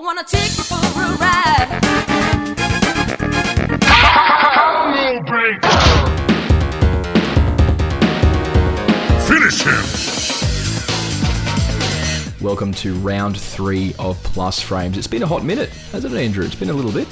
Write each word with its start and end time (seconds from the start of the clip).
I 0.00 0.02
wanna 0.02 0.24
take 0.24 0.56
you 0.56 0.64
for 0.64 0.76
a 0.76 1.16
ride. 1.18 2.80
Finish 9.28 9.62
him! 9.62 9.84
Welcome 12.40 12.72
to 12.74 12.94
round 12.94 13.38
three 13.38 13.94
of 13.98 14.22
Plus 14.22 14.60
Frames. 14.60 14.96
It's 14.96 15.06
been 15.06 15.22
a 15.22 15.26
hot 15.26 15.44
minute, 15.44 15.68
hasn't 15.92 16.14
it, 16.14 16.18
Andrew? 16.18 16.44
It's 16.46 16.54
been 16.54 16.70
a 16.70 16.72
little 16.72 16.92
bit. 16.92 17.06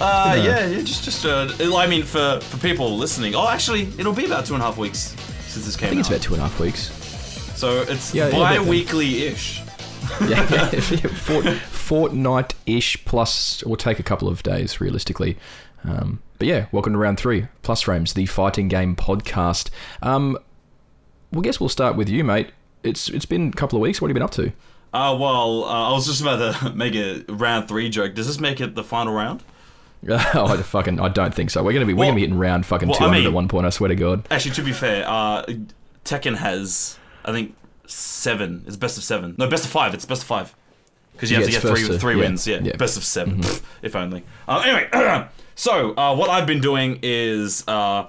Uh, 0.00 0.34
been 0.36 0.42
a- 0.42 0.48
yeah, 0.48 0.66
yeah, 0.66 0.82
just 0.82 1.02
just 1.04 1.26
uh, 1.26 1.48
I 1.76 1.86
mean, 1.88 2.04
for 2.04 2.38
for 2.42 2.58
people 2.58 2.96
listening, 2.96 3.34
oh, 3.34 3.48
actually, 3.48 3.88
it'll 3.98 4.12
be 4.12 4.26
about 4.26 4.46
two 4.46 4.54
and 4.54 4.62
a 4.62 4.66
half 4.66 4.76
weeks 4.78 5.16
since 5.48 5.64
this 5.66 5.74
came 5.76 5.86
I 5.86 5.90
think 5.90 6.00
it's 6.00 6.08
about 6.08 6.22
two 6.22 6.34
and 6.34 6.42
a 6.42 6.46
half 6.46 6.60
weeks. 6.60 6.90
so 7.58 7.82
it's 7.82 8.14
Yeah, 8.14 8.28
yeah, 8.28 8.36
about 8.36 8.50
that. 8.54 8.58
bi-weekly-ish. 8.62 9.62
Yeah, 10.28 10.66
Fort, 10.66 11.44
fortnight-ish 11.46 13.04
plus, 13.04 13.62
or 13.62 13.76
take 13.76 13.98
a 13.98 14.02
couple 14.02 14.28
of 14.28 14.42
days 14.42 14.80
realistically. 14.80 15.36
Um, 15.84 16.22
but 16.38 16.48
yeah, 16.48 16.66
welcome 16.72 16.92
to 16.92 16.98
round 16.98 17.18
three, 17.18 17.46
Plus 17.62 17.82
Frames, 17.82 18.14
the 18.14 18.26
fighting 18.26 18.68
game 18.68 18.96
podcast. 18.96 19.70
Um, 20.02 20.36
well, 21.32 21.42
guess 21.42 21.58
we'll 21.60 21.68
start 21.68 21.96
with 21.96 22.08
you, 22.08 22.24
mate. 22.24 22.50
It's 22.82 23.08
it's 23.08 23.26
been 23.26 23.48
a 23.48 23.52
couple 23.52 23.76
of 23.76 23.82
weeks. 23.82 24.00
What 24.00 24.08
have 24.08 24.16
you 24.16 24.20
been 24.20 24.22
up 24.24 24.30
to? 24.32 24.52
Uh, 24.92 25.16
well, 25.18 25.64
uh, 25.64 25.90
I 25.90 25.92
was 25.92 26.06
just 26.06 26.20
about 26.20 26.54
to 26.60 26.70
make 26.74 26.94
a 26.94 27.22
round 27.28 27.68
three 27.68 27.88
joke. 27.88 28.14
Does 28.14 28.26
this 28.26 28.40
make 28.40 28.60
it 28.60 28.74
the 28.74 28.84
final 28.84 29.12
round? 29.14 29.42
oh, 30.08 30.46
I 30.46 30.56
fucking 30.62 30.98
I 30.98 31.08
don't 31.08 31.34
think 31.34 31.50
so. 31.50 31.62
We're 31.62 31.72
gonna 31.74 31.84
be 31.86 31.92
we're 31.94 32.00
Well- 32.00 32.08
gonna 32.08 32.16
be 32.16 32.20
hitting 32.22 32.38
round 32.38 32.66
fucking 32.66 32.88
well, 32.88 33.02
I 33.02 33.10
mean- 33.10 33.26
at 33.26 33.32
one 33.32 33.48
point. 33.48 33.66
I 33.66 33.70
swear 33.70 33.88
to 33.88 33.94
God. 33.94 34.26
Actually, 34.30 34.52
to 34.52 34.62
be 34.62 34.72
fair, 34.72 35.04
uh, 35.06 35.44
Tekken 36.04 36.36
has 36.36 36.98
I 37.24 37.32
think 37.32 37.54
seven. 37.90 38.64
It's 38.66 38.76
best 38.76 38.98
of 38.98 39.04
seven. 39.04 39.34
No, 39.38 39.48
best 39.48 39.64
of 39.64 39.70
five. 39.70 39.94
It's 39.94 40.04
best 40.04 40.22
of 40.22 40.28
five. 40.28 40.54
Because 41.12 41.30
you 41.30 41.36
have 41.36 41.46
to 41.46 41.52
get 41.52 41.62
three 41.62 41.86
to- 41.86 41.98
three 41.98 42.14
yeah, 42.14 42.20
wins. 42.20 42.46
Yeah. 42.46 42.56
yeah. 42.56 42.60
Mm-hmm. 42.70 42.78
best 42.78 42.96
of 42.96 43.04
7 43.04 43.42
Pfft, 43.42 43.62
if 43.82 43.94
only. 43.94 44.24
Uh, 44.48 44.62
anyway, 44.64 45.28
so 45.54 45.94
uh, 45.96 46.14
what 46.16 46.30
I've 46.30 46.46
been 46.46 46.60
doing 46.60 46.98
is 47.02 47.62
uh, 47.68 48.06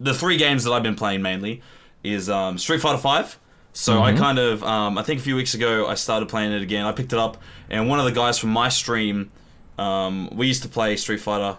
the 0.00 0.14
three 0.14 0.38
games 0.38 0.64
that 0.64 0.72
I've 0.72 0.82
been 0.82 0.94
playing 0.94 1.20
mainly 1.20 1.62
is 2.02 2.30
um, 2.30 2.56
Street 2.56 2.80
Fighter 2.80 2.98
Five. 2.98 3.38
So 3.76 4.00
I 4.00 4.12
kind 4.12 4.38
of, 4.38 4.62
um, 4.62 4.96
I 4.98 5.02
think 5.02 5.18
a 5.18 5.22
few 5.24 5.34
weeks 5.34 5.54
ago, 5.54 5.88
I 5.88 5.94
started 5.94 6.28
playing 6.28 6.52
it 6.52 6.62
again. 6.62 6.86
I 6.86 6.92
picked 6.92 7.12
it 7.12 7.18
up, 7.18 7.38
and 7.68 7.88
one 7.88 7.98
of 7.98 8.04
the 8.04 8.12
guys 8.12 8.38
from 8.38 8.50
my 8.50 8.68
stream, 8.68 9.32
um, 9.78 10.30
we 10.32 10.46
used 10.46 10.62
to 10.62 10.68
play 10.68 10.96
Street 10.96 11.18
Fighter. 11.20 11.58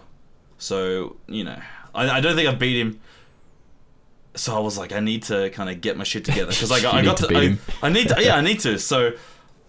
So 0.56 1.16
you 1.28 1.44
know, 1.44 1.60
I, 1.94 2.08
I 2.08 2.20
don't 2.20 2.34
think 2.34 2.48
I've 2.48 2.58
beat 2.58 2.80
him. 2.80 3.00
So 4.36 4.54
I 4.56 4.60
was 4.60 4.76
like, 4.78 4.92
I 4.92 5.00
need 5.00 5.24
to 5.24 5.50
kind 5.50 5.68
of 5.70 5.80
get 5.80 5.96
my 5.96 6.04
shit 6.04 6.24
together 6.24 6.50
because 6.52 6.70
I 6.70 6.80
got, 6.82 6.94
I 6.94 7.02
got 7.02 7.16
to 7.18 7.26
to, 7.28 7.36
I. 7.38 7.58
I 7.82 7.88
need 7.90 8.08
to, 8.08 8.16
yeah, 8.22 8.36
I 8.36 8.40
need 8.42 8.60
to. 8.60 8.78
So, 8.78 9.12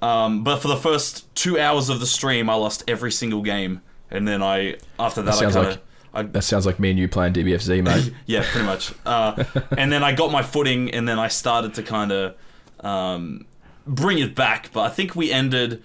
um, 0.01 0.43
but 0.43 0.57
for 0.57 0.67
the 0.67 0.75
first 0.77 1.33
two 1.35 1.59
hours 1.59 1.89
of 1.89 1.99
the 1.99 2.05
stream, 2.05 2.49
I 2.49 2.55
lost 2.55 2.83
every 2.87 3.11
single 3.11 3.41
game, 3.41 3.81
and 4.11 4.27
then 4.27 4.43
I 4.43 4.75
after 4.99 5.21
that, 5.23 5.33
I 5.33 5.37
sounds 5.37 5.55
kind 5.55 5.67
like- 5.67 5.75
of. 5.77 5.81
I, 6.13 6.23
That 6.23 6.41
sounds 6.43 6.65
like 6.65 6.79
me 6.79 6.89
and 6.89 6.97
you 6.97 7.07
playing 7.07 7.33
DBFZ, 7.33 7.83
mate. 7.83 8.11
yeah, 8.25 8.43
pretty 8.49 8.65
much. 8.65 8.91
Uh, 9.05 9.43
and 9.77 9.91
then 9.91 10.03
I 10.03 10.13
got 10.13 10.31
my 10.31 10.41
footing, 10.41 10.89
and 10.91 11.07
then 11.07 11.19
I 11.19 11.27
started 11.27 11.75
to 11.75 11.83
kind 11.83 12.11
of 12.11 12.35
um, 12.79 13.45
bring 13.85 14.17
it 14.17 14.33
back. 14.33 14.71
But 14.73 14.81
I 14.81 14.89
think 14.89 15.15
we 15.15 15.31
ended. 15.31 15.83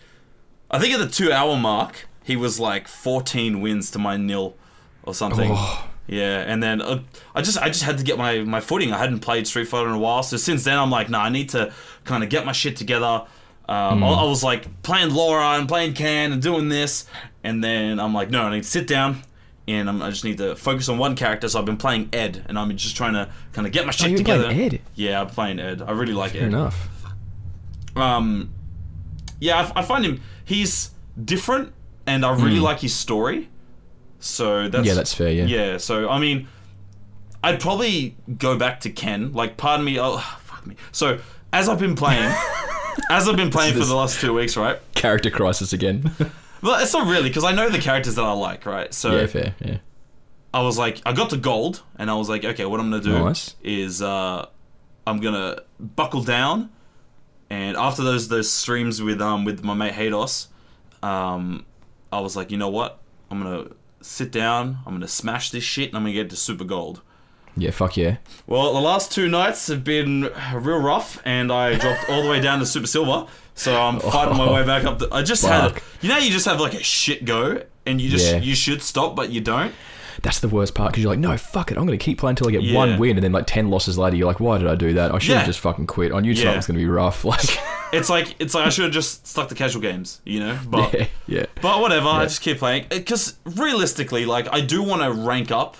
I 0.70 0.78
think 0.78 0.94
at 0.94 1.00
the 1.00 1.08
two-hour 1.08 1.56
mark, 1.58 2.06
he 2.24 2.36
was 2.36 2.58
like 2.58 2.88
14 2.88 3.60
wins 3.60 3.90
to 3.90 3.98
my 3.98 4.16
nil, 4.16 4.56
or 5.02 5.12
something. 5.14 5.50
Oh. 5.52 5.88
Yeah, 6.06 6.40
and 6.40 6.62
then 6.62 6.82
uh, 6.82 7.02
I 7.34 7.42
just 7.42 7.58
I 7.58 7.68
just 7.68 7.84
had 7.84 7.98
to 7.98 8.04
get 8.04 8.18
my 8.18 8.40
my 8.40 8.60
footing. 8.60 8.92
I 8.92 8.98
hadn't 8.98 9.20
played 9.20 9.46
Street 9.46 9.66
Fighter 9.66 9.88
in 9.88 9.94
a 9.94 9.98
while, 9.98 10.22
so 10.22 10.36
since 10.36 10.64
then 10.64 10.78
I'm 10.78 10.90
like, 10.90 11.08
nah, 11.08 11.22
I 11.22 11.28
need 11.28 11.50
to 11.50 11.72
kind 12.04 12.24
of 12.24 12.28
get 12.30 12.44
my 12.44 12.52
shit 12.52 12.76
together. 12.76 13.26
Um, 13.68 14.02
I, 14.02 14.08
I 14.08 14.24
was 14.24 14.42
like 14.42 14.82
playing 14.82 15.14
Laura 15.14 15.58
and 15.58 15.68
playing 15.68 15.94
Ken 15.94 16.32
and 16.32 16.42
doing 16.42 16.68
this, 16.68 17.06
and 17.44 17.62
then 17.62 18.00
I'm 18.00 18.12
like, 18.12 18.30
no, 18.30 18.42
I 18.42 18.50
need 18.50 18.64
to 18.64 18.68
sit 18.68 18.86
down. 18.86 19.22
And 19.68 19.88
I'm, 19.88 20.02
I 20.02 20.10
just 20.10 20.24
need 20.24 20.38
to 20.38 20.56
focus 20.56 20.88
on 20.88 20.98
one 20.98 21.14
character. 21.14 21.48
So 21.48 21.60
I've 21.60 21.64
been 21.64 21.76
playing 21.76 22.08
Ed, 22.12 22.44
and 22.48 22.58
I'm 22.58 22.76
just 22.76 22.96
trying 22.96 23.14
to 23.14 23.30
kind 23.52 23.64
of 23.64 23.72
get 23.72 23.86
my 23.86 23.92
shit 23.92 24.10
you've 24.10 24.18
been 24.18 24.24
together. 24.24 24.44
playing 24.46 24.74
Ed? 24.74 24.80
Yeah, 24.96 25.20
I'm 25.20 25.28
playing 25.28 25.60
Ed. 25.60 25.82
I 25.82 25.92
really 25.92 26.14
like 26.14 26.32
Fair 26.32 26.42
Ed. 26.42 26.46
enough. 26.48 26.88
Um, 27.94 28.52
yeah, 29.38 29.70
I, 29.74 29.80
I 29.80 29.82
find 29.82 30.04
him. 30.04 30.20
He's 30.44 30.90
different, 31.24 31.72
and 32.06 32.26
I 32.26 32.32
really 32.34 32.58
like 32.58 32.80
his 32.80 32.92
story. 32.92 33.48
So 34.22 34.68
that's. 34.68 34.86
Yeah, 34.86 34.94
that's 34.94 35.12
fair, 35.14 35.30
yeah. 35.30 35.44
Yeah. 35.44 35.76
So 35.78 36.08
I 36.08 36.18
mean, 36.18 36.48
I'd 37.42 37.60
probably 37.60 38.16
go 38.38 38.56
back 38.56 38.80
to 38.80 38.90
Ken. 38.90 39.32
Like, 39.32 39.56
pardon 39.56 39.84
me. 39.84 39.98
Oh, 40.00 40.18
fuck 40.44 40.66
me. 40.66 40.76
So 40.92 41.18
as 41.52 41.68
I've 41.68 41.78
been 41.78 41.96
playing, 41.96 42.32
as 43.10 43.28
I've 43.28 43.36
been 43.36 43.50
playing 43.50 43.74
for 43.74 43.84
the 43.84 43.94
last 43.94 44.20
two 44.20 44.32
weeks, 44.34 44.56
right? 44.56 44.78
Character 44.94 45.30
crisis 45.30 45.72
again. 45.72 46.10
Well, 46.62 46.80
it's 46.80 46.92
not 46.92 47.08
really 47.08 47.28
because 47.28 47.42
I 47.42 47.50
know 47.52 47.68
the 47.68 47.80
characters 47.80 48.14
that 48.14 48.24
I 48.24 48.30
like, 48.34 48.66
right? 48.66 48.94
So 48.94 49.16
yeah, 49.16 49.26
fair. 49.26 49.54
Yeah. 49.58 49.78
I 50.54 50.62
was 50.62 50.78
like, 50.78 51.02
I 51.04 51.12
got 51.12 51.30
to 51.30 51.36
gold, 51.36 51.82
and 51.96 52.08
I 52.08 52.14
was 52.14 52.28
like, 52.28 52.44
okay, 52.44 52.64
what 52.66 52.78
I'm 52.78 52.88
gonna 52.88 53.02
do 53.02 53.18
Nice. 53.18 53.56
is 53.64 54.00
uh, 54.00 54.46
I'm 55.04 55.18
gonna 55.18 55.62
buckle 55.80 56.22
down, 56.22 56.70
and 57.50 57.76
after 57.76 58.04
those 58.04 58.28
those 58.28 58.48
streams 58.48 59.02
with 59.02 59.20
um 59.20 59.44
with 59.44 59.64
my 59.64 59.74
mate 59.74 59.94
Hados, 59.94 60.46
um, 61.02 61.66
I 62.12 62.20
was 62.20 62.36
like, 62.36 62.52
you 62.52 62.58
know 62.58 62.68
what? 62.70 63.00
I'm 63.28 63.42
gonna 63.42 63.70
sit 64.04 64.30
down, 64.30 64.78
I'm 64.86 64.94
gonna 64.94 65.08
smash 65.08 65.50
this 65.50 65.64
shit, 65.64 65.88
and 65.88 65.96
I'm 65.96 66.02
gonna 66.02 66.14
get 66.14 66.30
to 66.30 66.36
super 66.36 66.64
gold. 66.64 67.02
Yeah. 67.56 67.70
Fuck 67.70 67.96
yeah. 67.96 68.16
Well, 68.46 68.72
the 68.72 68.80
last 68.80 69.12
two 69.12 69.28
nights 69.28 69.66
have 69.66 69.84
been 69.84 70.30
real 70.54 70.78
rough, 70.78 71.20
and 71.24 71.52
I 71.52 71.74
dropped 71.78 72.08
all 72.08 72.22
the 72.22 72.28
way 72.30 72.40
down 72.40 72.58
to 72.60 72.66
super 72.66 72.86
silver. 72.86 73.26
So 73.54 73.78
I'm 73.78 73.96
oh. 73.96 74.10
fighting 74.10 74.36
my 74.38 74.50
way 74.50 74.64
back 74.64 74.84
up. 74.84 74.98
The, 74.98 75.08
I 75.12 75.22
just 75.22 75.44
had, 75.44 75.80
you 76.00 76.08
know, 76.08 76.16
you 76.16 76.30
just 76.30 76.46
have 76.46 76.60
like 76.60 76.74
a 76.74 76.82
shit 76.82 77.24
go, 77.24 77.62
and 77.84 78.00
you 78.00 78.08
just 78.08 78.32
Yeah. 78.32 78.38
you 78.38 78.54
should 78.54 78.82
stop, 78.82 79.14
but 79.14 79.30
you 79.30 79.40
don't. 79.40 79.74
That's 80.22 80.40
the 80.40 80.48
worst 80.48 80.74
part 80.74 80.92
because 80.92 81.02
you're 81.02 81.12
like, 81.12 81.18
no, 81.18 81.36
fuck 81.36 81.70
it. 81.70 81.78
I'm 81.78 81.86
going 81.86 81.98
to 81.98 82.04
keep 82.04 82.18
playing 82.18 82.32
until 82.32 82.48
I 82.48 82.50
get 82.52 82.62
Yeah. 82.62 82.76
one 82.76 82.98
win, 82.98 83.16
and 83.16 83.24
then 83.24 83.32
like 83.32 83.46
ten 83.46 83.70
losses 83.70 83.96
later, 83.96 84.16
you're 84.16 84.26
like, 84.26 84.40
why 84.40 84.58
did 84.58 84.66
I 84.68 84.74
do 84.74 84.92
that? 84.94 85.14
I 85.14 85.18
should 85.18 85.34
have 85.36 85.42
Yeah. 85.42 85.46
just 85.46 85.60
fucking 85.60 85.86
quit. 85.86 86.12
I 86.12 86.20
knew 86.20 86.34
tonight 86.34 86.50
Yeah. 86.50 86.56
was 86.56 86.66
going 86.66 86.78
to 86.78 86.84
be 86.84 86.88
rough. 86.90 87.24
Like, 87.32 87.40
It's 87.92 88.08
like 88.08 88.34
it's 88.38 88.54
like 88.54 88.66
I 88.66 88.70
should 88.70 88.84
have 88.84 88.92
just 88.92 89.26
stuck 89.26 89.48
to 89.50 89.54
casual 89.54 89.82
games, 89.82 90.20
you 90.24 90.40
know. 90.40 90.58
But 90.68 90.94
yeah, 90.94 91.06
yeah. 91.26 91.46
but 91.60 91.80
whatever, 91.80 92.08
I 92.08 92.24
just 92.24 92.40
keep 92.40 92.58
playing 92.58 92.86
because 92.88 93.34
realistically, 93.44 94.24
like 94.26 94.48
I 94.52 94.60
do 94.60 94.82
want 94.82 95.02
to 95.02 95.12
rank 95.12 95.50
up 95.50 95.76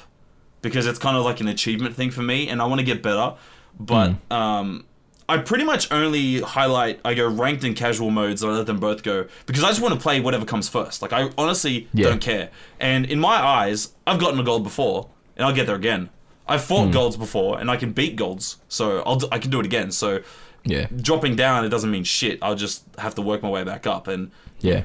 because 0.61 0.87
it's 0.87 0.99
kind 0.99 1.17
of 1.17 1.25
like 1.25 1.41
an 1.41 1.49
achievement 1.49 1.97
thing 1.97 2.11
for 2.11 2.23
me, 2.23 2.49
and 2.49 2.61
I 2.63 2.67
want 2.67 2.81
to 2.81 2.85
get 2.85 3.03
better. 3.03 3.35
But 3.81 4.11
Hmm. 4.31 4.33
um, 4.33 4.85
I 5.29 5.39
pretty 5.39 5.65
much 5.65 5.91
only 5.93 6.41
highlight 6.41 7.01
I 7.05 7.15
go 7.15 7.27
ranked 7.29 7.65
and 7.65 7.75
casual 7.77 8.11
modes. 8.11 8.43
and 8.43 8.53
I 8.53 8.57
let 8.57 8.67
them 8.67 8.79
both 8.81 9.03
go 9.03 9.27
because 9.47 9.63
I 9.65 9.69
just 9.69 9.81
want 9.81 9.95
to 9.95 10.01
play 10.01 10.21
whatever 10.21 10.45
comes 10.45 10.69
first. 10.69 11.01
Like 11.03 11.13
I 11.13 11.31
honestly 11.39 11.89
Yeah. 11.95 12.09
don't 12.09 12.21
care. 12.21 12.51
And 12.81 13.07
in 13.07 13.19
my 13.19 13.37
eyes, 13.37 13.93
I've 14.07 14.19
gotten 14.19 14.39
a 14.41 14.43
gold 14.43 14.65
before, 14.65 15.09
and 15.37 15.47
I'll 15.47 15.55
get 15.55 15.67
there 15.67 15.77
again. 15.77 16.11
I've 16.49 16.63
fought 16.65 16.87
Hmm. 16.87 16.91
golds 16.91 17.17
before, 17.17 17.59
and 17.61 17.71
I 17.71 17.77
can 17.77 17.93
beat 17.93 18.17
golds, 18.17 18.57
so 18.69 19.03
I'll 19.07 19.17
do, 19.17 19.29
I 19.31 19.39
can 19.39 19.51
do 19.51 19.61
it 19.61 19.67
again. 19.67 19.91
So 19.93 20.21
Yeah, 20.65 20.87
dropping 20.95 21.35
down 21.37 21.65
it 21.65 21.71
doesn't 21.71 21.91
mean 21.91 22.05
shit. 22.05 22.39
I'll 22.43 22.55
just 22.57 22.85
have 22.99 23.15
to 23.17 23.23
work 23.23 23.43
my 23.43 23.49
way 23.49 23.65
back 23.65 23.87
up 23.87 24.07
and 24.09 24.31
yeah. 24.61 24.83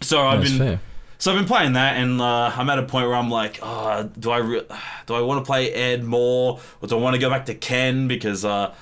so 0.00 0.26
I've 0.26 0.40
That's 0.40 0.50
been 0.52 0.58
fair. 0.58 0.80
so 1.18 1.30
I've 1.32 1.38
been 1.38 1.46
playing 1.46 1.72
that 1.74 1.96
and 1.96 2.20
uh, 2.20 2.50
I'm 2.54 2.68
at 2.68 2.78
a 2.78 2.82
point 2.82 3.06
where 3.06 3.16
I'm 3.16 3.30
like, 3.30 3.58
oh, 3.62 4.10
do 4.18 4.30
I 4.30 4.38
re- 4.38 4.66
do 5.06 5.14
I 5.14 5.20
want 5.20 5.42
to 5.42 5.46
play 5.46 5.72
Ed 5.72 6.04
more 6.04 6.60
or 6.82 6.88
do 6.88 6.96
I 6.98 7.00
want 7.00 7.14
to 7.14 7.20
go 7.20 7.30
back 7.30 7.46
to 7.46 7.54
Ken 7.54 8.08
because 8.08 8.44
uh, 8.44 8.74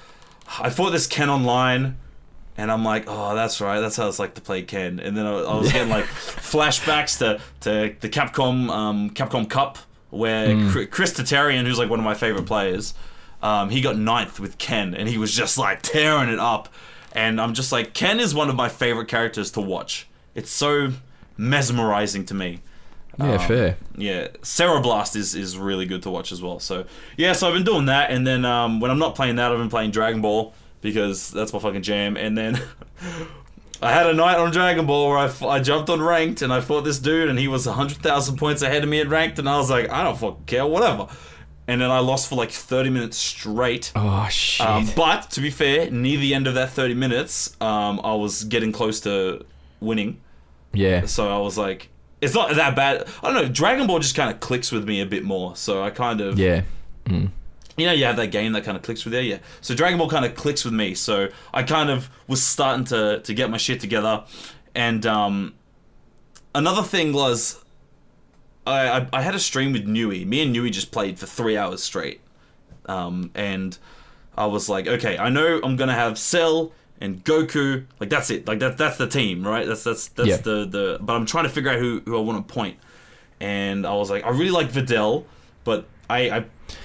I 0.60 0.70
fought 0.70 0.90
this 0.90 1.06
Ken 1.06 1.30
online 1.30 1.98
and 2.56 2.70
I'm 2.70 2.84
like, 2.84 3.04
oh, 3.06 3.34
that's 3.34 3.60
right, 3.60 3.80
that's 3.80 3.96
how 3.96 4.08
it's 4.08 4.18
like 4.18 4.34
to 4.34 4.40
play 4.40 4.62
Ken. 4.62 5.00
And 5.00 5.16
then 5.16 5.26
I, 5.26 5.32
I 5.40 5.56
was 5.56 5.72
getting 5.72 5.88
like 5.88 6.04
flashbacks 6.06 7.18
to, 7.18 7.40
to 7.60 7.94
the 8.00 8.08
Capcom 8.08 8.68
um, 8.68 9.10
Capcom 9.10 9.48
Cup 9.48 9.78
where 10.10 10.48
Chri- 10.48 10.90
Chris 10.90 11.14
Tatarian, 11.14 11.64
who's 11.64 11.78
like 11.78 11.88
one 11.88 11.98
of 11.98 12.04
my 12.04 12.14
favorite 12.14 12.44
players, 12.44 12.92
um, 13.42 13.70
he 13.70 13.80
got 13.80 13.96
ninth 13.96 14.38
with 14.38 14.58
Ken 14.58 14.94
and 14.94 15.08
he 15.08 15.16
was 15.18 15.34
just 15.34 15.56
like 15.56 15.80
tearing 15.82 16.28
it 16.28 16.38
up. 16.38 16.68
And 17.12 17.40
I'm 17.40 17.54
just 17.54 17.72
like, 17.72 17.94
Ken 17.94 18.20
is 18.20 18.34
one 18.34 18.48
of 18.48 18.56
my 18.56 18.68
favorite 18.68 19.08
characters 19.08 19.50
to 19.52 19.60
watch. 19.60 20.06
It's 20.34 20.50
so 20.50 20.92
mesmerizing 21.36 22.24
to 22.26 22.34
me. 22.34 22.60
Yeah, 23.18 23.38
fair. 23.38 23.76
Yeah, 23.96 24.28
Cereblast 24.42 25.16
is, 25.16 25.34
is 25.34 25.56
really 25.58 25.86
good 25.86 26.02
to 26.04 26.10
watch 26.10 26.32
as 26.32 26.40
well. 26.42 26.58
So 26.60 26.86
yeah, 27.16 27.32
so 27.34 27.48
I've 27.48 27.54
been 27.54 27.64
doing 27.64 27.86
that, 27.86 28.10
and 28.10 28.26
then 28.26 28.44
um, 28.44 28.80
when 28.80 28.90
I'm 28.90 28.98
not 28.98 29.14
playing 29.14 29.36
that, 29.36 29.52
I've 29.52 29.58
been 29.58 29.68
playing 29.70 29.90
Dragon 29.90 30.20
Ball 30.22 30.54
because 30.80 31.30
that's 31.30 31.52
my 31.52 31.58
fucking 31.58 31.82
jam. 31.82 32.16
And 32.16 32.36
then 32.36 32.60
I 33.82 33.92
had 33.92 34.06
a 34.06 34.14
night 34.14 34.38
on 34.38 34.50
Dragon 34.52 34.86
Ball 34.86 35.08
where 35.08 35.18
I, 35.18 35.24
f- 35.26 35.42
I 35.42 35.60
jumped 35.60 35.90
on 35.90 36.00
ranked 36.00 36.40
and 36.42 36.52
I 36.52 36.60
fought 36.60 36.82
this 36.84 36.98
dude, 36.98 37.28
and 37.28 37.38
he 37.38 37.48
was 37.48 37.66
hundred 37.66 37.98
thousand 37.98 38.36
points 38.36 38.62
ahead 38.62 38.82
of 38.82 38.88
me 38.88 39.00
at 39.00 39.08
ranked, 39.08 39.38
and 39.38 39.48
I 39.48 39.58
was 39.58 39.70
like, 39.70 39.90
I 39.90 40.04
don't 40.04 40.16
fucking 40.18 40.44
care, 40.46 40.66
whatever. 40.66 41.08
And 41.68 41.80
then 41.80 41.90
I 41.90 42.00
lost 42.00 42.28
for 42.28 42.34
like 42.36 42.50
thirty 42.50 42.90
minutes 42.90 43.16
straight. 43.16 43.92
Oh 43.94 44.26
shit. 44.30 44.66
Um, 44.66 44.88
but 44.96 45.30
to 45.32 45.40
be 45.40 45.50
fair, 45.50 45.90
near 45.90 46.18
the 46.18 46.34
end 46.34 46.46
of 46.46 46.54
that 46.54 46.70
30 46.70 46.94
minutes, 46.94 47.56
um, 47.60 48.00
I 48.02 48.14
was 48.14 48.44
getting 48.44 48.72
close 48.72 49.00
to 49.00 49.44
winning. 49.80 50.20
yeah. 50.72 51.06
So 51.06 51.28
I 51.32 51.38
was 51.38 51.56
like, 51.56 51.88
it's 52.22 52.34
not 52.34 52.54
that 52.54 52.74
bad. 52.74 53.06
I 53.22 53.30
don't 53.30 53.34
know. 53.34 53.48
Dragon 53.48 53.86
Ball 53.86 53.98
just 53.98 54.14
kind 54.14 54.30
of 54.32 54.40
clicks 54.40 54.72
with 54.72 54.86
me 54.88 55.00
a 55.02 55.06
bit 55.06 55.24
more. 55.24 55.54
So 55.56 55.82
I 55.82 55.90
kind 55.90 56.20
of, 56.22 56.38
Yeah. 56.38 56.62
you 57.10 57.30
know, 57.86 57.92
you 57.92 58.04
have 58.04 58.16
that 58.16 58.28
game 58.28 58.52
that 58.52 58.64
kind 58.64 58.76
of 58.76 58.82
clicks 58.82 59.04
with 59.04 59.12
you. 59.14 59.20
Yeah. 59.20 59.38
So 59.60 59.74
Dragon 59.74 59.98
Ball 59.98 60.08
kind 60.08 60.24
of 60.24 60.34
clicks 60.34 60.64
with 60.64 60.72
me. 60.74 60.94
So 60.94 61.28
I 61.52 61.62
kind 61.64 61.90
of 61.90 62.08
was 62.28 62.42
starting 62.42 62.84
to 62.86 63.20
to 63.20 63.34
get 63.34 63.50
my 63.50 63.58
shit 63.58 63.80
together, 63.80 64.24
And 64.74 65.04
um, 65.04 65.52
another 66.54 66.82
thing 66.82 67.12
was, 67.12 67.62
I, 68.66 68.88
I 69.00 69.06
I 69.12 69.22
had 69.22 69.34
a 69.34 69.38
stream 69.40 69.72
with 69.72 69.86
Nui. 69.86 70.24
Me 70.24 70.42
and 70.42 70.52
Nui 70.52 70.70
just 70.70 70.92
played 70.92 71.18
for 71.18 71.26
three 71.26 71.56
hours 71.58 71.82
straight, 71.82 72.20
um, 72.86 73.30
and 73.34 73.76
I 74.36 74.46
was 74.46 74.68
like, 74.68 74.86
okay, 74.86 75.18
I 75.18 75.28
know 75.28 75.60
I'm 75.64 75.76
gonna 75.76 75.94
have 76.04 76.18
Cell 76.18 76.72
and 77.00 77.24
Goku. 77.24 77.84
Like 78.00 78.10
that's 78.10 78.30
it. 78.30 78.46
Like 78.46 78.58
that 78.60 78.78
that's 78.78 78.98
the 78.98 79.06
team, 79.08 79.46
right? 79.46 79.66
That's 79.66 79.84
that's 79.84 80.08
that's 80.08 80.28
Yeah. 80.28 80.36
the 80.38 80.66
the. 80.66 80.98
But 81.00 81.14
I'm 81.14 81.26
trying 81.26 81.44
to 81.44 81.50
figure 81.50 81.70
out 81.70 81.78
who 81.78 82.00
who 82.04 82.16
I 82.16 82.20
want 82.20 82.46
to 82.46 82.52
point. 82.54 82.78
And 83.40 83.86
I 83.86 83.94
was 83.94 84.10
like, 84.10 84.24
I 84.24 84.30
really 84.30 84.50
like 84.52 84.70
Videl, 84.70 85.24
but 85.64 85.86
I, 86.08 86.30
I 86.30 86.44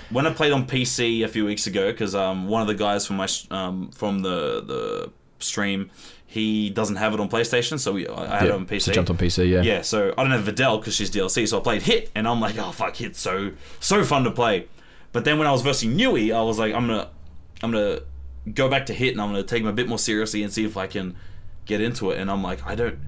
when 0.10 0.26
I 0.26 0.34
played 0.34 0.52
on 0.54 0.66
PC 0.66 1.24
a 1.24 1.28
few 1.28 1.46
weeks 1.46 1.68
ago, 1.68 1.92
because 1.92 2.16
um 2.16 2.48
one 2.48 2.62
of 2.62 2.68
the 2.68 2.74
guys 2.76 3.06
from 3.06 3.18
my 3.18 3.28
um 3.52 3.92
from 3.92 4.22
the 4.22 4.64
the 4.66 5.12
stream, 5.40 5.92
he 6.26 6.72
doesn't 6.72 6.96
have 6.96 7.14
it 7.14 7.20
on 7.20 7.30
PlayStation, 7.30 7.78
so 7.80 7.94
we 7.94 8.08
I 8.08 8.38
had 8.40 8.48
it 8.48 8.52
on 8.52 8.66
PC. 8.66 8.82
so 8.84 8.92
jumped 8.94 9.12
on 9.12 9.18
PC. 9.18 9.48
Yeah. 9.50 9.62
Yeah, 9.62 9.82
so 9.84 10.14
I 10.18 10.24
don't 10.24 10.32
have 10.32 10.46
Videl 10.46 10.80
because 10.80 10.96
she's 10.96 11.12
DLC, 11.12 11.48
so 11.48 11.60
I 11.60 11.62
played 11.62 11.84
Hit, 11.84 12.10
and 12.16 12.28
I'm 12.28 12.40
like, 12.42 12.58
oh 12.58 12.72
fuck, 12.72 12.96
Hit's 12.96 13.20
so 13.20 13.52
so 13.80 14.04
fun 14.04 14.24
to 14.24 14.32
play. 14.32 14.68
But 15.14 15.26
then 15.26 15.38
when 15.38 15.48
I 15.48 15.52
was 15.52 15.62
versing 15.62 15.96
Nui, 15.96 16.32
I 16.32 16.42
was 16.42 16.58
like, 16.58 16.74
I'm 16.74 16.88
gonna 16.88 17.10
I'm 17.62 17.72
gonna 17.72 18.00
go 18.54 18.70
back 18.70 18.86
to 18.88 18.94
Hit, 18.94 19.14
and 19.14 19.22
I'm 19.22 19.30
gonna 19.30 19.44
take 19.44 19.62
him 19.62 19.68
a 19.68 19.74
bit 19.74 19.88
more 19.88 20.00
seriously 20.00 20.44
and 20.44 20.52
see 20.52 20.66
if 20.66 20.78
I 20.78 20.88
can 20.88 21.16
get 21.66 21.82
into 21.82 22.12
it. 22.12 22.20
And 22.20 22.30
I'm 22.30 22.44
like, 22.44 22.66
I 22.66 22.76
don't. 22.76 23.00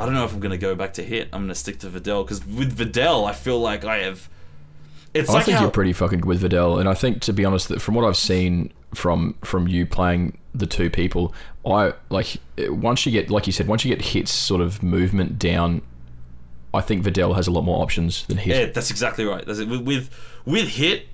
I 0.00 0.04
don't 0.04 0.14
know 0.14 0.24
if 0.24 0.32
I'm 0.32 0.40
gonna 0.40 0.58
go 0.58 0.74
back 0.74 0.94
to 0.94 1.02
Hit. 1.02 1.28
I'm 1.32 1.42
gonna 1.42 1.54
stick 1.54 1.78
to 1.80 1.88
Videl 1.88 2.24
because 2.24 2.46
with 2.46 2.76
Videl, 2.76 3.28
I 3.28 3.32
feel 3.32 3.60
like 3.60 3.84
I 3.84 3.98
have. 3.98 4.28
It's 5.14 5.30
I 5.30 5.34
like 5.34 5.44
think 5.46 5.56
how, 5.56 5.62
you're 5.64 5.70
pretty 5.70 5.92
fucking 5.92 6.20
good 6.20 6.28
with 6.28 6.42
Videl, 6.42 6.78
and 6.78 6.88
I 6.88 6.94
think 6.94 7.22
to 7.22 7.32
be 7.32 7.44
honest, 7.44 7.68
that 7.68 7.80
from 7.80 7.94
what 7.94 8.04
I've 8.04 8.16
seen 8.16 8.72
from 8.94 9.34
from 9.42 9.66
you 9.66 9.86
playing 9.86 10.38
the 10.54 10.66
two 10.66 10.90
people, 10.90 11.34
I 11.66 11.94
like 12.10 12.36
once 12.58 13.06
you 13.06 13.12
get 13.12 13.30
like 13.30 13.46
you 13.46 13.52
said, 13.52 13.66
once 13.66 13.84
you 13.84 13.94
get 13.94 14.04
hits 14.04 14.30
sort 14.30 14.60
of 14.60 14.82
movement 14.82 15.38
down, 15.38 15.82
I 16.74 16.80
think 16.80 17.04
Videl 17.04 17.34
has 17.34 17.46
a 17.46 17.50
lot 17.50 17.62
more 17.62 17.82
options 17.82 18.26
than 18.26 18.36
hit. 18.36 18.56
Yeah, 18.56 18.72
that's 18.72 18.90
exactly 18.90 19.24
right. 19.24 19.44
That's 19.44 19.58
it. 19.58 19.68
With, 19.68 20.10
with 20.44 20.68
Hit, 20.68 21.08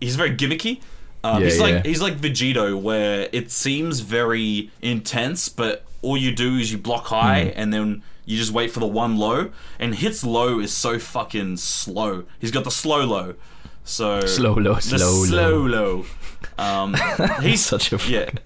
he's 0.00 0.16
very 0.16 0.34
gimmicky. 0.34 0.80
Um, 1.24 1.38
Yeah, 1.40 1.44
he's 1.46 1.58
like 1.60 1.72
yeah. 1.74 1.82
he's 1.84 2.02
like 2.02 2.16
Vegito, 2.18 2.80
where 2.80 3.28
it 3.32 3.50
seems 3.50 4.00
very 4.00 4.70
intense, 4.82 5.48
but 5.48 5.84
all 6.02 6.16
you 6.16 6.32
do 6.34 6.56
is 6.56 6.70
you 6.70 6.78
block 6.78 7.06
high 7.06 7.44
Hmm. 7.46 7.50
and 7.60 7.72
then 7.74 8.02
you 8.26 8.36
just 8.38 8.52
wait 8.52 8.70
for 8.70 8.80
the 8.80 8.86
one 8.86 9.16
low. 9.16 9.50
And 9.78 9.94
Hit's 9.94 10.22
low 10.24 10.60
is 10.60 10.72
so 10.72 10.98
fucking 10.98 11.56
slow. 11.58 12.24
He's 12.38 12.50
got 12.50 12.64
the 12.64 12.70
slow 12.70 13.04
low. 13.04 13.34
So 13.84 14.20
Slow 14.20 14.54
low, 14.54 14.78
slow 14.78 15.24
slow 15.24 15.62
low. 15.62 15.66
low. 15.66 16.04
Um, 16.58 16.94
he's 17.42 17.64
Such 17.64 17.92
a 17.92 17.96
yeah. 18.08 18.24
fucking- 18.26 18.38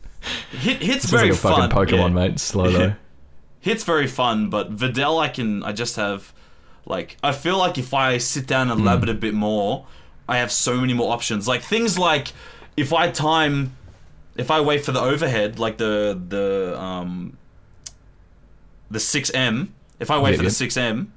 Hit 0.50 0.82
Hit's 0.82 1.04
very 1.06 1.24
like 1.30 1.32
a 1.32 1.36
fucking 1.36 1.70
fun. 1.70 1.86
Pokemon, 1.86 2.08
yeah. 2.08 2.28
mate. 2.28 2.40
Slow 2.40 2.64
low. 2.68 2.92
Hit's 3.60 3.84
very 3.84 4.06
fun, 4.06 4.50
but 4.50 4.74
Videl, 4.76 5.20
I 5.20 5.28
can, 5.28 5.62
I 5.62 5.72
just 5.72 5.96
have, 5.96 6.32
like, 6.86 7.16
I 7.22 7.32
feel 7.32 7.56
like 7.58 7.76
if 7.78 7.92
I 7.94 8.18
sit 8.18 8.46
down 8.46 8.70
and 8.70 8.84
lab 8.84 9.02
it 9.02 9.08
a 9.08 9.14
bit 9.14 9.34
more, 9.34 9.86
I 10.28 10.38
have 10.38 10.50
so 10.52 10.80
many 10.80 10.92
more 10.94 11.12
options. 11.12 11.46
Like 11.48 11.62
things 11.62 11.98
like, 11.98 12.28
if 12.78 12.92
I 12.92 13.10
time, 13.10 13.76
if 14.36 14.50
I 14.50 14.60
wait 14.60 14.84
for 14.84 14.92
the 14.92 15.00
overhead, 15.00 15.58
like 15.58 15.76
the 15.78 16.20
the 16.28 16.78
um, 16.80 17.36
the 18.90 19.00
six 19.00 19.30
M, 19.34 19.74
if 20.00 20.10
I 20.10 20.18
wait 20.18 20.30
Yep, 20.30 20.38
for 20.38 20.44
the 20.44 20.50
six 20.50 20.76
M, 20.76 21.12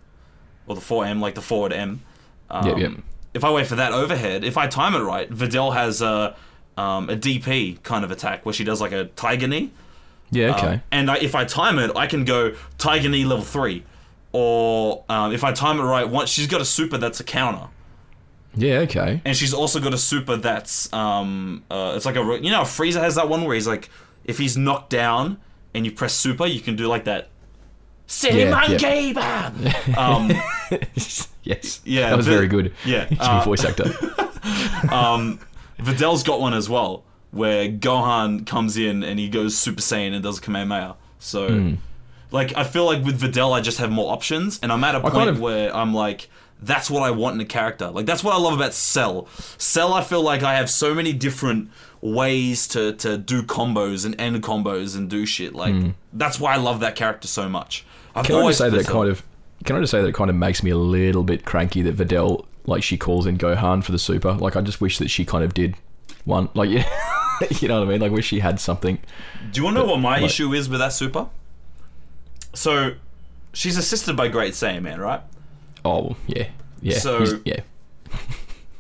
or 0.68 0.76
the 0.76 0.82
four 0.82 1.06
M, 1.06 1.22
like 1.22 1.36
the 1.36 1.42
forward 1.42 1.72
M, 1.74 2.02
um, 2.50 2.68
Yep, 2.68 2.78
yep. 2.78 2.92
if 3.34 3.44
I 3.44 3.52
wait 3.52 3.68
for 3.68 3.76
that 3.76 3.94
overhead, 3.94 4.44
if 4.44 4.58
I 4.58 4.68
time 4.68 4.96
it 4.96 5.00
right, 5.00 5.30
Videl 5.30 5.74
has 5.74 6.02
a 6.02 6.36
um, 6.78 7.10
a 7.10 7.16
DP 7.16 7.82
kind 7.84 8.04
of 8.04 8.12
attack 8.12 8.46
where 8.46 8.54
she 8.54 8.64
does 8.64 8.82
like 8.82 8.92
a 8.92 9.06
tiger 9.06 9.48
knee. 9.48 9.72
Yeah, 10.32 10.56
okay. 10.56 10.68
Um, 10.68 10.82
and 10.92 11.12
I, 11.12 11.18
if 11.18 11.36
I 11.36 11.44
time 11.46 11.78
it, 11.78 11.92
I 11.96 12.08
can 12.08 12.24
go 12.24 12.56
Tiger 12.78 13.10
Knee 13.10 13.26
level 13.26 13.44
three, 13.44 13.84
or 14.32 15.04
um, 15.10 15.34
if 15.34 15.44
I 15.44 15.52
time 15.52 15.78
it 15.78 15.84
right, 15.84 16.08
once 16.08 16.30
she's 16.30 16.48
got 16.48 16.62
a 16.62 16.66
super 16.66 16.98
that's 16.98 17.20
a 17.20 17.24
counter, 17.26 17.68
yeah, 18.56 18.80
okay. 18.80 19.22
and 19.26 19.36
she's 19.36 19.54
also 19.54 19.80
got 19.80 19.94
a 19.94 19.98
super 19.98 20.36
that's 20.38 20.92
um, 20.94 21.64
uh, 21.72 21.94
it's 21.96 22.06
like 22.06 22.16
a 22.16 22.40
you 22.42 22.52
know 22.52 22.62
Frieza 22.62 23.00
has 23.02 23.16
that 23.16 23.30
one 23.30 23.44
where 23.46 23.56
he's 23.56 23.68
like 23.68 23.90
if 24.26 24.38
he's 24.38 24.56
knocked 24.58 24.90
down 24.90 25.40
and 25.74 25.86
you 25.86 25.92
press 25.92 26.14
super, 26.14 26.46
you 26.46 26.60
can 26.62 26.76
do 26.76 26.88
like 26.88 27.06
that. 27.06 27.30
Say 28.08 28.44
Yeah, 28.44 28.52
monkey 28.52 29.14
bam. 29.14 29.56
Um, 29.98 30.32
yes. 31.44 31.80
Yeah, 31.86 32.10
That 32.10 32.18
was 32.18 32.26
but- 32.28 32.34
very 32.34 32.48
good. 32.48 32.74
yeah, 32.86 33.08
uh, 33.20 33.44
voice 33.46 33.64
actor. 33.64 33.86
um, 34.92 35.40
Videl's 35.80 36.24
got 36.24 36.40
one 36.40 36.54
as 36.54 36.70
well, 36.70 37.04
where 37.32 37.70
Gohan 37.70 38.46
comes 38.46 38.78
in 38.78 39.04
and 39.04 39.20
he 39.20 39.30
goes 39.30 39.58
Super 39.58 39.82
Saiyan 39.82 40.14
and 40.14 40.24
does 40.24 40.40
Kamehameha. 40.40 40.96
So, 41.20 41.48
Hmm. 41.48 41.74
like, 42.32 42.56
I 42.58 42.64
feel 42.64 42.86
like 42.86 43.04
with 43.04 43.20
Videl, 43.22 43.54
I 43.54 43.62
just 43.62 43.78
have 43.80 43.92
more 43.92 44.12
options, 44.12 44.60
and 44.62 44.72
I'm 44.72 44.84
at 44.84 44.96
a 44.96 45.00
point 45.02 45.14
kind 45.14 45.30
of- 45.30 45.40
where 45.40 45.76
I'm 45.76 45.94
like, 45.94 46.30
that's 46.62 46.90
what 46.90 47.04
I 47.04 47.12
want 47.12 47.36
in 47.36 47.42
a 47.42 47.46
character. 47.46 47.90
Like, 47.90 48.06
that's 48.06 48.24
what 48.24 48.34
I 48.34 48.38
love 48.38 48.54
about 48.54 48.74
Cell. 48.74 49.28
Cell, 49.58 49.94
I 49.94 50.04
feel 50.04 50.22
like 50.22 50.44
I 50.44 50.56
have 50.56 50.70
so 50.70 50.94
many 50.94 51.14
different 51.14 51.70
ways 52.02 52.68
to, 52.70 52.94
to 52.94 53.18
do 53.18 53.44
combos 53.44 54.06
and 54.06 54.20
end 54.20 54.42
combos 54.44 54.96
and 54.96 55.10
do 55.10 55.26
shit. 55.26 55.54
Like, 55.54 55.74
hmm. 55.74 55.90
that's 56.14 56.40
why 56.40 56.54
I 56.54 56.58
love 56.58 56.80
that 56.82 56.96
character 56.96 57.28
so 57.28 57.50
much. 57.50 57.86
I've. 58.16 58.26
Can 58.26 58.36
I 58.36 58.40
always 58.40 58.58
just 58.58 58.70
say 58.70 58.76
that 58.76 58.82
it 58.82 58.92
kind 58.92 59.10
of 59.10 59.24
can 59.64 59.76
I 59.76 59.80
just 59.80 59.92
say 59.92 60.02
that 60.02 60.08
it 60.08 60.16
kind 60.16 60.30
of 60.30 60.36
makes 60.36 60.64
me 60.64 60.72
a 60.72 60.78
little 60.78 61.24
bit 61.24 61.46
cranky 61.46 61.82
that 61.84 61.96
Videl 61.96 62.46
like 62.66 62.84
she 62.84 62.98
calls 62.98 63.26
in 63.26 63.38
Gohan 63.38 63.84
for 63.84 63.92
the 63.92 64.00
super. 64.00 64.34
Like 64.34 64.56
I 64.56 64.62
just 64.62 64.82
wish 64.82 64.98
that 64.98 65.10
she 65.10 65.26
kind 65.26 65.44
of 65.44 65.54
did 65.54 65.76
one. 66.26 66.50
Like 66.54 66.70
yeah, 66.70 66.88
you 67.60 67.68
know 67.68 67.80
what 67.80 67.88
I 67.88 67.92
mean? 67.92 68.02
Like 68.02 68.12
wish 68.12 68.28
she 68.28 68.40
had 68.40 68.60
something. 68.60 69.00
Do 69.52 69.60
you 69.60 69.64
want 69.64 69.78
to 69.78 69.82
know 69.84 69.92
what 69.92 70.00
my 70.00 70.18
like- 70.18 70.24
issue 70.24 70.54
is 70.54 70.70
with 70.70 70.80
that 70.80 70.94
super? 70.94 71.28
So, 72.54 72.96
she's 73.54 73.78
assisted 73.78 74.18
by 74.18 74.28
Great 74.28 74.54
Saiyaman, 74.54 74.98
right? 74.98 75.22
Oh 75.86 76.16
yeah, 76.28 76.48
yeah, 76.82 76.98
So- 77.00 77.20
he's, 77.20 77.34
yeah. 77.46 77.60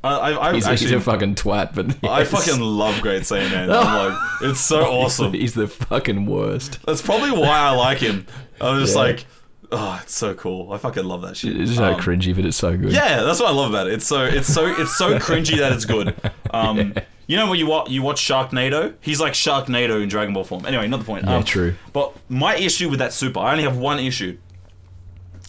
I, 0.03 0.15
I, 0.15 0.49
I 0.49 0.53
He's, 0.55 0.65
actually, 0.67 0.87
he's 0.87 0.95
a 0.95 0.99
fucking 0.99 1.35
twat, 1.35 1.75
but 1.75 2.09
I 2.09 2.23
fucking 2.23 2.59
love 2.59 3.01
Great 3.01 3.21
Saiyaman. 3.21 3.69
I'm 3.69 3.69
like, 4.11 4.17
it's 4.41 4.59
so 4.59 4.81
awesome. 4.85 5.33
He's 5.33 5.53
the 5.53 5.67
fucking 5.67 6.25
worst. 6.25 6.79
That's 6.87 7.03
probably 7.03 7.29
why 7.31 7.49
I 7.59 7.69
like 7.71 7.99
him. 7.99 8.25
I 8.59 8.71
was 8.71 8.81
just 8.85 8.95
Yeah. 8.95 9.01
like, 9.03 9.25
oh, 9.71 9.99
it's 10.01 10.15
so 10.15 10.33
cool. 10.33 10.73
I 10.73 10.79
fucking 10.79 11.05
love 11.05 11.21
that 11.21 11.37
shit. 11.37 11.55
It's 11.55 11.75
so 11.75 11.83
Um, 11.93 11.99
cringy, 11.99 12.35
but 12.35 12.45
it's 12.45 12.57
so 12.57 12.75
good. 12.75 12.91
Yeah, 12.91 13.21
that's 13.21 13.39
what 13.39 13.49
I 13.49 13.53
love 13.53 13.69
about 13.69 13.87
it. 13.87 13.93
It's 13.93 14.07
so 14.07 14.23
it's 14.23 14.51
so 14.51 14.65
it's 14.65 14.97
so 14.97 15.19
cringy 15.19 15.59
that 15.59 15.71
it's 15.71 15.85
good. 15.85 16.15
Um, 16.53 16.93
you 17.27 17.37
know 17.37 17.47
when 17.49 17.59
you 17.59 17.65
watch 17.67 17.89
you 17.91 18.01
watch 18.01 18.19
Sharknado, 18.21 18.95
he's 18.99 19.21
like 19.21 19.31
Sharknado 19.33 20.01
in 20.03 20.09
Dragon 20.09 20.33
Ball 20.33 20.43
form. 20.43 20.65
Anyway, 20.65 20.85
not 20.87 20.97
the 20.99 21.05
point. 21.05 21.23
Yeah, 21.25 21.35
Um, 21.37 21.43
true. 21.45 21.75
But 21.93 22.13
my 22.27 22.55
issue 22.57 22.89
with 22.89 22.99
that 22.99 23.13
super, 23.13 23.39
I 23.39 23.51
only 23.51 23.63
have 23.63 23.77
one 23.77 23.99
issue. 23.99 24.37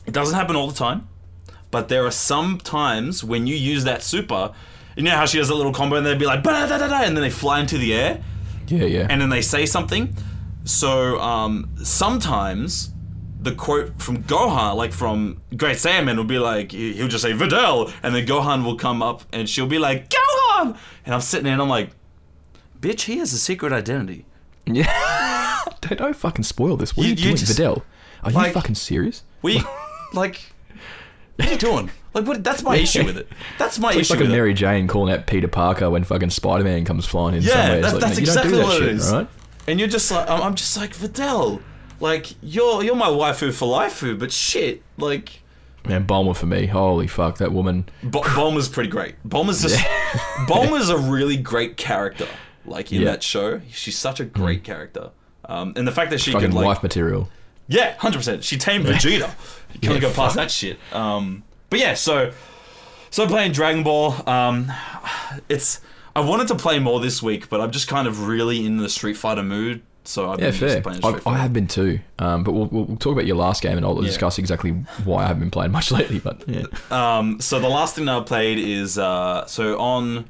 It 0.07 0.13
doesn't 0.13 0.35
happen 0.37 0.55
all 0.57 0.69
the 0.69 0.75
time, 0.77 1.09
but 1.73 1.89
there 1.89 2.07
are 2.07 2.11
some 2.13 2.59
times 2.59 3.25
when 3.25 3.49
you 3.49 3.57
use 3.57 3.83
that 3.85 4.03
super. 4.05 4.53
You 4.97 5.03
know 5.03 5.11
how 5.11 5.27
she 5.27 5.39
does 5.39 5.51
a 5.51 5.55
little 5.55 5.73
combo 5.73 5.97
and 5.97 6.07
they'd 6.07 6.19
be 6.19 6.27
like, 6.27 6.43
"Ba 6.45 6.51
da 6.69 6.79
da 6.79 6.87
da," 6.87 7.01
and 7.03 7.17
then 7.17 7.23
they 7.23 7.31
fly 7.31 7.59
into 7.61 7.79
the 7.79 7.93
air 7.95 8.23
yeah, 8.69 8.85
yeah. 8.85 9.07
and 9.11 9.21
then 9.21 9.31
they 9.31 9.43
say 9.43 9.67
something. 9.67 10.15
So 10.65 11.19
um, 11.19 11.71
sometimes 11.83 12.91
the 13.41 13.53
quote 13.53 14.01
from 14.01 14.23
Gohan, 14.25 14.77
like 14.77 14.93
from 14.93 15.41
Great 15.57 15.77
Saiyaman, 15.79 16.17
will 16.17 16.25
be 16.25 16.39
like 16.39 16.71
he- 16.73 16.93
he'll 16.93 17.09
just 17.09 17.23
say 17.23 17.33
Videl, 17.33 17.93
and 18.03 18.15
then 18.15 18.27
Gohan 18.27 18.65
will 18.65 18.77
come 18.77 19.03
up 19.03 19.23
and 19.33 19.49
she'll 19.49 19.67
be 19.67 19.79
like 19.79 20.11
Gohan, 20.11 20.77
and 21.07 21.15
I'm 21.15 21.21
sitting 21.21 21.45
there 21.45 21.55
and 21.55 21.63
I'm 21.63 21.69
like, 21.69 21.91
bitch, 22.81 23.03
he 23.03 23.19
has 23.19 23.33
a 23.33 23.39
secret 23.39 23.73
identity. 23.73 24.27
yeah. 24.67 25.59
don't, 25.81 25.99
don't 25.99 26.17
fucking 26.17 26.45
spoil 26.45 26.77
this. 26.77 26.97
What 26.97 27.07
are 27.07 27.09
You- 27.09 27.15
you, 27.15 27.19
you 27.19 27.25
doing, 27.25 27.37
just- 27.37 27.59
Videl? 27.59 27.83
Are 28.23 28.31
you 28.31 28.53
fucking 28.53 28.77
serious? 28.77 29.25
We 29.43 29.63
like, 30.13 30.53
what 31.43 31.49
are 31.49 31.53
you 31.53 31.59
doing? 31.59 31.91
Like, 32.15 32.27
what? 32.27 32.45
That's 32.45 32.63
my 32.63 32.77
issue 32.77 33.05
with 33.05 33.17
it. 33.17 33.29
That's 33.59 33.79
my 33.79 33.91
It's 33.91 34.01
issue 34.01 34.15
like 34.15 34.21
a 34.21 34.23
with 34.25 34.31
it. 34.33 34.35
Mary 34.37 34.55
Jane 34.55 34.87
calling 34.87 35.13
out 35.15 35.27
Peter 35.27 35.49
Parker 35.49 35.89
when 35.91 36.05
fucking 36.05 36.31
Spider 36.31 36.65
Man 36.65 36.85
comes 36.85 37.07
flying 37.07 37.37
in 37.37 37.43
Yeah, 37.43 37.81
that's- 37.81 37.93
like, 37.93 38.01
that's 38.03 38.21
you 38.21 38.27
don't 38.27 38.37
exactly 38.37 38.51
do 38.53 38.57
that 38.59 38.65
what 38.65 38.77
it 38.77 38.79
shit, 38.85 38.89
is. 38.97 39.13
all 39.13 39.19
right? 39.21 39.29
And 39.69 39.79
you're 39.79 39.89
just 39.89 40.11
like, 40.11 40.29
I'm 40.29 40.43
I'm 40.43 40.55
just 40.55 40.77
like 40.77 40.95
Videl. 40.95 41.63
Like 42.01 42.27
you're 42.43 42.83
you're 42.83 42.97
my 42.97 43.07
waifu 43.09 43.53
for 43.53 43.67
life, 43.67 44.03
but 44.19 44.33
shit, 44.33 44.83
like. 44.99 45.41
Man, 45.89 46.07
Bulma 46.07 46.37
for 46.37 46.47
me. 46.47 46.67
Holy 46.67 47.07
fuck, 47.09 47.39
that 47.39 47.53
woman. 47.53 47.87
Bo- 48.05 48.23
Bulma's 48.23 48.69
pretty 48.69 48.89
great. 48.91 49.15
Bulma's 49.29 49.63
just 49.63 49.77
Bulma's 50.47 50.91
a 50.91 50.99
really 50.99 51.37
great 51.37 51.77
character. 51.77 52.29
Like 52.65 52.93
in 52.93 53.01
Yeah. 53.03 53.11
that 53.13 53.23
show, 53.25 53.61
she's 53.71 53.99
such 53.99 54.21
a 54.21 54.25
great 54.25 54.63
character. 54.65 55.11
Um, 55.45 55.73
and 55.77 55.87
the 55.89 55.93
fact 55.93 56.11
that 56.13 56.21
she 56.21 56.31
Fucking 56.33 56.49
can 56.51 56.57
like, 56.57 56.67
wife 56.67 56.83
material. 56.85 57.29
yeah, 57.67 57.95
hundred 57.99 58.19
percent. 58.19 58.45
She 58.45 58.57
tamed 58.59 58.85
Vegeta. 58.87 59.31
Can't 59.81 59.95
Yeah, 59.95 59.99
go 60.01 60.07
past 60.09 60.17
fuck. 60.17 60.35
that 60.35 60.51
shit. 60.51 60.79
Um, 60.93 61.43
but 61.71 61.79
yeah, 61.81 61.95
so 61.95 62.33
so 63.11 63.27
playing 63.27 63.53
Dragon 63.53 63.83
Ball. 63.83 64.15
Um, 64.29 64.71
it's 65.49 65.81
I 66.15 66.21
wanted 66.21 66.49
to 66.49 66.55
play 66.57 66.79
more 66.79 67.01
this 67.01 67.23
week, 67.23 67.49
but 67.49 67.61
I'm 67.61 67.71
just 67.71 67.89
kind 67.89 68.07
of 68.07 68.27
really 68.27 68.65
in 68.67 68.77
the 68.79 68.89
Street 68.89 69.15
Fighter 69.17 69.43
mood. 69.43 69.83
So 70.05 70.31
I've 70.31 70.41
Yeah, 70.41 70.51
been 70.51 70.55
fair. 70.59 70.83
playing 70.83 71.01
Street 71.01 71.15
I, 71.15 71.17
I 71.17 71.21
Fighter. 71.21 71.39
have 71.39 71.53
been 71.53 71.67
too. 71.69 72.01
Um, 72.19 72.43
but 72.45 72.53
we'll, 72.53 72.67
we'll 72.67 72.97
talk 72.97 73.13
about 73.13 73.25
your 73.25 73.37
last 73.37 73.63
game 73.63 73.77
and 73.77 73.87
I'll 73.87 73.95
discuss 74.03 74.37
exactly 74.39 74.73
why 75.05 75.23
I 75.23 75.27
haven't 75.29 75.41
been 75.41 75.51
playing 75.53 75.71
much 75.73 75.91
lately. 75.93 76.19
But 76.19 76.43
yeah. 76.49 76.65
Um, 76.91 77.41
so 77.41 77.61
the 77.61 77.69
last 77.69 77.95
thing 77.95 78.07
that 78.07 78.17
I 78.17 78.21
played 78.25 78.59
is 78.59 78.99
uh, 78.99 79.47
so 79.47 79.79
on 79.79 80.25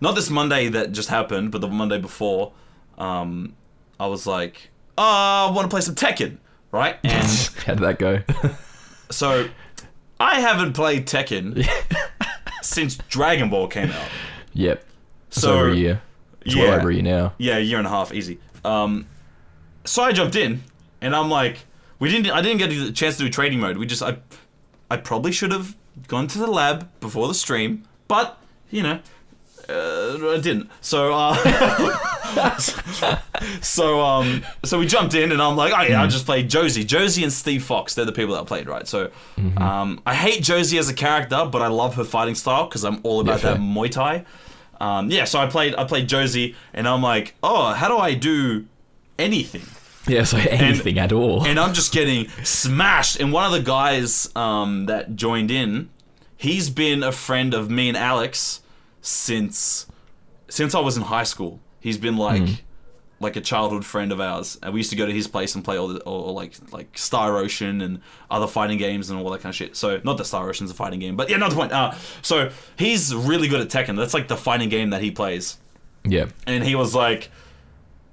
not 0.00 0.14
this 0.14 0.30
Monday 0.30 0.68
that 0.68 0.92
just 0.92 1.08
happened, 1.08 1.50
but 1.50 1.60
the 1.60 1.68
Monday 1.68 1.98
before, 1.98 2.52
um, 2.98 3.54
I 3.98 4.06
was 4.06 4.26
like, 4.26 4.70
oh, 4.96 5.48
I 5.48 5.50
want 5.52 5.64
to 5.64 5.70
play 5.74 5.80
some 5.80 5.94
Tekken, 5.96 6.36
right? 6.70 6.96
And 7.04 7.26
How 7.66 7.74
did 7.74 7.82
that 7.82 7.98
go? 7.98 8.20
so 9.10 9.48
I 10.20 10.40
haven't 10.40 10.72
played 10.74 11.06
Tekken 11.06 11.66
since 12.62 12.96
Dragon 13.08 13.50
Ball 13.50 13.68
came 13.68 13.90
out. 13.90 14.08
yep. 14.52 14.84
It's 15.28 15.40
So 15.40 15.54
over 15.54 15.68
a 15.70 15.74
year. 15.74 16.02
It's 16.42 16.54
yeah. 16.54 16.64
well 16.64 16.78
over 16.78 16.90
a 16.90 16.94
year 16.94 17.02
now. 17.02 17.34
Yeah, 17.38 17.56
a 17.56 17.60
year 17.60 17.78
and 17.78 17.86
a 17.86 17.90
half, 17.90 18.12
easy. 18.14 18.38
Um, 18.64 19.06
so 19.84 20.02
I 20.02 20.12
jumped 20.12 20.36
in, 20.36 20.62
and 21.00 21.14
I'm 21.14 21.28
like, 21.28 21.58
we 21.98 22.08
didn't. 22.10 22.30
I 22.30 22.40
didn't 22.42 22.58
get 22.58 22.70
the 22.70 22.92
chance 22.92 23.16
to 23.16 23.24
do 23.24 23.30
trading 23.30 23.58
mode. 23.60 23.76
We 23.78 23.86
just, 23.86 24.02
I, 24.02 24.18
I 24.90 24.96
probably 24.96 25.32
should 25.32 25.50
have 25.52 25.74
gone 26.08 26.26
to 26.28 26.38
the 26.38 26.46
lab 26.46 26.88
before 27.00 27.26
the 27.28 27.34
stream, 27.34 27.84
but 28.06 28.38
you 28.70 28.82
know, 28.82 29.00
uh, 29.68 30.18
I 30.34 30.38
didn't. 30.40 30.70
So, 30.80 31.12
uh, 31.14 31.34
so 33.62 34.00
um, 34.00 34.42
so 34.64 34.78
we 34.78 34.86
jumped 34.86 35.14
in, 35.14 35.32
and 35.32 35.40
I'm 35.40 35.56
like, 35.56 35.72
oh 35.76 35.82
yeah, 35.82 36.02
I 36.02 36.06
just 36.06 36.26
played 36.26 36.48
Josie, 36.48 36.84
Josie 36.84 37.22
and 37.22 37.32
Steve 37.32 37.64
Fox. 37.64 37.94
They're 37.94 38.04
the 38.04 38.12
people 38.12 38.34
that 38.34 38.42
I 38.42 38.44
played, 38.44 38.68
right? 38.68 38.86
So, 38.86 39.10
um, 39.56 40.00
I 40.06 40.14
hate 40.14 40.42
Josie 40.42 40.78
as 40.78 40.88
a 40.88 40.94
character, 40.94 41.48
but 41.50 41.62
I 41.62 41.68
love 41.68 41.94
her 41.96 42.04
fighting 42.04 42.34
style 42.34 42.66
because 42.66 42.84
I'm 42.84 43.00
all 43.02 43.20
about 43.20 43.40
fair. 43.40 43.54
that 43.54 43.60
Muay 43.60 43.90
Thai. 43.90 44.24
Um, 44.80 45.10
yeah, 45.10 45.24
so 45.24 45.38
I 45.38 45.46
played 45.46 45.74
I 45.76 45.84
played 45.84 46.08
Josie, 46.08 46.54
and 46.74 46.86
I'm 46.86 47.02
like, 47.02 47.34
oh, 47.42 47.72
how 47.72 47.88
do 47.88 47.96
I 47.98 48.14
do 48.14 48.66
anything? 49.18 49.62
Yeah, 50.06 50.24
so 50.24 50.36
anything 50.38 50.98
at 50.98 51.12
all. 51.12 51.44
And 51.44 51.58
I'm 51.58 51.74
just 51.74 51.92
getting 51.92 52.28
smashed. 52.44 53.18
And 53.20 53.32
one 53.32 53.44
of 53.44 53.52
the 53.52 53.62
guys 53.62 54.30
um, 54.36 54.86
that 54.86 55.16
joined 55.16 55.50
in, 55.50 55.90
he's 56.36 56.70
been 56.70 57.02
a 57.02 57.12
friend 57.12 57.54
of 57.54 57.70
me 57.70 57.88
and 57.88 57.96
Alex 57.96 58.60
since 59.00 59.86
since 60.48 60.74
I 60.74 60.80
was 60.80 60.96
in 60.96 61.04
high 61.04 61.24
school. 61.24 61.60
He's 61.86 61.98
been 61.98 62.16
like 62.16 62.64
like 63.20 63.36
a 63.36 63.40
childhood 63.40 63.84
friend 63.84 64.10
of 64.10 64.20
ours, 64.20 64.58
and 64.60 64.74
we 64.74 64.80
used 64.80 64.90
to 64.90 64.96
go 64.96 65.06
to 65.06 65.12
his 65.12 65.28
place 65.28 65.54
and 65.54 65.64
play 65.64 65.78
all 65.78 65.86
the 65.86 66.02
or, 66.02 66.24
or 66.26 66.32
like 66.32 66.54
like 66.72 66.98
Star 66.98 67.36
Ocean 67.38 67.80
and 67.80 68.00
other 68.28 68.48
fighting 68.48 68.76
games 68.76 69.08
and 69.08 69.20
all 69.20 69.30
that 69.30 69.40
kind 69.40 69.50
of 69.50 69.56
shit. 69.56 69.76
So 69.76 70.00
not 70.02 70.18
that 70.18 70.24
Star 70.24 70.48
Ocean's 70.48 70.72
a 70.72 70.74
fighting 70.74 70.98
game, 70.98 71.14
but 71.14 71.30
yeah, 71.30 71.36
not 71.36 71.50
the 71.50 71.56
point. 71.56 71.70
Uh, 71.70 71.92
so 72.22 72.50
he's 72.76 73.14
really 73.14 73.46
good 73.46 73.60
at 73.60 73.68
Tekken. 73.68 73.96
That's 73.96 74.14
like 74.14 74.26
the 74.26 74.36
fighting 74.36 74.68
game 74.68 74.90
that 74.90 75.00
he 75.00 75.12
plays 75.12 75.58
yeah. 76.08 76.26
and 76.46 76.64
he 76.64 76.74
was 76.74 76.92
like, 76.92 77.30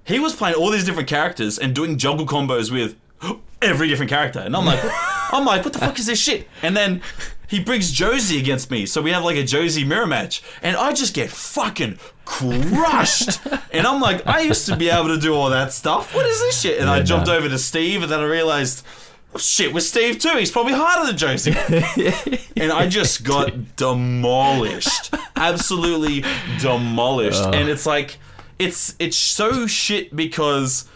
he 0.06 0.20
was 0.20 0.36
playing 0.36 0.56
all 0.56 0.70
these 0.70 0.84
different 0.84 1.10
characters 1.10 1.58
and 1.58 1.74
doing 1.74 1.98
juggle 1.98 2.26
combos 2.26 2.72
with 2.72 2.96
every 3.62 3.88
different 3.88 4.10
character, 4.10 4.40
and 4.40 4.56
I'm 4.56 4.66
like, 4.66 4.84
I'm 5.34 5.46
like, 5.46 5.64
what 5.64 5.74
the 5.74 5.80
fuck 5.80 5.98
is 6.00 6.06
this 6.06 6.20
shit? 6.20 6.48
And 6.62 6.78
then 6.78 7.02
he 7.48 7.60
brings 7.60 7.92
Josie 7.92 8.40
against 8.40 8.72
me, 8.72 8.86
so 8.86 9.02
we 9.02 9.12
have 9.12 9.24
like 9.24 9.36
a 9.36 9.44
Josie 9.44 9.84
mirror 9.84 10.08
match, 10.08 10.44
and 10.62 10.76
I 10.78 10.94
just 10.94 11.14
get 11.14 11.30
fucking 11.30 11.98
crushed, 12.26 13.40
and 13.72 13.86
I'm 13.86 14.00
like, 14.00 14.26
I 14.28 14.42
used 14.42 14.68
to 14.68 14.76
be 14.76 14.90
able 14.90 15.10
to 15.10 15.20
do 15.20 15.34
all 15.34 15.50
that 15.50 15.74
stuff. 15.74 16.16
What 16.16 16.26
is 16.26 16.40
this 16.40 16.62
shit? 16.62 16.80
And 16.80 16.90
I 16.90 17.02
jumped 17.02 17.28
no. 17.28 17.36
over 17.36 17.50
to 17.50 17.58
Steve, 17.58 18.04
and 18.04 18.12
then 18.12 18.20
I 18.20 18.26
realized. 18.26 18.86
oh, 19.34 19.38
Shit, 19.40 19.74
with 19.74 19.84
Steve 19.84 20.20
too. 20.20 20.38
He's 20.38 20.52
probably 20.52 20.74
harder 20.74 21.08
than 21.08 21.18
Josie. 21.18 21.52
and 22.56 22.72
I 22.72 22.88
just 22.88 23.24
got 23.24 23.76
demolished. 23.76 25.14
Absolutely 25.36 26.24
demolished. 26.60 27.44
and 27.44 27.68
it's 27.70 27.86
like 27.86 28.18
it's 28.60 28.96
it's 29.00 29.18
so 29.18 29.68
shit 29.68 30.16
because 30.16 30.88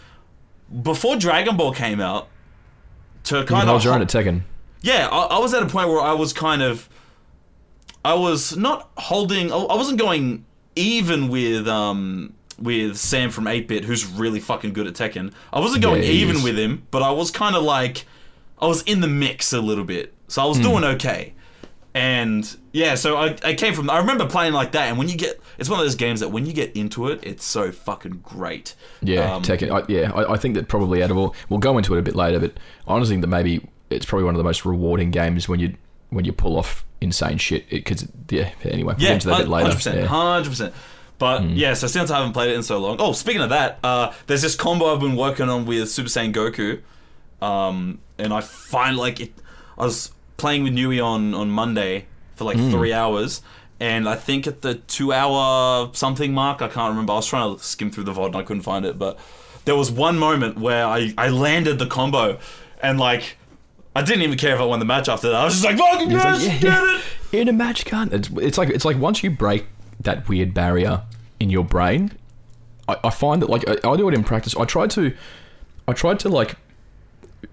before 0.82 1.16
Dragon 1.16 1.56
Ball 1.56 1.72
came 1.72 2.00
out, 2.00 2.28
to 3.28 3.38
You 3.38 3.44
kind 3.44 3.68
hold 3.68 3.80
of 3.80 3.84
your 3.84 3.94
own 3.94 4.02
at 4.02 4.08
Tekken. 4.08 4.42
yeah, 4.82 5.08
I, 5.10 5.36
I 5.36 5.38
was 5.38 5.54
at 5.54 5.62
a 5.62 5.66
point 5.66 5.88
where 5.88 6.00
I 6.00 6.12
was 6.12 6.32
kind 6.32 6.62
of, 6.62 6.88
I 8.04 8.14
was 8.14 8.56
not 8.56 8.90
holding, 8.96 9.52
I 9.52 9.56
I 9.56 9.76
wasn't 9.76 9.98
going 9.98 10.44
even 10.76 11.28
with 11.28 11.66
um 11.68 12.34
with 12.60 12.96
Sam 12.96 13.30
from 13.30 13.44
8-Bit, 13.44 13.84
who's 13.84 14.04
really 14.04 14.40
fucking 14.40 14.72
good 14.72 14.86
at 14.88 14.94
Tekken. 14.94 15.32
I 15.52 15.60
wasn't 15.60 15.82
going 15.82 16.02
Yeah, 16.02 16.08
even 16.10 16.36
is. 16.36 16.42
with 16.42 16.58
him, 16.58 16.86
but 16.90 17.02
I 17.02 17.10
was 17.12 17.30
kind 17.30 17.54
of 17.54 17.62
like, 17.62 18.04
I 18.60 18.66
was 18.66 18.82
in 18.82 19.00
the 19.00 19.06
mix 19.06 19.52
a 19.52 19.60
little 19.60 19.84
bit, 19.84 20.12
so 20.26 20.42
I 20.42 20.46
was 20.46 20.58
doing 20.58 20.78
Hmm. 20.78 20.90
okay. 20.96 21.34
And 21.98 22.56
yeah, 22.72 22.94
so 22.94 23.16
I, 23.16 23.36
I 23.42 23.54
came 23.54 23.74
from. 23.74 23.90
I 23.90 23.98
remember 23.98 24.24
playing 24.24 24.52
like 24.52 24.70
that, 24.72 24.88
and 24.88 24.96
when 24.98 25.08
you 25.08 25.16
get, 25.16 25.40
it's 25.58 25.68
one 25.68 25.80
of 25.80 25.84
those 25.84 25.96
games 25.96 26.20
that 26.20 26.28
when 26.28 26.46
you 26.46 26.52
get 26.52 26.76
into 26.76 27.08
it, 27.08 27.18
it's 27.24 27.44
so 27.44 27.72
fucking 27.72 28.20
great. 28.22 28.76
Yeah, 29.02 29.34
Um, 29.34 29.42
Tekken. 29.42 29.68
I, 29.72 29.84
yeah, 29.92 30.12
I, 30.14 30.34
I 30.34 30.36
think 30.36 30.54
that 30.54 30.68
probably 30.68 31.02
out 31.02 31.10
of 31.10 31.16
all, 31.16 31.34
we'll 31.48 31.58
go 31.58 31.76
into 31.76 31.96
it 31.96 31.98
a 31.98 32.02
bit 32.02 32.14
later, 32.14 32.38
but 32.38 32.52
I 32.86 32.92
honestly 32.94 33.14
think 33.14 33.22
that 33.22 33.26
maybe 33.28 33.66
it's 33.90 34.06
probably 34.06 34.26
one 34.26 34.34
of 34.36 34.38
the 34.38 34.44
most 34.44 34.64
rewarding 34.64 35.10
games 35.10 35.48
when 35.48 35.58
you 35.58 35.74
when 36.10 36.24
you 36.24 36.32
pull 36.32 36.56
off 36.56 36.84
insane 37.00 37.36
shit. 37.38 37.68
Because 37.68 38.06
yeah, 38.30 38.50
anyway, 38.62 38.92
we'll 38.92 38.94
get 38.94 39.00
Yeah, 39.08 39.12
into 39.14 39.26
that 39.28 39.34
a 39.34 39.38
bit 39.42 39.48
later. 39.48 39.64
hundred 39.64 39.76
percent, 39.76 39.96
Yeah. 39.98 40.06
Hmm. 40.06 40.14
hundred 40.14 40.50
percent. 40.50 40.74
But 41.18 41.42
yeah, 41.50 41.74
so 41.74 41.88
since 41.88 42.12
I 42.12 42.18
haven't 42.18 42.32
played 42.32 42.50
it 42.52 42.54
in 42.54 42.62
so 42.62 42.78
long. 42.78 42.98
Oh, 43.00 43.10
speaking 43.12 43.42
of 43.42 43.48
that, 43.50 43.80
uh, 43.82 44.12
there's 44.28 44.42
this 44.42 44.54
combo 44.54 44.94
I've 44.94 45.00
been 45.00 45.16
working 45.16 45.48
on 45.48 45.66
with 45.66 45.90
Super 45.90 46.08
Saiyan 46.08 46.32
Goku, 46.32 46.80
um, 47.44 47.98
and 48.18 48.32
I 48.32 48.40
find 48.40 48.96
like 48.96 49.18
it. 49.18 49.32
I 49.76 49.82
was 49.82 50.12
playing 50.38 50.62
with 50.64 50.72
Nui 50.72 50.98
on 50.98 51.34
on 51.34 51.50
Monday 51.50 52.06
for 52.36 52.44
like 52.44 52.56
Hmm. 52.56 52.70
three 52.70 52.92
hours, 52.94 53.42
and 53.78 54.08
I 54.08 54.14
think 54.16 54.46
at 54.46 54.62
the 54.62 54.76
two 54.76 55.12
hour 55.12 55.90
something 55.92 56.32
mark, 56.32 56.62
I 56.62 56.68
can't 56.68 56.90
remember. 56.90 57.12
I 57.12 57.16
was 57.16 57.26
trying 57.26 57.56
to 57.56 57.62
skim 57.62 57.90
through 57.90 58.04
the 58.04 58.12
VOD 58.14 58.26
and 58.28 58.36
I 58.36 58.42
couldn't 58.42 58.62
find 58.62 58.86
it, 58.86 58.98
but 58.98 59.18
there 59.66 59.76
was 59.76 59.90
one 59.90 60.16
moment 60.18 60.58
where 60.58 60.86
I 60.86 61.12
I 61.18 61.28
landed 61.28 61.78
the 61.78 61.86
combo, 61.86 62.38
and 62.82 62.98
like. 62.98 63.36
I 63.96 64.02
didn't 64.02 64.22
even 64.22 64.38
care 64.38 64.54
if 64.54 64.60
I 64.60 64.64
won 64.64 64.78
the 64.78 64.84
match 64.84 65.08
after 65.08 65.28
that. 65.28 65.34
I 65.34 65.44
was 65.44 65.54
just 65.54 65.64
like, 65.64 65.76
"Fucking 65.76 66.10
yes, 66.12 66.46
like, 66.46 66.60
get 66.60 66.62
yeah, 66.62 66.98
it!" 67.32 67.40
in 67.40 67.48
a 67.48 67.52
match, 67.52 67.84
can't 67.84 68.12
it's, 68.12 68.30
it's 68.36 68.56
like 68.56 68.68
it's 68.68 68.84
like 68.84 68.96
once 68.96 69.24
you 69.24 69.30
break 69.30 69.66
that 70.00 70.28
weird 70.28 70.54
barrier 70.54 71.02
in 71.40 71.50
your 71.50 71.64
brain, 71.64 72.12
I, 72.86 72.96
I 73.02 73.10
find 73.10 73.42
that 73.42 73.50
like 73.50 73.64
I, 73.68 73.72
I 73.90 73.96
do 73.96 74.08
it 74.08 74.14
in 74.14 74.22
practice. 74.22 74.54
I 74.56 74.66
tried 74.66 74.90
to, 74.90 75.12
I 75.88 75.94
tried 75.94 76.20
to 76.20 76.28
like 76.28 76.54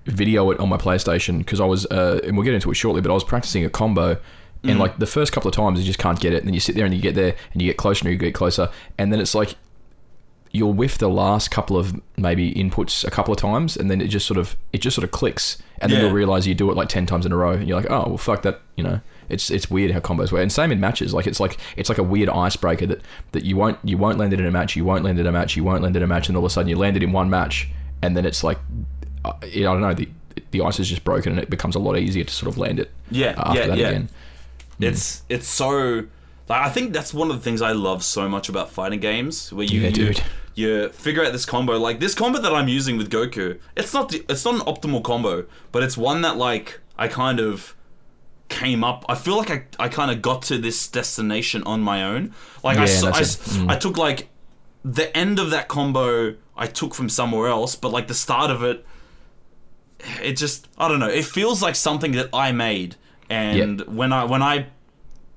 video 0.06 0.52
it 0.52 0.60
on 0.60 0.70
my 0.70 0.78
PlayStation 0.78 1.40
because 1.40 1.60
I 1.62 1.66
was, 1.66 1.86
uh, 1.88 2.20
and 2.24 2.36
we'll 2.36 2.46
get 2.46 2.54
into 2.54 2.72
it 2.72 2.76
shortly. 2.76 3.02
But 3.02 3.12
I 3.12 3.14
was 3.14 3.24
practicing 3.24 3.66
a 3.66 3.70
combo, 3.70 4.18
and 4.64 4.80
like 4.80 4.98
the 4.98 5.06
first 5.06 5.32
couple 5.32 5.48
of 5.48 5.56
times 5.56 5.80
you 5.80 5.86
just 5.86 6.00
can't 6.00 6.20
get 6.20 6.34
it, 6.34 6.38
and 6.38 6.48
then 6.48 6.54
you 6.56 6.60
sit 6.60 6.76
there 6.76 6.86
and 6.86 6.94
you 6.94 7.02
get 7.02 7.14
there 7.16 7.36
and 7.54 7.62
you 7.62 7.68
get 7.70 7.78
closer 7.78 8.04
and 8.06 8.12
you 8.12 8.18
get 8.18 8.34
closer, 8.34 8.70
and 8.98 9.12
then 9.14 9.20
it's 9.20 9.36
like 9.36 9.56
you'll 10.52 10.74
whiff 10.74 10.98
the 10.98 11.10
last 11.10 11.52
couple 11.52 11.76
of 11.78 12.00
maybe 12.18 12.54
inputs 12.54 13.06
a 13.06 13.12
couple 13.12 13.34
of 13.34 13.40
times, 13.40 13.76
and 13.78 13.92
then 13.92 14.00
it 14.02 14.08
just 14.08 14.26
sort 14.26 14.38
of 14.38 14.56
it 14.74 14.80
just 14.80 14.96
sort 14.96 15.04
of 15.04 15.12
clicks, 15.12 15.58
and 15.80 15.92
then 15.92 16.00
Yeah. 16.00 16.06
you'll 16.08 16.16
realize 16.16 16.48
you 16.48 16.56
do 16.56 16.72
it 16.72 16.76
like 16.78 16.90
ten 16.90 17.06
times 17.06 17.26
in 17.26 17.32
a 17.32 17.38
row, 17.38 17.52
and 17.52 17.68
you're 17.68 17.80
like, 17.80 17.92
oh 17.92 18.06
well, 18.08 18.18
fuck 18.18 18.42
that, 18.44 18.62
you 18.76 18.84
know. 18.84 19.02
It's 19.28 19.50
it's 19.50 19.72
weird 19.72 19.90
how 19.92 20.00
combos 20.00 20.32
work, 20.32 20.42
and 20.44 20.52
same 20.52 20.72
in 20.72 20.80
matches. 20.80 21.12
Like 21.14 21.26
it's 21.28 21.40
like 21.40 21.58
it's 21.76 21.90
like 21.90 21.98
a 21.98 22.04
weird 22.04 22.30
icebreaker 22.30 22.86
that, 22.86 23.02
that 23.32 23.44
you 23.44 23.56
won't 23.58 23.78
you 23.84 23.98
won't 23.98 24.18
land 24.20 24.34
it 24.34 24.40
in 24.40 24.46
a 24.46 24.52
match, 24.52 24.76
you 24.76 24.86
won't 24.86 25.04
land 25.04 25.18
it 25.18 25.22
in 25.22 25.28
a 25.28 25.32
match, 25.32 25.56
you 25.56 25.64
won't 25.64 25.82
land 25.82 25.96
it 25.96 26.00
in 26.00 26.04
a 26.04 26.08
match, 26.08 26.28
and 26.28 26.38
all 26.38 26.44
of 26.46 26.50
a 26.52 26.54
sudden 26.54 26.70
you 26.70 26.78
land 26.78 26.96
it 26.96 27.02
in 27.02 27.12
one 27.12 27.28
match, 27.30 27.68
and 28.04 28.16
then 28.16 28.24
it's 28.24 28.44
like, 28.44 28.60
Uh, 29.30 29.46
I 29.46 29.60
don't 29.60 29.82
know, 29.82 29.94
the 29.94 30.10
the 30.52 30.62
ice 30.62 30.80
is 30.80 30.90
just 30.90 31.04
broken, 31.04 31.34
and 31.34 31.42
it 31.42 31.50
becomes 31.50 31.76
a 31.76 31.80
lot 31.80 31.98
easier 31.98 32.24
to 32.24 32.34
sort 32.34 32.52
of 32.52 32.58
land 32.58 32.80
it. 32.80 32.92
Yeah, 33.12 33.36
uh, 33.38 33.50
after 33.50 33.60
yeah, 33.60 33.68
that 33.68 33.78
yeah. 33.78 33.88
again. 33.88 34.10
Hmm. 34.78 34.84
It's 34.84 35.24
it's 35.30 35.48
so 35.48 36.06
like 36.48 36.62
I 36.62 36.70
think 36.70 36.94
that's 36.94 37.14
one 37.14 37.30
of 37.30 37.36
the 37.38 37.42
things 37.42 37.62
I 37.62 37.72
love 37.72 38.04
so 38.04 38.30
much 38.30 38.50
about 38.50 38.70
fighting 38.70 39.00
games 39.00 39.52
where 39.52 39.66
you 39.66 39.82
Yeah, 39.82 39.90
you, 39.90 40.14
you 40.56 40.90
figure 40.90 41.24
out 41.24 41.32
this 41.32 41.46
combo 41.46 41.78
like 41.78 42.00
this 42.00 42.14
combo 42.14 42.40
that 42.40 42.54
I'm 42.54 42.68
using 42.68 42.98
with 42.98 43.10
Goku. 43.10 43.60
It's 43.76 43.94
not 43.94 44.10
the, 44.10 44.24
it's 44.30 44.46
not 44.46 44.56
an 44.56 44.62
optimal 44.62 45.04
combo, 45.04 45.46
but 45.72 45.84
it's 45.84 45.98
one 45.98 46.22
that 46.22 46.38
like 46.38 46.80
I 46.98 47.08
kind 47.08 47.40
of 47.40 47.76
came 48.48 48.84
up. 48.84 49.06
I 49.10 49.16
feel 49.16 49.38
like 49.38 49.50
I, 49.50 49.86
I 49.86 49.90
kind 49.90 50.12
of 50.12 50.22
got 50.22 50.44
to 50.44 50.58
this 50.58 50.88
destination 50.88 51.64
on 51.64 51.82
my 51.82 52.04
own. 52.04 52.34
Like 52.64 52.78
I, 52.78 52.86
Yeah, 52.86 53.10
I, 53.10 53.20
it. 53.20 53.26
Mm. 53.26 53.72
I 53.72 53.78
took 53.78 53.98
like 53.98 54.30
the 54.84 55.16
end 55.18 55.40
of 55.40 55.50
that 55.50 55.68
combo 55.68 56.36
I 56.56 56.68
took 56.68 56.94
from 56.94 57.10
somewhere 57.10 57.48
else, 57.48 57.76
but 57.76 57.92
like 57.92 58.08
the 58.08 58.14
start 58.14 58.52
of 58.52 58.64
it 58.64 58.86
it 60.22 60.34
just 60.38 60.68
I 60.78 60.88
don't 60.88 61.00
know. 61.00 61.10
It 61.10 61.26
feels 61.26 61.62
like 61.62 61.76
something 61.76 62.12
that 62.14 62.30
I 62.34 62.52
made, 62.52 62.96
and 63.30 63.82
when 63.82 64.12
I 64.14 64.24
when 64.26 64.42
I 64.42 64.68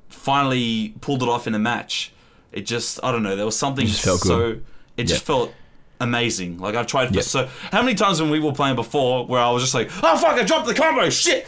finally 0.08 0.94
pulled 1.00 1.22
it 1.22 1.28
off 1.28 1.46
in 1.46 1.54
a 1.54 1.58
match, 1.58 2.12
it 2.52 2.62
just 2.62 3.00
I 3.02 3.12
don't 3.12 3.22
know. 3.22 3.36
There 3.36 3.46
was 3.46 3.58
something 3.58 3.86
just 3.86 4.04
felt 4.04 4.20
so 4.20 4.38
good. 4.38 4.64
it 4.96 5.04
just 5.04 5.24
felt 5.24 5.52
amazing. 6.00 6.58
Like 6.58 6.74
I've 6.74 6.86
tried 6.86 7.08
for 7.08 7.14
Yeah. 7.14 7.20
so 7.22 7.48
how 7.72 7.82
many 7.82 7.94
times 7.94 8.20
when 8.20 8.30
we 8.30 8.40
were 8.40 8.52
playing 8.52 8.76
before 8.76 9.26
where 9.26 9.40
I 9.40 9.50
was 9.50 9.62
just 9.62 9.74
like, 9.74 9.90
oh 10.02 10.16
fuck, 10.16 10.38
I 10.38 10.44
dropped 10.44 10.66
the 10.66 10.74
combo, 10.74 11.10
shit. 11.10 11.46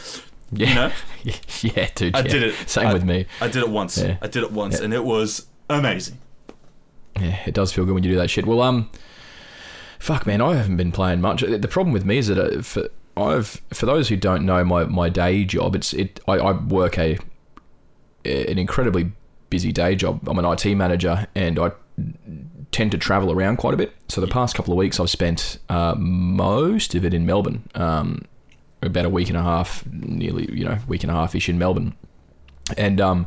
Yeah, 0.53 0.69
You 0.69 0.75
know? 0.75 0.93
yeah, 1.63 1.89
dude. 1.95 2.15
I 2.17 2.19
yeah. 2.21 2.25
did 2.29 2.43
it. 2.43 2.55
Same 2.69 2.89
I- 2.89 2.93
with 2.93 3.05
me. 3.05 3.27
I 3.41 3.47
did 3.47 3.63
it 3.63 3.69
once. 3.69 3.99
Yeah. 3.99 4.17
I 4.21 4.27
did 4.27 4.43
it 4.43 4.51
once, 4.51 4.79
Yeah. 4.79 4.85
and 4.85 4.95
it 4.95 5.05
was 5.05 5.47
amazing. 5.69 6.19
Yeah, 7.21 7.39
it 7.47 7.55
does 7.55 7.73
feel 7.73 7.85
good 7.85 7.95
when 7.95 8.03
you 8.03 8.11
do 8.11 8.17
that 8.17 8.31
shit. 8.31 8.47
Well, 8.47 8.61
um, 8.63 8.91
fuck, 9.99 10.27
man, 10.27 10.41
I 10.41 10.55
haven't 10.57 10.77
been 10.77 10.91
playing 10.91 11.21
much. 11.21 11.43
The 11.43 11.69
problem 11.69 11.93
with 11.93 12.05
me 12.05 12.19
is 12.19 12.27
that 12.29 12.39
uh, 12.39 12.63
for 12.63 12.89
I've 13.17 13.61
for 13.73 13.87
those 13.87 14.09
who 14.09 14.17
don't 14.17 14.45
know 14.45 14.65
my, 14.65 14.85
my 14.85 15.09
day 15.09 15.45
job, 15.45 15.75
it's 15.75 15.93
it 15.93 16.21
I, 16.27 16.35
I 16.35 16.53
work 16.53 16.99
a 16.99 17.19
an 18.25 18.59
incredibly 18.59 19.13
busy 19.49 19.73
day 19.73 19.95
job. 19.97 20.29
I'm 20.29 20.39
an 20.39 20.45
IT 20.45 20.75
manager, 20.75 21.27
and 21.35 21.59
I 21.59 21.73
tend 22.73 22.93
to 22.93 22.99
travel 22.99 23.33
around 23.33 23.57
quite 23.57 23.75
a 23.75 23.77
bit. 23.77 23.93
So 24.09 24.21
the 24.21 24.29
past 24.29 24.55
couple 24.55 24.73
of 24.73 24.79
weeks, 24.79 25.01
I've 25.01 25.11
spent 25.11 25.59
uh, 25.69 25.95
most 25.97 26.95
of 26.95 27.05
it 27.05 27.13
in 27.13 27.27
Melbourne. 27.27 27.69
Um, 27.75 28.25
about 28.83 29.05
a 29.05 29.11
week 29.11 29.29
and 29.29 29.37
a 29.37 29.43
half, 29.43 29.85
nearly 29.87 30.51
you 30.53 30.65
know 30.65 30.79
week 30.89 31.03
and 31.03 31.11
a 31.11 31.15
half 31.15 31.35
ish 31.35 31.49
in 31.49 31.59
Melbourne, 31.59 31.95
and 32.79 33.01
um 33.01 33.27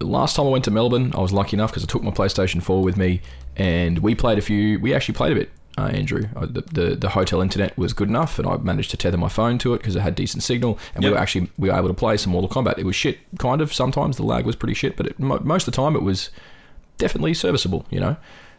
last 0.00 0.36
time 0.36 0.46
I 0.46 0.50
went 0.50 0.64
to 0.64 0.70
Melbourne, 0.70 1.12
I 1.14 1.20
was 1.20 1.32
lucky 1.32 1.56
enough 1.56 1.70
because 1.70 1.82
I 1.82 1.86
took 1.86 2.02
my 2.02 2.10
PlayStation 2.10 2.62
4 2.62 2.82
with 2.82 2.96
me, 2.96 3.20
and 3.56 3.98
we 4.00 4.14
played 4.14 4.38
a 4.38 4.42
few. 4.42 4.78
We 4.78 4.94
actually 4.94 5.14
played 5.14 5.32
a 5.32 5.34
bit 5.34 5.50
uh, 5.78 5.86
Andrew. 5.92 6.24
Uh, 6.34 6.46
the, 6.46 6.62
the 6.72 6.96
the 6.96 7.08
hotel 7.10 7.40
internet 7.40 7.76
was 7.76 7.92
good 7.92 8.08
enough, 8.08 8.38
and 8.38 8.48
I 8.48 8.56
managed 8.56 8.90
to 8.92 8.96
tether 8.96 9.16
my 9.18 9.28
phone 9.28 9.58
to 9.58 9.74
it 9.74 9.78
because 9.78 9.96
it 9.96 10.00
had 10.00 10.14
decent 10.14 10.42
signal, 10.42 10.78
and 10.94 11.04
we 11.04 11.10
were 11.10 11.18
actually 11.18 11.50
we 11.58 11.68
were 11.70 11.76
able 11.76 11.88
to 11.88 11.94
play 11.94 12.16
some 12.16 12.32
Mortal 12.32 12.48
Kombat. 12.48 12.78
It 12.78 12.86
was 12.86 12.96
shit, 12.96 13.18
kind 13.38 13.60
of. 13.60 13.72
Sometimes 13.72 14.16
the 14.16 14.22
lag 14.22 14.46
was 14.46 14.56
pretty 14.56 14.74
shit, 14.74 14.96
but 14.96 15.06
it, 15.06 15.18
mo- 15.18 15.40
most 15.42 15.66
of 15.68 15.72
the 15.74 15.76
time 15.76 15.94
it 15.96 16.02
was 16.02 16.30
definitely 16.98 17.34
serviceable. 17.34 17.86
You 17.90 18.00
know. 18.00 18.16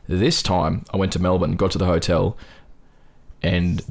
This 0.09 0.41
time 0.41 0.85
I 0.93 0.97
went 0.97 1.11
to 1.13 1.19
Melbourne, 1.19 1.57
got 1.57 1.71
to 1.71 1.77
the 1.77 1.85
hotel, 1.85 2.37
and 3.43 3.83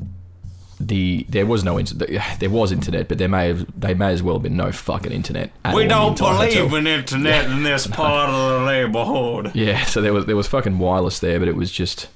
the 0.81 1.27
there 1.29 1.47
was 1.47 1.65
no 1.65 1.79
internet. 1.79 2.39
There 2.39 2.51
was 2.51 2.73
internet, 2.73 3.09
but 3.09 3.19
there 3.19 3.29
may 3.29 3.49
have 3.49 3.67
they 3.81 3.95
may 3.95 4.13
as 4.13 4.23
well 4.23 4.37
have 4.37 4.43
been 4.43 4.57
no 4.57 4.73
fucking 4.73 5.13
internet. 5.13 5.51
At 5.65 5.75
We 5.75 5.87
don't 5.87 6.17
believe 6.17 6.55
hotel. 6.55 6.75
in 6.77 6.87
internet 6.87 7.51
in 7.51 7.63
this 7.63 7.87
part 7.87 8.31
of 8.31 8.61
the 8.61 8.67
neighborhood. 8.73 9.53
Yeah, 9.55 9.85
so 9.85 10.01
there 10.01 10.13
was 10.13 10.27
there 10.27 10.37
was 10.37 10.47
fucking 10.47 10.79
wireless 10.79 11.19
there, 11.19 11.39
but 11.39 11.49
it 11.49 11.57
was 11.57 11.71
just 11.71 12.09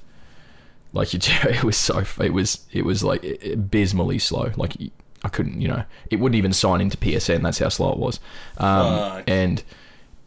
like 0.93 1.13
you, 1.13 1.19
it 1.49 1.63
was 1.63 1.77
so 1.77 2.03
it 2.19 2.33
was 2.33 2.65
it 2.71 2.85
was 2.85 3.03
like 3.03 3.23
abysmally 3.43 4.19
slow. 4.19 4.51
Like 4.55 4.75
I 5.23 5.29
couldn't, 5.29 5.61
you 5.61 5.67
know, 5.67 5.83
it 6.09 6.17
wouldn't 6.17 6.37
even 6.37 6.53
sign 6.53 6.81
into 6.81 6.97
PSN. 6.97 7.43
That's 7.43 7.59
how 7.59 7.69
slow 7.69 7.91
it 7.91 7.99
was. 7.99 8.19
Um, 8.57 9.23
and 9.27 9.63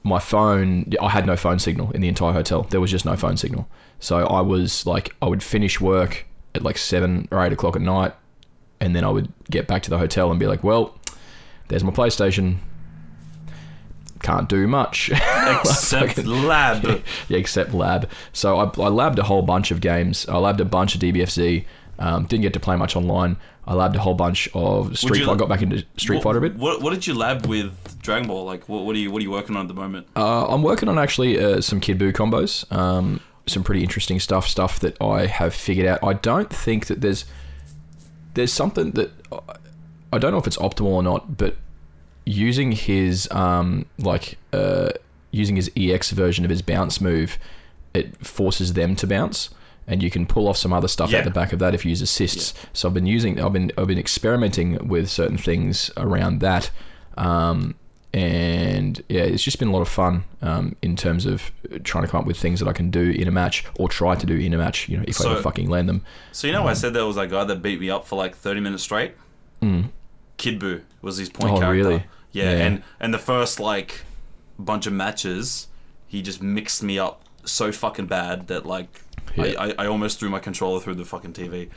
my 0.04 0.18
phone, 0.18 0.92
I 1.00 1.09
had 1.09 1.26
no 1.26 1.37
phone 1.37 1.59
signal 1.59 1.90
in 1.92 2.00
the 2.00 2.09
entire 2.09 2.33
hotel. 2.33 2.62
There 2.62 2.80
was 2.80 2.90
just 2.90 3.04
no 3.04 3.16
phone 3.16 3.37
signal. 3.37 3.68
So 3.99 4.26
I 4.26 4.40
was 4.40 4.87
like, 4.87 5.14
I 5.21 5.26
would 5.26 5.42
finish 5.42 5.80
work 5.80 6.26
at 6.54 6.62
like 6.62 6.78
seven 6.78 7.26
or 7.30 7.44
eight 7.44 7.52
o'clock 7.52 7.75
at 7.75 7.83
night, 7.83 8.12
and 8.80 8.94
then 8.94 9.04
I 9.04 9.09
would 9.09 9.33
get 9.50 9.66
back 9.66 9.83
to 9.85 9.90
the 9.90 9.99
hotel 9.99 10.30
and 10.30 10.38
be 10.38 10.47
like, 10.47 10.62
well, 10.62 10.97
there's 11.68 11.83
my 11.83 11.90
PlayStation. 11.90 12.59
Can't 14.25 14.49
do 14.49 14.66
much. 14.66 15.11
Except 15.61 16.25
lab. 16.25 16.83
yeah, 17.28 17.37
except 17.37 17.75
lab. 17.75 18.09
So 18.33 18.57
I, 18.57 18.62
I 18.64 18.88
labbed 18.88 19.19
a 19.19 19.23
whole 19.23 19.43
bunch 19.43 19.71
of 19.71 19.83
games. 19.83 20.26
I 20.26 20.37
labbed 20.37 20.61
a 20.61 20.64
bunch 20.64 20.95
of 20.95 21.02
DBFZ. 21.02 21.66
Um, 21.99 22.25
didn't 22.25 22.40
get 22.40 22.54
to 22.54 22.61
play 22.61 22.75
much 22.76 22.97
online. 22.97 23.37
I 23.66 23.75
labbed 23.75 23.97
a 23.97 23.99
whole 23.99 24.14
bunch 24.14 24.49
of 24.54 24.97
Street. 24.97 25.21
you-. 25.21 25.31
I 25.31 25.35
got 25.35 25.50
back 25.50 25.61
into 25.61 25.85
Street 25.99 26.16
what, 26.16 26.25
Fighter 26.25 26.38
a 26.38 26.40
bit. 26.40 26.57
What, 26.57 26.81
what 26.81 26.95
did 26.95 27.07
you 27.07 27.12
lab 27.12 27.45
with 27.45 28.00
Dragon 28.00 28.26
Ball? 28.26 28.47
Like, 28.47 28.66
what, 28.66 28.87
what 28.87 28.97
are 28.97 28.99
you 28.99 29.11
what 29.11 29.21
are 29.21 29.23
you 29.23 29.31
working 29.31 29.57
on 29.57 29.62
at 29.62 29.69
the 29.69 29.75
moment? 29.75 30.07
Uh, 30.16 30.47
I'm 30.47 30.62
working 30.62 30.88
on 30.88 30.99
actually 30.99 31.38
uh, 31.38 31.61
some 31.61 31.78
Kid 31.78 31.99
Buu 31.99 32.11
combos. 32.11 32.71
Um, 32.75 33.21
some 33.47 33.62
pretty 33.62 33.83
interesting 33.83 34.21
stuff. 34.21 34.49
Stuff 34.49 34.81
that 34.81 34.97
I 35.02 35.26
have 35.26 35.54
figured 35.54 35.87
out. 35.87 36.02
I 36.02 36.14
don't 36.14 36.49
think 36.49 36.87
that 36.87 37.02
there's 37.02 37.26
there's 38.33 38.54
something 38.54 38.93
that 38.93 39.11
I 40.11 40.16
don't 40.16 40.33
know 40.33 40.38
if 40.38 40.47
it's 40.47 40.57
optimal 40.57 40.87
or 40.87 41.02
not, 41.02 41.37
but 41.37 41.59
using 42.25 42.73
his 42.73 43.28
um, 43.31 43.87
like 43.99 44.38
uh, 44.52 44.90
using 45.31 45.57
his 45.57 45.71
EX 45.76 46.11
version 46.11 46.45
of 46.45 46.50
his 46.50 46.62
bounce 46.62 47.00
move, 47.00 47.38
it 47.93 48.25
forces 48.26 48.73
them 48.75 48.97
to 48.97 49.07
bounce, 49.07 49.50
and 49.87 50.02
you 50.02 50.11
can 50.11 50.26
pull 50.26 50.49
off 50.49 50.57
some 50.57 50.73
other 50.73 50.88
stuff 50.88 51.11
Yeah. 51.11 51.19
at 51.19 51.25
the 51.25 51.31
back 51.31 51.52
of 51.52 51.59
that 51.59 51.75
if 51.75 51.85
you 51.85 51.90
use 51.90 52.02
assists. 52.02 52.54
So 52.73 52.88
I've 52.88 52.95
been 52.95 53.07
using, 53.07 53.40
I've 53.40 53.52
been, 53.52 53.71
I've 53.76 53.87
been 53.87 53.99
experimenting 53.99 54.88
with 54.88 55.11
certain 55.11 55.37
things 55.38 55.90
around 55.97 56.40
that, 56.40 56.71
um, 57.19 57.75
and 58.12 59.02
yeah, 59.09 59.23
it's 59.23 59.43
just 59.43 59.59
been 59.59 59.66
a 59.69 59.73
lot 59.73 59.83
of 59.83 59.88
fun 59.88 60.23
um, 60.40 60.76
in 60.83 60.95
terms 60.95 61.26
of 61.26 61.50
trying 61.83 62.04
to 62.04 62.11
come 62.11 62.21
up 62.21 62.26
with 62.26 62.37
things 62.38 62.61
that 62.61 62.69
I 62.69 62.73
can 62.73 62.90
do 62.90 63.11
in 63.11 63.26
a 63.26 63.33
match 63.33 63.64
or 63.76 63.88
try 63.88 64.14
to 64.14 64.25
do 64.25 64.37
in 64.37 64.54
a 64.54 64.59
match. 64.59 64.88
You 64.88 64.99
know, 64.99 65.04
if 65.09 65.21
I 65.21 65.25
So- 65.25 65.33
ever 65.33 65.43
fucking 65.43 65.69
land 65.69 65.88
them. 65.88 66.02
So 66.31 66.47
you 66.47 66.52
know, 66.52 66.66
I 66.69 66.75
said 66.75 66.95
there 66.95 67.04
was 67.07 67.16
that 67.16 67.28
guy 67.31 67.43
that 67.45 67.61
beat 67.61 67.81
me 67.81 67.90
up 67.90 68.07
for 68.07 68.16
like 68.16 68.37
thirty 68.37 68.61
minutes 68.61 68.85
straight. 68.85 69.14
Kid 69.61 69.90
Buu 70.53 70.83
was 71.03 71.17
his 71.17 71.31
point. 71.31 71.55
Oh, 71.55 71.59
character. 71.61 71.73
really? 71.89 72.05
Yeah, 72.33 72.51
Yeah. 72.53 72.67
and 72.67 72.83
and 73.01 73.15
the 73.15 73.19
first 73.19 73.61
like 73.61 74.03
bunch 74.59 74.87
of 74.87 74.93
matches, 74.93 75.69
he 76.07 76.23
just 76.23 76.43
mixed 76.43 76.83
me 76.83 76.99
up 76.99 77.23
so 77.45 77.73
fucking 77.73 78.07
bad 78.07 78.47
that 78.49 78.65
like 78.67 79.03
Yeah. 79.37 79.45
I, 79.59 79.67
I, 79.69 79.75
I 79.79 79.87
almost 79.87 80.19
threw 80.21 80.29
my 80.31 80.39
controller 80.41 80.81
through 80.81 80.95
the 80.97 81.05
fucking 81.05 81.33
TV. 81.33 81.71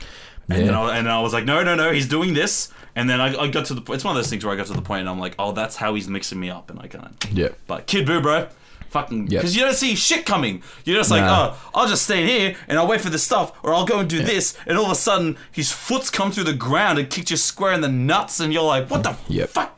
And 0.50 0.60
then 0.60 0.66
Yeah. 0.66 0.80
I, 0.80 0.96
and 0.96 1.08
I 1.08 1.20
was 1.20 1.32
like, 1.34 1.44
no, 1.44 1.62
no, 1.62 1.74
no, 1.74 1.92
he's 1.92 2.08
doing 2.08 2.32
this. 2.34 2.72
And 2.96 3.08
then 3.08 3.20
I, 3.20 3.36
I 3.36 3.48
got 3.48 3.66
to 3.66 3.74
the. 3.74 3.92
It's 3.92 4.02
one 4.04 4.16
of 4.16 4.22
those 4.22 4.30
things 4.30 4.44
where 4.44 4.52
I 4.54 4.56
got 4.56 4.66
to 4.66 4.72
the 4.72 4.82
point 4.82 5.00
and 5.00 5.08
I'm 5.08 5.20
like, 5.20 5.34
oh, 5.38 5.52
that's 5.52 5.76
how 5.76 5.94
he's 5.94 6.08
mixing 6.08 6.40
me 6.40 6.50
up, 6.50 6.70
and 6.70 6.80
I 6.80 6.86
kind 6.88 7.04
of. 7.06 7.32
Yeah. 7.32 7.48
But 7.66 7.86
Kid 7.86 8.06
Buu, 8.06 8.20
bro. 8.22 8.48
Fucking, 8.90 9.26
Yep. 9.26 9.40
because 9.42 9.54
you 9.54 9.62
don't 9.62 9.74
see 9.74 9.94
shit 9.94 10.24
coming. 10.24 10.62
You're 10.84 10.96
just 10.96 11.10
like, 11.10 11.22
Nah. 11.22 11.50
oh, 11.54 11.70
I'll 11.74 11.88
just 11.88 12.04
stay 12.04 12.26
here 12.26 12.56
and 12.68 12.78
I'll 12.78 12.86
wait 12.86 13.00
for 13.02 13.10
this 13.10 13.22
stuff, 13.22 13.52
or 13.62 13.74
I'll 13.74 13.84
go 13.84 13.98
and 13.98 14.08
do 14.08 14.22
this, 14.22 14.56
and 14.66 14.78
all 14.78 14.86
of 14.86 14.90
a 14.92 14.94
sudden 14.94 15.36
his 15.52 15.70
foot's 15.72 16.08
come 16.10 16.32
through 16.32 16.44
the 16.44 16.54
ground 16.54 16.98
and 16.98 17.10
kicked 17.10 17.30
you 17.30 17.36
square 17.36 17.72
in 17.72 17.80
the 17.82 17.88
nuts, 17.88 18.40
and 18.40 18.52
you're 18.52 18.62
like, 18.62 18.88
what 18.90 19.02
the 19.02 19.16
Yep. 19.28 19.50
fuck? 19.50 19.74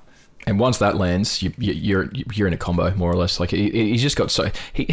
And 0.46 0.58
once 0.58 0.78
that 0.78 0.96
lands, 0.96 1.42
you, 1.42 1.52
you, 1.58 1.72
you're 1.74 2.10
you're 2.32 2.46
in 2.48 2.54
a 2.54 2.56
combo 2.56 2.94
more 2.94 3.10
or 3.10 3.16
less. 3.16 3.38
Like 3.38 3.50
he, 3.50 3.70
he's 3.70 4.02
just 4.02 4.16
got 4.16 4.30
so 4.30 4.50
he. 4.72 4.88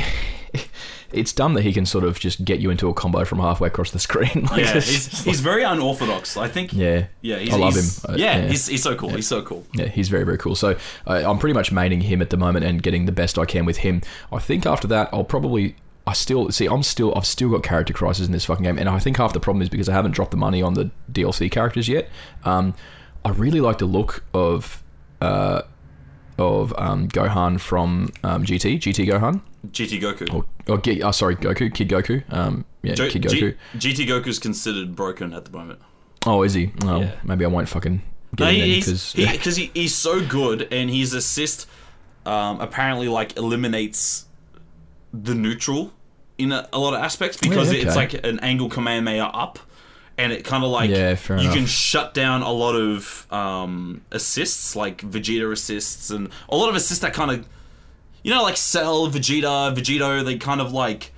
It's 1.11 1.31
dumb 1.31 1.53
that 1.53 1.63
he 1.63 1.71
can 1.71 1.85
sort 1.85 2.03
of 2.03 2.19
just 2.19 2.43
get 2.43 2.59
you 2.59 2.69
into 2.69 2.89
a 2.89 2.93
combo 2.93 3.23
from 3.23 3.39
halfway 3.39 3.67
across 3.67 3.91
the 3.91 3.99
screen. 3.99 4.47
Like, 4.51 4.63
Yeah, 4.65 4.73
he's, 4.73 5.23
he's 5.23 5.39
very 5.39 5.63
unorthodox. 5.63 6.37
I 6.37 6.47
think. 6.47 6.73
Yeah. 6.73 7.07
yeah, 7.21 7.37
he's, 7.37 7.53
I 7.53 7.57
love 7.57 7.75
him. 7.75 7.85
Uh, 8.07 8.15
yeah, 8.17 8.37
yeah. 8.37 8.47
He's, 8.47 8.67
he's 8.67 8.83
so 8.83 8.95
cool. 8.95 9.09
He's 9.09 9.27
so 9.27 9.41
cool. 9.41 9.65
Yeah, 9.73 9.87
he's 9.87 10.09
very, 10.09 10.23
very 10.23 10.37
cool. 10.37 10.55
So 10.55 10.77
uh, 11.05 11.23
I'm 11.25 11.39
pretty 11.39 11.53
much 11.53 11.71
maining 11.71 12.03
him 12.03 12.21
at 12.21 12.29
the 12.29 12.37
moment 12.37 12.65
and 12.65 12.81
getting 12.83 13.05
the 13.05 13.11
best 13.11 13.37
I 13.37 13.45
can 13.45 13.65
with 13.65 13.77
him. 13.77 14.01
I 14.31 14.39
think 14.39 14.65
after 14.65 14.87
that, 14.87 15.09
I'll 15.13 15.23
probably. 15.23 15.75
I 16.05 16.13
still 16.13 16.49
see. 16.51 16.67
I'm 16.67 16.83
still. 16.83 17.13
I've 17.15 17.25
still 17.25 17.49
got 17.49 17.63
character 17.63 17.93
crisis 17.93 18.25
in 18.25 18.31
this 18.31 18.45
fucking 18.45 18.63
game, 18.63 18.77
and 18.77 18.87
I 18.87 18.99
think 18.99 19.17
half 19.17 19.33
the 19.33 19.39
problem 19.39 19.61
is 19.61 19.69
because 19.69 19.89
I 19.89 19.93
haven't 19.93 20.11
dropped 20.11 20.31
the 20.31 20.37
money 20.37 20.61
on 20.61 20.73
the 20.73 20.89
DLC 21.11 21.51
characters 21.51 21.89
yet. 21.89 22.09
Um, 22.45 22.73
I 23.25 23.29
really 23.29 23.61
like 23.61 23.77
the 23.79 23.85
look 23.85 24.23
of. 24.33 24.83
Uh, 25.21 25.63
of 26.39 26.71
um, 26.77 27.07
Gohan 27.07 27.59
from 27.59 28.09
um, 28.23 28.43
GT, 28.43 28.77
GT 28.77 29.07
Gohan, 29.07 29.41
GT 29.65 29.99
Goku. 30.01 30.33
or, 30.33 30.45
or 30.67 30.81
oh, 31.07 31.11
sorry, 31.11 31.35
Goku, 31.35 31.73
Kid 31.73 31.89
Goku, 31.89 32.23
um, 32.33 32.63
yeah, 32.83 32.93
Jo- 32.93 33.09
Kid 33.09 33.23
G- 33.27 33.41
Goku. 33.41 33.55
GT 33.77 34.07
Goku's 34.07 34.39
considered 34.39 34.95
broken 34.95 35.33
at 35.33 35.45
the 35.45 35.51
moment. 35.51 35.79
oh, 36.25 36.43
is 36.43 36.53
he? 36.53 36.71
Oh, 36.83 37.01
Yeah. 37.01 37.11
maybe 37.23 37.43
I 37.45 37.47
won't 37.47 37.67
fucking 37.69 38.01
get 38.35 38.43
No, 38.45 38.51
he, 38.51 38.75
because 38.77 39.13
he, 39.13 39.25
he, 39.65 39.71
he's 39.73 39.95
so 39.95 40.25
good, 40.25 40.67
and 40.71 40.89
his 40.89 41.13
assist 41.13 41.67
um, 42.25 42.59
apparently 42.61 43.07
like 43.07 43.37
eliminates 43.37 44.25
the 45.13 45.33
neutral 45.33 45.93
in 46.37 46.51
a, 46.51 46.67
a 46.73 46.77
lot 46.79 46.93
of 46.93 47.01
aspects 47.01 47.37
because 47.37 47.73
Yeah, 47.73 47.81
it's 47.87 47.95
like 47.95 48.13
an 48.25 48.39
angle 48.41 48.69
command 48.69 49.05
Kamehameha 49.07 49.35
up, 49.35 49.59
and 50.17 50.31
it 50.31 50.43
kind 50.45 50.63
of 50.63 50.69
like 50.69 50.89
Yeah, 50.89 51.15
fair 51.15 51.37
you 51.37 51.43
enough. 51.43 51.55
can 51.55 51.65
shut 51.65 52.13
down 52.13 52.41
a 52.43 52.51
lot 52.51 52.75
of 52.75 53.25
um, 53.31 54.01
assists, 54.11 54.75
like 54.75 54.97
Vegeta 55.01 55.51
assists, 55.51 56.09
and 56.11 56.29
a 56.49 56.55
lot 56.55 56.69
of 56.69 56.75
assists 56.75 56.99
that 56.99 57.13
kind 57.13 57.31
of 57.31 57.47
you 58.27 58.33
know 58.33 58.43
like 58.43 58.57
Cell, 58.57 59.07
Vegeta, 59.07 59.73
Vegito, 59.75 60.23
they 60.25 60.37
kind 60.37 60.61
of 60.61 60.71
like 60.73 61.11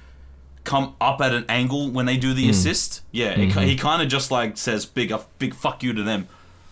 come 0.64 0.94
up 1.02 1.20
at 1.22 1.34
an 1.34 1.46
angle 1.50 1.90
when 1.90 2.06
they 2.06 2.18
do 2.18 2.34
the 2.34 2.50
assist. 2.50 3.02
Yeah, 3.12 3.34
Mm-hmm. 3.36 3.60
ki- 3.60 3.66
he 3.66 3.76
kind 3.76 4.02
of 4.02 4.08
just 4.08 4.30
like 4.30 4.58
says 4.58 4.86
big, 4.86 5.12
a 5.12 5.26
big 5.40 5.54
fuck 5.56 5.82
you 5.84 5.94
to 5.94 6.04
them. 6.04 6.28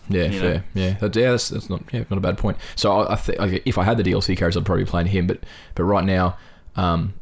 Yeah, 0.08 0.24
you 0.24 0.30
know? 0.30 0.40
fair. 0.40 0.64
Yeah, 0.74 0.90
that, 1.00 1.16
yeah, 1.16 1.30
that's, 1.32 1.48
that's 1.48 1.68
not 1.68 1.82
yeah, 1.92 2.04
not 2.08 2.16
a 2.16 2.20
bad 2.20 2.38
point. 2.38 2.56
So 2.76 2.92
I, 2.92 3.14
I 3.14 3.16
think 3.16 3.38
like, 3.38 3.62
if 3.66 3.76
I 3.76 3.82
had 3.84 3.96
the 3.98 4.02
DLC 4.04 4.36
characters, 4.36 4.56
I'd 4.56 4.64
probably 4.64 4.84
be 4.84 4.90
playing 4.90 5.08
him. 5.08 5.26
But 5.26 5.40
but 5.74 5.82
right 5.84 6.04
now, 6.04 6.36
um, 6.76 7.14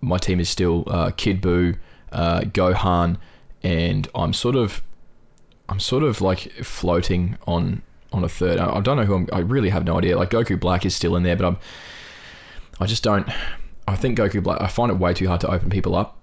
my 0.00 0.18
team 0.18 0.38
is 0.38 0.48
still 0.48 0.84
uh, 0.88 1.10
Kid 1.16 1.40
Buu, 1.40 1.78
uh, 2.12 2.40
Gohan, 2.42 3.16
and 3.62 4.06
I'm 4.14 4.32
sort 4.32 4.54
of 4.54 4.82
I'm 5.68 5.80
sort 5.80 6.02
of 6.04 6.20
like 6.20 6.52
floating 6.64 7.38
on 7.46 7.82
on 8.12 8.22
a 8.24 8.28
third. 8.28 8.58
I, 8.58 8.76
I 8.76 8.80
don't 8.80 8.96
know 8.98 9.04
who 9.04 9.14
I'm. 9.14 9.28
I 9.32 9.38
really 9.40 9.70
have 9.70 9.84
no 9.84 9.98
idea. 9.98 10.16
Like 10.18 10.30
Goku 10.30 10.60
Black 10.60 10.84
is 10.86 10.94
still 10.94 11.16
in 11.16 11.22
there, 11.22 11.36
but 11.36 11.46
I'm. 11.46 11.56
I 12.80 12.86
just 12.86 13.02
don't. 13.02 13.28
I 13.86 13.96
think 13.96 14.18
Goku 14.18 14.42
Black. 14.42 14.60
I 14.60 14.66
find 14.68 14.90
it 14.90 14.98
way 14.98 15.14
too 15.14 15.26
hard 15.28 15.40
to 15.42 15.50
open 15.50 15.70
people 15.70 15.94
up. 15.96 16.16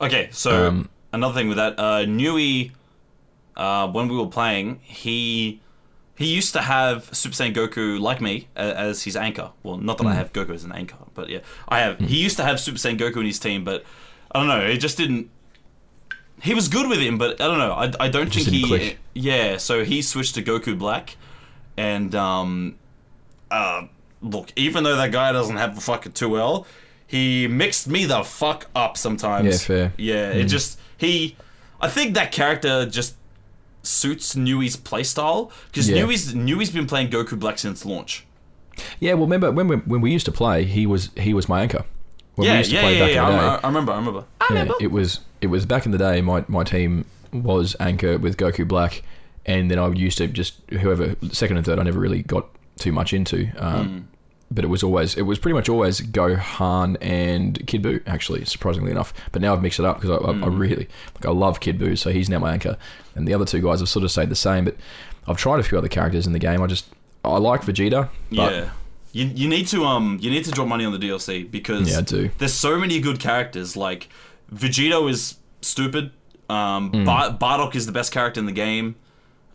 Okay, 0.00 0.28
so 0.30 0.68
Um, 0.68 0.88
another 1.12 1.34
thing 1.34 1.48
with 1.48 1.56
that, 1.56 1.78
uh, 1.78 2.04
Nui, 2.04 2.72
uh, 3.56 3.88
when 3.88 4.08
we 4.08 4.16
were 4.16 4.26
playing, 4.26 4.80
he 4.84 5.60
he 6.16 6.26
used 6.34 6.52
to 6.52 6.60
have 6.62 7.08
Super 7.16 7.34
Saiyan 7.34 7.54
Goku 7.54 7.98
like 8.00 8.20
me 8.20 8.48
a- 8.56 8.76
as 8.76 9.04
his 9.04 9.14
anchor. 9.16 9.50
Well, 9.62 9.76
not 9.76 9.98
that 9.98 10.04
Hmm. 10.04 10.10
I 10.10 10.14
have 10.14 10.32
Goku 10.32 10.50
as 10.54 10.64
an 10.64 10.72
anchor, 10.72 10.96
but 11.14 11.28
yeah, 11.28 11.38
I 11.68 11.78
have. 11.80 11.98
He 12.00 12.18
used 12.18 12.36
to 12.38 12.44
have 12.44 12.58
Super 12.60 12.78
Saiyan 12.78 12.98
Goku 12.98 13.18
in 13.18 13.26
his 13.26 13.38
team, 13.38 13.62
but 13.64 13.84
I 14.32 14.38
don't 14.40 14.48
know. 14.48 14.60
It 14.60 14.78
just 14.78 14.96
didn't. 14.96 15.30
He 16.42 16.54
was 16.54 16.68
good 16.68 16.88
with 16.88 16.98
him, 17.00 17.18
but 17.18 17.40
I 17.40 17.46
don't 17.48 17.58
know. 17.58 17.72
I, 17.72 17.92
I 17.98 18.08
don't 18.08 18.32
think 18.32 18.46
he. 18.48 18.62
click. 18.64 18.98
Yeah, 19.14 19.56
so 19.58 19.84
he 19.84 20.02
switched 20.02 20.34
to 20.36 20.42
Goku 20.42 20.76
Black, 20.78 21.16
and 21.76 22.14
um, 22.14 22.76
uh, 23.50 23.82
look, 24.22 24.52
even 24.56 24.84
though 24.84 24.96
that 24.96 25.12
guy 25.12 25.32
doesn't 25.32 25.56
have 25.56 25.74
the 25.74 25.80
fucking 25.80 26.12
2L, 26.12 26.66
he 27.06 27.48
mixed 27.48 27.88
me 27.88 28.04
the 28.04 28.22
fuck 28.22 28.66
up 28.74 28.96
sometimes. 28.96 29.46
Yeah, 29.46 29.66
fair. 29.66 29.92
Yeah, 29.96 30.30
it 30.30 30.46
mm. 30.46 30.48
just 30.48 30.78
he. 30.96 31.36
I 31.80 31.88
think 31.88 32.14
that 32.14 32.32
character 32.32 32.86
just 32.86 33.14
suits 33.82 34.36
Nui's 34.36 34.76
playstyle 34.76 35.50
because 35.66 35.88
Yeah. 35.88 36.04
Nui's 36.04 36.34
Nui's 36.34 36.70
been 36.70 36.86
playing 36.86 37.10
Goku 37.10 37.38
Black 37.38 37.58
since 37.58 37.84
launch. 37.84 38.26
Yeah, 39.00 39.14
well, 39.14 39.24
remember 39.24 39.50
when 39.50 39.68
we, 39.68 39.76
when 39.76 40.00
we 40.00 40.12
used 40.12 40.26
to 40.26 40.32
play, 40.32 40.64
he 40.64 40.86
was 40.86 41.10
he 41.16 41.34
was 41.34 41.48
my 41.48 41.62
anchor. 41.62 41.84
When 42.34 42.46
we 42.46 42.52
yeah, 42.52 42.58
used 42.58 42.70
to 42.70 42.76
yeah, 42.76 42.82
play 42.82 42.98
yeah, 42.98 43.06
back 43.06 43.14
yeah. 43.14 43.26
in 43.26 43.32
the 43.32 43.38
I, 43.38 43.56
day, 43.56 43.60
I 43.62 43.66
remember, 43.66 43.92
I 43.92 43.96
remember. 43.96 44.24
yeah, 44.50 44.72
it 44.80 44.92
was 44.92 45.20
it 45.40 45.48
was 45.48 45.66
back 45.66 45.86
in 45.86 45.92
the 45.92 45.98
day. 45.98 46.20
My 46.20 46.44
my 46.46 46.62
team 46.62 47.06
was 47.32 47.74
anchor 47.80 48.18
with 48.18 48.36
Goku 48.36 48.68
Black, 48.68 49.02
and 49.46 49.70
then 49.70 49.78
I 49.78 49.88
used 49.88 50.18
to 50.18 50.26
just 50.26 50.60
whoever 50.70 51.16
second 51.32 51.56
and 51.56 51.66
third. 51.66 51.78
I 51.78 51.82
never 51.82 51.98
really 51.98 52.22
got 52.22 52.48
too 52.78 52.92
much 52.92 53.12
into. 53.12 53.48
Um, 53.56 54.08
but 54.50 54.64
it 54.64 54.68
was 54.68 54.82
always 54.82 55.14
it 55.16 55.22
was 55.22 55.38
pretty 55.38 55.54
much 55.54 55.68
always 55.68 56.00
Gohan 56.00 56.96
and 57.02 57.64
Kid 57.66 57.82
Buu 57.82 58.02
actually 58.06 58.44
surprisingly 58.46 58.90
enough. 58.90 59.12
But 59.32 59.42
now 59.42 59.52
I've 59.52 59.60
mixed 59.62 59.78
it 59.78 59.84
up 59.84 60.00
because 60.00 60.10
I, 60.10 60.26
I, 60.26 60.32
I 60.44 60.46
really 60.48 60.88
like 61.14 61.26
I 61.26 61.30
love 61.30 61.60
Kid 61.60 61.78
Buu, 61.78 61.98
so 61.98 62.10
he's 62.10 62.30
now 62.30 62.38
my 62.38 62.52
anchor, 62.52 62.78
and 63.14 63.28
the 63.28 63.34
other 63.34 63.44
two 63.44 63.60
guys 63.60 63.80
have 63.80 63.88
sort 63.90 64.04
of 64.04 64.10
stayed 64.10 64.30
the 64.30 64.34
same. 64.36 64.64
But 64.64 64.76
I've 65.26 65.36
tried 65.36 65.60
a 65.60 65.62
few 65.62 65.76
other 65.76 65.88
characters 65.88 66.26
in 66.26 66.32
the 66.32 66.38
game. 66.38 66.62
I 66.62 66.66
just 66.66 66.86
I 67.24 67.36
like 67.38 67.62
Vegeta. 67.62 68.08
But 68.30 68.52
yeah. 68.54 68.70
You, 69.12 69.24
you 69.24 69.48
need 69.48 69.66
to 69.68 69.84
um 69.84 70.18
you 70.20 70.30
need 70.30 70.44
to 70.44 70.50
drop 70.50 70.68
money 70.68 70.84
on 70.84 70.92
the 70.92 70.98
DLC 70.98 71.50
because 71.50 71.90
Yeah, 71.90 71.98
I 71.98 72.02
do. 72.02 72.30
there's 72.38 72.52
so 72.54 72.78
many 72.78 73.00
good 73.00 73.18
characters 73.18 73.76
like 73.76 74.08
Vegito 74.54 75.10
is 75.10 75.36
stupid. 75.62 76.10
Um, 76.50 76.90
Hmm. 76.90 77.04
Bar- 77.04 77.30
Bardock 77.38 77.74
is 77.74 77.84
the 77.86 77.92
best 77.92 78.12
character 78.12 78.38
in 78.40 78.46
the 78.46 78.52
game. 78.52 78.96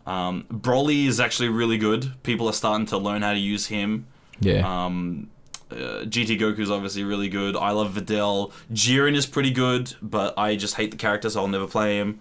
Um, 0.06 0.44
Broly 0.52 1.06
is 1.06 1.18
actually 1.20 1.48
really 1.48 1.78
good. 1.78 2.12
People 2.22 2.46
are 2.48 2.52
starting 2.52 2.86
to 2.86 2.98
learn 2.98 3.22
how 3.22 3.32
to 3.32 3.38
use 3.38 3.66
him. 3.66 4.06
yeah, 4.40 4.60
Um, 4.86 5.28
uh, 5.70 6.04
GT 6.04 6.38
Goku 6.38 6.58
is 6.60 6.70
obviously 6.70 7.04
really 7.04 7.28
good. 7.28 7.56
I 7.56 7.70
love 7.70 7.94
Videl. 7.94 8.52
Jiren 8.72 9.14
is 9.16 9.24
pretty 9.26 9.50
good, 9.50 9.94
but 10.02 10.34
I 10.38 10.56
just 10.56 10.74
hate 10.74 10.90
the 10.90 10.96
character, 10.98 11.30
so 11.30 11.40
I'll 11.40 11.48
never 11.48 11.66
play 11.66 11.96
him. 11.98 12.20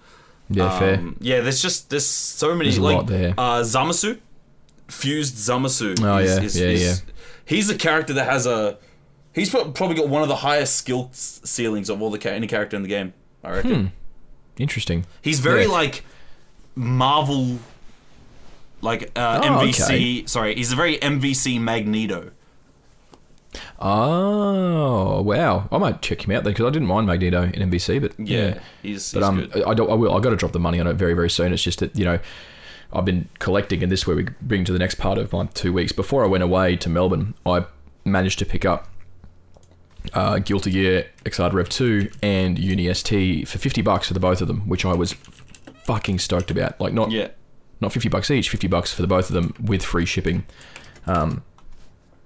yeah, 0.50 0.80
fair. 0.80 0.96
Um, 0.96 1.18
yeah, 1.20 1.42
there's 1.42 1.62
just 1.62 1.90
there's 1.90 2.06
so 2.06 2.56
many 2.56 2.70
There's 2.70 2.78
a 2.78 2.82
like 2.84 2.96
lot 2.98 3.08
there. 3.08 3.34
Uh, 3.38 3.62
Zamasu, 3.62 4.20
fused 4.88 5.36
Zamasu. 5.36 6.02
Oh, 6.04 6.18
is- 6.18 6.30
yeah, 6.38 6.42
is- 6.44 6.60
yeah, 6.60 6.68
is- 6.68 6.82
yeah. 6.82 7.14
He's 7.46 7.70
a 7.70 7.76
character 7.78 8.14
that 8.14 8.30
has 8.30 8.46
a. 8.46 8.78
He's 9.34 9.50
probably 9.50 9.96
got 9.96 10.08
one 10.08 10.22
of 10.22 10.30
the 10.30 10.38
highest 10.38 10.76
skill 10.78 11.10
ceilings 11.12 11.90
of 11.90 12.02
all 12.02 12.10
the 12.12 12.32
any 12.32 12.48
character 12.48 12.78
in 12.78 12.84
the 12.84 12.88
game. 12.90 13.14
I 13.44 13.52
reckon. 13.52 13.92
Interesting. 14.58 15.06
He's 15.22 15.40
very 15.42 15.66
Hmm. 15.66 15.72
Yeah. 15.72 15.78
like 15.78 16.06
Marvel, 16.76 17.60
like 18.84 19.12
uh, 19.16 19.42
Oh, 19.44 19.48
MVC. 19.66 20.28
Sorry, 20.30 20.56
he's 20.56 20.72
a 20.72 20.76
very 20.76 20.98
MVC 20.98 21.60
Magneto. 21.60 22.32
Oh 23.80 25.22
wow! 25.22 25.68
I 25.72 25.78
might 25.78 26.02
check 26.02 26.26
him 26.26 26.36
out 26.36 26.44
then 26.44 26.54
because 26.54 26.66
I 26.66 26.70
didn't 26.70 26.88
mind 26.88 27.08
Magneto 27.08 27.44
in 27.44 27.70
MVC, 27.70 28.02
but 28.02 28.14
Yeah, 28.20 28.38
yeah. 28.48 28.60
he's, 28.82 29.12
he's 29.12 29.24
um, 29.24 29.42
good. 29.48 29.64
I, 29.64 29.74
don't, 29.74 29.90
I 29.90 29.94
will. 29.94 30.16
I 30.16 30.20
got 30.20 30.32
to 30.32 30.36
drop 30.36 30.52
the 30.52 30.60
money 30.60 30.80
on 30.80 30.88
it 30.88 30.94
very, 30.94 31.14
very 31.14 31.30
soon. 31.30 31.54
It's 31.54 31.64
just 31.64 31.80
that 31.80 31.98
you 31.98 32.06
know, 32.06 32.20
I've 32.92 33.06
been 33.06 33.30
collecting, 33.40 33.84
and 33.84 33.92
this 33.92 34.02
is 34.02 34.08
where 34.08 34.16
we 34.16 34.28
bring 34.42 34.64
to 34.66 34.74
the 34.74 34.80
next 34.80 34.96
part 34.96 35.18
of 35.18 35.32
my 35.34 35.46
two 35.48 35.74
weeks. 35.74 35.92
Before 35.92 36.24
I 36.24 36.28
went 36.28 36.44
away 36.44 36.76
to 36.78 36.90
Melbourne, 36.90 37.36
I 37.46 37.66
managed 38.06 38.40
to 38.40 38.46
pick 38.46 38.66
up 38.66 38.88
uh, 40.14 40.40
Guilty 40.40 40.72
Gear 40.72 41.08
Xrd 41.26 41.54
Rev 41.54 41.70
Two 41.70 42.10
and 42.22 42.58
Uni 42.58 42.92
ST 42.94 43.48
for 43.48 43.58
fifty 43.60 43.82
bucks 43.82 44.08
for 44.08 44.14
the 44.14 44.20
both 44.20 44.42
of 44.42 44.48
them, 44.48 44.68
which 44.68 44.86
I 44.86 44.94
was 44.94 45.14
fucking 45.84 46.20
stoked 46.20 46.50
about. 46.52 46.80
Like 46.80 46.94
not 46.94 47.12
Yeah, 47.12 47.30
not 47.84 47.94
fifty 47.94 48.10
bucks 48.10 48.32
each, 48.32 48.50
fifty 48.50 48.68
bucks 48.68 48.92
for 48.94 49.02
the 49.04 49.08
both 49.08 49.30
of 49.30 49.34
them 49.36 49.54
with 49.64 49.84
free 49.86 50.06
shipping. 50.06 50.46
Um, 51.06 51.44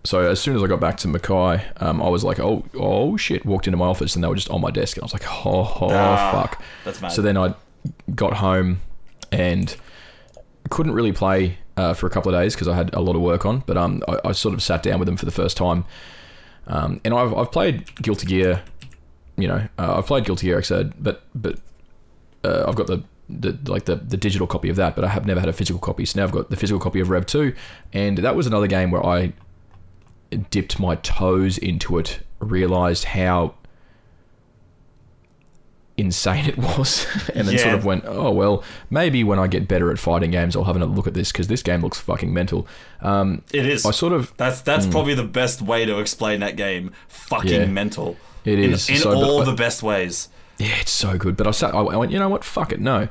so 0.03 0.21
as 0.21 0.39
soon 0.39 0.55
as 0.55 0.63
I 0.63 0.67
got 0.67 0.79
back 0.79 0.95
to 0.97 1.07
Mackay, 1.09 1.65
um, 1.81 2.01
I 2.01 2.07
was 2.07 2.23
like, 2.23 2.39
oh, 2.39 2.63
oh 2.75 3.17
shit! 3.17 3.45
Walked 3.45 3.67
into 3.67 3.75
my 3.77 3.87
office 3.87 4.15
and 4.15 4.23
they 4.23 4.27
were 4.29 4.35
just 4.35 4.49
on 4.49 4.61
my 4.61 4.71
desk, 4.71 4.95
and 4.95 5.03
I 5.03 5.05
was 5.05 5.13
like, 5.13 5.25
oh, 5.45 5.77
oh 5.81 5.89
Ah, 5.91 6.31
fuck. 6.31 6.61
that's 6.85 7.01
mad. 7.01 7.09
So 7.11 7.21
then 7.21 7.35
I 7.37 7.53
got 8.15 8.33
home 8.33 8.79
and 9.31 9.75
couldn't 10.69 10.93
really 10.93 11.11
play 11.11 11.57
uh, 11.75 11.93
for 11.93 12.07
a 12.07 12.09
couple 12.09 12.33
of 12.33 12.39
days 12.41 12.53
because 12.55 12.67
I 12.69 12.75
had 12.75 12.93
a 12.93 13.01
lot 13.01 13.15
of 13.15 13.21
work 13.21 13.45
on. 13.45 13.63
But 13.65 13.75
um, 13.77 14.01
I, 14.07 14.19
I 14.29 14.31
sort 14.31 14.53
of 14.53 14.63
sat 14.63 14.81
down 14.83 14.99
with 14.99 15.07
them 15.07 15.17
for 15.17 15.25
the 15.25 15.31
first 15.31 15.57
time, 15.57 15.83
um, 16.67 17.01
and 17.03 17.13
I've, 17.13 17.33
I've 17.33 17.51
played 17.51 17.93
Guilty 18.01 18.27
Gear. 18.27 18.61
You 19.35 19.47
know, 19.49 19.67
uh, 19.77 19.97
I've 19.97 20.05
played 20.07 20.23
Guilty 20.25 20.47
Gear 20.47 20.59
Xrd, 20.61 20.93
but 20.99 21.23
but 21.35 21.59
uh, 22.45 22.63
I've 22.67 22.75
got 22.75 22.87
the, 22.87 23.03
the 23.29 23.57
like 23.65 23.85
the, 23.85 23.95
the 23.95 24.17
digital 24.17 24.47
copy 24.47 24.69
of 24.69 24.75
that, 24.77 24.95
but 24.95 25.03
I 25.03 25.09
have 25.09 25.25
never 25.25 25.39
had 25.39 25.49
a 25.49 25.53
physical 25.53 25.79
copy. 25.79 26.05
So 26.05 26.19
now 26.19 26.25
I've 26.25 26.31
got 26.31 26.49
the 26.49 26.55
physical 26.55 26.79
copy 26.79 26.99
of 26.99 27.09
Rev 27.09 27.25
Two, 27.25 27.53
and 27.93 28.17
that 28.19 28.35
was 28.35 28.47
another 28.47 28.67
game 28.67 28.89
where 28.91 29.05
I 29.05 29.33
dipped 30.49 30.79
my 30.79 30.95
toes 30.95 31.57
into 31.57 31.97
it, 31.97 32.19
realized 32.39 33.03
how 33.05 33.53
insane 35.97 36.45
it 36.45 36.57
was, 36.57 37.07
and 37.33 37.47
then 37.47 37.55
Yeah. 37.55 37.63
sort 37.63 37.75
of 37.75 37.85
went, 37.85 38.03
oh 38.05 38.31
well, 38.31 38.63
maybe 38.89 39.23
when 39.23 39.39
I 39.39 39.47
get 39.47 39.67
better 39.67 39.91
at 39.91 39.97
fighting 39.99 40.31
games, 40.31 40.55
I'll 40.55 40.63
have 40.65 40.75
another 40.75 40.91
look 40.93 41.07
at 41.07 41.13
this 41.13 41.31
because 41.31 41.47
this 41.47 41.63
game 41.63 41.81
looks 41.81 41.99
fucking 41.99 42.31
mental. 42.33 42.67
Um, 43.01 43.41
it 43.51 43.65
is. 43.65 43.85
I 43.85 43.91
sort 43.91 44.13
of 44.13 44.31
That's 44.37 44.61
that's 44.61 44.85
probably 44.85 45.15
the 45.15 45.23
best 45.23 45.61
way 45.61 45.85
to 45.85 45.99
explain 45.99 46.39
that 46.41 46.55
game. 46.55 46.91
Fucking. 47.07 47.49
Yeah. 47.51 47.65
mental. 47.65 48.15
It 48.45 48.59
in, 48.59 48.71
is. 48.73 48.89
in 48.89 48.97
So, 48.97 49.13
all 49.13 49.41
I- 49.41 49.45
the 49.45 49.53
best 49.53 49.81
ways. 49.83 50.29
Yeah, 50.57 50.75
it's 50.79 50.91
so 50.91 51.17
good. 51.17 51.37
But 51.37 51.47
I 51.47 51.51
sat. 51.51 51.73
I 51.73 51.81
went. 51.81 52.11
You 52.11 52.19
know 52.19 52.29
what? 52.29 52.43
Fuck 52.43 52.71
it. 52.71 52.79
No. 52.79 53.09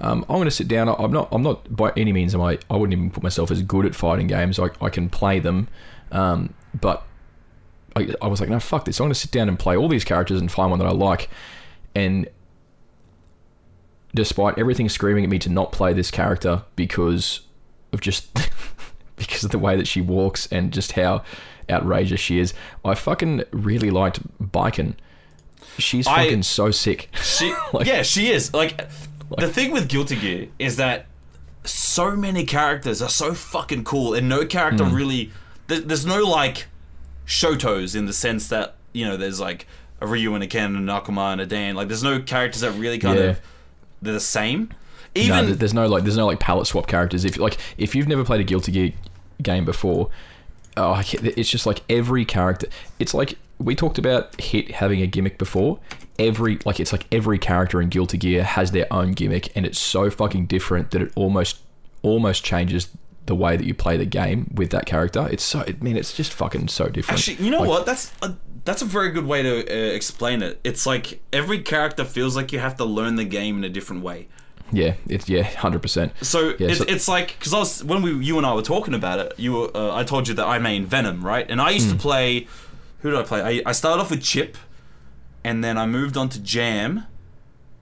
Um, 0.00 0.24
I'm 0.28 0.36
going 0.36 0.44
to 0.44 0.50
sit 0.50 0.68
down. 0.68 0.88
I'm 0.88 1.12
not. 1.12 1.28
I'm 1.32 1.42
not 1.42 1.74
by 1.74 1.92
any 1.96 2.12
means. 2.12 2.34
Am 2.34 2.40
I? 2.40 2.58
I 2.70 2.76
wouldn't 2.76 2.92
even 2.92 3.10
put 3.10 3.22
myself 3.22 3.50
as 3.50 3.62
good 3.62 3.86
at 3.86 3.94
fighting 3.94 4.26
games. 4.26 4.58
I, 4.58 4.70
I 4.80 4.88
can 4.88 5.08
play 5.08 5.38
them, 5.38 5.68
um, 6.12 6.54
but 6.78 7.04
I, 7.96 8.14
I 8.22 8.28
was 8.28 8.40
like, 8.40 8.48
no, 8.48 8.60
fuck 8.60 8.84
this. 8.84 9.00
I'm 9.00 9.04
going 9.04 9.14
to 9.14 9.18
sit 9.18 9.30
down 9.30 9.48
and 9.48 9.58
play 9.58 9.76
all 9.76 9.88
these 9.88 10.04
characters 10.04 10.40
and 10.40 10.50
find 10.50 10.70
one 10.70 10.78
that 10.78 10.86
I 10.86 10.92
like. 10.92 11.28
And 11.94 12.28
despite 14.14 14.58
everything 14.58 14.88
screaming 14.88 15.24
at 15.24 15.30
me 15.30 15.38
to 15.40 15.48
not 15.48 15.72
play 15.72 15.92
this 15.92 16.10
character 16.10 16.62
because 16.76 17.40
of 17.92 18.00
just 18.00 18.34
because 19.16 19.44
of 19.44 19.50
the 19.50 19.58
way 19.58 19.76
that 19.76 19.86
she 19.86 20.00
walks 20.00 20.46
and 20.52 20.72
just 20.72 20.92
how 20.92 21.24
outrageous 21.68 22.20
she 22.20 22.38
is, 22.38 22.54
I 22.84 22.94
fucking 22.94 23.44
really 23.50 23.90
liked 23.90 24.20
Baiken. 24.40 24.94
She's 25.78 26.06
I- 26.06 26.24
fucking 26.24 26.42
so 26.42 26.70
sick. 26.70 27.08
She, 27.22 27.54
Like- 27.72 27.86
yeah, 27.86 28.02
she 28.02 28.30
is. 28.30 28.52
Like, 28.52 28.88
the 29.38 29.48
thing 29.48 29.72
with 29.72 29.88
Guilty 29.88 30.16
Gear 30.16 30.48
is 30.58 30.76
that 30.76 31.06
so 31.64 32.16
many 32.16 32.44
characters 32.44 33.02
are 33.02 33.08
so 33.10 33.34
fucking 33.34 33.84
cool, 33.84 34.14
and 34.14 34.28
no 34.28 34.44
character 34.46 34.84
Hmm. 34.84 34.94
really. 34.94 35.30
There, 35.66 35.80
there's 35.80 36.06
no 36.06 36.22
like 36.24 36.66
Shotos 37.26 37.94
in 37.94 38.06
the 38.06 38.12
sense 38.12 38.48
that 38.48 38.74
you 38.92 39.04
know 39.04 39.16
there's 39.16 39.38
like 39.40 39.66
a 40.00 40.06
Ryu 40.06 40.34
and 40.34 40.42
a 40.42 40.46
Ken 40.46 40.74
and 40.76 40.88
an 40.88 40.96
Akuma 40.96 41.32
and 41.32 41.40
a 41.40 41.46
Dan. 41.46 41.74
Like, 41.74 41.88
there's 41.88 42.02
no 42.02 42.20
characters 42.22 42.62
that 42.62 42.70
really 42.72 42.98
kind 42.98 43.18
Yeah. 43.18 43.24
of 43.26 43.40
they're 44.00 44.14
the 44.14 44.20
same. 44.20 44.70
no, 45.16 45.22
Even 45.22 45.46
th- 45.46 45.58
there's 45.58 45.74
no 45.74 45.86
like 45.88 46.04
there's 46.04 46.16
no 46.16 46.26
like 46.26 46.40
palette 46.40 46.66
swap 46.66 46.86
characters. 46.86 47.24
If 47.24 47.36
like 47.38 47.58
if 47.76 47.94
you've 47.94 48.08
never 48.08 48.24
played 48.24 48.40
a 48.40 48.44
Guilty 48.44 48.72
Gear 48.72 48.92
game 49.42 49.64
before, 49.64 50.08
oh, 50.76 51.02
it's 51.12 51.50
just 51.50 51.66
like 51.66 51.82
every 51.90 52.24
character. 52.24 52.68
It's 52.98 53.12
like 53.12 53.36
we 53.58 53.74
talked 53.74 53.98
about 53.98 54.40
Hit 54.40 54.70
having 54.72 55.02
a 55.02 55.06
gimmick 55.06 55.38
before. 55.38 55.80
Every 56.18 56.58
like 56.64 56.80
it's 56.80 56.92
like 56.92 57.06
every 57.12 57.38
character 57.38 57.80
in 57.80 57.88
Guilty 57.88 58.18
Gear 58.18 58.42
has 58.44 58.70
their 58.72 58.86
own 58.92 59.12
gimmick, 59.12 59.56
and 59.56 59.64
it's 59.66 59.78
so 59.78 60.10
fucking 60.10 60.46
different 60.46 60.90
that 60.92 61.02
it 61.02 61.12
almost 61.14 61.60
almost 62.02 62.44
changes 62.44 62.88
the 63.26 63.34
way 63.34 63.56
that 63.56 63.66
you 63.66 63.74
play 63.74 63.96
the 63.96 64.06
game 64.06 64.50
with 64.54 64.70
that 64.70 64.86
character. 64.86 65.28
It's 65.30 65.44
so 65.44 65.60
I 65.60 65.76
mean 65.80 65.96
it's 65.96 66.12
just 66.16 66.32
fucking 66.32 66.68
so 66.68 66.88
different. 66.88 67.20
Actually, 67.20 67.44
you 67.44 67.50
know 67.50 67.60
Like, 67.60 67.68
what? 67.68 67.86
That's 67.86 68.12
a, 68.22 68.34
that's 68.64 68.82
a 68.82 68.84
very 68.86 69.10
good 69.10 69.26
way 69.26 69.42
to 69.42 69.60
uh, 69.60 69.94
explain 69.94 70.42
it. 70.42 70.60
It's 70.64 70.86
like 70.86 71.20
every 71.32 71.60
character 71.60 72.04
feels 72.04 72.34
like 72.36 72.52
you 72.52 72.58
have 72.58 72.76
to 72.78 72.84
learn 72.84 73.16
the 73.16 73.24
game 73.24 73.58
in 73.58 73.64
a 73.64 73.68
different 73.68 74.02
way. 74.02 74.28
Yeah, 74.72 74.94
it's 75.08 75.28
yeah, 75.28 75.42
hundred 75.44 75.80
percent. 75.82 76.12
So, 76.20 76.54
Yeah, 76.58 76.68
it's, 76.68 76.78
so- 76.78 76.84
it's 76.88 77.08
like 77.08 77.36
because 77.38 77.54
I 77.54 77.58
was 77.58 77.84
when 77.84 78.02
we 78.02 78.12
you 78.24 78.36
and 78.38 78.46
I 78.46 78.54
were 78.54 78.62
talking 78.62 78.94
about 78.94 79.18
it. 79.20 79.34
You 79.38 79.52
were, 79.52 79.70
uh, 79.76 79.94
I 79.96 80.04
told 80.04 80.26
you 80.28 80.34
that 80.34 80.46
I 80.46 80.58
main 80.58 80.84
Venom, 80.84 81.24
right? 81.24 81.46
And 81.48 81.60
I 81.60 81.70
used 81.70 81.86
Hmm. 81.90 81.96
to 81.96 81.98
play. 82.02 82.46
Who 83.00 83.10
did 83.10 83.18
I 83.18 83.22
play? 83.22 83.40
I, 83.42 83.62
I 83.68 83.72
started 83.72 84.00
off 84.02 84.10
with 84.10 84.22
Chip, 84.22 84.56
and 85.44 85.62
then 85.62 85.78
I 85.78 85.86
moved 85.86 86.16
on 86.16 86.28
to 86.30 86.40
Jam, 86.40 87.04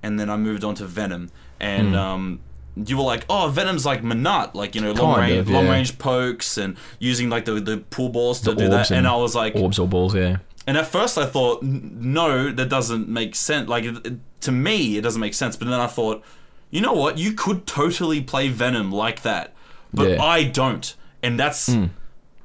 and 0.02 0.20
then 0.20 0.28
I 0.30 0.36
moved 0.36 0.62
on 0.64 0.74
to 0.76 0.84
Venom. 0.86 1.30
And 1.58 1.88
Hmm. 1.90 1.94
um, 1.94 2.40
you 2.76 2.98
were 2.98 3.02
like, 3.02 3.24
"Oh, 3.30 3.48
Venom's 3.48 3.86
like 3.86 4.02
Manat, 4.02 4.54
like 4.54 4.74
you 4.74 4.80
know, 4.82 4.92
long 4.92 5.18
range, 5.18 5.38
of, 5.38 5.48
long 5.50 5.64
yeah. 5.66 5.72
range 5.72 5.98
pokes, 5.98 6.58
and 6.58 6.76
using 6.98 7.30
like 7.30 7.46
the 7.46 7.54
the 7.60 7.78
pool 7.78 8.10
balls 8.10 8.40
to 8.42 8.50
The 8.50 8.56
do 8.64 8.68
that." 8.68 8.90
And, 8.90 8.98
and 8.98 9.08
I 9.08 9.16
was 9.16 9.34
like, 9.34 9.54
Orbs 9.56 9.78
or 9.78 9.88
balls, 9.88 10.14
yeah. 10.14 10.36
and 10.66 10.76
at 10.76 10.86
first 10.86 11.16
I 11.16 11.24
thought, 11.24 11.62
no, 11.62 12.52
that 12.52 12.68
doesn't 12.68 13.08
make 13.08 13.34
sense. 13.34 13.68
Like 13.68 13.84
it, 13.84 14.06
it- 14.06 14.18
to 14.42 14.52
me, 14.52 14.98
it 14.98 15.00
doesn't 15.00 15.20
make 15.20 15.32
sense. 15.34 15.56
But 15.56 15.66
then 15.68 15.80
I 15.80 15.86
thought, 15.86 16.22
you 16.70 16.80
know 16.82 16.92
what? 16.92 17.16
You 17.18 17.32
could 17.32 17.66
totally 17.66 18.20
play 18.20 18.48
Venom 18.48 18.92
like 18.92 19.22
that, 19.22 19.54
but 19.94 20.10
Yeah. 20.10 20.22
I 20.22 20.44
don't, 20.44 20.94
and 21.22 21.40
that's 21.40 21.74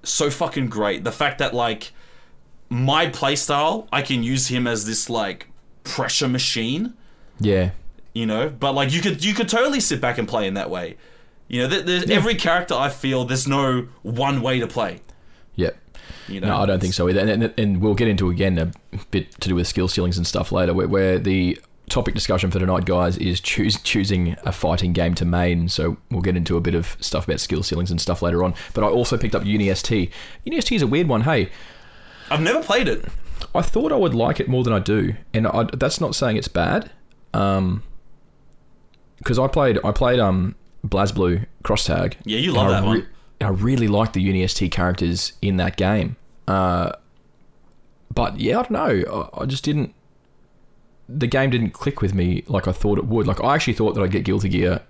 so 0.02 0.30
fucking 0.32 0.68
great. 0.68 1.04
The 1.04 1.12
fact 1.12 1.38
that 1.40 1.54
like 1.54 1.92
my 2.72 3.06
playstyle, 3.08 3.86
I 3.92 4.02
can 4.02 4.24
use 4.24 4.48
him 4.48 4.66
as 4.66 4.86
this 4.86 5.10
like 5.10 5.48
pressure 5.84 6.30
machine, 6.30 6.94
Yeah. 7.40 7.72
you 8.14 8.26
know. 8.26 8.50
But 8.50 8.72
like 8.74 8.94
you 8.94 9.02
could 9.02 9.24
you 9.26 9.34
could 9.34 9.50
totally 9.50 9.82
sit 9.82 10.00
back 10.00 10.18
and 10.18 10.26
play 10.28 10.48
in 10.48 10.54
that 10.54 10.70
way. 10.70 10.96
You 11.50 11.64
know, 11.64 11.68
there, 11.68 11.82
there's 11.82 12.10
every 12.10 12.36
character 12.36 12.74
I 12.74 12.88
feel 12.88 13.26
there's 13.26 13.46
no 13.46 13.90
one 14.04 14.42
way 14.42 14.62
to 14.62 14.68
play. 14.68 15.02
Yep. 15.56 15.76
You 16.30 16.40
know, 16.40 16.48
No, 16.48 16.58
I 16.60 16.66
don't 16.66 16.80
think 16.80 16.94
so 16.94 17.10
either. 17.10 17.20
And, 17.20 17.30
and, 17.44 17.54
and 17.60 17.82
we'll 17.82 17.94
get 17.94 18.08
into 18.08 18.30
again 18.30 18.58
a 18.58 18.72
bit 19.12 19.32
to 19.42 19.50
do 19.50 19.56
with 19.56 19.68
skill 19.68 19.90
ceilings 19.90 20.16
and 20.18 20.26
stuff 20.26 20.54
later, 20.54 20.74
where, 20.74 20.88
where 20.88 21.20
the 21.20 21.60
topic 21.90 22.14
discussion 22.14 22.52
for 22.52 22.60
tonight, 22.60 22.86
guys, 22.86 23.18
is 23.18 23.42
choose, 23.42 23.82
choosing 23.82 24.38
a 24.46 24.54
fighting 24.54 24.94
game 24.94 25.14
to 25.16 25.26
main. 25.26 25.68
So 25.68 25.98
we'll 26.10 26.22
get 26.22 26.38
into 26.38 26.56
a 26.56 26.62
bit 26.62 26.74
of 26.74 26.96
stuff 27.02 27.26
about 27.28 27.42
skill 27.42 27.64
ceilings 27.64 27.92
and 27.92 28.00
stuff 28.00 28.22
later 28.22 28.46
on. 28.46 28.54
But 28.74 28.86
I 28.86 28.88
also 28.88 29.18
picked 29.18 29.36
up 29.36 29.44
Uni 29.46 29.74
ST. 29.76 30.10
Uni 30.46 30.62
ST 30.62 30.78
is 30.78 30.82
a 30.82 30.88
weird 30.88 31.10
one. 31.10 31.22
Hey, 31.22 31.50
I've 32.32 32.42
never 32.42 32.64
played 32.64 32.88
it. 32.88 33.06
I 33.54 33.62
thought 33.62 33.92
I 33.92 33.98
would 33.98 34.14
like 34.14 34.40
it 34.40 34.48
more 34.48 34.64
than 34.64 34.74
I 34.74 34.80
do, 34.80 35.16
and 35.34 35.48
I, 35.48 35.64
that's 35.74 36.00
not 36.00 36.16
saying 36.16 36.38
it's 36.38 36.48
bad. 36.48 36.90
Um, 37.34 37.84
because 39.18 39.38
I 39.38 39.48
played 39.48 39.78
I 39.84 39.92
played 39.92 40.20
um 40.20 40.56
BlazBlue 40.88 41.46
Cross 41.64 41.86
Tag. 41.86 42.18
Yeah, 42.24 42.40
you 42.40 42.52
love 42.52 42.70
that 42.70 42.84
one. 42.84 43.08
I 43.40 43.50
really 43.50 43.88
liked 43.88 44.14
the 44.14 44.22
Uni 44.22 44.48
ST 44.48 44.72
characters 44.72 45.34
in 45.42 45.58
that 45.58 45.76
game. 45.76 46.16
Uh, 46.48 46.92
but 48.14 48.40
yeah, 48.40 48.60
I 48.60 48.64
don't 48.64 48.72
know. 48.72 49.30
I, 49.36 49.42
I 49.42 49.46
just 49.46 49.64
didn't. 49.64 49.94
The 51.10 51.28
game 51.28 51.50
didn't 51.50 51.72
click 51.72 52.02
with 52.02 52.14
me 52.14 52.44
like 52.48 52.68
I 52.68 52.72
thought 52.72 52.98
it 52.98 53.06
would. 53.06 53.28
Like 53.28 53.44
I 53.44 53.56
actually 53.56 53.74
thought 53.74 53.96
that 53.96 54.02
I'd 54.02 54.12
get 54.12 54.24
Guilty 54.24 54.50
Gear, 54.50 54.82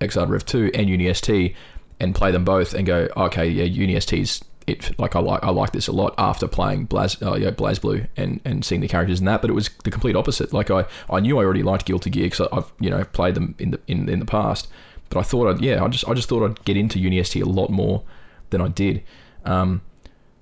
Xrd 0.00 0.28
Rev 0.28 0.46
Two, 0.46 0.70
and 0.74 0.88
Uni 0.88 1.12
ST, 1.12 1.54
and 2.00 2.14
play 2.14 2.30
them 2.30 2.44
both 2.44 2.72
and 2.74 2.86
go, 2.86 3.08
okay, 3.16 3.46
yeah, 3.46 3.64
Uni 3.64 3.98
ST's 4.00 4.42
it. 4.66 4.98
Like 4.98 5.16
I 5.16 5.20
like 5.20 5.42
I 5.42 5.50
like 5.50 5.72
this 5.72 5.88
a 5.88 5.92
lot 5.92 6.14
after 6.18 6.46
playing 6.46 6.86
Blaz, 6.88 7.20
uh, 7.24 7.36
yeah, 7.36 7.50
BlazBlue 7.50 8.08
and 8.16 8.40
and 8.44 8.64
seeing 8.64 8.80
the 8.80 8.88
characters 8.88 9.20
in 9.20 9.26
that. 9.26 9.40
But 9.40 9.50
it 9.50 9.54
was 9.54 9.70
the 9.84 9.90
complete 9.90 10.16
opposite. 10.16 10.52
Like 10.52 10.70
I 10.70 10.86
I 11.10 11.20
knew 11.20 11.38
I 11.38 11.44
already 11.44 11.62
liked 11.62 11.86
Guilty 11.86 12.10
Gear 12.10 12.24
because 12.24 12.48
I've 12.52 12.72
you 12.80 12.90
know 12.90 13.04
played 13.04 13.34
them 13.34 13.54
in 13.58 13.72
the 13.72 13.80
in 13.86 14.08
in 14.08 14.18
the 14.18 14.26
past. 14.26 14.68
But 15.08 15.20
I 15.20 15.22
thought 15.22 15.48
I'd 15.48 15.60
yeah 15.60 15.82
I 15.82 15.88
just 15.88 16.08
I 16.08 16.14
just 16.14 16.28
thought 16.28 16.48
I'd 16.48 16.64
get 16.64 16.76
into 16.76 16.98
Uni 16.98 17.22
ST 17.22 17.42
a 17.42 17.48
lot 17.48 17.70
more 17.70 18.02
than 18.50 18.60
I 18.60 18.68
did. 18.68 19.02
Um, 19.44 19.82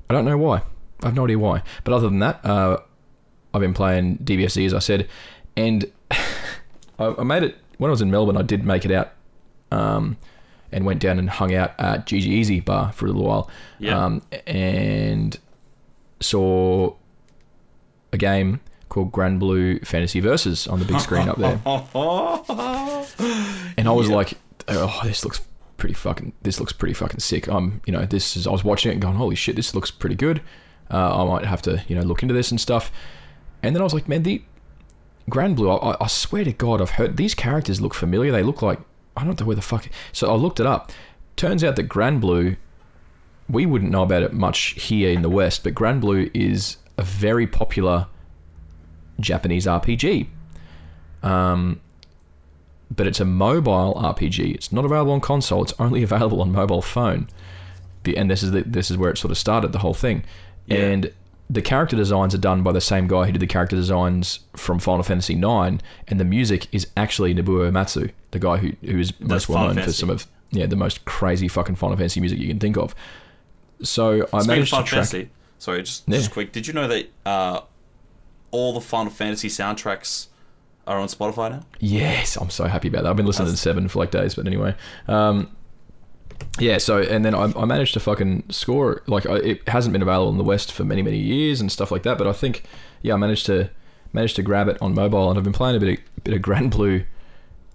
I 0.09 0.15
don't 0.15 0.25
know 0.25 0.39
why. 0.39 0.63
I 1.03 1.07
have 1.07 1.15
no 1.15 1.25
idea 1.25 1.39
why. 1.39 1.63
But 1.85 1.95
other 1.95 2.09
than 2.09 2.19
that, 2.19 2.45
uh, 2.45 2.79
I've 3.55 3.61
been 3.61 3.75
playing 3.75 4.19
DBFZ 4.19 4.67
as 4.67 4.75
I 4.75 4.79
said, 4.79 5.09
and 5.57 5.91
I, 6.11 7.15
I 7.19 7.23
made 7.23 7.43
it 7.43 7.57
when 7.79 7.89
I 7.89 7.93
was 7.93 8.03
in 8.03 8.11
Melbourne. 8.11 8.37
I 8.37 8.43
did 8.43 8.65
make 8.65 8.85
it 8.85 8.91
out, 8.91 9.13
um, 9.71 10.19
and 10.73 10.85
went 10.85 11.01
down 11.01 11.19
and 11.19 11.31
hung 11.31 11.55
out 11.55 11.73
at 11.79 12.07
GG 12.07 12.27
Easy 12.27 12.61
Bar 12.61 12.93
for 12.93 13.07
a 13.07 13.09
little 13.09 13.25
while, 13.25 13.51
Yeah. 13.79 14.05
um, 14.05 14.23
and 14.47 15.39
saw 16.21 16.95
a 18.13 18.19
game 18.19 18.61
called 18.89 19.13
Granblue 19.13 19.87
Fantasy 19.87 20.21
Versus 20.21 20.67
on 20.67 20.81
the 20.81 20.85
big 20.85 21.01
screen 21.01 21.29
up 21.29 21.39
there, 21.39 21.61
and 23.77 23.89
I 23.89 23.93
was 23.93 24.09
like, 24.09 24.35
oh, 24.69 25.01
this 25.05 25.25
looks 25.25 25.41
pretty 25.77 25.95
fucking. 25.95 26.33
This 26.43 26.61
looks 26.61 26.73
pretty 26.73 26.95
fucking 26.95 27.21
sick. 27.21 27.49
Um, 27.49 27.81
you 27.87 27.93
know, 27.93 28.05
this 28.07 28.37
is. 28.37 28.47
I 28.47 28.51
was 28.51 28.65
watching 28.65 28.91
it 28.91 28.95
and 28.95 29.03
going, 29.03 29.17
holy 29.17 29.37
shit, 29.37 29.57
this 29.57 29.75
looks 29.75 29.91
pretty 29.91 30.17
good. 30.17 30.43
Uh, 30.91 31.23
I 31.23 31.25
might 31.29 31.45
have 31.45 31.63
to, 31.63 31.83
you 31.89 31.95
know, 31.95 32.03
look 32.03 32.23
into 32.23 32.35
this 32.35 32.51
and 32.51 32.61
stuff. 32.61 32.91
And 33.63 33.75
then 33.77 33.81
I 33.81 33.85
was 33.85 33.95
like, 33.95 34.09
man, 34.09 34.23
the 34.25 34.43
Granblue. 35.31 35.79
I, 35.83 36.05
I 36.05 36.07
swear 36.09 36.45
to 36.45 36.53
God, 36.53 36.81
I've 36.83 36.91
heard 36.91 37.17
these 37.17 37.35
characters 37.35 37.81
look 37.81 37.95
familiar. 37.95 38.33
They 38.33 38.43
look 38.43 38.61
like 38.63 38.81
I 39.17 39.25
don't 39.25 39.39
know 39.39 39.47
where 39.47 39.57
the 39.57 39.63
fuck. 39.63 39.89
So 40.13 40.31
I 40.31 40.35
looked 40.35 40.61
it 40.61 40.67
up. 40.67 40.93
Turns 41.37 41.65
out 41.65 41.77
that 41.77 41.89
Granblue, 41.89 42.57
we 43.49 43.67
wouldn't 43.67 43.91
know 43.91 44.03
about 44.03 44.23
it 44.23 44.33
much 44.33 44.81
here 44.83 45.11
in 45.11 45.23
the 45.23 45.31
West, 45.31 45.65
but 45.65 45.75
Granblue 45.75 46.31
is 46.35 46.77
a 46.97 47.03
very 47.03 47.47
popular 47.47 48.07
Japanese 49.19 49.67
RPG. 49.67 50.29
Um, 51.23 51.81
but 52.95 53.07
it's 53.07 53.21
a 53.21 53.25
mobile 53.25 53.95
RPG. 53.95 54.55
It's 54.55 54.73
not 54.73 54.85
available 54.85 55.13
on 55.13 55.21
console. 55.21 55.63
It's 55.63 55.75
only 55.79 56.03
available 56.11 56.41
on 56.41 56.53
mobile 56.53 56.83
phone. 56.83 57.29
And 58.17 58.31
this 58.31 58.43
is 58.43 58.53
the, 58.53 58.63
this 58.63 58.91
is 58.91 58.97
where 58.97 59.11
it 59.11 59.19
sort 59.19 59.31
of 59.31 59.39
started 59.39 59.73
the 59.73 59.79
whole 59.79 59.95
thing. 59.95 60.25
Yeah. 60.67 60.79
And 60.79 61.13
the 61.53 61.61
character 61.63 61.97
designs 61.97 62.33
are 62.35 62.39
done 62.39 62.63
by 62.63 62.71
the 62.71 62.81
same 62.81 63.09
guy 63.09 63.27
who 63.27 63.33
did 63.33 63.41
the 63.41 63.47
character 63.47 63.75
designs 63.75 64.41
from 64.57 64.79
Final 64.79 65.03
Fantasy 65.03 65.35
IX, 65.35 65.83
and 66.09 66.21
the 66.21 66.25
music 66.25 66.69
is 66.73 66.87
actually 66.97 67.35
Nobuo 67.35 67.69
Uematsu, 67.71 68.13
the 68.31 68.39
guy 68.39 68.57
who 68.59 68.73
who 68.87 68.99
is 69.01 69.19
most 69.21 69.49
well 69.49 69.59
Final 69.59 69.75
known 69.75 69.85
for 69.85 69.93
some 69.93 70.11
of 70.11 70.27
yeah 70.53 70.67
the 70.67 70.77
most 70.77 71.05
crazy 71.05 71.49
fucking 71.49 71.75
Final 71.75 71.97
Fantasy 71.97 72.21
music 72.21 72.39
you 72.39 72.47
can 72.49 72.59
think 72.61 72.77
of. 72.77 72.95
So 73.83 74.13
I 74.13 74.15
Speaking 74.17 74.41
of 74.41 74.47
managed 74.47 74.71
to 74.75 74.77
track. 74.77 74.89
Fantasy, 74.91 75.31
sorry, 75.59 75.83
just 75.83 76.05
Yeah. 76.07 76.19
just 76.19 76.31
quick. 76.31 76.53
Did 76.53 76.67
you 76.67 76.73
know 76.73 76.87
that 76.87 77.11
uh, 77.27 77.61
all 78.53 78.73
the 78.73 78.81
Final 78.81 79.11
Fantasy 79.11 79.49
soundtracks 79.49 80.27
are 80.87 80.99
on 80.99 81.09
Spotify 81.09 81.51
now? 81.51 81.63
Yes, 81.81 82.37
I'm 82.37 82.51
so 82.51 82.65
happy 82.67 82.89
about 82.89 83.03
that. 83.05 83.11
I've 83.11 83.17
been 83.17 83.27
listening 83.27 83.49
to 83.51 83.57
Seven 83.57 83.89
for 83.89 83.99
like 83.99 84.11
days, 84.11 84.35
but 84.35 84.47
anyway. 84.47 84.75
Um, 85.09 85.51
yeah, 86.59 86.79
so 86.79 86.99
and 87.03 87.25
then 87.25 87.35
I, 87.35 87.53
I 87.57 87.65
managed 87.65 87.95
to 87.95 88.01
fucking 88.01 88.45
score. 88.51 89.03
Like 89.07 89.27
I, 89.27 89.37
it 89.37 89.69
hasn't 89.69 89.93
been 89.93 90.03
available 90.03 90.31
in 90.31 90.39
the 90.39 90.45
West 90.45 90.73
for 90.73 90.85
many 90.85 91.03
many 91.03 91.19
years 91.19 91.61
and 91.61 91.71
stuff 91.71 91.91
like 91.91 92.03
that. 92.03 92.19
But 92.19 92.27
I 92.27 92.33
think 92.33 92.65
yeah, 93.03 93.15
I 93.15 93.17
managed 93.17 93.47
to 93.47 93.71
managed 94.13 94.37
to 94.37 94.43
grab 94.43 94.69
it 94.69 94.77
on 94.81 94.95
mobile, 94.95 95.29
and 95.31 95.39
I've 95.39 95.45
been 95.45 95.53
playing 95.53 95.77
a 95.77 95.81
bit 95.81 95.99
of, 95.99 96.25
bit 96.25 96.35
of 96.35 96.43
Granblue 96.43 97.05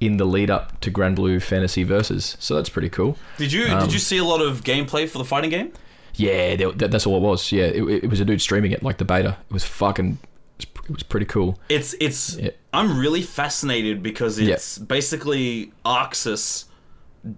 in 0.01 0.17
the 0.17 0.25
lead 0.25 0.49
up 0.49 0.79
to 0.81 0.91
Granblue 0.91 1.41
Fantasy 1.41 1.83
Versus. 1.83 2.35
So 2.39 2.55
that's 2.55 2.69
pretty 2.69 2.89
cool. 2.89 3.17
Did 3.37 3.51
you 3.51 3.65
Um, 3.67 3.79
did 3.81 3.93
you 3.93 3.99
see 3.99 4.17
a 4.17 4.25
lot 4.25 4.41
of 4.41 4.63
gameplay 4.63 5.07
for 5.09 5.17
the 5.17 5.25
fighting 5.25 5.49
game? 5.49 5.71
Yeah, 6.15 6.55
that, 6.55 6.91
that's 6.91 7.05
all 7.05 7.17
it 7.17 7.21
was. 7.21 7.51
Yeah, 7.51 7.65
it, 7.65 7.83
it 8.03 8.09
was 8.09 8.19
a 8.19 8.25
dude 8.25 8.41
streaming 8.41 8.71
it 8.71 8.83
like 8.83 8.97
the 8.97 9.05
beta. 9.05 9.37
It 9.49 9.53
was 9.53 9.63
fucking. 9.65 10.17
It 10.59 10.89
was, 10.89 11.03
pretty 11.03 11.25
cool. 11.25 11.59
It's 11.67 11.95
it's. 11.99 12.37
Yeah. 12.37 12.51
I'm 12.71 12.97
really 12.97 13.21
fascinated 13.21 14.03
because 14.03 14.39
Yeah. 14.39 14.53
it's 14.53 14.77
basically 14.77 15.73
ArcSys 15.85 16.65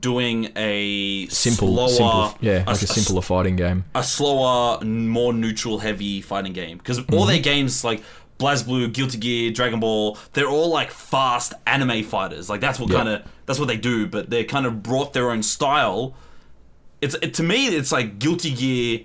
doing 0.02 0.52
a 0.56 1.28
Simple, 1.28 1.74
slower, 1.74 1.90
simple, 2.30 2.38
yeah, 2.42 2.58
like 2.68 2.68
a 2.68 2.72
s- 2.72 2.90
simpler 2.94 3.22
fighting 3.22 3.56
game. 3.56 3.86
a 3.96 4.04
slower, 4.04 4.84
more 4.84 5.34
neutral 5.34 5.80
heavy 5.80 6.22
fighting 6.22 6.54
game. 6.54 6.78
Because 6.78 7.00
all 7.00 7.06
mm-hmm. 7.06 7.28
their 7.28 7.40
games 7.40 7.84
like 7.84 8.02
BlazBlue, 8.40 8.94
Guilty 8.94 9.18
Gear, 9.18 9.52
Dragon 9.52 9.80
Ball, 9.80 10.18
they're 10.34 10.50
all 10.50 10.70
like 10.70 10.92
fast 10.92 11.54
anime 11.66 12.04
fighters. 12.04 12.50
Like 12.50 12.62
that's 12.62 12.80
what 12.80 12.90
Yeah. 12.90 12.98
kind 12.98 13.10
of 13.10 13.22
that's 13.46 13.60
what 13.60 13.68
they 13.68 13.78
do. 13.78 14.08
But 14.08 14.30
they 14.30 14.44
kind 14.44 14.66
of 14.66 14.84
brought 14.84 15.14
their 15.14 15.32
own 15.32 15.42
style. 15.44 16.16
It's 17.02 17.16
it, 17.22 17.34
to 17.36 17.44
me, 17.44 17.68
it's 17.68 17.92
like 17.92 18.20
Guilty 18.20 18.54
Gear, 18.54 19.00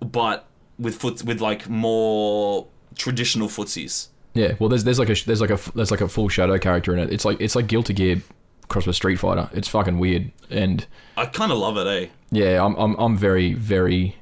but 0.00 0.46
with 0.78 0.96
foot 0.96 1.22
with 1.24 1.40
like 1.40 1.68
more 1.68 2.66
traditional 2.96 3.48
footsies. 3.48 4.08
Yeah, 4.34 4.54
well, 4.58 4.68
there's 4.68 4.84
there's 4.84 4.98
like 4.98 5.10
a 5.10 5.24
there's 5.26 5.40
like 5.40 5.50
a 5.50 5.58
there's 5.74 5.90
like 5.90 6.00
a 6.00 6.08
full 6.08 6.28
shadow 6.28 6.58
character 6.58 6.92
in 6.92 6.98
it. 6.98 7.12
It's 7.12 7.24
like 7.24 7.40
it's 7.40 7.54
like 7.54 7.66
Guilty 7.68 7.92
Gear 7.92 8.22
crossed 8.68 8.86
with 8.86 8.96
Street 8.96 9.16
Fighter. 9.16 9.48
It's 9.52 9.68
fucking 9.68 9.98
weird, 9.98 10.30
and 10.50 10.86
I 11.16 11.26
kind 11.26 11.52
of 11.52 11.58
love 11.58 11.76
it, 11.76 11.86
eh? 11.86 12.08
yeah, 12.30 12.64
I'm 12.64 12.74
I'm 12.76 12.94
I'm 12.96 13.16
very 13.16 13.54
very 13.54 14.16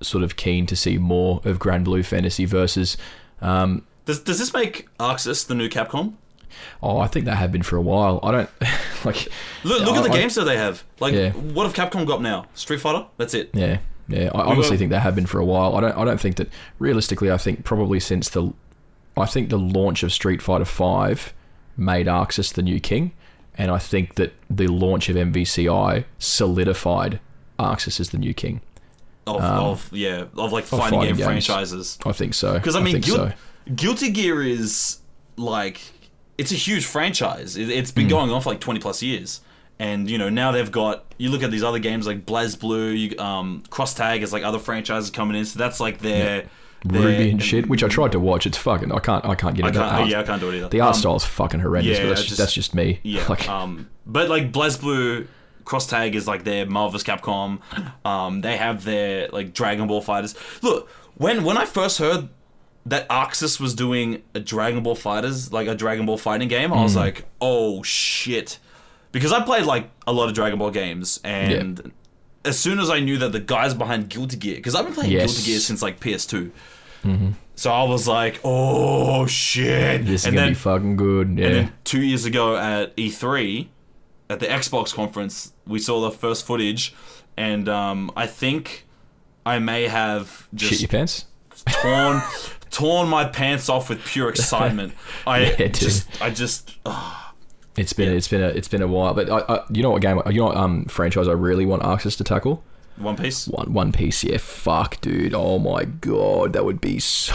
sort 0.00 0.22
of 0.24 0.36
keen 0.36 0.64
to 0.66 0.76
see 0.76 0.96
more 0.98 1.40
of 1.44 1.58
Granblue 1.58 2.04
Fantasy 2.04 2.44
versus. 2.44 2.96
Um, 3.40 3.84
Does 4.04 4.20
does 4.20 4.38
this 4.38 4.52
make 4.54 4.88
ArcSys 4.98 5.46
the 5.46 5.54
new 5.54 5.68
Capcom? 5.68 6.14
oh, 6.82 6.98
I 6.98 7.06
think 7.06 7.24
they 7.26 7.34
have 7.34 7.52
been 7.52 7.62
for 7.62 7.76
a 7.76 7.82
while. 7.82 8.18
I 8.22 8.30
don't 8.32 8.50
like. 9.04 9.28
Look, 9.64 9.80
look 9.80 9.94
I- 9.94 9.98
at 9.98 10.04
the 10.04 10.10
I- 10.10 10.16
games 10.20 10.34
that 10.36 10.44
they 10.44 10.56
have. 10.56 10.82
Like, 11.00 11.14
Yeah. 11.14 11.30
what 11.32 11.64
have 11.70 11.74
Capcom 11.74 12.06
got 12.06 12.22
now? 12.22 12.46
Street 12.54 12.80
Fighter. 12.80 13.06
That's 13.16 13.34
it. 13.34 13.50
Yeah, 13.52 13.78
yeah. 14.08 14.30
I 14.34 14.42
honestly 14.42 14.70
got- 14.76 14.78
think 14.78 14.90
they 14.90 14.98
have 14.98 15.14
been 15.14 15.26
for 15.26 15.38
a 15.40 15.44
while. 15.44 15.76
I 15.76 15.80
don't. 15.80 15.96
I 15.96 16.04
don't 16.04 16.20
think 16.20 16.36
that 16.36 16.48
realistically. 16.78 17.30
I 17.30 17.36
think 17.36 17.64
probably 17.64 18.00
since 18.00 18.28
the, 18.30 18.52
I 19.16 19.26
think 19.26 19.50
the 19.50 19.58
launch 19.58 20.02
of 20.02 20.12
Street 20.12 20.40
Fighter 20.42 20.64
Five 20.64 21.32
made 21.76 22.06
ArcSys 22.06 22.54
the 22.54 22.62
new 22.62 22.80
king, 22.80 23.12
and 23.58 23.70
I 23.70 23.78
think 23.78 24.14
that 24.14 24.32
the 24.48 24.68
launch 24.68 25.08
of 25.10 25.16
MVCI 25.16 26.04
solidified 26.18 27.20
ArcSys 27.58 28.00
as 28.00 28.10
the 28.10 28.18
new 28.18 28.32
king. 28.34 28.60
Of, 29.26 29.42
of 29.42 29.92
yeah, 29.92 30.24
of 30.38 30.52
like 30.52 30.64
fighting, 30.64 30.84
Um, 30.84 30.90
fighting 30.90 31.00
game 31.00 31.16
games. 31.16 31.24
franchises. 31.26 31.98
I 32.06 32.12
think 32.12 32.32
so. 32.32 32.54
Because 32.54 32.74
I 32.76 32.80
mean, 32.80 32.94
think 32.94 33.04
Guil- 33.04 33.16
so. 33.16 33.32
Guilty 33.74 34.10
Gear 34.10 34.42
is 34.42 34.98
like 35.36 35.80
it's 36.38 36.50
a 36.52 36.54
huge 36.54 36.86
franchise. 36.86 37.56
It, 37.58 37.68
it's 37.68 37.90
Hmm. 37.90 37.96
been 37.96 38.08
going 38.08 38.30
on 38.30 38.40
for 38.40 38.48
like 38.48 38.60
twenty 38.60 38.80
plus 38.80 39.02
years, 39.02 39.42
and 39.78 40.08
you 40.08 40.16
know 40.16 40.30
now 40.30 40.50
they've 40.52 40.72
got. 40.72 41.04
You 41.18 41.28
look 41.30 41.42
at 41.42 41.50
these 41.50 41.64
other 41.64 41.80
games 41.80 42.06
like 42.06 42.24
BlazBlue, 42.24 42.96
you, 42.96 43.18
um, 43.18 43.64
Cross 43.70 43.94
Tag 43.94 44.22
is 44.22 44.32
like 44.32 44.44
other 44.44 44.60
franchises 44.60 45.10
coming 45.10 45.36
in. 45.36 45.44
So 45.44 45.58
that's 45.58 45.80
like 45.80 45.98
their, 45.98 46.24
their 46.24 46.48
RWBY 46.84 47.30
and 47.32 47.42
shit, 47.42 47.68
which 47.68 47.82
I 47.82 47.88
tried 47.88 48.12
to 48.12 48.20
watch. 48.20 48.46
It's 48.46 48.56
fucking. 48.58 48.92
I 48.92 48.98
can't. 49.00 49.24
I 49.24 49.34
can't 49.34 49.54
get 49.56 49.64
I 49.64 49.68
into 49.68 49.80
can't, 49.80 49.96
that. 50.04 50.08
Yeah, 50.08 50.20
I 50.20 50.22
can't 50.22 50.40
do 50.40 50.50
it 50.50 50.56
either. 50.58 50.68
The 50.68 50.80
art 50.80 50.94
Um, 50.94 51.00
style 51.00 51.16
is 51.16 51.24
fucking 51.24 51.60
horrendous. 51.60 51.98
yeah, 51.98 52.04
but 52.04 52.08
that's 52.10 52.24
just, 52.24 52.38
that's 52.38 52.52
just 52.52 52.74
me. 52.74 53.00
Yeah. 53.02 53.24
Like, 53.28 53.48
um, 53.48 53.88
but 54.06 54.28
like 54.28 54.52
BlazBlue, 54.52 55.26
Cross 55.64 55.88
Tag 55.88 56.14
is 56.14 56.26
like 56.28 56.44
their 56.44 56.66
Marvel's 56.66 57.04
Capcom. 57.04 57.60
Um, 58.06 58.40
they 58.42 58.56
have 58.56 58.84
their 58.84 59.28
like 59.28 59.52
Dragon 59.52 59.86
Ball 59.86 60.00
fighters. 60.00 60.34
Look, 60.62 60.88
when 61.16 61.44
when 61.44 61.56
I 61.58 61.64
first 61.64 61.98
heard 61.98 62.28
that 62.86 63.06
ArcSys 63.10 63.60
was 63.60 63.74
doing 63.74 64.22
a 64.34 64.40
Dragon 64.40 64.82
Ball 64.82 64.94
fighters, 64.94 65.52
like 65.52 65.68
a 65.68 65.74
Dragon 65.74 66.06
Ball 66.06 66.16
fighting 66.16 66.48
game, 66.48 66.72
I 66.72 66.82
was 66.82 66.94
Mm. 66.94 66.96
like, 67.00 67.26
oh 67.40 67.82
shit, 67.82 68.58
because 69.12 69.30
I 69.32 69.42
played 69.42 69.64
like 69.66 69.90
a 70.06 70.12
lot 70.12 70.28
of 70.28 70.34
Dragon 70.34 70.58
Ball 70.58 70.70
games, 70.70 71.20
and 71.22 71.92
as 72.44 72.58
soon 72.58 72.78
as 72.78 72.88
I 72.90 73.00
knew 73.00 73.18
that 73.18 73.32
the 73.32 73.40
guys 73.40 73.74
behind 73.74 74.08
Guilty 74.08 74.36
Gear, 74.36 74.56
because 74.56 74.74
I've 74.74 74.84
been 74.84 74.94
playing 74.94 75.12
Yes. 75.12 75.32
Guilty 75.34 75.50
Gear 75.50 75.60
since 75.60 75.82
like 75.82 76.00
PS2. 76.00 76.50
So 77.54 77.72
I 77.72 77.82
was 77.84 78.06
like, 78.06 78.38
"Oh 78.44 79.26
shit!" 79.26 80.04
this 80.06 80.20
is 80.22 80.26
and 80.26 80.34
gonna 80.36 80.46
then 80.46 80.52
be 80.52 80.58
fucking 80.58 80.96
good. 80.96 81.38
Yeah. 81.38 81.46
and 81.46 81.54
then 81.54 81.72
two 81.84 82.00
years 82.02 82.24
ago 82.24 82.56
at 82.56 82.94
E3, 82.96 83.66
at 84.30 84.38
the 84.40 84.46
Xbox 84.46 84.94
conference, 84.94 85.52
we 85.66 85.78
saw 85.80 86.00
the 86.02 86.10
first 86.12 86.46
footage, 86.46 86.94
and 87.36 87.68
um, 87.68 88.12
I 88.16 88.26
think 88.26 88.84
I 89.44 89.58
may 89.58 89.88
have 89.88 90.46
Shit 90.56 90.68
just 90.68 90.80
your 90.82 90.88
pants. 90.88 91.24
torn 91.82 92.22
torn 92.70 93.08
my 93.08 93.24
pants 93.24 93.68
off 93.68 93.88
with 93.88 94.04
pure 94.04 94.28
excitement. 94.28 94.92
I 95.26 95.40
Yeah, 95.58 95.66
just, 95.68 96.22
I 96.22 96.30
just, 96.30 96.76
oh, 96.86 97.27
It's 97.78 97.92
been 97.92 98.10
Yeah. 98.10 98.16
it's 98.16 98.28
been 98.28 98.42
a 98.42 98.48
it's 98.48 98.68
been 98.68 98.82
a 98.82 98.86
while, 98.88 99.14
but 99.14 99.30
I, 99.30 99.38
I, 99.54 99.60
you 99.70 99.82
know 99.82 99.90
what 99.90 100.02
game 100.02 100.20
you 100.26 100.40
know 100.40 100.46
what 100.46 100.56
um 100.56 100.84
franchise 100.86 101.28
I 101.28 101.32
really 101.32 101.64
want 101.66 101.82
ArcSys 101.82 102.16
to 102.18 102.24
tackle 102.24 102.62
One 102.96 103.16
Piece. 103.16 103.46
One 103.48 103.72
One 103.72 103.92
Piece. 103.92 104.24
Yeah, 104.24 104.38
fuck, 104.38 105.00
dude. 105.00 105.32
Oh 105.34 105.58
my 105.58 105.84
god, 105.84 106.52
that 106.54 106.64
would 106.64 106.80
be 106.80 106.98
so 107.00 107.34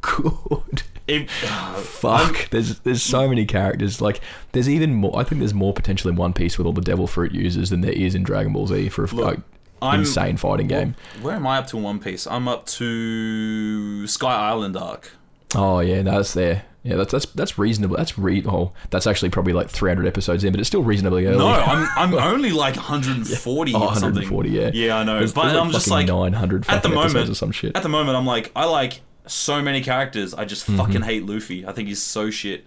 good. 0.00 0.82
It, 1.06 1.30
Fuck, 1.30 2.48
there's 2.50 2.78
there's 2.80 3.02
so 3.02 3.28
many 3.28 3.44
characters. 3.44 4.00
Like 4.00 4.20
there's 4.52 4.68
even 4.70 4.94
more. 4.94 5.18
I 5.18 5.24
think 5.24 5.40
there's 5.40 5.52
more 5.52 5.72
potential 5.74 6.08
in 6.10 6.16
One 6.16 6.32
Piece 6.32 6.56
with 6.56 6.66
all 6.66 6.72
the 6.72 6.80
Devil 6.80 7.06
Fruit 7.06 7.32
users 7.32 7.70
than 7.70 7.82
there 7.82 7.92
is 7.92 8.14
in 8.14 8.22
Dragon 8.22 8.52
Ball 8.54 8.66
Z. 8.66 8.88
For 8.88 9.04
a, 9.04 9.08
Look. 9.08 9.24
like, 9.26 9.38
I'm- 9.82 10.00
insane 10.00 10.38
fighting 10.38 10.66
game. 10.66 10.94
Where 11.20 11.36
am 11.36 11.46
I 11.46 11.58
up 11.58 11.66
to 11.68 11.76
in 11.76 11.82
One 11.82 11.98
Piece? 11.98 12.26
I'm 12.26 12.48
up 12.48 12.64
to 12.66 14.06
Sky 14.06 14.34
Island 14.34 14.76
arc. 14.78 15.10
Oh 15.54 15.80
yeah, 15.80 16.00
that's 16.02 16.32
there. 16.32 16.64
Yeah, 16.84 16.96
that's 16.96 17.10
that's 17.12 17.24
that's 17.26 17.58
reasonable. 17.58 17.96
That's 17.96 18.18
re. 18.18 18.44
Oh, 18.46 18.72
that's 18.90 19.06
actually 19.06 19.30
probably 19.30 19.54
like 19.54 19.70
300 19.70 20.06
episodes 20.06 20.44
in, 20.44 20.52
but 20.52 20.60
it's 20.60 20.68
still 20.68 20.82
reasonably 20.82 21.24
early. 21.26 21.38
No, 21.38 21.48
I'm 21.48 21.88
I'm 21.96 22.14
only 22.14 22.50
like 22.50 22.76
140 22.76 23.72
Oh, 23.74 23.78
or 23.78 23.94
something. 23.94 24.30
140, 24.30 24.50
yeah. 24.50 24.70
Yeah, 24.74 24.98
I 24.98 25.02
know. 25.04 25.14
There's- 25.14 25.32
but 25.32 25.44
there's 25.44 25.56
I'm 25.56 25.70
just 25.70 25.88
like 25.88 26.06
900 26.08 26.68
at 26.68 26.82
the 26.82 26.90
moment 26.90 27.30
or 27.30 27.34
some 27.34 27.52
shit. 27.52 27.74
At 27.74 27.82
the 27.82 27.88
moment, 27.88 28.16
I'm 28.18 28.26
like 28.26 28.52
I 28.54 28.66
like 28.66 29.00
so 29.26 29.62
many 29.62 29.80
characters. 29.82 30.34
I 30.34 30.44
just 30.44 30.66
Mm-hmm. 30.66 30.76
fucking 30.76 31.02
hate 31.02 31.24
Luffy. 31.24 31.66
I 31.66 31.72
think 31.72 31.88
he's 31.88 32.02
so 32.02 32.30
shit. 32.30 32.66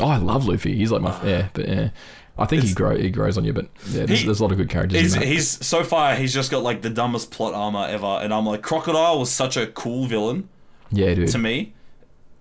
Oh, 0.00 0.06
I 0.06 0.16
love 0.16 0.46
Luffy. 0.46 0.76
He's 0.76 0.92
like 0.92 1.02
my 1.02 1.10
yeah, 1.26 1.48
but 1.52 1.66
yeah, 1.68 1.90
I 2.38 2.46
think 2.46 2.62
he 2.62 2.72
grow 2.72 2.96
he 2.96 3.10
grows 3.10 3.36
on 3.36 3.44
you. 3.44 3.52
But 3.52 3.66
yeah, 3.88 4.06
there's, 4.06 4.20
He- 4.20 4.26
there's 4.26 4.38
a 4.38 4.44
lot 4.44 4.52
of 4.52 4.58
good 4.58 4.70
characters. 4.70 5.00
He's 5.00 5.14
he's 5.14 5.66
so 5.66 5.82
far 5.82 6.14
he's 6.14 6.32
just 6.32 6.50
got 6.52 6.62
like 6.62 6.82
the 6.82 6.90
dumbest 6.90 7.32
plot 7.32 7.54
armor 7.54 7.86
ever, 7.90 8.06
and 8.22 8.32
I'm 8.32 8.46
like 8.46 8.62
Crocodile 8.62 9.18
was 9.18 9.32
such 9.32 9.56
a 9.56 9.66
cool 9.66 10.06
villain 10.06 10.48
yeah, 10.92 11.12
dude. 11.14 11.28
to 11.30 11.38
me. 11.38 11.74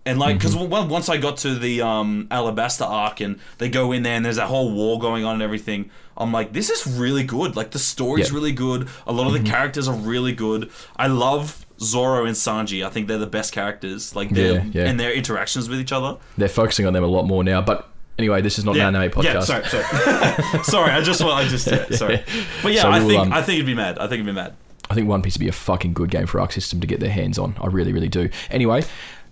And 0.09 0.19
like, 0.19 0.37
because 0.37 0.55
Mm-hmm. 0.55 0.89
once 0.89 1.09
I 1.09 1.17
got 1.17 1.37
to 1.37 1.55
the 1.55 1.81
um, 1.81 2.27
Alabasta 2.31 2.85
arc 2.87 3.19
and 3.21 3.39
they 3.59 3.69
go 3.69 3.91
in 3.91 4.03
there 4.03 4.15
and 4.15 4.25
there's 4.25 4.35
that 4.37 4.47
whole 4.47 4.71
war 4.73 4.99
going 4.99 5.23
on 5.25 5.35
and 5.35 5.41
everything, 5.43 5.89
I'm 6.17 6.31
like, 6.31 6.51
this 6.53 6.69
is 6.69 6.85
really 6.99 7.23
good. 7.23 7.55
Like, 7.55 7.71
the 7.71 7.79
story's 7.79 8.25
Yeah. 8.25 8.25
Mm-hmm. 8.27 8.35
really 8.35 8.51
good. 8.51 8.87
A 9.07 9.13
lot 9.13 9.27
of 9.27 9.33
the 9.33 9.49
characters 9.49 9.87
are 9.87 9.95
really 9.95 10.33
good. 10.33 10.69
I 10.97 11.07
love 11.07 11.65
Zoro 11.79 12.25
and 12.25 12.35
Sanji. 12.35 12.85
I 12.85 12.89
think 12.89 13.07
they're 13.07 13.17
the 13.17 13.25
best 13.27 13.53
characters. 13.53 14.15
Like, 14.15 14.31
Yeah, 14.31 14.63
yeah. 14.71 14.85
and 14.85 14.99
their 14.99 15.13
interactions 15.13 15.69
with 15.69 15.79
each 15.79 15.91
other. 15.93 16.17
They're 16.37 16.49
focusing 16.49 16.85
on 16.85 16.93
them 16.93 17.03
a 17.03 17.07
lot 17.07 17.23
more 17.23 17.43
now. 17.43 17.61
But 17.61 17.87
anyway, 18.17 18.41
this 18.41 18.59
is 18.59 18.65
not 18.65 18.75
an 18.75 18.81
anime 18.81 19.11
podcast. 19.11 19.23
Yeah, 19.23 19.39
sorry, 19.41 19.65
sorry. 19.65 20.63
sorry, 20.63 20.91
I 20.91 21.01
just 21.01 21.21
want, 21.23 21.35
I 21.35 21.47
just, 21.47 21.67
yeah, 21.67 21.89
sorry. 21.91 22.23
But 22.63 22.73
yeah, 22.73 22.81
So 22.81 22.89
I 22.89 22.99
we'll, 22.99 23.07
think, 23.09 23.21
um, 23.27 23.33
I 23.33 23.41
think 23.41 23.55
it'd 23.55 23.65
be 23.65 23.75
mad. 23.75 23.97
I 23.97 24.03
think 24.07 24.13
it'd 24.15 24.25
be 24.25 24.31
mad. 24.33 24.55
I 24.91 24.95
think 24.95 25.07
One 25.07 25.21
Piece 25.21 25.35
would 25.35 25.39
be 25.41 25.47
a 25.47 25.51
fucking 25.53 25.93
good 25.93 26.09
game 26.09 26.25
for 26.25 26.41
Arc 26.41 26.51
System 26.51 26.81
to 26.81 26.87
get 26.87 26.99
their 26.99 27.11
hands 27.11 27.37
on. 27.37 27.55
I 27.61 27.67
really, 27.67 27.93
really 27.93 28.09
do. 28.09 28.27
Anyway, 28.49 28.83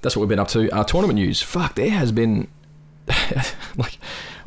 that's 0.01 0.15
what 0.15 0.21
we've 0.21 0.29
been 0.29 0.39
up 0.39 0.47
to. 0.49 0.69
Uh, 0.71 0.83
tournament 0.83 1.17
news. 1.19 1.41
Fuck, 1.41 1.75
there 1.75 1.89
has 1.89 2.11
been 2.11 2.47
like 3.77 3.97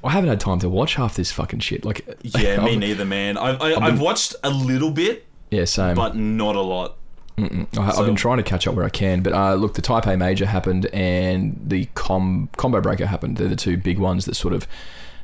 I 0.03 0.11
haven't 0.11 0.31
had 0.31 0.41
time 0.41 0.59
to 0.61 0.69
watch 0.69 0.95
half 0.95 1.15
this 1.17 1.31
fucking 1.33 1.61
shit. 1.61 1.85
Like, 1.85 2.07
Yeah, 2.23 2.61
me 2.65 2.77
neither, 2.77 3.05
man. 3.05 3.37
I, 3.37 3.51
I, 3.57 3.87
I've 3.87 4.01
watched 4.01 4.35
a 4.43 4.51
little 4.51 4.91
bit, 4.91 5.27
Yeah, 5.51 5.65
same. 5.67 5.95
but 5.95 6.17
not 6.17 6.57
a 6.57 6.61
lot. 6.61 6.97
I, 7.39 7.67
I've 7.79 7.95
So- 7.95 8.05
been 8.07 8.17
trying 8.17 8.37
to 8.39 8.43
catch 8.43 8.67
up 8.67 8.75
where 8.75 8.85
I 8.85 8.89
can, 8.91 9.23
but 9.23 9.33
uh, 9.33 9.55
look, 9.55 9.75
the 9.75 9.83
Taipei 9.83 10.17
Major 10.19 10.47
happened 10.47 10.87
and 10.87 11.59
the 11.67 11.87
com- 11.95 12.49
Combo 12.57 12.81
Breaker 12.81 13.07
happened. 13.07 13.37
They're 13.39 13.49
the 13.49 13.57
two 13.57 13.77
big 13.77 13.99
ones 13.99 14.25
that 14.27 14.35
sort 14.35 14.53
of 14.55 14.67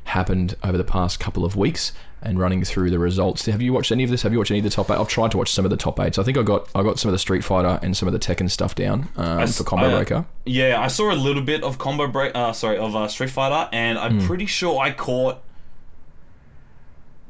happened 0.07 0.57
over 0.65 0.77
the 0.79 0.85
past 0.85 1.21
couple 1.21 1.45
of 1.45 1.55
weeks. 1.57 1.93
And 2.23 2.41
running 2.41 2.65
through 2.65 2.91
the 2.91 2.99
results, 2.99 3.45
have 3.47 3.63
you 3.63 3.73
watched 3.73 3.93
any 3.93 4.03
of 4.03 4.11
this? 4.11 4.23
Have 4.23 4.33
you 4.33 4.39
watched 4.39 4.51
any 4.51 4.59
of 4.59 4.65
the 4.65 4.71
top 4.71 4.91
eight? 4.91 4.95
I've 4.99 5.07
tried 5.07 5.31
to 5.33 5.37
watch 5.39 5.51
some 5.53 5.65
of 5.65 5.71
the 5.71 5.77
top 5.77 6.01
eights. 6.01 6.19
I 6.19 6.25
think 6.25 6.37
I 6.37 6.43
got 6.43 6.67
I 6.75 6.83
got 6.83 6.99
some 6.99 7.09
of 7.09 7.13
the 7.13 7.19
Street 7.21 7.45
Fighter 7.45 7.79
and 7.83 7.97
some 7.97 8.09
of 8.09 8.13
the 8.13 8.19
Tekken 8.19 8.51
stuff 8.51 8.75
down 8.75 9.09
um, 9.17 9.41
s- 9.41 9.59
for 9.59 9.65
Combo 9.65 9.91
I- 9.91 9.95
Breaker. 9.97 10.25
Yeah, 10.45 10.81
I 10.81 10.89
saw 10.89 11.13
a 11.13 11.15
little 11.15 11.43
bit 11.43 11.63
of 11.63 11.79
Combo 11.79 12.09
Break. 12.09 12.35
Uh, 12.35 12.53
sorry, 12.53 12.79
of 12.79 12.97
uh, 12.97 13.07
Street 13.07 13.31
Fighter, 13.31 13.69
and 13.73 13.97
I'm 13.99 14.19
Hmm. 14.21 14.27
pretty 14.27 14.47
sure 14.47 14.81
I 14.81 14.91
caught 14.91 15.41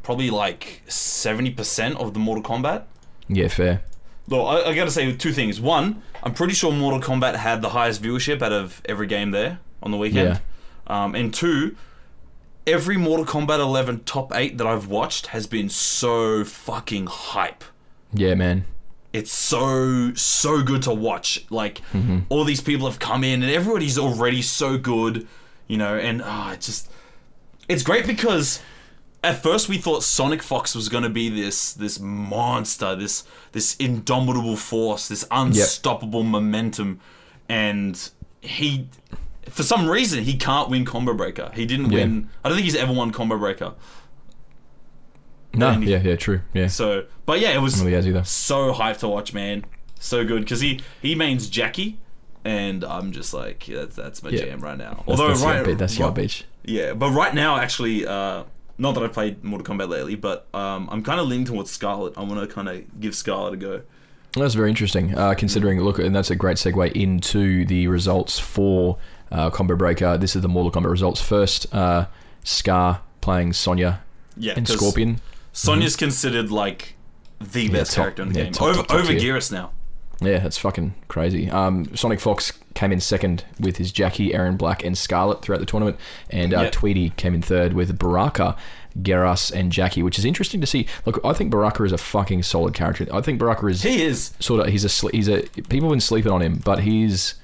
probably 0.02 0.30
like 0.30 0.82
seventy 0.86 1.50
percent 1.50 1.96
of 1.98 2.14
the 2.14 2.20
Mortal 2.20 2.44
Kombat. 2.44 2.84
Yeah, 3.28 3.48
fair. 3.48 3.82
Though 4.28 4.46
I, 4.46 4.70
I 4.70 4.74
gotta 4.74 4.90
say 4.90 5.12
two 5.14 5.32
things. 5.32 5.60
One, 5.60 6.02
I'm 6.22 6.32
pretty 6.32 6.54
sure 6.54 6.72
Mortal 6.72 7.00
Kombat 7.00 7.36
had 7.36 7.60
the 7.60 7.70
highest 7.70 8.02
viewership 8.02 8.40
out 8.42 8.52
of 8.52 8.80
every 8.86 9.08
game 9.08 9.30
there 9.30 9.58
on 9.82 9.90
the 9.90 9.96
weekend. 9.98 10.40
Um, 10.86 11.14
and 11.14 11.34
two, 11.34 11.76
every 12.66 12.96
Mortal 12.96 13.24
Kombat 13.26 13.58
11 13.60 14.00
top 14.04 14.34
eight 14.34 14.58
that 14.58 14.66
I've 14.66 14.86
watched 14.88 15.28
has 15.28 15.46
been 15.46 15.68
so 15.68 16.44
fucking 16.44 17.06
hype. 17.06 17.64
Yeah, 18.12 18.34
man. 18.34 18.64
it's 19.12 19.32
so 19.32 20.12
so 20.14 20.62
good 20.62 20.82
to 20.82 20.92
watch. 20.94 21.44
Like 21.50 21.80
Mm-hmm. 21.92 22.20
all 22.28 22.44
these 22.44 22.60
people 22.60 22.86
have 22.88 22.98
come 22.98 23.24
in, 23.24 23.42
and 23.42 23.50
everybody's 23.50 23.98
already 23.98 24.42
so 24.42 24.78
good, 24.78 25.26
you 25.68 25.76
know. 25.76 25.96
And 25.96 26.22
ah, 26.24 26.52
it's 26.52 26.66
just 26.66 26.90
it's 27.68 27.82
great 27.82 28.06
because 28.06 28.60
at 29.24 29.42
first 29.42 29.68
we 29.68 29.78
thought 29.78 30.02
Sonic 30.02 30.42
Fox 30.42 30.74
was 30.74 30.88
going 30.88 31.02
to 31.02 31.10
be 31.10 31.28
this 31.28 31.72
this 31.72 31.98
monster, 31.98 32.94
this 32.94 33.24
this 33.52 33.74
indomitable 33.76 34.56
force, 34.56 35.08
this 35.08 35.26
unstoppable 35.30 36.22
momentum, 36.22 37.00
and 37.48 38.10
he. 38.40 38.88
For 39.50 39.62
some 39.62 39.88
reason, 39.88 40.24
he 40.24 40.34
can't 40.36 40.68
win 40.68 40.84
Combo 40.84 41.14
Breaker. 41.14 41.50
He 41.54 41.66
didn't 41.66 41.90
Yeah. 41.92 41.98
win. 42.00 42.28
I 42.44 42.48
don't 42.48 42.56
think 42.56 42.64
he's 42.64 42.76
ever 42.76 42.92
won 42.92 43.10
Combo 43.12 43.38
Breaker. 43.38 43.74
No, 45.54 45.72
he- 45.72 45.90
yeah, 45.90 46.02
yeah, 46.02 46.16
true. 46.16 46.42
Yeah, 46.52 46.66
So, 46.66 47.04
but 47.24 47.40
yeah, 47.40 47.50
it 47.54 47.60
was 47.62 47.82
really 47.82 48.24
so 48.24 48.72
hyped 48.74 48.98
to 48.98 49.08
watch, 49.08 49.32
man. 49.32 49.64
So 49.98 50.24
good 50.24 50.40
because 50.42 50.60
he 50.60 50.80
he 51.00 51.14
mains 51.14 51.48
Jackie, 51.48 51.98
and 52.44 52.84
I'm 52.84 53.12
just 53.12 53.32
like, 53.32 53.66
yeah, 53.66 53.78
that's, 53.80 53.96
that's 53.96 54.22
my 54.22 54.30
Yeah. 54.30 54.44
jam 54.46 54.60
right 54.60 54.76
now. 54.76 55.02
That's, 55.06 55.08
Although 55.08 55.28
that's 55.28 55.42
your 55.42 55.50
right, 55.52 55.64
beach. 55.64 55.78
That's 55.78 55.98
your 55.98 56.08
right- 56.08 56.14
beach. 56.16 56.44
yeah, 56.64 56.92
but 56.92 57.10
right 57.12 57.34
now 57.34 57.56
actually, 57.56 58.06
uh, 58.06 58.42
not 58.76 58.92
that 58.94 59.02
I've 59.04 59.14
played 59.14 59.42
Mortal 59.42 59.74
Kombat 59.74 59.88
lately, 59.88 60.14
but 60.16 60.46
um, 60.52 60.88
I'm 60.92 61.02
kind 61.02 61.18
of 61.18 61.26
leaning 61.28 61.46
towards 61.46 61.76
Skarlet. 61.76 62.12
I 62.18 62.22
want 62.24 62.46
to 62.46 62.54
kind 62.54 62.68
of 62.68 63.00
give 63.00 63.14
Skarlet 63.14 63.54
a 63.54 63.56
go. 63.56 63.80
That's 64.34 64.52
very 64.52 64.68
interesting. 64.68 65.16
Uh, 65.16 65.32
considering, 65.32 65.80
look, 65.80 65.98
and 65.98 66.14
that's 66.14 66.30
a 66.30 66.36
great 66.36 66.58
segue 66.58 66.92
into 66.92 67.64
the 67.64 67.88
results 67.88 68.38
for 68.38 68.98
uh, 69.30 69.50
Combo 69.50 69.76
Breaker. 69.76 70.16
This 70.18 70.36
is 70.36 70.42
the 70.42 70.48
Mortal 70.48 70.70
Kombat 70.82 70.90
results. 70.90 71.20
First, 71.20 71.72
uh, 71.74 72.06
Scar 72.44 73.00
playing 73.20 73.52
Sonya 73.52 74.00
Yeah, 74.36 74.54
and 74.56 74.68
Scorpion. 74.68 75.20
Sonya's 75.52 75.96
considered 75.96 76.50
like 76.50 76.94
the 77.40 77.68
best 77.68 77.92
top- 77.92 78.02
character 78.04 78.22
in 78.22 78.32
the 78.32 78.38
yeah, 78.38 78.44
game, 78.44 78.52
top- 78.52 78.68
over 78.68 78.82
top- 78.82 78.92
over. 78.98 79.12
Geras 79.12 79.50
now. 79.50 79.70
Yeah, 80.22 80.38
that's 80.38 80.56
fucking 80.56 80.94
crazy. 81.08 81.50
Um, 81.50 81.94
Sonic 81.94 82.20
Fox 82.20 82.50
came 82.74 82.90
in 82.90 83.00
second 83.00 83.44
with 83.60 83.76
his 83.76 83.92
Jackie, 83.92 84.30
Erron 84.32 84.56
Black, 84.56 84.82
and 84.82 84.96
Skarlet 84.96 85.42
throughout 85.42 85.58
the 85.60 85.66
tournament, 85.66 85.98
and 86.30 86.54
uh, 86.54 86.62
Yeah. 86.62 86.70
Tweety 86.70 87.10
came 87.10 87.34
in 87.34 87.42
third 87.42 87.74
with 87.74 87.98
Baraka, 87.98 88.56
Geras, 89.02 89.52
and 89.52 89.70
Jackie, 89.70 90.02
which 90.02 90.18
is 90.18 90.24
interesting 90.24 90.58
to 90.62 90.66
see. 90.66 90.86
Look, 91.04 91.20
I 91.22 91.34
think 91.34 91.50
Baraka 91.50 91.84
is 91.84 91.92
a 91.92 91.98
fucking 91.98 92.44
solid 92.44 92.72
character. 92.72 93.06
I 93.12 93.20
think 93.20 93.38
Baraka 93.38 93.66
is 93.66 93.82
He 93.82 94.02
is. 94.02 94.32
sort 94.40 94.60
of 94.66 94.68
he's 94.72 94.84
a 94.86 95.08
he's 95.10 95.28
a 95.28 95.42
people 95.68 95.88
have 95.88 95.90
been 95.90 96.00
sleeping 96.00 96.32
on 96.32 96.40
him, 96.40 96.62
but 96.64 96.80
he's 96.80 97.34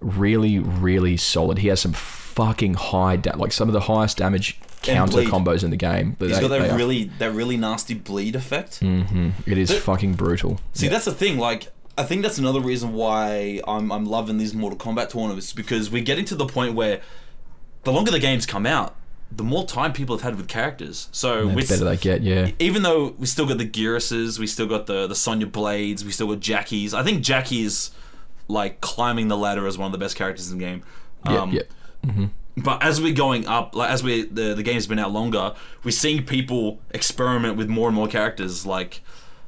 really 0.00 0.58
really 0.58 1.16
solid. 1.16 1.58
He 1.58 1.68
has 1.68 1.80
some 1.80 1.92
fucking 1.92 2.74
high 2.74 3.16
da- 3.16 3.36
like 3.36 3.52
some 3.52 3.68
of 3.68 3.72
the 3.72 3.80
highest 3.80 4.16
damage 4.18 4.58
counter 4.82 5.22
combos 5.22 5.64
in 5.64 5.70
the 5.70 5.76
game. 5.76 6.14
But 6.18 6.28
He's 6.28 6.36
they- 6.36 6.42
got 6.42 6.48
that 6.60 6.70
are- 6.70 6.76
really 6.76 7.10
that 7.18 7.32
really 7.32 7.56
nasty 7.56 7.94
bleed 7.94 8.36
effect. 8.36 8.80
Mm-hmm. 8.80 9.30
it 9.46 9.58
is 9.58 9.68
the- 9.70 9.74
fucking 9.76 10.14
brutal. 10.14 10.60
See, 10.72 10.88
that's 10.88 11.04
the 11.06 11.12
thing. 11.12 11.38
Like, 11.38 11.68
I 11.96 12.04
think 12.04 12.22
that's 12.22 12.38
another 12.38 12.60
reason 12.60 12.92
why 12.92 13.60
I'm 13.66 13.90
I'm 13.90 14.04
loving 14.04 14.38
these 14.38 14.54
Mortal 14.54 14.78
Kombat 14.78 15.10
tournaments 15.10 15.52
because 15.52 15.90
we're 15.90 16.04
getting 16.04 16.24
to 16.26 16.34
the 16.36 16.46
point 16.46 16.74
where 16.74 17.00
the 17.84 17.92
longer 17.92 18.10
the 18.12 18.20
games 18.20 18.46
come 18.46 18.66
out, 18.66 18.94
the 19.32 19.42
more 19.44 19.66
time 19.66 19.92
people 19.92 20.16
have 20.16 20.22
had 20.22 20.36
with 20.36 20.46
characters. 20.46 21.08
So 21.10 21.48
The 21.48 21.54
better 21.56 21.84
they 21.84 21.96
get, 21.96 22.22
yeah. 22.22 22.50
even 22.60 22.82
though 22.82 23.14
we 23.18 23.26
still 23.26 23.46
got 23.46 23.58
the 23.58 23.64
Gerases, 23.68 24.38
we 24.38 24.46
still 24.46 24.66
got 24.66 24.86
the 24.86 25.08
the 25.08 25.14
Sonya 25.16 25.46
Blades, 25.48 26.04
we 26.04 26.12
still 26.12 26.28
got 26.28 26.38
Jackie's. 26.40 26.94
I 26.94 27.02
think 27.02 27.22
Jackie's 27.22 27.90
like 28.48 28.80
climbing 28.80 29.28
the 29.28 29.36
ladder 29.36 29.66
as 29.66 29.76
one 29.78 29.86
of 29.86 29.92
the 29.92 29.98
best 29.98 30.16
characters 30.16 30.50
in 30.50 30.58
the 30.58 30.64
game. 30.64 30.82
Yeah, 31.26 31.40
Um, 31.42 31.52
yeah. 31.52 31.62
but 32.56 32.82
as 32.82 33.00
we're 33.00 33.12
going 33.14 33.46
up, 33.46 33.74
like 33.74 33.90
as 33.90 34.02
we 34.02 34.22
the 34.24 34.54
the 34.54 34.62
game's 34.62 34.86
been 34.86 34.98
out 34.98 35.12
longer, 35.12 35.54
we're 35.84 35.90
seeing 35.90 36.24
people 36.24 36.80
experiment 36.90 37.56
with 37.56 37.68
more 37.68 37.88
and 37.88 37.94
more 37.94 38.08
characters. 38.08 38.64
Like, 38.66 39.00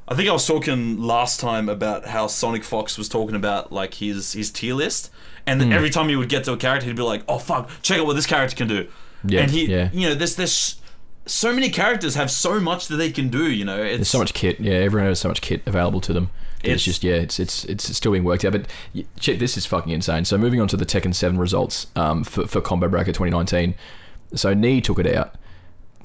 I 0.08 0.14
think 0.14 0.28
I 0.28 0.32
was 0.32 0.46
talking 0.46 1.00
last 1.00 1.40
time 1.40 1.68
about 1.68 2.06
how 2.06 2.26
Sonic 2.26 2.64
Fox 2.64 2.98
was 2.98 3.08
talking 3.08 3.36
about 3.36 3.72
like 3.72 3.94
his 3.94 4.32
his 4.34 4.50
tier 4.50 4.74
list, 4.74 5.10
and 5.46 5.62
Hmm. 5.62 5.72
every 5.72 5.90
time 5.90 6.08
he 6.08 6.16
would 6.16 6.28
get 6.28 6.44
to 6.44 6.52
a 6.52 6.56
character, 6.56 6.86
he'd 6.86 6.96
be 6.96 7.02
like, 7.02 7.22
"Oh 7.28 7.38
fuck, 7.38 7.70
check 7.82 7.98
out 7.98 8.06
what 8.06 8.14
this 8.16 8.26
character 8.26 8.56
can 8.56 8.68
do." 8.68 8.86
Yeah, 9.24 9.40
and 9.42 9.50
he, 9.50 9.66
yeah. 9.66 9.90
you 9.92 10.08
know, 10.08 10.14
there's 10.14 10.36
there's 10.36 10.76
so 11.26 11.52
many 11.52 11.68
characters 11.70 12.14
have 12.16 12.30
so 12.30 12.58
much 12.58 12.88
that 12.88 12.96
they 12.96 13.10
can 13.10 13.28
do. 13.28 13.50
You 13.50 13.64
know, 13.64 13.80
it's 13.82 13.96
There's 13.98 14.08
so 14.08 14.18
much 14.18 14.34
kit. 14.34 14.58
Yeah, 14.60 14.72
everyone 14.74 15.08
has 15.08 15.20
so 15.20 15.28
much 15.28 15.40
kit 15.40 15.62
available 15.66 16.00
to 16.02 16.12
them. 16.12 16.30
It's, 16.62 16.68
It's- 16.68 16.82
just 16.84 17.04
yeah, 17.04 17.14
it's 17.14 17.38
it's 17.40 17.64
it's 17.64 17.96
still 17.96 18.12
being 18.12 18.24
worked 18.24 18.44
out. 18.44 18.52
But 18.52 18.66
shit, 19.18 19.38
this 19.38 19.56
is 19.56 19.66
fucking 19.66 19.92
insane. 19.92 20.24
So 20.24 20.36
moving 20.36 20.60
on 20.60 20.68
to 20.68 20.76
the 20.76 20.86
Tekken 20.86 21.14
Seven 21.14 21.38
results 21.38 21.86
um, 21.96 22.22
for 22.24 22.46
for 22.46 22.60
Combo 22.60 22.88
Breaker 22.88 23.12
2019. 23.12 23.74
So 24.34 24.54
Knee 24.54 24.80
took 24.80 24.98
it 24.98 25.06
out. 25.14 25.34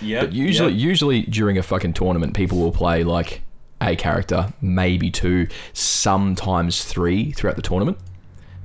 yeah. 0.00 0.22
But 0.22 0.32
usually, 0.32 0.72
yeah. 0.72 0.86
usually 0.88 1.22
during 1.22 1.58
a 1.58 1.62
fucking 1.62 1.92
tournament, 1.92 2.34
people 2.34 2.58
will 2.58 2.72
play 2.72 3.04
like 3.04 3.42
a 3.80 3.94
character, 3.94 4.52
maybe 4.60 5.10
two, 5.10 5.46
sometimes 5.72 6.84
three 6.84 7.30
throughout 7.32 7.56
the 7.56 7.62
tournament. 7.62 7.98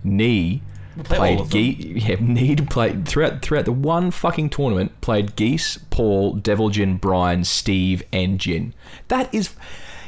Knee 0.04 0.62
play 1.04 1.18
all 1.18 1.18
played 1.18 1.40
of 1.40 1.50
them. 1.52 1.74
Ge- 1.74 1.86
yeah, 2.10 2.16
Knee 2.20 2.56
played 2.56 3.08
throughout 3.08 3.42
throughout 3.42 3.66
the 3.66 3.72
one 3.72 4.12
fucking 4.12 4.50
tournament. 4.50 5.00
Played 5.02 5.36
Geese, 5.36 5.78
Paul, 5.90 6.34
Devil 6.36 6.70
Jin, 6.70 6.98
Brian, 6.98 7.44
Steve, 7.44 8.04
and 8.12 8.40
Jin. 8.40 8.74
That 9.10 9.34
is. 9.34 9.54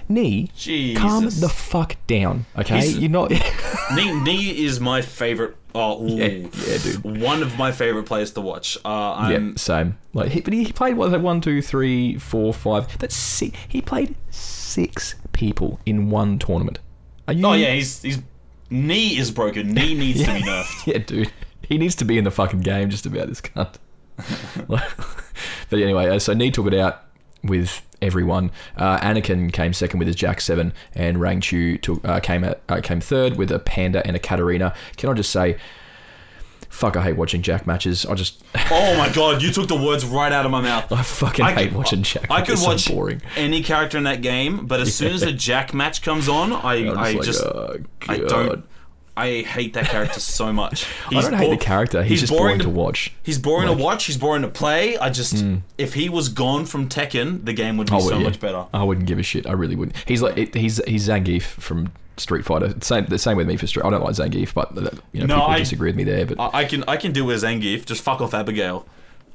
Knee. 0.09 0.49
Calm 0.95 1.25
the 1.25 1.49
fuck 1.49 1.95
down, 2.07 2.45
okay? 2.57 2.81
He's- 2.81 2.97
You're 2.97 3.09
not. 3.09 3.31
knee, 3.95 4.19
Nee 4.21 4.65
is 4.65 4.79
my 4.79 5.01
favorite. 5.01 5.55
Oh. 5.73 6.05
Yeah, 6.05 6.27
yeah, 6.27 6.77
dude. 6.77 7.21
One 7.21 7.43
of 7.43 7.57
my 7.57 7.71
favorite 7.71 8.05
players 8.05 8.31
to 8.33 8.41
watch. 8.41 8.77
Uh, 8.85 9.27
yeah, 9.29 9.35
I'm, 9.35 9.57
same. 9.57 9.97
Like, 10.13 10.31
he, 10.31 10.41
but 10.41 10.53
he 10.53 10.71
played 10.71 10.95
what 10.95 11.11
that? 11.11 11.21
One, 11.21 11.41
two, 11.41 11.61
three, 11.61 12.17
four, 12.17 12.53
five. 12.53 12.97
That's 12.97 13.15
six. 13.15 13.57
He 13.67 13.81
played 13.81 14.15
six 14.29 15.15
people 15.33 15.79
in 15.85 16.09
one 16.09 16.39
tournament. 16.39 16.79
Are 17.27 17.33
you? 17.33 17.45
Oh 17.45 17.53
yeah, 17.53 17.73
he's 17.73 18.01
he's 18.01 18.19
knee 18.69 19.17
is 19.17 19.31
broken. 19.31 19.73
Knee 19.73 19.93
needs 19.97 20.19
to 20.23 20.33
be 20.33 20.41
nerfed. 20.43 20.87
Yeah, 20.87 20.97
dude. 20.99 21.31
He 21.61 21.77
needs 21.77 21.95
to 21.95 22.05
be 22.05 22.17
in 22.17 22.23
the 22.23 22.31
fucking 22.31 22.61
game 22.61 22.89
just 22.89 23.05
about 23.05 23.27
this 23.27 23.41
cunt. 23.41 23.75
but 24.67 24.83
anyway, 25.79 26.07
uh, 26.09 26.19
so 26.19 26.33
knee 26.33 26.51
took 26.51 26.67
it 26.67 26.73
out 26.75 27.04
with 27.47 27.81
everyone. 28.01 28.51
Uh, 28.77 28.99
Anakin 28.99 29.51
came 29.53 29.73
second 29.73 29.99
with 29.99 30.07
his 30.07 30.15
Jack 30.15 30.41
Seven, 30.41 30.73
and 30.93 31.17
Rangchu 31.17 31.81
took, 31.81 32.03
uh, 32.07 32.19
came 32.19 32.43
at, 32.43 32.61
uh, 32.69 32.81
came 32.81 33.01
third 33.01 33.37
with 33.37 33.51
a 33.51 33.59
Panda 33.59 34.05
and 34.05 34.15
a 34.15 34.19
Katarina. 34.19 34.73
Can 34.97 35.09
I 35.09 35.13
just 35.13 35.31
say, 35.31 35.57
fuck, 36.69 36.97
I 36.97 37.01
hate 37.03 37.15
watching 37.15 37.41
Jack 37.41 37.65
matches. 37.65 38.05
I 38.05 38.13
just, 38.15 38.43
Oh 38.69 38.97
my 38.97 39.09
god, 39.13 39.41
you 39.41 39.51
took 39.51 39.67
the 39.69 39.77
words 39.81 40.05
right 40.05 40.31
out 40.31 40.45
of 40.45 40.51
my 40.51 40.61
mouth. 40.61 40.91
I 40.91 41.01
fucking 41.03 41.45
I 41.45 41.51
hate 41.53 41.69
could- 41.69 41.77
watching 41.77 42.03
Jack. 42.03 42.27
I 42.29 42.41
could 42.41 42.53
It's 42.53 42.63
so 42.63 42.67
watch 42.69 42.89
boring. 42.89 43.21
any 43.37 43.63
character 43.63 43.97
in 43.97 44.03
that 44.03 44.21
game, 44.21 44.65
but 44.67 44.81
as 44.81 44.93
soon 44.93 45.13
as 45.13 45.21
a 45.23 45.31
Jack 45.47 45.73
match 45.73 46.01
comes 46.01 46.27
on, 46.27 46.51
I 46.51 46.87
I 46.87 47.11
like, 47.13 47.21
just 47.21 47.43
oh, 47.43 47.77
I 48.09 48.17
don't. 48.17 48.65
I 49.17 49.41
hate 49.41 49.73
that 49.75 49.85
character 49.85 50.19
so 50.19 50.51
much. 50.51 50.85
I 51.07 51.21
don't 51.21 51.33
hate 51.33 51.49
the 51.49 51.57
character. 51.57 52.03
He's, 52.03 52.19
just 52.19 52.33
boring, 52.33 52.59
to 52.59 52.69
watch. 52.69 53.13
He's 53.23 53.39
boring 53.39 53.69
Like- 53.69 53.77
to 53.77 53.83
watch. 53.83 54.05
He's 54.05 54.17
boring 54.17 54.41
to 54.41 54.49
play. 54.49 54.97
I 54.97 55.09
just 55.09 55.43
if 55.77 55.93
he 55.93 56.09
was 56.09 56.29
gone 56.29 56.65
from 56.65 56.89
Tekken, 56.89 57.45
the 57.45 57.53
game 57.53 57.77
would 57.77 57.89
be 57.89 57.99
so 58.01 58.17
yeah. 58.17 58.23
much 58.23 58.39
better. 58.39 58.65
I 58.73 58.83
wouldn't 58.83 59.07
give 59.07 59.17
a 59.19 59.23
shit. 59.23 59.47
I 59.47 59.53
really 59.53 59.75
wouldn't. 59.75 59.97
He's 60.07 60.21
like 60.21 60.37
it- 60.37 60.53
he's 60.53 60.83
he's 60.85 61.07
Zangief 61.07 61.43
from 61.43 61.91
Street 62.17 62.45
Fighter. 62.45 62.73
Same 62.81 63.05
the 63.05 63.17
same 63.17 63.37
with 63.37 63.47
me 63.47 63.55
for 63.57 63.67
Street. 63.67 63.85
I 63.85 63.89
don't 63.89 64.03
like 64.03 64.15
Zangief, 64.15 64.53
but 64.53 64.77
uh, 64.77 64.89
you 65.13 65.21
know 65.21 65.25
No, 65.27 65.35
people 65.35 65.53
I- 65.53 65.59
disagree 65.59 65.89
with 65.89 65.95
me 65.95 66.03
there. 66.03 66.25
But 66.25 66.39
I, 66.39 66.59
I 66.61 66.65
can 66.65 66.83
I 66.87 66.97
can 66.97 67.11
deal 67.13 67.25
with 67.25 67.41
Zangief. 67.41 67.85
Just 67.85 68.01
fuck 68.01 68.19
off 68.21 68.33
Abigail. 68.33 68.85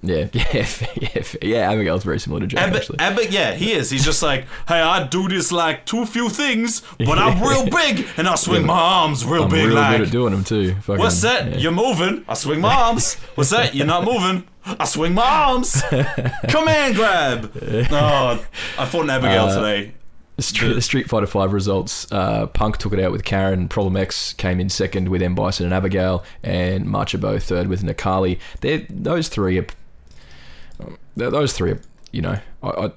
Yeah, 0.02 0.28
yeah, 0.32 0.66
yeah, 0.96 1.22
yeah. 1.42 1.70
Abigail's 1.70 2.04
very 2.04 2.18
similar 2.18 2.40
to 2.40 2.46
Jack 2.46 2.68
Ab- 2.70 2.76
actually. 2.76 2.98
Ab- 3.00 3.18
yeah, 3.30 3.52
he 3.52 3.72
is. 3.72 3.90
He's 3.90 4.04
just 4.04 4.22
like, 4.22 4.46
hey, 4.66 4.80
I 4.80 5.06
do 5.06 5.28
this 5.28 5.52
like 5.52 5.84
too 5.84 6.06
few 6.06 6.30
things, 6.30 6.80
but 6.98 7.18
I'm 7.18 7.38
real 7.46 7.68
big 7.68 8.06
and 8.16 8.26
I 8.26 8.34
swing 8.36 8.62
Yeah, 8.62 8.66
my 8.68 8.80
arms 8.80 9.26
real 9.26 9.42
I'm 9.44 9.50
big 9.50 9.64
really 9.66 9.74
like. 9.74 9.98
good 9.98 10.06
at 10.06 10.12
doing 10.12 10.32
them 10.32 10.42
too. 10.44 10.74
Fucking, 10.76 10.98
What's 11.00 11.20
that? 11.20 11.50
yeah. 11.50 11.56
You're 11.58 11.72
moving. 11.72 12.24
I 12.28 12.34
swing 12.34 12.60
my 12.62 12.74
arms. 12.74 13.14
What's 13.34 13.50
that? 13.50 13.74
You're 13.74 13.86
not 13.86 14.04
moving. 14.04 14.44
I 14.64 14.84
swing 14.86 15.12
my 15.14 15.22
arms. 15.26 15.82
Command 16.48 16.94
grab. 16.94 17.52
Oh, 17.90 18.44
I 18.78 18.86
fought 18.86 19.04
an 19.04 19.10
Abigail 19.10 19.46
Uh, 19.46 19.54
today. 19.56 19.92
The 20.36 20.42
Street, 20.42 20.72
the 20.72 20.80
Street 20.80 21.08
Fighter 21.10 21.26
Five 21.26 21.52
results. 21.52 22.10
Uh, 22.10 22.46
Punk 22.46 22.78
took 22.78 22.94
it 22.94 23.00
out 23.00 23.12
with 23.12 23.24
Karin. 23.24 23.68
Problem 23.68 23.98
X 23.98 24.32
came 24.32 24.58
in 24.60 24.70
second 24.70 25.08
with 25.10 25.20
M 25.20 25.34
Bison 25.34 25.66
and 25.66 25.74
Abigail, 25.74 26.24
and 26.42 26.86
Machabo 26.86 27.42
third 27.42 27.66
with 27.66 27.82
Necalli. 27.82 28.38
They're, 28.62 28.86
those 28.88 29.28
three 29.28 29.58
are. 29.58 29.66
Those 31.28 31.52
three 31.52 31.72
are, 31.72 31.80
you 32.12 32.22
know, 32.22 32.38
I, 32.62 32.68
I, 32.68 32.90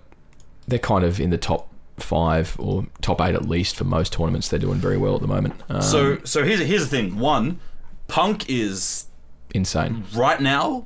they're 0.68 0.80
kind 0.80 1.04
of 1.04 1.20
in 1.20 1.30
the 1.32 1.38
top 1.38 1.70
five 1.98 2.56
or 2.60 2.86
top 3.02 3.20
eight 3.22 3.36
at 3.36 3.48
least 3.48 3.76
for 3.76 3.84
most 3.84 4.14
tournaments. 4.14 4.48
They're 4.48 4.60
doing 4.60 4.80
very 4.80 4.98
well 4.98 5.16
at 5.16 5.22
the 5.22 5.28
moment. 5.28 5.56
Um, 5.70 5.82
So, 5.82 6.20
so 6.24 6.44
here's 6.44 6.60
here's 6.62 6.84
the 6.84 6.90
thing. 6.90 7.18
One, 7.20 7.60
Punk 8.08 8.50
is 8.50 9.08
insane. 9.54 10.04
right 10.16 10.40
now 10.40 10.86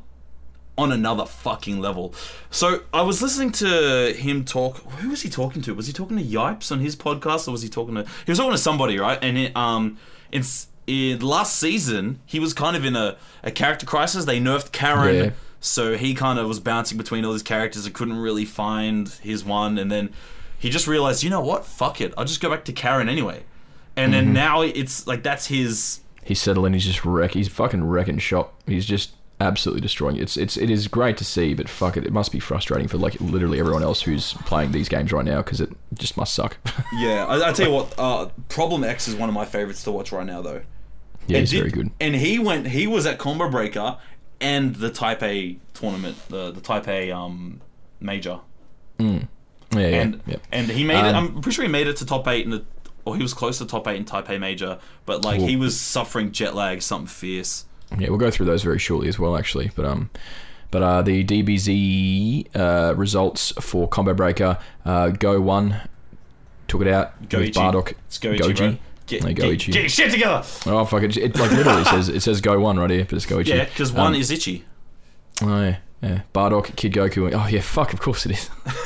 on 0.77 0.91
another 0.91 1.25
fucking 1.25 1.79
level. 1.79 2.13
So 2.51 2.81
I 2.93 3.01
was 3.01 3.21
listening 3.21 3.51
to 3.53 4.13
him 4.15 4.45
talk. 4.45 4.77
Who 4.99 5.09
was 5.09 5.21
he 5.23 5.29
talking 5.29 5.61
to? 5.63 5.73
Was 5.73 5.88
he 5.88 5.93
talking 5.93 6.17
to 6.17 6.23
Yipes 6.23 6.71
on 6.71 6.79
his 6.79 6.95
podcast, 6.95 7.47
or 7.47 7.51
was 7.51 7.61
he 7.63 7.69
talking 7.69 7.95
to? 7.95 8.03
He 8.25 8.31
was 8.31 8.38
talking 8.38 8.51
to 8.51 8.57
somebody, 8.59 8.97
right? 8.99 9.17
And 9.21 9.38
it, 9.38 9.55
um, 9.57 9.97
it's 10.31 10.67
in 10.85 11.19
last 11.19 11.57
season, 11.57 12.19
he 12.25 12.39
was 12.39 12.53
kind 12.53 12.75
of 12.77 12.85
in 12.85 12.95
a, 12.95 13.17
a 13.43 13.51
character 13.51 13.85
crisis. 13.85 14.25
They 14.25 14.39
nerfed 14.39 14.71
Karin. 14.71 15.15
Yeah. 15.15 15.31
So 15.60 15.97
he 15.97 16.14
kind 16.14 16.38
of 16.39 16.47
was 16.47 16.60
bouncing 16.60 16.97
between 16.97 17.26
all 17.26 17.32
these 17.34 17.43
characters 17.43 17.86
and 17.86 17.93
couldn't 17.95 18.18
really 18.18 18.45
find 18.45 19.10
his 19.10 19.43
one. 19.43 19.78
And 19.78 19.91
then 19.91 20.10
he 20.60 20.70
just 20.70 20.88
realized, 20.88 21.24
you 21.24 21.30
know 21.30 21.41
what? 21.41 21.66
Fuck 21.66 21.99
it. 22.01 22.14
I'll 22.18 22.26
just 22.26 22.41
go 22.41 22.49
back 22.49 22.64
to 22.66 22.74
Karin 22.74 23.10
anyway. 23.10 23.43
And 23.95 24.14
Mm-hmm. 24.14 24.26
then 24.26 24.34
now 24.34 24.62
it's 24.62 25.08
like 25.08 25.24
that's 25.24 25.47
his 25.47 26.01
He's 26.24 26.41
settling. 26.41 26.74
He's 26.74 26.86
just 26.86 27.05
wreck. 27.05 27.32
He's 27.32 27.47
fucking 27.47 27.86
wrecking 27.86 28.18
shop. 28.20 28.53
He's 28.68 28.86
just 28.86 29.12
absolutely 29.39 29.82
destroying. 29.82 30.18
it. 30.18 30.22
It's 30.24 30.36
it's 30.38 30.58
it 30.58 30.70
is 30.70 30.88
great 30.88 31.16
to 31.18 31.24
see, 31.26 31.53
but 31.53 31.70
fuck 31.70 31.95
it, 31.97 32.05
it 32.05 32.12
must 32.12 32.32
be 32.32 32.39
frustrating 32.39 32.88
for 32.88 32.97
like 32.97 33.20
literally 33.22 33.60
everyone 33.60 33.82
else 33.82 34.01
who's 34.01 34.34
playing 34.45 34.72
these 34.74 34.89
games 34.89 35.12
right 35.14 35.24
now 35.26 35.38
because 35.38 35.62
it 35.62 35.70
just 35.95 36.18
must 36.18 36.34
suck. 36.36 36.58
Yeah, 36.93 37.26
I, 37.26 37.49
I 37.49 37.53
tell 37.53 37.68
you 37.68 37.74
what, 37.74 37.93
uh, 37.97 38.30
Problem 38.49 38.84
X 38.84 39.08
is 39.08 39.16
one 39.16 39.30
of 39.30 39.36
my 39.36 39.45
favorites 39.45 39.84
to 39.86 39.91
watch 39.91 40.12
right 40.12 40.26
now, 40.26 40.41
though. 40.41 40.62
yeah, 41.28 41.38
And 41.38 41.38
he's 41.38 41.51
did- 41.51 41.58
very 41.60 41.72
good. 41.72 41.91
And 41.99 42.16
he 42.16 42.39
went, 42.39 42.68
he 42.68 42.88
was 42.88 43.05
at 43.05 43.18
Combo 43.20 43.49
Breaker 43.49 43.97
and 44.41 44.75
the 44.75 44.89
Taipei 44.89 45.57
tournament, 45.73 46.17
the 46.29 46.51
the 46.51 46.61
Taipei 46.61 47.13
um 47.15 47.61
major, 47.99 48.39
Yeah, 48.99 49.19
yeah, 49.71 49.79
and 49.85 50.21
yeah. 50.25 50.38
and 50.51 50.67
he 50.69 50.83
made 50.83 50.99
it. 51.07 51.15
Um, 51.15 51.35
I'm 51.35 51.41
pretty 51.41 51.55
sure 51.55 51.65
he 51.65 51.71
made 51.71 51.88
it 51.88 51.97
to 51.97 52.05
top 52.05 52.27
eight 52.27 52.45
in 52.45 52.51
the, 52.51 52.63
or 53.05 53.15
he 53.15 53.21
was 53.21 53.33
close 53.33 53.57
to 53.59 53.65
top 53.65 53.88
eight 53.88 53.97
in 53.97 54.05
Taipei 54.05 54.39
major, 54.39 54.79
but 55.05 55.23
like 55.25 55.41
he 55.41 55.55
was 55.55 55.79
suffering 55.79 56.31
jet 56.31 56.55
lag, 56.55 56.81
something 56.81 57.07
fierce. 57.07 57.65
Yeah, 57.97 58.09
we'll 58.09 58.17
go 58.17 58.29
through 58.31 58.47
those 58.47 58.63
very 58.63 58.79
shortly 58.79 59.07
as 59.07 59.17
well, 59.17 59.38
actually. 59.38 59.71
But 59.75 59.85
um, 59.85 60.09
but 60.71 60.83
uh, 60.83 61.01
the 61.01 61.23
DBZ 61.23 62.55
uh, 62.55 62.93
results 62.95 63.53
for 63.61 63.88
Combo 63.88 64.13
Breaker, 64.13 64.57
uh, 64.85 65.09
Go 65.09 65.39
one 65.41 65.81
took 66.67 66.81
it 66.81 66.88
out 66.89 67.19
with 67.21 67.29
Goichi. 67.29 67.53
Bardock. 67.53 67.93
It's 68.07 68.19
Goichi, 68.19 68.39
Goji. 68.39 68.77
Get, 69.08 69.24
No, 69.24 69.30
get, 69.34 69.45
Goichi. 69.45 69.72
get 69.72 69.82
your 69.82 69.89
shit 69.89 70.12
together. 70.12 70.43
Oh 70.66 70.86
fuck 70.86 71.01
it! 71.03 71.16
It 71.18 71.36
like 71.39 71.51
literally 71.51 71.84
says 71.86 72.10
it 72.10 72.22
says 72.22 72.41
Go 72.41 72.60
one 72.60 72.78
right 72.78 72.89
here, 72.89 73.05
but 73.05 73.14
it's 73.14 73.26
go 73.26 73.38
Goichi. 73.38 73.47
Yeah, 73.47 73.64
because 73.66 73.91
one 73.91 74.14
Um, 74.14 74.16
is 74.20 74.30
itchy. 74.32 74.66
Oh 75.41 75.62
yeah, 75.62 75.78
yeah. 76.01 76.22
Bardock, 76.34 76.76
Kid 76.76 76.93
Goku. 76.93 77.32
Oh 77.34 77.47
yeah, 77.47 77.62
fuck. 77.62 77.93
Of 77.93 78.01
course 78.01 78.26
it 78.26 78.34
is. 78.34 78.49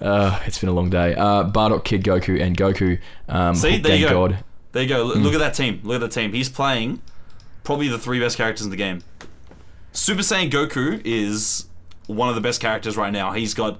uh, 0.00 0.40
it's 0.46 0.58
been 0.58 0.68
a 0.68 0.72
long 0.72 0.90
day. 0.90 1.14
Uh, 1.14 1.44
Bardock, 1.44 1.84
Kid 1.84 2.02
Goku, 2.04 2.40
and 2.40 2.56
Goku. 2.56 2.98
Um, 3.28 3.54
See, 3.54 3.78
there 3.78 3.96
you 3.96 4.08
go. 4.08 4.28
God. 4.28 4.44
There 4.72 4.82
you 4.82 4.88
go. 4.88 5.02
Hmm. 5.04 5.08
Look, 5.08 5.18
look 5.24 5.34
at 5.34 5.38
that 5.38 5.54
team. 5.54 5.80
Look 5.84 5.96
at 5.96 6.00
that 6.00 6.12
team. 6.12 6.32
He's 6.32 6.48
playing 6.48 7.00
probably 7.64 7.88
the 7.88 7.98
three 7.98 8.20
best 8.20 8.36
characters 8.36 8.64
in 8.64 8.70
the 8.70 8.76
game. 8.76 9.02
Super 9.92 10.22
Saiyan 10.22 10.50
Goku 10.50 11.00
is 11.04 11.66
one 12.06 12.28
of 12.28 12.34
the 12.34 12.40
best 12.40 12.60
characters 12.60 12.96
right 12.96 13.12
now. 13.12 13.32
He's 13.32 13.54
got 13.54 13.78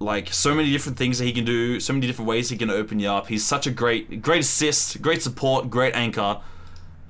like 0.00 0.32
so 0.32 0.54
many 0.54 0.72
different 0.72 0.96
things 0.98 1.18
that 1.18 1.26
he 1.26 1.32
can 1.32 1.44
do, 1.44 1.78
so 1.78 1.92
many 1.92 2.06
different 2.06 2.28
ways 2.28 2.48
he 2.48 2.56
can 2.56 2.70
open 2.70 2.98
you 2.98 3.08
up. 3.08 3.28
He's 3.28 3.46
such 3.46 3.66
a 3.66 3.70
great, 3.70 4.22
great 4.22 4.40
assist, 4.40 5.00
great 5.02 5.22
support, 5.22 5.68
great 5.70 5.94
anchor. 5.94 6.40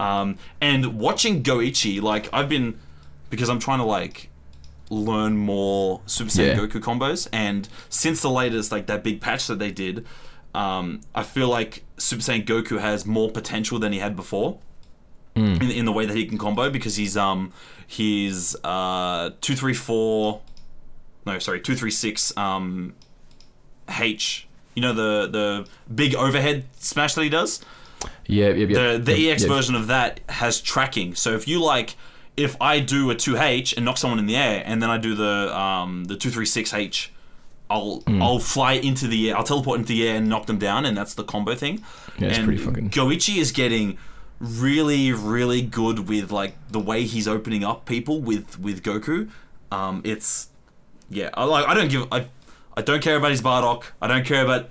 Um, 0.01 0.37
and 0.61 0.99
watching 0.99 1.43
Goichi, 1.43 2.03
like 2.03 2.29
I've 2.33 2.49
been, 2.49 2.79
because 3.31 3.49
I'm 3.49 3.61
trying 3.61 3.79
to 3.79 3.85
like 3.85 4.29
learn 4.91 5.37
more 5.37 6.01
Super 6.07 6.31
Saiyan 6.31 6.47
Yeah. 6.49 6.57
Goku 6.57 6.81
combos, 6.81 7.29
and 7.33 7.69
since 7.89 8.21
the 8.23 8.31
latest 8.31 8.73
like 8.73 8.87
that 8.87 9.05
big 9.05 9.21
patch 9.21 9.47
that 9.47 9.61
they 9.61 9.71
did, 9.71 10.05
um, 10.53 11.01
I 11.15 11.23
feel 11.23 11.49
like 11.49 11.85
Super 11.97 12.23
Saiyan 12.23 12.45
Goku 12.45 12.81
has 12.81 13.07
more 13.07 13.31
potential 13.31 13.79
than 13.79 13.93
he 13.93 14.01
had 14.01 14.17
before 14.17 14.59
in, 15.37 15.71
in 15.71 15.85
the 15.85 15.93
way 15.93 16.07
that 16.07 16.17
he 16.17 16.27
can 16.27 16.39
combo 16.39 16.71
because 16.71 16.97
he's 16.97 17.17
um 17.17 17.53
he's 17.87 18.57
uh 18.65 19.31
two 19.41 19.55
three 19.55 19.75
four 19.75 20.41
no 21.27 21.39
sorry 21.39 21.61
two 21.61 21.75
three 21.75 21.91
six 21.91 22.37
um 22.37 22.95
H 23.99 24.47
you 24.75 24.83
know 24.83 24.93
the 24.93 25.29
the 25.29 25.67
big 25.95 26.15
overhead 26.15 26.65
smash 26.79 27.15
that 27.15 27.23
he 27.23 27.29
does 27.29 27.61
Yeah, 28.27 28.49
yeah, 28.51 28.67
yeah. 28.67 28.93
the 28.93 28.99
the 28.99 29.19
Yeah, 29.21 29.33
EX 29.33 29.43
yeah. 29.43 29.49
version 29.49 29.75
of 29.75 29.89
that 29.89 30.21
has 30.29 30.61
tracking. 30.61 31.15
So 31.15 31.35
if 31.35 31.47
you 31.49 31.61
like, 31.63 31.97
if 32.37 32.57
I 32.61 32.79
do 32.81 33.11
a 33.11 33.15
two 33.15 33.37
H 33.37 33.75
and 33.77 33.85
knock 33.85 33.99
someone 33.99 34.19
in 34.19 34.27
the 34.27 34.37
air, 34.37 34.63
and 34.65 34.81
then 34.81 34.89
I 34.89 34.97
do 34.99 35.15
the 35.15 35.57
um 35.59 36.05
the 36.05 36.17
two 36.17 36.31
three 36.31 36.47
six 36.47 36.73
H, 36.73 37.13
I'll 37.69 38.01
Hmm. 38.07 38.23
I'll 38.23 38.39
fly 38.39 38.75
into 38.75 39.07
the 39.09 39.31
air. 39.31 39.37
I'll 39.37 39.45
teleport 39.45 39.81
into 39.81 39.89
the 39.93 40.07
air 40.09 40.17
and 40.17 40.29
knock 40.29 40.47
them 40.47 40.59
down, 40.59 40.87
and 40.87 40.97
that's 40.97 41.15
the 41.15 41.25
combo 41.25 41.55
thing. 41.57 41.83
Yeah, 42.19 42.29
it's 42.29 42.39
and 42.39 42.47
pretty 42.47 42.63
fucking- 42.63 42.91
Goichi 42.91 43.37
is 43.39 43.51
getting 43.53 43.99
really 44.39 45.13
really 45.13 45.61
good 45.61 46.09
with 46.09 46.31
like 46.33 46.55
the 46.71 46.79
way 46.81 47.05
he's 47.05 47.27
opening 47.29 47.65
up 47.65 47.85
people 47.87 48.21
with 48.23 48.59
with 48.61 48.83
Goku. 48.83 49.29
Um, 49.73 50.01
it's 50.05 50.49
yeah, 51.11 51.31
I 51.35 51.45
like 51.45 51.67
I 51.67 51.75
don't 51.75 51.91
give 51.91 52.07
I 52.13 52.27
I 52.77 52.83
don't 52.83 53.03
care 53.03 53.17
about 53.17 53.31
his 53.33 53.43
Bardock. 53.43 53.85
I 54.01 54.07
don't 54.07 54.25
care 54.25 54.43
about 54.45 54.71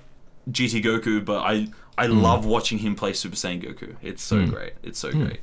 GT 0.49 0.83
Goku, 0.83 1.23
but 1.23 1.39
I 1.41 1.67
I 1.97 2.07
Hmm. 2.07 2.21
love 2.21 2.45
watching 2.45 2.79
him 2.79 2.95
play 2.95 3.13
Super 3.13 3.35
Saiyan 3.35 3.61
Goku. 3.63 3.95
It's 4.01 4.23
so 4.23 4.45
great. 4.47 4.73
It's 4.83 4.97
so 4.97 5.11
Hmm. 5.11 5.25
great. 5.25 5.39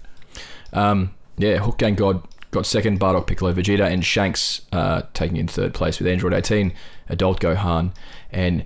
Um, 0.72 1.11
yeah, 1.36 1.59
Hook 1.59 1.78
Gang 1.78 1.94
God 1.94 2.22
got 2.51 2.64
second, 2.66 2.99
Bardock, 2.99 3.26
Piccolo, 3.26 3.53
Vegeta, 3.53 3.86
and 3.90 4.03
Shanks 4.05 4.62
uh, 4.72 5.03
taking 5.12 5.36
in 5.36 5.47
third 5.49 5.74
place 5.74 5.99
with 5.99 6.09
Android 6.09 6.32
18, 6.32 6.72
Adult 7.11 7.40
Gohan, 7.40 7.92
and 8.32 8.64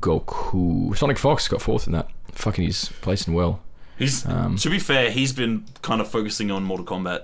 Goku. 0.00 0.96
Sonic 0.96 1.18
Fox 1.18 1.48
got 1.48 1.60
fourth 1.62 1.86
in 1.86 1.92
that. 1.92 2.08
Fucking 2.32 2.64
he's 2.64 2.88
placing 3.00 3.34
well. 3.34 3.60
He's 3.98 4.26
Um, 4.26 4.56
to 4.56 4.70
be 4.70 4.78
fair, 4.78 5.10
he's 5.10 5.32
been 5.32 5.64
kind 5.82 6.00
of 6.00 6.08
focusing 6.08 6.50
on 6.50 6.62
Mortal 6.64 6.86
Kombat. 6.86 7.22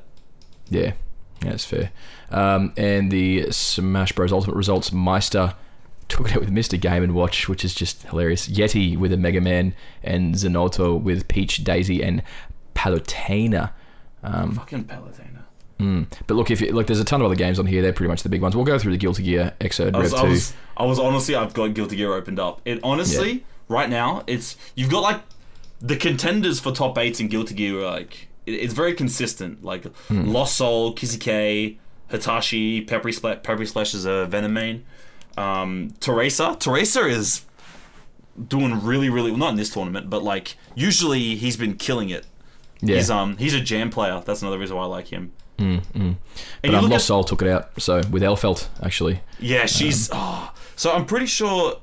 Yeah, 0.69 0.93
yeah, 1.43 1.51
that's 1.51 1.65
fair. 1.65 1.91
Um, 2.31 2.73
and 2.77 3.11
the 3.11 3.51
Smash 3.51 4.13
Bros. 4.13 4.33
Ultimate 4.33 4.57
results, 4.57 4.91
Maister 4.91 5.55
took 6.09 6.29
it 6.29 6.35
out 6.35 6.41
with 6.41 6.51
Mr. 6.51 6.79
Game 6.79 7.03
and 7.03 7.15
Watch, 7.15 7.49
which 7.49 7.65
is 7.65 7.75
just 7.75 8.03
hilarious. 8.03 8.49
Yeti 8.49 8.99
with 8.99 9.13
a 9.13 9.17
Mega 9.17 9.41
Man, 9.41 9.75
and 10.03 10.35
Zinoto 10.35 11.01
with 11.01 11.29
Peach, 11.29 11.65
Daisy, 11.65 12.03
and 12.03 12.23
Palutena. 12.75 13.73
Um, 14.23 14.55
Fucking 14.55 14.85
Palutena. 14.85 15.45
mm. 15.79 16.07
But 16.27 16.35
look, 16.35 16.51
if 16.51 16.61
you, 16.61 16.73
look, 16.73 16.87
there's 16.87 17.01
a 17.01 17.05
ton 17.05 17.21
of 17.21 17.27
other 17.27 17.37
games 17.37 17.59
on 17.59 17.67
here. 17.67 17.81
They're 17.81 17.93
pretty 17.93 18.11
much 18.11 18.23
the 18.23 18.29
big 18.29 18.43
ones. 18.43 18.55
We'll 18.55 18.65
go 18.65 18.79
through 18.79 18.93
the 18.93 18.99
Guilty 18.99 19.23
Gear 19.23 19.55
Xrd 19.61 19.95
I 19.95 19.99
was, 19.99 20.13
Rev 20.13 20.21
I 20.21 20.29
was, 20.29 20.53
I 20.77 20.85
was 20.85 20.99
honestly, 20.99 21.35
I've 21.35 21.55
got 21.55 21.75
Guilty 21.75 21.97
Gear 21.97 22.13
opened 22.13 22.39
up. 22.39 22.61
It 22.65 22.81
honestly, 22.83 23.45
right 23.69 23.89
now, 23.89 24.25
it's 24.27 24.57
you've 24.75 24.91
got 24.91 25.01
like 25.01 25.23
the 25.81 25.97
contenders 25.97 26.61
for 26.61 26.73
top 26.73 26.99
eights 26.99 27.21
in 27.21 27.29
Guilty 27.29 27.55
Gear. 27.55 27.79
Are 27.79 27.91
like 27.93 28.29
it, 28.47 28.53
it's 28.53 28.75
very 28.75 28.95
consistent. 28.95 29.65
Like 29.65 29.85
Hmm. 30.09 30.31
Lost 30.31 30.57
Soul, 30.57 30.93
Kizzy 30.93 31.19
K, 31.19 31.79
Hitachi, 32.09 32.83
Peppery 32.83 33.13
Splash. 33.13 33.39
Peppery 33.43 33.67
Splash 33.67 33.95
is 33.95 34.05
a 34.05 34.27
Venom 34.27 34.53
main. 34.53 34.85
Um, 35.37 35.95
Teresa, 36.01 36.57
Teresa 36.59 37.07
is 37.07 37.45
doing 38.49 38.83
really, 38.85 39.09
really 39.11 39.31
well. 39.31 39.39
Not 39.39 39.51
in 39.51 39.57
this 39.57 39.71
tournament, 39.71 40.11
but 40.11 40.23
like 40.23 40.57
usually 40.75 41.37
he's 41.37 41.57
been 41.57 41.75
killing 41.75 42.11
it. 42.11 42.27
yeah, 42.81 42.97
He's 42.97 43.11
um 43.11 43.37
he's 43.37 43.55
a 43.55 43.61
jam 43.61 43.91
player. 43.91 44.23
That's 44.25 44.43
another 44.43 44.59
reason 44.59 44.77
why 44.77 44.85
I 44.85 44.87
like 44.87 45.09
him. 45.09 45.33
mm, 45.59 45.81
mm. 45.95 45.95
And 45.95 46.17
But 46.63 46.75
um, 46.75 46.85
Lost 46.85 46.95
at- 46.95 47.01
Soul 47.03 47.25
took 47.25 47.43
it 47.43 47.49
out. 47.49 47.71
So 47.81 47.97
with 48.11 48.23
Elphelt 48.23 48.69
actually. 48.83 49.21
Yeah, 49.39 49.67
she's. 49.67 50.09
oh. 50.13 50.53
So 50.77 50.93
I'm 50.93 51.05
pretty 51.07 51.27
sure 51.27 51.79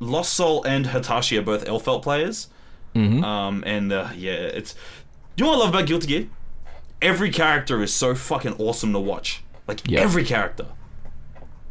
Lost 0.00 0.32
Soul 0.34 0.64
and 0.64 0.86
Hitachi 0.88 1.38
are 1.38 1.42
both 1.42 1.64
Elphelt 1.64 2.02
players. 2.02 2.48
Mm-hmm. 2.94 3.24
Um, 3.24 3.62
and 3.66 3.92
uh, 3.92 4.08
yeah, 4.16 4.32
it's. 4.32 4.74
You 5.36 5.44
know 5.44 5.50
what 5.50 5.56
I 5.56 5.60
love 5.60 5.68
about 5.70 5.86
Guilty 5.86 6.06
Gear? 6.06 6.28
Every 7.00 7.30
character 7.30 7.82
is 7.82 7.92
so 7.92 8.14
fucking 8.14 8.54
awesome 8.58 8.92
to 8.92 8.98
watch. 9.00 9.42
Like 9.66 9.80
Yeah. 9.86 10.00
every 10.00 10.24
character. 10.24 10.66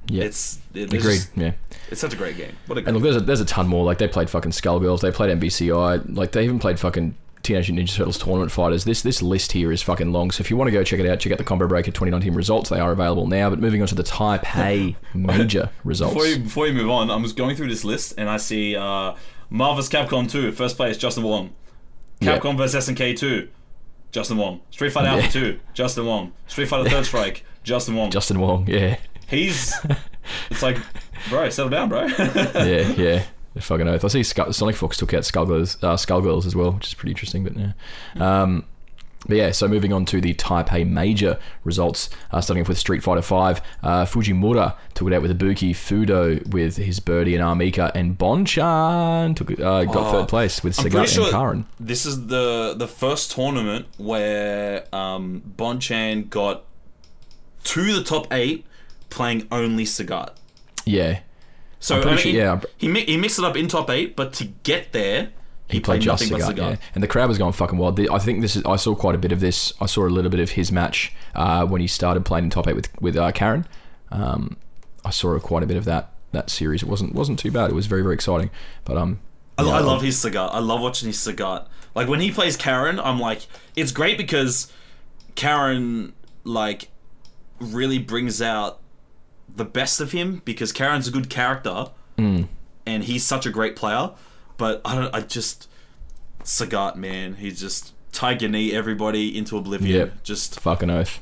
yeah, 0.08 0.24
It's 0.24 0.60
it, 0.74 0.86
agreed. 0.94 1.02
just- 1.02 1.30
yeah. 1.38 1.52
it's 1.90 2.02
such 2.02 2.14
a 2.14 2.18
great 2.18 2.36
game. 2.38 2.54
What 2.68 2.78
a 2.80 2.86
And 2.86 2.94
look, 2.96 3.04
there's 3.04 3.16
a, 3.16 3.22
there's 3.22 3.40
a 3.42 3.46
ton 3.46 3.68
more. 3.68 3.86
Like 3.86 3.98
they 3.98 4.08
played 4.08 4.30
fucking 4.30 4.52
Skullgirls, 4.52 5.02
they 5.02 5.12
played 5.12 5.30
MVCI, 5.40 6.16
like 6.16 6.32
they 6.32 6.44
even 6.44 6.60
played 6.60 6.80
fucking 6.80 7.16
Teenage 7.44 7.72
Mutant 7.72 7.90
Ninja 7.90 7.96
Turtles 7.98 8.18
tournament 8.18 8.52
fighters. 8.52 8.84
This 8.84 9.02
this 9.02 9.22
list 9.22 9.52
here 9.52 9.72
is 9.72 9.82
fucking 9.82 10.12
long. 10.12 10.30
So 10.32 10.42
if 10.42 10.50
you 10.52 10.58
want 10.58 10.68
to 10.68 10.72
go 10.72 10.84
check 10.84 11.00
it 11.00 11.10
out, 11.10 11.20
check 11.20 11.32
out 11.32 11.38
the 11.40 11.44
Combo 11.44 11.68
Breaker 11.68 11.90
2019 11.92 12.34
results. 12.36 12.70
They 12.70 12.80
are 12.80 12.92
available 12.92 13.26
now. 13.26 13.50
But 13.50 13.60
moving 13.60 13.82
on 13.82 13.88
to 13.88 13.96
the 13.96 14.04
Taipei 14.04 14.96
major 15.16 15.70
results. 15.84 16.14
Before 16.14 16.28
you, 16.28 16.38
before 16.40 16.68
you 16.68 16.74
move 16.74 16.90
on, 16.90 17.10
I'm 17.10 17.24
just 17.24 17.36
going 17.38 17.56
through 17.56 17.70
this 17.70 17.84
list 17.84 18.14
and 18.18 18.30
I 18.30 18.38
see 18.38 18.76
uh, 18.76 19.14
Marvel's 19.50 19.90
Capcom 19.90 20.30
2, 20.30 20.52
first 20.52 20.78
place, 20.78 20.98
Justin 20.98 21.24
Wong. 21.24 21.52
Yeah. 22.22 22.38
Capcom 22.38 22.56
vs 22.58 22.88
SNK 22.88 23.18
2, 23.18 23.50
Justin 24.12 24.38
Wong. 24.38 24.62
Street 24.70 24.92
Fighter 24.92 25.08
Yeah. 25.10 25.16
Alpha 25.24 25.32
2, 25.32 25.60
Justin 25.74 26.06
Wong. 26.06 26.32
Street 26.48 26.68
Fighter 26.68 26.90
Third 26.90 27.06
Strike, 27.12 27.44
Justin 27.64 27.96
Wong. 27.96 28.10
Justin 28.12 28.40
Wong, 28.40 28.66
yeah, 28.68 28.98
He's. 29.28 29.74
It's 30.52 30.62
like, 30.62 30.78
bro, 31.30 31.50
settle 31.50 31.70
down, 31.72 31.90
bro. 31.90 32.06
yeah, 32.06 32.88
yeah. 32.92 33.24
The 33.56 33.62
fucking 33.62 33.88
oath. 33.88 34.06
I 34.06 34.08
see 34.08 34.22
Sonic 34.24 34.76
Fox 34.76 34.96
took 34.98 35.14
out 35.16 35.24
Skullgirls, 35.24 35.84
uh, 35.84 35.96
Skullgirls 35.96 36.46
as 36.46 36.56
well, 36.56 36.74
which 36.74 36.88
is 36.90 36.94
pretty 36.94 37.12
interesting. 37.12 37.44
But 37.44 37.58
yeah. 37.58 37.72
Um, 38.44 38.66
but 39.28 39.38
yeah, 39.38 39.52
so 39.52 39.68
moving 39.68 39.94
on 39.94 40.06
to 40.06 40.20
the 40.20 40.34
Taipei 40.34 40.88
major 40.88 41.38
results, 41.64 42.10
uh, 42.32 42.42
starting 42.42 42.62
off 42.64 42.68
with 42.70 42.78
Street 42.80 43.04
Fighter 43.04 43.22
Five. 43.22 43.62
Uh, 43.84 44.04
Fujimura 44.06 44.76
took 44.96 45.08
it 45.08 45.14
out 45.14 45.22
with 45.22 45.38
Ibuki, 45.38 45.72
Fudo 45.72 46.46
with 46.52 46.78
his 46.78 47.00
birdie 47.00 47.36
and 47.36 47.44
Armika, 47.44 47.92
and 47.96 48.18
Bonchan 48.18 49.36
took 49.36 49.52
it, 49.52 49.60
uh, 49.62 49.86
got 49.86 49.96
Oh, 50.08 50.12
third 50.12 50.28
place 50.30 50.64
with 50.64 50.76
Sagat 50.76 51.08
sure 51.08 51.26
and 51.26 51.32
Karin. 51.34 51.66
this 51.80 52.06
is 52.06 52.28
the 52.28 52.74
the 52.78 52.88
first 52.88 53.32
tournament 53.32 53.86
where 53.98 54.86
um, 54.94 55.42
Bonchan 55.58 56.30
got 56.30 56.64
to 57.66 57.94
the 57.94 58.04
top 58.04 58.28
eight 58.34 58.66
playing 59.10 59.48
only 59.52 59.86
Sagat. 59.86 60.30
Yeah, 60.86 61.20
So 61.80 62.02
I 62.02 62.06
mean, 62.06 62.18
sure- 62.18 62.32
yeah. 62.32 62.60
he 62.78 62.92
he 63.02 63.18
mixed 63.18 63.38
it 63.38 63.46
up 63.46 63.56
in 63.56 63.68
top 63.68 63.90
eight, 63.92 64.16
but 64.16 64.34
to 64.34 64.46
get 64.64 64.94
there, 64.94 65.30
he, 65.72 65.78
he 65.78 65.82
played 65.82 66.02
just 66.02 66.24
Sagat, 66.24 66.58
yeah. 66.58 66.76
and 66.94 67.04
the 67.04 67.08
crowd 67.08 67.30
was 67.30 67.38
going 67.38 67.54
fucking 67.54 67.78
wild. 67.78 68.00
I 68.00 68.20
think 68.20 68.42
this 68.42 68.56
is. 68.56 68.64
I 68.66 68.76
saw 68.76 68.96
quite 68.96 69.16
a 69.16 69.18
bit 69.18 69.32
of 69.32 69.40
this. 69.40 69.74
I 69.82 69.86
saw 69.86 70.06
a 70.06 70.10
little 70.10 70.32
bit 70.32 70.40
of 70.40 70.52
his 70.52 70.72
match 70.72 71.14
uh, 71.36 71.66
when 71.66 71.82
he 71.82 71.88
started 71.88 72.26
playing 72.26 72.46
in 72.46 72.50
top 72.50 72.68
eight 72.68 72.76
with 72.76 72.90
with 73.02 73.18
uh, 73.18 73.32
Karin. 73.32 73.66
Um, 74.12 74.58
I 75.06 75.10
saw 75.10 75.38
quite 75.40 75.64
a 75.64 75.66
bit 75.68 75.78
of 75.78 75.86
that 75.86 76.14
that 76.32 76.50
series. 76.50 76.84
It 76.84 76.90
wasn't 76.90 77.14
wasn't 77.16 77.40
too 77.40 77.52
bad. 77.52 77.70
It 77.70 77.74
was 77.74 77.88
very 77.88 78.02
very 78.02 78.14
exciting. 78.16 78.50
But 78.86 78.98
um, 78.98 79.20
I, 79.58 79.64
yeah, 79.64 79.74
I 79.74 79.80
love 79.80 80.02
his 80.02 80.18
Sagat. 80.24 80.50
I 80.54 80.60
love 80.60 80.82
watching 80.82 81.08
his 81.08 81.18
Sagat. 81.18 81.68
Like 81.96 82.08
when 82.08 82.22
he 82.22 82.32
plays 82.32 82.56
Karin, 82.58 83.00
I'm 83.00 83.20
like, 83.20 83.46
it's 83.76 83.92
great 83.92 84.18
because 84.18 84.72
Karin 85.36 86.14
like 86.44 86.90
really 87.60 88.00
brings 88.00 88.42
out 88.42 88.80
the 89.54 89.66
best 89.66 90.00
of 90.02 90.12
him 90.12 90.42
because 90.46 90.72
Karin's 90.72 91.08
a 91.08 91.12
good 91.12 91.30
character 91.30 91.88
Mm. 92.18 92.48
and 92.86 93.04
he's 93.06 93.26
such 93.26 93.46
a 93.46 93.50
great 93.50 93.76
player. 93.76 94.12
But 94.58 94.82
I 94.86 94.96
don't. 94.96 95.16
I 95.16 95.22
just 95.22 95.68
Sagat, 96.44 96.96
man. 96.96 97.36
He's 97.36 97.60
just 97.60 97.94
tiger 98.12 98.48
knee 98.48 98.74
everybody 98.74 99.38
into 99.38 99.58
oblivion. 99.58 99.98
Yep. 100.00 100.24
Just 100.24 100.60
fucking 100.60 100.90
oath. 100.90 101.20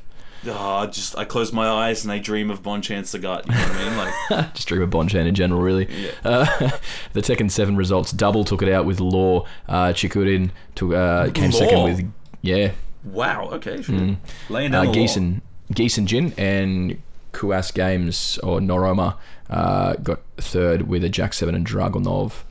ah, 0.48 0.86
just 0.86 1.16
I 1.16 1.24
close 1.24 1.52
my 1.52 1.68
eyes 1.68 2.04
and 2.04 2.12
I 2.12 2.18
dream 2.18 2.50
of 2.50 2.62
Bonchan 2.62 3.02
Sagat. 3.02 3.46
You 3.46 3.52
know 3.52 3.58
what 3.60 3.70
I 3.76 3.84
mean? 3.84 3.96
Like 4.38 4.54
Just 4.54 4.68
dream 4.68 4.82
of 4.82 4.90
Bonchan 4.90 5.26
in 5.26 5.34
general, 5.34 5.60
really. 5.60 5.88
Yeah. 5.90 6.10
Uh, 6.24 6.70
the 7.12 7.20
Tekken 7.20 7.50
7 7.50 7.76
results, 7.76 8.12
Double 8.12 8.44
took 8.44 8.62
it 8.62 8.72
out 8.72 8.86
with 8.86 9.00
Law. 9.00 9.46
Uh, 9.68 9.88
Chikurin 9.88 10.50
took, 10.74 10.92
uh, 10.92 11.30
came 11.30 11.52
second 11.52 11.84
with, 11.84 12.12
yeah, 12.42 12.72
wow. 13.04 13.50
Okay. 13.52 13.82
Sure. 13.82 13.94
Mm. 13.94 14.16
Laying 14.48 14.74
uh, 14.74 14.84
down 14.84 14.86
law. 14.86 14.94
Geeson, 14.94 15.40
Geeson 15.72 16.06
Jin 16.06 16.32
and 16.38 17.00
Kuas 17.32 17.72
Games, 17.72 18.38
or 18.38 18.60
Noroma, 18.60 19.16
uh, 19.50 19.94
got 19.94 20.20
third 20.38 20.88
with 20.88 21.04
a 21.04 21.08
Jack 21.08 21.34
7 21.34 21.54
and 21.54 21.66
Dragunov. 21.66 22.44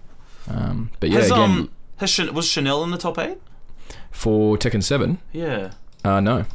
Um, 0.50 0.92
but 1.00 1.10
yeah, 1.10 1.20
Has, 1.20 1.32
again, 1.32 1.40
um, 1.42 1.72
has 1.98 2.18
was 2.32 2.48
Chanel 2.48 2.84
in 2.84 2.92
the 2.92 2.98
top 2.98 3.18
eight? 3.20 3.38
for 4.12 4.58
Tekken 4.58 4.84
7, 4.84 5.20
Yeah. 5.32 5.72
uh, 6.04 6.20
no. 6.20 6.46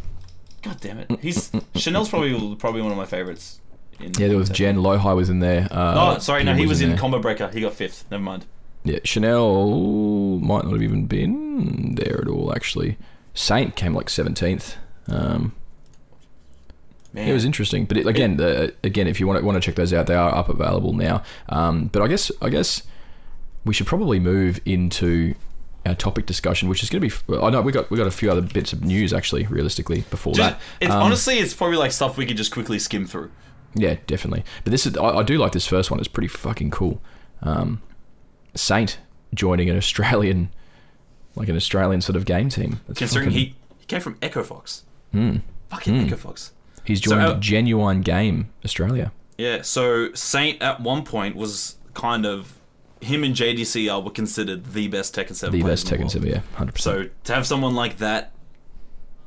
God 0.63 0.81
damn 0.81 0.99
it. 0.99 1.11
He's 1.21 1.51
Chanel's 1.77 2.09
probably 2.09 2.57
probably 2.57 2.81
one 2.83 2.91
of 2.91 2.97
my 2.97 3.07
favorites. 3.07 3.61
In 4.01 4.13
Yeah, 4.19 4.29
there 4.29 4.37
was 4.39 4.49
Jen 4.49 4.77
Lohai 4.79 5.15
was 5.15 5.29
in 5.31 5.39
there. 5.41 5.69
Uh, 5.71 6.15
Oh, 6.17 6.19
sorry, 6.19 6.43
no, 6.43 6.55
he 6.55 6.67
was 6.67 6.81
in 6.81 6.91
there. 6.91 6.99
Combo 6.99 7.21
Breaker. 7.21 7.49
He 7.53 7.61
got 7.61 7.75
fifth. 7.75 8.05
Never 8.11 8.23
mind. 8.23 8.47
Yeah, 8.83 8.99
Chanel 9.05 10.39
might 10.41 10.65
not 10.65 10.73
have 10.73 10.83
even 10.83 11.07
been 11.07 11.95
there 11.95 12.21
at 12.21 12.29
all. 12.29 12.53
Actually, 12.55 12.97
Saint 13.35 13.77
came 13.77 13.95
like 13.95 14.09
seventeenth. 14.11 14.77
Um, 15.07 15.55
Man, 17.13 17.29
it 17.29 17.33
was 17.33 17.45
interesting, 17.45 17.85
but 17.85 17.97
it, 17.97 18.07
again, 18.07 18.39
the, 18.39 18.75
again, 18.83 19.07
if 19.07 19.21
you 19.21 19.27
want 19.29 19.39
to 19.39 19.45
want 19.45 19.55
to 19.57 19.61
check 19.61 19.77
those 19.77 19.93
out, 19.93 20.07
they 20.09 20.17
are 20.17 20.35
up 20.35 20.49
available 20.49 20.93
now. 20.93 21.23
Um, 21.49 21.87
but 21.93 22.03
I 22.03 22.09
guess 22.09 22.33
I 22.43 22.49
guess 22.49 22.83
we 23.65 23.75
should 23.75 23.87
probably 23.87 24.19
move 24.19 24.61
into 24.65 25.35
our 25.87 25.95
topic 25.95 26.25
discussion, 26.27 26.69
which 26.69 26.83
is 26.83 26.89
going 26.91 27.09
to 27.09 27.09
be. 27.29 27.39
I 27.39 27.51
know 27.51 27.61
we 27.63 27.73
got 27.73 27.91
we 27.91 27.97
got 27.99 28.07
a 28.07 28.11
few 28.11 28.31
other 28.31 28.41
bits 28.43 28.73
of 28.73 28.85
news 28.85 29.13
actually, 29.13 29.47
realistically, 29.47 30.05
before 30.11 30.35
Just- 30.35 30.51
that. 30.59 30.61
it's 30.81 30.91
Um, 30.93 31.03
honestly, 31.03 31.39
it's 31.39 31.55
probably 31.55 31.77
like 31.77 31.93
stuff 31.93 32.17
we 32.17 32.27
could 32.27 32.37
just 32.37 32.53
quickly 32.53 32.79
skim 32.79 33.07
through. 33.07 33.31
Yeah, 33.75 33.97
definitely. 34.07 34.45
But 34.65 34.71
this 34.71 34.87
is 34.87 34.97
I, 34.97 35.19
I 35.19 35.23
do 35.23 35.37
like 35.39 35.53
this 35.53 35.67
first 35.67 35.91
one. 35.91 35.99
It's 35.99 36.09
pretty 36.09 36.29
fucking 36.29 36.71
cool. 36.71 37.01
Um, 37.43 37.83
Saint 38.55 38.99
joining 39.35 39.69
an 39.69 39.77
Australian, 39.77 40.51
like 41.35 41.49
an 41.49 41.57
Australian 41.57 42.01
sort 42.01 42.17
of 42.17 42.25
game 42.25 42.49
team. 42.49 42.81
That's 42.87 42.99
Considering 42.99 43.31
fucking- 43.31 43.39
he 43.47 43.55
he 43.81 43.87
came 43.87 44.01
from 44.01 44.17
Echo 44.23 44.43
Fox. 44.43 44.85
Hmm. 45.13 45.39
Fucking 45.71 46.01
Hmm. 46.01 46.07
Echo 46.07 46.17
Fox. 46.17 46.53
he's 46.85 47.03
so, 47.03 47.11
joined 47.11 47.23
uh, 47.23 47.35
Genuine 47.41 48.01
Game 48.03 48.49
Australia. 48.65 49.13
Yeah. 49.37 49.63
So 49.63 50.13
Saint 50.15 50.63
at 50.63 50.81
one 50.81 51.03
point 51.05 51.35
was 51.37 51.77
kind 51.95 52.25
of 52.27 52.55
him 53.01 53.25
and 53.25 53.35
JDCR 53.35 54.03
were 54.03 54.11
considered 54.11 54.73
the 54.73 54.89
best 54.89 55.15
Tekken 55.15 55.35
Seven. 55.35 55.59
The 55.59 55.63
players 55.65 55.83
best 55.85 55.93
Tekken 55.95 56.11
7, 56.11 56.27
yeah, 56.29 56.41
hundred 56.55 56.75
percent. 56.75 57.07
So 57.07 57.11
to 57.25 57.35
have 57.35 57.47
someone 57.47 57.75
like 57.75 57.99
that 57.99 58.33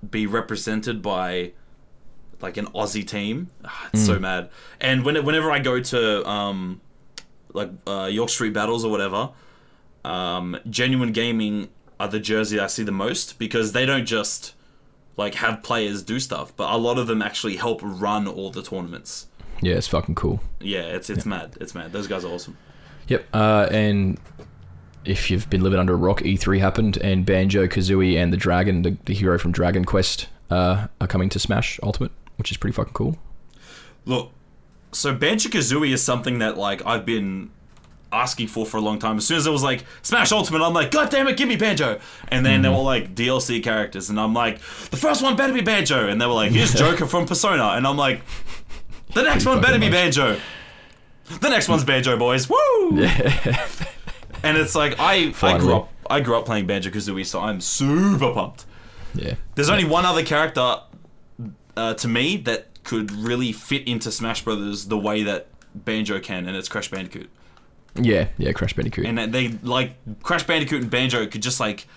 be 0.09 0.25
represented 0.27 1.01
by 1.01 1.51
like 2.41 2.57
an 2.57 2.67
Aussie 2.67 3.05
team, 3.07 3.49
ah, 3.65 3.89
it's 3.93 4.03
Mm. 4.03 4.05
so 4.05 4.19
mad. 4.19 4.49
And 4.79 5.03
when, 5.03 5.23
whenever 5.25 5.51
I 5.51 5.59
go 5.59 5.79
to 5.79 6.27
um, 6.29 6.81
like 7.53 7.71
uh, 7.87 8.05
York 8.11 8.29
Street 8.29 8.53
battles 8.53 8.85
or 8.85 8.91
whatever, 8.91 9.29
um, 10.05 10.57
genuine 10.69 11.11
gaming 11.11 11.69
are 11.99 12.07
the 12.07 12.19
jersey 12.19 12.59
I 12.59 12.67
see 12.67 12.83
the 12.83 12.91
most 12.91 13.39
because 13.39 13.71
they 13.73 13.85
don't 13.85 14.05
just 14.05 14.53
like 15.17 15.33
have 15.35 15.63
players 15.63 16.03
do 16.03 16.19
stuff, 16.19 16.55
but 16.55 16.71
a 16.71 16.77
lot 16.77 16.99
of 16.99 17.07
them 17.07 17.21
actually 17.23 17.55
help 17.55 17.79
run 17.83 18.27
all 18.27 18.51
the 18.51 18.61
tournaments. 18.61 19.27
Yeah, 19.61 19.73
it's 19.73 19.87
fucking 19.87 20.13
cool. 20.13 20.39
Yeah, 20.59 20.81
it's 20.81 21.09
it's 21.09 21.25
mad. 21.25 21.57
It's 21.59 21.73
mad. 21.73 21.91
Those 21.91 22.05
guys 22.05 22.23
are 22.23 22.31
awesome. 22.31 22.55
Yep. 23.07 23.25
Uh, 23.33 23.67
and 23.71 24.19
if 25.05 25.31
you've 25.31 25.49
been 25.49 25.61
living 25.61 25.79
under 25.79 25.93
a 25.93 25.97
rock, 25.97 26.21
E3 26.21 26.59
happened, 26.59 26.97
and 26.97 27.25
Banjo 27.25 27.67
Kazooie 27.67 28.17
and 28.17 28.31
the 28.31 28.37
Dragon, 28.37 28.81
the, 28.81 28.97
the 29.05 29.13
hero 29.13 29.39
from 29.39 29.51
Dragon 29.51 29.85
Quest, 29.85 30.27
uh, 30.49 30.87
are 30.99 31.07
coming 31.07 31.29
to 31.29 31.39
Smash 31.39 31.79
Ultimate, 31.83 32.11
which 32.37 32.51
is 32.51 32.57
pretty 32.57 32.73
fucking 32.73 32.93
cool. 32.93 33.17
Look, 34.05 34.31
so 34.91 35.13
Banjo 35.13 35.49
Kazooie 35.49 35.91
is 35.91 36.03
something 36.03 36.39
that 36.39 36.57
like 36.57 36.85
I've 36.85 37.05
been 37.05 37.51
asking 38.11 38.47
for 38.47 38.65
for 38.65 38.77
a 38.77 38.81
long 38.81 38.99
time. 38.99 39.17
As 39.17 39.27
soon 39.27 39.37
as 39.37 39.47
it 39.47 39.51
was 39.51 39.63
like 39.63 39.83
Smash 40.01 40.31
Ultimate, 40.31 40.61
I'm 40.61 40.73
like, 40.73 40.91
God 40.91 41.09
damn 41.09 41.27
it, 41.27 41.37
give 41.37 41.47
me 41.47 41.55
Banjo! 41.55 41.99
And 42.29 42.45
then 42.45 42.61
they 42.61 42.69
were 42.69 42.77
like 42.77 43.15
DLC 43.15 43.61
characters, 43.63 44.09
and 44.09 44.19
I'm 44.19 44.33
like, 44.33 44.59
the 44.89 44.97
first 44.97 45.21
one 45.21 45.35
better 45.35 45.53
be 45.53 45.61
Banjo, 45.61 46.07
and 46.07 46.19
they 46.19 46.25
were 46.25 46.33
like, 46.33 46.51
here's 46.51 46.73
Joker 46.75 47.05
from 47.05 47.25
Persona, 47.25 47.69
and 47.69 47.85
I'm 47.85 47.97
like, 47.97 48.21
the 49.13 49.23
next 49.23 49.45
one 49.45 49.59
better 49.61 49.73
fucking 49.73 49.89
be. 49.89 49.95
Banjo. 49.95 50.39
The 51.39 51.49
next 51.49 51.67
one's 51.67 51.83
Banjo 51.83 52.17
Boys. 52.17 52.49
Woo! 52.49 52.57
Yeah. 52.93 53.67
And 54.43 54.55
it's 54.55 54.75
like 54.75 54.95
I 54.99 55.33
I 55.41 55.57
grew 55.57 55.75
up 55.75 55.89
I 56.09 56.19
grew 56.21 56.37
up 56.37 56.45
playing 56.45 56.67
Banjo 56.67 56.91
Kazooie, 56.91 57.25
so 57.25 57.41
I'm 57.41 57.59
super 57.59 58.31
pumped. 58.33 58.65
yeah. 59.15 59.33
There's 59.55 59.69
only 59.69 59.83
one 59.83 60.05
other 60.05 60.23
character 60.23 60.77
uh, 61.75 61.95
to 61.95 62.07
me 62.07 62.37
that 62.37 62.83
could 62.83 63.11
really 63.11 63.51
fit 63.51 63.87
into 63.87 64.11
Smash 64.11 64.43
Brothers 64.45 64.85
the 64.85 64.97
way 64.97 65.23
that 65.23 65.47
Banjo 65.73 66.19
can, 66.19 66.47
and 66.47 66.55
it's 66.55 66.69
Crash 66.69 66.89
Bandicoot. 66.91 67.29
Yeah, 67.95 68.27
yeah, 68.37 68.51
Crash 68.51 68.73
Bandicoot. 68.73 69.07
And 69.07 69.33
they 69.33 69.47
like 69.63 69.95
Crash 70.21 70.43
Bandicoot 70.43 70.83
and 70.83 70.91
Banjo 70.91 71.25
could 71.25 71.41
just 71.41 71.59
like 71.59 71.87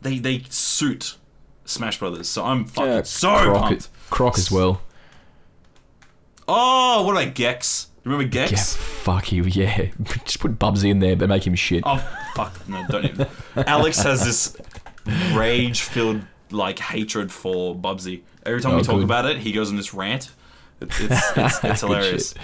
they 0.00 0.18
they 0.18 0.44
suit 0.48 1.16
Smash 1.66 1.98
Brothers. 1.98 2.28
So 2.28 2.44
I'm 2.46 2.64
fucking 2.64 2.90
Yeah, 2.90 3.02
so 3.02 3.28
Croc, 3.36 3.62
pumped. 3.62 3.88
Croc 4.08 4.38
as 4.38 4.50
well. 4.50 4.80
Oh, 6.48 7.02
what 7.04 7.12
about 7.12 7.34
Gex? 7.34 7.88
Remember 8.08 8.28
Gex? 8.28 8.52
Yeah, 8.52 8.58
fuck 8.82 9.32
you. 9.32 9.44
Yeah, 9.48 9.88
just 10.24 10.40
put 10.40 10.58
Bubsy 10.58 10.90
in 10.90 10.98
there, 11.00 11.16
but 11.16 11.28
make 11.28 11.46
him 11.46 11.54
shit. 11.54 11.82
Oh 11.86 11.98
fuck 12.34 12.68
no! 12.68 12.84
Don't 12.88 13.04
even. 13.04 13.26
Alex 13.56 13.98
has 14.02 14.24
this 14.24 14.56
rage-filled 15.34 16.22
like 16.50 16.78
hatred 16.78 17.30
for 17.32 17.74
Bubsy. 17.74 18.22
Every 18.46 18.60
time 18.60 18.74
we 18.74 18.80
Oh, 18.80 18.82
talk 18.82 18.94
good. 18.96 19.04
about 19.04 19.26
it, 19.26 19.38
he 19.38 19.52
goes 19.52 19.70
on 19.70 19.76
this 19.76 19.92
rant. 19.94 20.30
It's 20.80 21.00
it's, 21.00 21.36
it's, 21.36 21.58
it's 21.64 21.80
hilarious. 21.80 22.34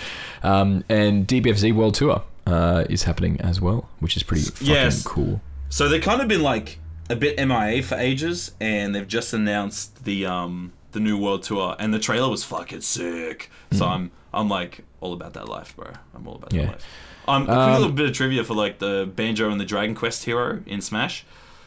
Um, 0.42 0.84
and 0.88 1.26
DBFZ 1.26 1.74
World 1.74 1.94
Tour 1.94 2.22
uh, 2.46 2.84
is 2.90 3.04
happening 3.04 3.40
as 3.40 3.60
well, 3.60 3.88
which 4.00 4.16
is 4.16 4.22
pretty 4.22 4.44
fucking 4.44 4.66
Yes. 4.66 5.02
cool. 5.02 5.40
So 5.68 5.88
they've 5.88 6.02
kind 6.02 6.20
of 6.20 6.28
been 6.28 6.42
like 6.42 6.78
a 7.08 7.16
bit 7.16 7.38
MIA 7.38 7.82
for 7.82 7.94
ages, 7.96 8.52
and 8.60 8.94
they've 8.94 9.08
just 9.08 9.32
announced 9.32 10.04
the 10.04 10.26
um 10.26 10.72
the 10.92 11.00
new 11.00 11.18
world 11.18 11.42
tour, 11.42 11.74
and 11.78 11.92
the 11.94 11.98
trailer 11.98 12.28
was 12.28 12.44
fucking 12.44 12.80
sick. 12.82 13.50
So 13.72 13.86
I'm 13.86 14.10
I'm 14.32 14.48
like 14.48 14.84
all 15.04 15.12
about 15.12 15.34
that 15.34 15.48
life, 15.48 15.76
bro. 15.76 15.90
I'm 16.14 16.26
all 16.26 16.36
about. 16.36 16.52
Yeah. 16.52 16.62
that 16.66 16.72
life. 16.72 16.86
Um, 17.28 17.42
a 17.42 17.46
quick 17.46 17.56
Um, 17.58 17.72
little 17.80 17.92
bit 17.92 18.06
of 18.06 18.12
trivia 18.12 18.42
for 18.44 18.54
like 18.54 18.78
the 18.78 19.10
Banjo 19.14 19.50
and 19.50 19.60
the 19.60 19.64
Dragon 19.64 19.94
Quest 19.94 20.24
hero 20.24 20.62
in 20.66 20.80
Smash. 20.80 21.24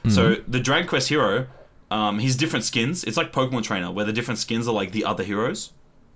So 0.09 0.35
Hmm. 0.35 0.41
the 0.51 0.59
Dragon 0.59 0.87
Quest 0.87 1.09
hero, 1.09 1.47
um, 1.91 2.19
he's 2.19 2.35
different 2.35 2.63
skins. 2.65 3.03
It's 3.03 3.17
like 3.17 3.31
Pokemon 3.33 3.63
Trainer, 3.63 3.91
where 3.91 4.05
the 4.05 4.13
different 4.13 4.39
skins 4.39 4.67
are 4.67 4.73
like 4.73 4.91
the 4.91 5.03
other 5.05 5.23
heroes 5.23 5.71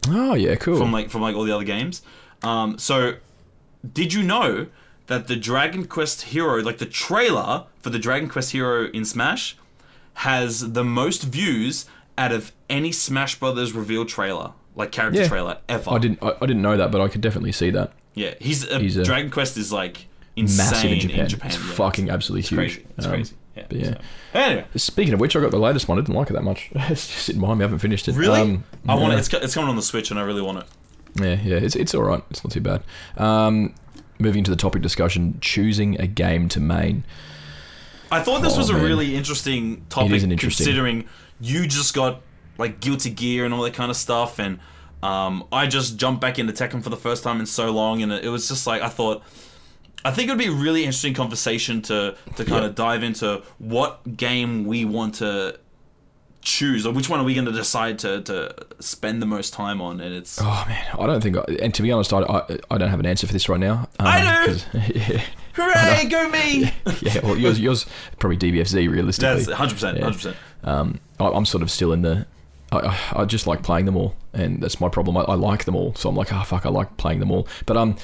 Oh 0.10 0.34
yeah, 0.34 0.56
cool. 0.56 0.78
from 0.78 0.92
like 0.92 1.10
from 1.10 1.22
like 1.22 1.36
all 1.36 1.44
the 1.44 1.54
other 1.56 1.64
games. 1.66 2.02
Um, 2.44 2.78
so, 2.78 3.16
did 3.94 4.14
you 4.14 4.24
know 4.24 4.68
that 5.08 5.28
the 5.28 5.36
Dragon 5.36 5.86
Quest 5.86 6.22
hero, 6.34 6.62
like 6.62 6.78
the 6.78 6.86
trailer 6.86 7.66
for 7.82 7.90
the 7.90 8.00
Dragon 8.00 8.30
Quest 8.30 8.52
hero 8.52 8.90
in 8.92 9.04
Smash, 9.06 9.58
has 10.16 10.72
the 10.74 10.84
most 10.84 11.24
views 11.24 11.86
out 12.18 12.32
of 12.32 12.52
any 12.70 12.92
Smash 12.92 13.40
Brothers 13.40 13.74
reveal 13.74 14.06
trailer, 14.06 14.52
like 14.76 14.92
character 14.92 15.22
Yeah. 15.22 15.28
trailer 15.28 15.58
ever. 15.70 15.92
I 15.92 15.98
didn't, 15.98 16.24
I, 16.24 16.30
I 16.42 16.46
didn't 16.46 16.62
know 16.62 16.78
that, 16.78 16.92
but 16.92 17.02
I 17.02 17.08
could 17.08 17.22
definitely 17.22 17.52
see 17.52 17.70
that. 17.72 17.94
Yeah, 18.14 18.34
he's, 18.40 18.70
a, 18.70 18.80
He's 18.80 18.98
a- 18.98 19.04
Dragon 19.04 19.30
Quest 19.32 19.58
is 19.58 19.72
like 19.72 20.08
insane 20.36 20.58
Massive 20.72 20.92
in 20.92 21.00
Japan. 21.00 21.30
Japan. 21.30 21.52
It's 21.52 21.58
yeah. 21.60 21.74
fucking 21.74 22.10
absolutely 22.10 22.40
It's 22.42 22.50
huge. 22.50 22.58
crazy. 22.60 22.86
It's 22.98 23.06
Um, 23.06 23.12
crazy. 23.12 23.36
Yeah. 23.56 23.64
yeah. 23.70 23.84
so- 23.94 23.98
Anyway, 24.34 24.66
Speaking 24.78 25.14
of 25.14 25.20
which, 25.20 25.36
I 25.36 25.42
got 25.42 25.52
the 25.52 25.60
latest 25.60 25.88
one. 25.88 25.98
I 25.98 26.02
didn't 26.02 26.16
like 26.16 26.30
it 26.30 26.34
that 26.34 26.44
much. 26.44 26.70
it's 26.76 27.08
just 27.08 27.24
sitting 27.26 27.42
behind 27.42 27.60
me. 27.60 27.64
I 27.64 27.68
haven't 27.68 27.80
finished 27.80 28.08
it. 28.08 28.16
really, 28.16 28.40
Um, 28.42 28.64
I 28.88 28.96
want 28.96 29.14
it. 29.14 29.20
It's, 29.20 29.34
it's 29.34 29.54
coming 29.54 29.70
on 29.70 29.76
the 29.76 29.82
Switch, 29.82 30.10
and 30.12 30.20
I 30.20 30.24
really 30.24 30.42
want 30.42 30.60
it. 30.60 30.66
Yeah, 31.22 31.38
yeah, 31.44 31.58
it's 31.58 31.76
it's 31.76 31.94
all 31.94 32.04
right. 32.04 32.24
It's 32.30 32.42
not 32.42 32.52
too 32.52 32.62
bad. 32.62 32.84
Um, 33.18 33.74
moving 34.20 34.46
to 34.46 34.52
the 34.52 34.56
topic 34.58 34.82
discussion: 34.82 35.38
choosing 35.42 36.00
a 36.00 36.08
game 36.08 36.48
to 36.50 36.62
main. 36.62 37.04
I 38.10 38.22
thought 38.22 38.42
this 38.42 38.56
Oh, 38.56 38.60
was 38.60 38.70
a 38.70 38.74
man. 38.74 38.84
really 38.84 39.16
interesting 39.16 39.86
topic, 39.90 40.12
interesting- 40.24 40.38
considering 40.38 41.06
you 41.42 41.68
just 41.68 41.94
got 41.94 42.22
like 42.62 42.80
Guilty 42.80 43.10
Gear 43.10 43.44
and 43.46 43.54
all 43.54 43.62
that 43.64 43.74
kind 43.74 43.92
of 43.92 43.98
stuff, 43.98 44.40
and 44.40 44.60
um, 45.04 45.44
I 45.52 45.68
just 45.68 45.98
jumped 45.98 46.22
back 46.22 46.40
into 46.40 46.54
Tekken 46.54 46.82
for 46.82 46.90
the 46.90 46.98
first 46.98 47.24
time 47.24 47.40
in 47.42 47.46
so 47.46 47.72
long, 47.72 48.02
and 48.02 48.12
it, 48.14 48.24
it 48.26 48.30
was 48.30 48.48
just 48.48 48.66
like 48.66 48.82
I 48.82 48.90
thought. 48.90 49.22
I 50.04 50.10
think 50.10 50.30
it 50.30 50.32
would 50.32 50.40
be 50.40 50.48
a 50.48 50.52
really 50.52 50.82
interesting 50.84 51.14
conversation 51.14 51.82
to 51.84 52.16
to 52.38 52.46
kind 52.46 52.64
Yeah. 52.64 52.70
of 52.70 52.76
dive 52.76 53.04
into 53.04 53.44
what 53.60 54.18
game 54.18 54.66
we 54.66 54.84
want 54.84 55.16
to 55.16 55.60
choose, 56.42 56.88
or 56.88 56.92
which 56.94 57.08
one 57.08 57.20
are 57.20 57.24
we 57.24 57.36
going 57.36 57.46
to 57.46 57.52
decide 57.52 58.00
to 58.00 58.22
to 58.24 58.56
spend 58.80 59.22
the 59.22 59.28
most 59.28 59.54
time 59.54 59.80
on, 59.80 60.02
and 60.02 60.14
it's. 60.16 60.40
Oh 60.42 60.66
man, 60.68 60.84
I 61.00 61.06
don't 61.06 61.22
think. 61.22 61.38
I, 61.38 61.44
and 61.62 61.72
to 61.76 61.84
be 61.84 61.92
honest, 61.92 62.14
I, 62.14 62.22
I, 62.22 62.58
I 62.72 62.78
don't 62.80 62.90
have 62.90 63.00
an 63.00 63.06
answer 63.06 63.28
for 63.28 63.34
this 63.34 63.48
right 63.48 63.60
now. 63.60 63.88
Um, 64.00 64.08
I 64.08 64.46
do! 64.48 64.80
yeah, 64.96 65.22
Hooray, 65.54 66.06
go 66.10 66.30
me! 66.30 66.72
yeah. 67.02 67.20
Well, 67.24 67.38
yours, 67.38 67.60
yours 67.60 67.86
probably 68.18 68.38
DBFZ 68.38 68.90
realistically. 68.90 69.44
That's 69.44 69.52
hundred 69.56 69.74
percent, 69.76 69.98
Yeah. 69.98 70.04
hundred 70.06 70.16
percent. 70.18 70.38
Um, 70.64 71.00
I, 71.20 71.28
I'm 71.28 71.46
sort 71.46 71.62
of 71.62 71.70
still 71.70 71.94
in 71.94 72.02
the. 72.02 72.26
I, 72.72 72.98
I, 73.14 73.26
just 73.26 73.48
like 73.48 73.64
playing 73.64 73.86
them 73.86 73.98
all, 73.98 74.16
and 74.34 74.62
that's 74.62 74.80
my 74.80 74.88
problem. 74.88 75.18
I, 75.18 75.22
I 75.22 75.36
like 75.36 75.66
them 75.66 75.76
all, 75.76 75.94
so 75.96 76.10
I'm 76.10 76.16
like, 76.16 76.32
oh 76.32 76.44
fuck, 76.44 76.66
I 76.66 76.70
like 76.70 76.96
playing 76.98 77.20
them 77.20 77.32
all. 77.32 77.48
But 77.66 77.78
um, 77.78 77.98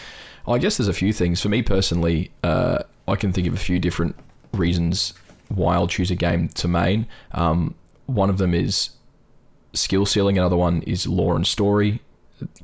I 0.48 0.58
guess 0.58 0.78
there's 0.78 0.88
a 0.88 0.94
few 0.94 1.14
things 1.14 1.42
for 1.42 1.50
me 1.50 1.62
personally. 1.62 2.32
Uh, 2.44 2.84
I 3.08 3.16
can 3.16 3.32
think 3.32 3.48
of 3.48 3.54
a 3.54 3.58
few 3.58 3.80
different 3.80 4.16
reasons 4.54 5.14
why 5.50 5.76
I'll 5.76 5.88
choose 5.88 6.12
a 6.12 6.16
game 6.16 6.50
to 6.50 6.68
main. 6.68 7.08
Um, 7.32 7.76
one 8.08 8.30
of 8.30 8.38
them 8.38 8.54
is 8.54 8.90
skill 9.74 10.06
ceiling. 10.06 10.38
Another 10.38 10.58
one 10.58 10.82
is 10.84 11.08
lore 11.08 11.36
and 11.36 11.48
story, 11.48 12.02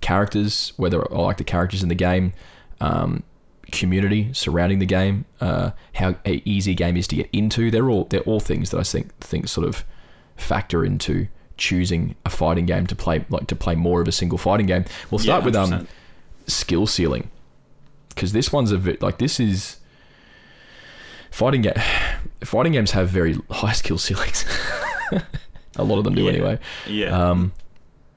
characters, 0.01 0.74
whether 0.78 1.01
I 1.14 1.18
like 1.18 1.38
the 1.38 1.43
characters 1.43 1.84
in 1.84 1.89
the 1.89 1.95
game, 1.95 2.34
um, 2.82 3.24
community 3.72 4.32
surrounding 4.34 4.80
the 4.80 4.86
game, 4.86 5.26
uh, 5.39 5.72
how 5.95 6.16
easy 6.26 6.72
a 6.72 6.76
game 6.76 6.97
is 6.97 7.08
to 7.08 7.16
get 7.16 7.30
into. 7.32 7.72
They're 7.72 7.89
all 7.89 8.06
they're 8.06 8.22
all 8.22 8.39
things 8.39 8.72
that 8.72 8.80
I 8.80 8.84
think 8.84 9.18
think 9.20 9.47
sort 9.47 9.68
of 9.68 9.86
factor 10.36 10.84
into 10.84 11.28
choosing 11.58 12.16
a 12.26 12.30
fighting 12.30 12.66
game 12.66 12.88
to 12.88 12.95
play 12.95 13.26
like 13.30 13.47
to 13.47 13.56
play 13.56 13.76
more 13.76 14.01
of 14.01 14.08
a 14.08 14.12
single 14.12 14.38
fighting 14.38 14.66
game. 14.66 14.86
We'll 15.12 15.22
Yeah, 15.22 15.26
start 15.39 15.43
with 15.45 15.56
um 15.56 15.88
skill 16.47 16.88
ceiling 16.88 17.30
because 18.10 18.34
this 18.34 18.51
one's 18.51 18.72
a 18.72 18.78
bit 18.78 19.01
like 19.01 19.18
this 19.18 19.39
is 19.39 19.78
fighting 21.32 21.62
game 21.62 21.74
fighting 22.43 22.74
games 22.74 22.91
have 22.91 23.10
very 23.10 23.38
high 23.49 23.74
skill 23.82 23.97
ceilings. 23.97 24.45
a 25.76 25.84
lot 25.84 25.97
of 25.97 26.04
them 26.04 26.16
do 26.16 26.24
Yeah. 26.24 26.30
anyway. 26.32 26.60
Yeah. 26.88 27.30
Um, 27.30 27.54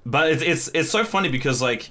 But 0.05 0.31
it's 0.33 0.43
it's 0.43 0.71
it's 0.75 0.91
so 0.91 1.05
funny 1.05 1.29
because 1.29 1.61
like 1.63 1.91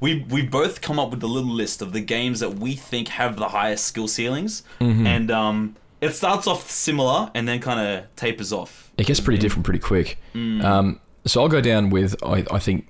we 0.00 0.24
we 0.28 0.42
both 0.42 0.80
come 0.82 0.98
up 0.98 1.10
with 1.10 1.22
a 1.22 1.26
little 1.26 1.50
list 1.52 1.80
of 1.82 1.92
the 1.92 2.00
games 2.00 2.40
that 2.40 2.54
we 2.56 2.74
think 2.74 3.08
have 3.08 3.36
the 3.36 3.48
highest 3.48 3.84
skill 3.84 4.08
ceilings, 4.08 4.62
Mm-hmm. 4.80 5.06
and 5.06 5.30
um, 5.30 5.76
it 6.00 6.10
starts 6.14 6.46
off 6.46 6.70
similar 6.70 7.30
and 7.34 7.48
then 7.48 7.60
kind 7.60 7.80
of 7.80 8.04
tapers 8.16 8.52
off. 8.52 8.85
It 8.98 9.06
gets 9.06 9.20
pretty 9.20 9.38
different 9.40 9.64
pretty 9.64 9.80
quick. 9.80 10.18
Um, 10.34 11.00
so 11.26 11.42
I'll 11.42 11.48
go 11.48 11.60
down 11.60 11.90
with 11.90 12.16
I, 12.24 12.44
I 12.50 12.58
think 12.58 12.88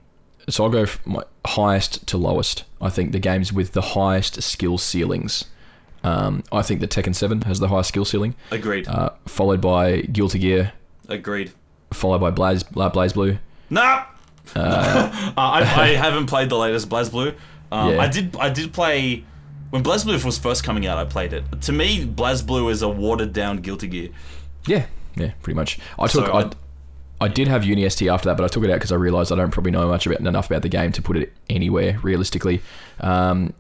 so 0.49 0.65
I'll 0.65 0.71
go 0.71 0.83
f- 0.83 1.01
my 1.05 1.23
highest 1.47 2.07
to 2.09 2.17
lowest. 2.17 2.65
I 2.81 2.91
think 2.91 3.13
the 3.13 3.19
games 3.19 3.53
with 3.53 3.73
the 3.73 3.81
highest 3.83 4.43
skill 4.43 4.79
ceilings. 4.79 5.47
Um, 6.05 6.45
I 6.53 6.63
think 6.63 6.81
the 6.81 6.87
Tekken 6.87 7.15
Seven 7.15 7.43
has 7.43 7.59
the 7.59 7.67
highest 7.69 7.89
skill 7.89 8.05
ceiling, 8.05 8.37
Agreed. 8.53 8.87
uh, 8.87 9.11
followed 9.27 9.61
by 9.61 10.03
Guilty 10.03 10.39
Gear, 10.39 10.73
Agreed. 11.09 11.51
followed 11.93 12.21
by 12.21 12.31
Blaze 12.31 12.63
Bla- 12.63 12.91
BlazBlue. 12.93 13.39
Nah. 13.71 14.05
Uh, 14.55 15.33
I, 15.37 15.63
I 15.63 15.87
haven't 15.97 16.27
played 16.27 16.49
the 16.51 16.57
latest 16.57 16.89
BlazBlue. 16.89 17.35
Um, 17.73 17.95
Yeah. 17.95 18.01
I 18.01 18.07
did 18.07 18.37
I 18.37 18.49
did 18.49 18.73
play 18.73 19.25
when 19.71 19.83
BlazBlue 19.83 20.25
was 20.25 20.39
first 20.39 20.63
coming 20.63 20.87
out. 20.87 20.99
I 20.99 21.05
played 21.05 21.33
it. 21.33 21.43
To 21.63 21.73
me, 21.73 22.07
BlazBlue 22.07 22.71
is 22.71 22.83
a 22.83 22.89
watered 22.89 23.33
down 23.33 23.57
Guilty 23.57 23.89
Gear. 23.89 24.09
Yeah, 24.69 24.87
yeah, 25.17 25.33
pretty 25.43 25.57
much. 25.57 25.79
I 25.99 26.07
took 26.07 26.27
So 26.27 26.33
I, 26.33 26.51
I- 27.25 27.29
did 27.29 27.49
have 27.49 27.63
UNIST 27.63 28.13
after 28.13 28.29
that, 28.29 28.37
but 28.37 28.45
I 28.45 28.49
took 28.49 28.63
it 28.65 28.71
out 28.71 28.75
because 28.75 28.93
I 28.93 28.97
realised 28.97 29.33
I 29.33 29.37
don't 29.37 29.51
probably 29.51 29.73
know 29.73 29.89
much 29.89 30.07
about 30.07 30.21
enough 30.21 30.51
about 30.51 30.63
the 30.63 30.69
game 30.69 30.93
to 30.93 31.03
put 31.03 31.17
it 31.17 31.33
anywhere 31.49 31.99
realistically. 32.03 32.61
Um, 33.01 33.53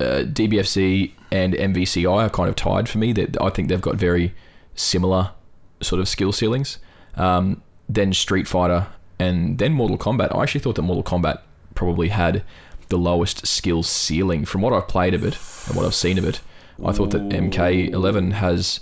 uh, 0.00 0.24
DBFZ 0.24 1.12
and 1.30 1.54
MVCI 1.54 2.10
are 2.10 2.30
kind 2.30 2.48
of 2.48 2.56
tied 2.56 2.88
for 2.88 2.98
me. 2.98 3.12
That 3.12 3.40
I 3.40 3.50
think 3.50 3.68
they've 3.68 3.80
got 3.80 3.96
very 3.96 4.34
similar 4.74 5.32
sort 5.80 6.00
of 6.00 6.08
skill 6.08 6.32
ceilings. 6.32 6.78
Um, 7.16 7.62
then 7.88 8.12
Street 8.12 8.48
Fighter 8.48 8.86
and 9.18 9.58
then 9.58 9.72
Mortal 9.72 9.98
Kombat. 9.98 10.34
I 10.34 10.42
actually 10.42 10.60
thought 10.62 10.76
that 10.76 10.82
Mortal 10.82 11.04
Kombat 11.04 11.40
probably 11.74 12.08
had 12.08 12.42
the 12.88 12.98
lowest 12.98 13.46
skill 13.46 13.82
ceiling 13.82 14.44
from 14.44 14.60
what 14.60 14.72
I've 14.72 14.88
played 14.88 15.14
of 15.14 15.24
it 15.24 15.38
and 15.66 15.76
what 15.76 15.84
I've 15.86 15.94
seen 15.94 16.18
of 16.18 16.24
it. 16.24 16.40
I 16.84 16.92
thought 16.92 17.10
that 17.10 17.28
MK11 17.28 18.32
has 18.32 18.80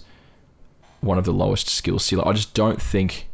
one 1.01 1.19
of 1.19 1.25
the 1.25 1.33
lowest 1.33 1.69
skill 1.69 1.99
ceiling. 1.99 2.27
I 2.27 2.33
just 2.33 2.55
don't 2.55 2.81
think 2.81 3.29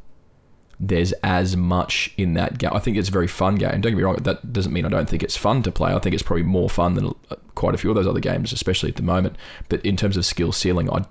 there's 0.79 1.13
as 1.23 1.57
much 1.57 2.13
in 2.17 2.35
that 2.35 2.59
game. 2.59 2.71
I 2.73 2.79
think 2.79 2.97
it's 2.97 3.09
a 3.09 3.13
very 3.13 3.27
fun 3.27 3.55
game. 3.57 3.71
Don't 3.81 3.93
get 3.93 3.97
me 3.97 4.03
wrong. 4.03 4.17
That 4.17 4.53
doesn't 4.53 4.73
mean 4.73 4.85
I 4.85 4.89
don't 4.91 5.09
think 5.09 5.23
it's 5.23 5.37
fun 5.37 5.63
to 5.63 5.73
play. 5.73 5.95
I 5.95 5.99
think 5.99 6.15
it's 6.15 6.23
probably 6.23 6.43
more 6.43 6.69
fun 6.69 6.95
than 6.95 7.07
uh, 7.31 7.37
quite 7.55 7.75
a 7.75 7.79
few 7.79 7.91
of 7.91 7.97
those 7.97 8.07
other 8.07 8.21
games, 8.21 8.53
especially 8.53 8.91
at 8.91 8.97
the 8.97 9.03
moment. 9.03 9.37
But 9.69 9.85
in 9.87 9.97
terms 9.97 10.17
of 10.17 10.27
skill 10.27 10.53
ceiling, 10.53 10.91
I 10.91 11.05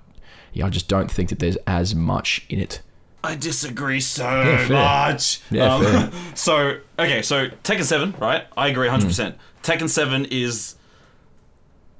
yeah, 0.52 0.66
I 0.66 0.70
just 0.70 0.88
don't 0.88 1.10
think 1.10 1.28
that 1.30 1.40
there's 1.40 1.56
as 1.66 1.94
much 1.94 2.46
in 2.48 2.60
it. 2.60 2.80
I 3.24 3.34
disagree 3.34 4.00
so 4.00 4.22
fair. 4.22 4.68
much. 4.68 5.40
Yeah, 5.50 5.74
Um, 5.74 5.82
fair. 5.84 6.10
so 6.36 6.78
okay, 6.98 7.22
so 7.22 7.48
Tekken 7.64 7.82
Seven, 7.82 8.14
right? 8.20 8.46
I 8.56 8.68
agree, 8.68 8.88
hundred 8.88 9.08
percent. 9.08 9.36
Tekken 9.64 9.88
Seven 9.88 10.26
is 10.26 10.76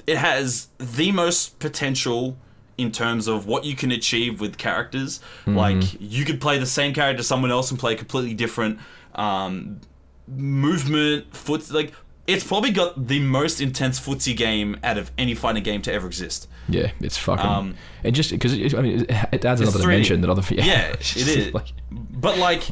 it 0.07 0.19
has 0.19 0.69
the 0.79 1.11
most 1.11 1.59
potential 1.59 2.37
in 2.79 2.93
terms 2.93 3.27
of 3.27 3.47
what 3.47 3.64
you 3.64 3.74
can 3.74 3.91
achieve 3.93 4.41
with 4.41 4.59
characters. 4.59 5.20
Like 5.47 5.83
you 6.01 6.24
could 6.24 6.41
play 6.41 6.59
the 6.59 6.66
same 6.66 6.93
character 6.93 7.22
someone 7.22 7.51
else 7.51 7.70
and 7.70 7.81
play 7.81 7.95
a 7.95 7.97
completely 7.97 8.35
different 8.35 8.79
um, 9.14 9.81
movement, 10.29 11.35
foot, 11.35 11.70
like 11.70 11.93
it's 12.27 12.45
probably 12.45 12.70
got 12.72 13.07
the 13.07 13.20
most 13.20 13.61
intense 13.61 14.01
footsie 14.01 14.37
game 14.37 14.77
out 14.83 14.99
of 14.99 15.11
any 15.16 15.35
fighting 15.35 15.62
game 15.62 15.83
to 15.83 15.93
ever 15.93 16.07
exist. 16.07 16.49
Yeah, 16.68 16.91
it's 17.01 17.16
fucking. 17.16 17.47
Um, 17.47 17.77
and 18.03 18.14
just 18.14 18.31
because 18.31 18.53
it, 18.53 18.74
I 18.74 18.83
mean, 18.83 19.07
it, 19.09 19.45
adds 19.45 19.61
another 19.61 19.79
3D. 19.79 19.83
dimension 19.83 20.20
that 20.22 20.31
other. 20.31 20.43
Yeah, 20.55 20.64
Yeah, 20.64 20.89
it 20.93 21.16
is. 21.16 21.55
Like, 21.55 21.68
But 21.91 22.39
like, 22.39 22.64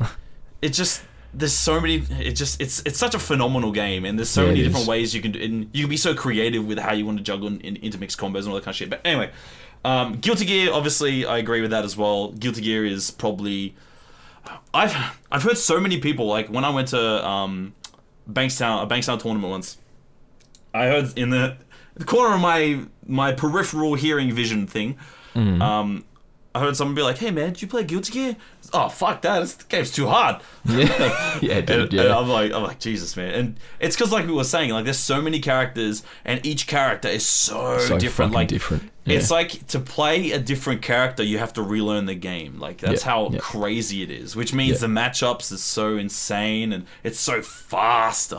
it 0.61 0.71
just 0.71 1.05
there's 1.33 1.53
so 1.53 1.81
many. 1.81 1.97
It 1.97 2.33
just 2.33 2.61
it's 2.61 2.83
it's 2.85 2.99
such 2.99 3.15
a 3.15 3.19
phenomenal 3.19 3.71
game, 3.71 4.05
and 4.05 4.19
there's 4.19 4.31
so 4.31 4.43
Yeah, 4.43 4.49
many 4.49 4.63
different 4.65 4.87
ways 4.89 5.15
you 5.15 5.23
can 5.23 5.33
do. 5.33 5.41
And 5.41 5.71
you 5.73 5.83
can 5.83 5.91
be 5.91 5.97
so 5.97 6.15
creative 6.15 6.67
with 6.67 6.79
how 6.79 6.93
you 6.93 7.07
want 7.07 7.19
to 7.19 7.25
juggle 7.25 7.47
and, 7.47 7.65
and 7.65 7.77
intermix 7.79 8.17
combos 8.17 8.41
and 8.41 8.49
all 8.49 8.55
that 8.55 8.65
kind 8.65 8.73
of 8.73 8.77
shit. 8.77 8.91
But 8.91 9.01
anyway, 9.05 9.31
um, 9.85 10.15
Guilty 10.15 10.47
Gear, 10.47 10.73
obviously, 10.73 11.27
I 11.27 11.39
agree 11.39 11.61
with 11.61 11.71
that 11.71 11.85
as 11.85 11.97
well. 11.97 12.33
Guilty 12.33 12.63
Gear 12.63 12.85
is 12.85 13.11
probably. 13.11 13.75
I've 14.73 14.95
I've 15.31 15.43
heard 15.43 15.59
so 15.59 15.81
many 15.81 16.01
people 16.01 16.27
like 16.27 16.49
when 16.49 16.65
I 16.65 16.71
went 16.71 16.89
to 16.89 17.27
um, 17.27 17.75
Bankstown 18.31 18.83
a 18.83 18.87
Bankstown 18.87 19.21
tournament 19.21 19.51
once. 19.51 19.79
I 20.73 20.87
heard 20.87 21.17
in 21.17 21.31
the, 21.31 21.57
the 21.95 22.05
corner 22.05 22.35
of 22.35 22.41
my 22.41 22.81
my 23.07 23.33
peripheral 23.33 23.95
hearing 23.95 24.33
vision 24.33 24.67
thing. 24.67 24.99
Mm-hmm. 25.35 25.63
Um, 25.63 26.05
I 26.55 26.61
heard 26.61 26.77
someone 26.77 26.95
be 26.95 27.03
like, 27.03 27.19
"Hey 27.19 27.31
man, 27.33 27.53
did 27.55 27.63
you 27.63 27.69
play 27.69 27.83
Guilty 27.85 28.13
Gear?" 28.13 28.37
Oh 28.73 28.89
fuck 28.89 29.23
that! 29.23 29.41
This 29.41 29.55
game's 29.55 29.91
too 29.91 30.07
hard. 30.07 30.41
yeah, 30.65 31.39
yeah, 31.43 31.61
dude, 31.61 31.71
and 31.81 31.93
yeah. 31.93 32.17
I'm 32.17 32.29
like, 32.29 32.53
I'm 32.53 32.63
like, 32.63 32.79
Jesus, 32.79 33.17
man, 33.17 33.35
and 33.35 33.57
it's 33.81 33.97
because 33.97 34.13
like 34.13 34.27
we 34.27 34.33
were 34.33 34.45
saying, 34.45 34.71
like 34.71 34.85
there's 34.85 34.99
so 34.99 35.21
many 35.21 35.41
characters, 35.41 36.03
and 36.25 36.45
each 36.47 36.67
character 36.67 37.09
is 37.09 37.27
so, 37.27 37.79
So 37.79 37.99
different. 37.99 38.33
Like 38.33 38.49
different, 38.49 38.91
it's 39.05 39.31
like 39.31 39.67
to 39.69 39.81
play 39.81 40.31
a 40.31 40.39
different 40.39 40.81
character, 40.83 41.23
you 41.23 41.39
have 41.39 41.53
to 41.55 41.63
relearn 41.63 42.07
the 42.07 42.15
game. 42.15 42.61
Like 42.61 42.79
that's 42.79 43.03
Yeah, 43.05 43.11
how 43.11 43.31
yeah. 43.31 43.39
crazy 43.41 44.03
it 44.03 44.11
is. 44.11 44.37
Which 44.37 44.55
means 44.55 44.81
Yeah. 44.81 44.87
the 44.87 44.95
matchups 44.95 45.51
is 45.53 45.63
so 45.63 45.97
insane, 45.97 46.73
and 46.73 46.87
it's 47.03 47.19
so 47.19 47.43
fast. 47.43 48.33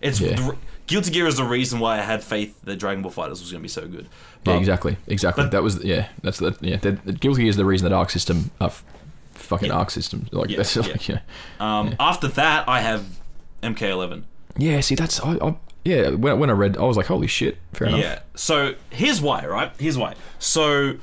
It's 0.00 0.20
Yeah. 0.20 0.52
Guilty 0.88 1.10
Gear 1.12 1.26
is 1.26 1.36
the 1.36 1.44
reason 1.44 1.78
why 1.78 1.98
I 1.98 2.02
had 2.02 2.24
faith 2.24 2.60
that 2.64 2.76
Dragon 2.76 3.02
Ball 3.02 3.12
Fighters 3.12 3.40
was 3.40 3.52
going 3.52 3.60
to 3.60 3.62
be 3.62 3.68
so 3.68 3.86
good. 3.86 4.08
Yeah, 4.44 4.56
exactly, 4.58 4.96
exactly. 5.06 5.44
but- 5.44 5.52
that 5.52 5.62
was 5.62 5.84
yeah. 5.84 6.08
That's 6.22 6.38
the 6.38 6.56
yeah. 6.60 6.76
The, 6.76 6.92
the 6.92 7.12
Guilty 7.12 7.42
Gear 7.42 7.50
is 7.50 7.56
the 7.56 7.64
reason 7.64 7.88
that 7.88 7.94
Arc 7.94 8.10
System, 8.10 8.50
uh, 8.60 8.70
fucking 9.34 9.68
Yeah. 9.68 9.74
Arc 9.76 9.90
System, 9.90 10.26
like 10.32 10.50
Yeah, 10.50 10.56
that's 10.56 10.74
yeah. 10.74 10.82
like 10.82 11.08
yeah. 11.08 11.20
Um, 11.60 11.94
After 12.00 12.26
that, 12.28 12.68
I 12.68 12.80
have 12.80 13.04
MK11. 13.62 14.24
Yeah, 14.56 14.80
see, 14.80 14.94
that's 14.96 15.20
I, 15.20 15.34
I 15.36 15.56
yeah. 15.84 16.10
When, 16.10 16.38
when 16.40 16.50
I 16.50 16.54
read, 16.54 16.76
I 16.76 16.82
was 16.82 16.96
like, 16.96 17.06
holy 17.06 17.26
shit, 17.28 17.58
fair 17.74 17.88
enough. 17.88 18.00
Yeah. 18.00 18.20
So 18.34 18.74
here's 18.90 19.20
why, 19.20 19.46
right? 19.46 19.70
Here's 19.78 19.96
why. 19.98 20.14
So, 20.38 20.96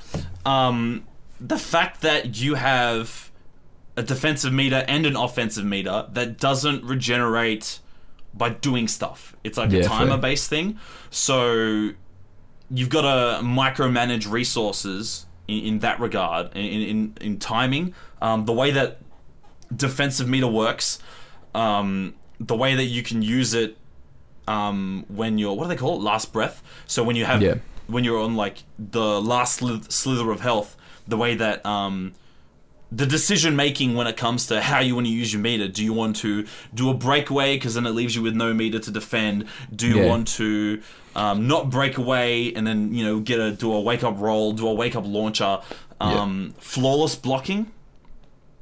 um, 0.46 1.06
the 1.40 1.58
fact 1.58 2.02
that 2.02 2.38
you 2.38 2.56
have 2.56 3.32
a 3.98 4.04
defensive 4.04 4.52
meter 4.52 4.84
and 4.88 5.06
an 5.06 5.16
offensive 5.16 5.64
meter 5.66 6.08
that 6.12 6.38
doesn't 6.38 6.84
regenerate 6.84 7.80
by 8.38 8.50
doing 8.50 8.88
stuff. 8.88 9.36
It's 9.44 9.58
like 9.58 9.72
Yeah, 9.72 9.82
a 9.82 9.84
timer 9.84 10.18
based 10.18 10.50
thing. 10.50 10.78
So 11.10 11.92
you've 12.70 12.90
got 12.90 13.02
to 13.04 13.44
micromanage 13.44 14.30
resources 14.30 15.26
in, 15.48 15.60
in 15.66 15.80
that 15.80 16.00
regard, 16.00 16.52
in, 16.56 16.82
in, 16.82 17.14
in 17.22 17.40
timing. 17.40 17.94
Um, 18.22 18.46
the 18.46 18.54
way 18.54 18.72
that 18.72 19.00
defensive 19.76 20.28
meter 20.28 20.48
works, 20.48 21.00
um, 21.54 22.16
the 22.40 22.56
way 22.56 22.76
that 22.76 22.86
you 22.86 23.04
can 23.04 23.22
use 23.22 23.54
it 23.54 23.78
um, 24.48 25.06
when 25.08 25.38
you're 25.38 25.54
what 25.54 25.64
do 25.64 25.70
they 25.70 25.76
call 25.78 25.96
it? 25.96 26.02
Last 26.02 26.32
breath. 26.34 26.62
So 26.86 27.04
when 27.04 27.16
you 27.16 27.26
have 27.26 27.42
Yeah. 27.42 27.56
when 27.88 28.04
you're 28.04 28.20
on 28.20 28.36
like 28.36 28.64
the 28.78 29.22
last 29.22 29.60
slither 29.92 30.32
of 30.32 30.42
health, 30.42 30.76
the 31.08 31.18
way 31.18 31.36
that 31.36 31.66
um, 31.66 32.14
the 32.92 33.06
decision 33.06 33.56
making 33.56 33.96
when 33.96 34.08
it 34.08 34.16
comes 34.16 34.48
to 34.48 34.62
how 34.62 34.80
you 34.80 34.96
want 34.96 35.08
to 35.08 35.12
use 35.14 35.34
your 35.34 35.42
meter. 35.42 35.68
Do 35.68 35.84
you 35.84 35.92
want 35.94 36.16
to 36.18 36.46
do 36.74 36.90
a 36.90 36.94
breakaway 36.94 37.56
because 37.56 37.74
then 37.74 37.86
it 37.86 37.92
leaves 37.92 38.16
you 38.16 38.22
with 38.22 38.36
no 38.36 38.54
meter 38.54 38.80
to 38.80 38.92
defend? 38.92 39.46
Do 39.76 39.88
you 39.88 40.02
Yeah. 40.02 40.08
want 40.08 40.28
to 40.30 40.82
um, 41.16 41.48
not 41.48 41.70
break 41.70 41.98
away 41.98 42.54
and 42.54 42.66
then 42.68 42.94
you 42.94 43.04
know 43.04 43.20
get 43.20 43.40
a 43.40 43.52
do 43.52 43.74
a 43.74 43.82
wake 43.82 44.04
up 44.04 44.20
roll, 44.20 44.52
do 44.54 44.68
a 44.68 44.74
wake 44.74 44.96
up 44.96 45.06
launcher? 45.06 45.60
Um, 46.00 46.54
Flawless 46.60 47.16
blocking. 47.16 47.72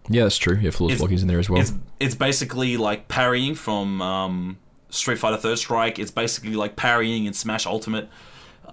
Yeah, 0.09 0.23
that's 0.23 0.37
true. 0.37 0.57
Yeah, 0.61 0.69
flawless 0.71 0.99
blocking 0.99 1.15
is 1.15 1.21
in 1.23 1.27
there 1.27 1.39
as 1.39 1.49
well. 1.49 1.59
It's 1.61 1.73
it's 1.99 2.15
basically 2.15 2.77
like 2.77 3.07
parrying 3.07 3.55
from 3.55 4.01
um, 4.01 4.57
Street 4.89 5.17
Fighter 5.17 5.37
Third 5.37 5.57
Strike. 5.59 5.97
It's 5.99 6.11
basically 6.11 6.55
like 6.55 6.75
parrying 6.75 7.25
in 7.25 7.33
Smash 7.33 7.65
Ultimate, 7.65 8.09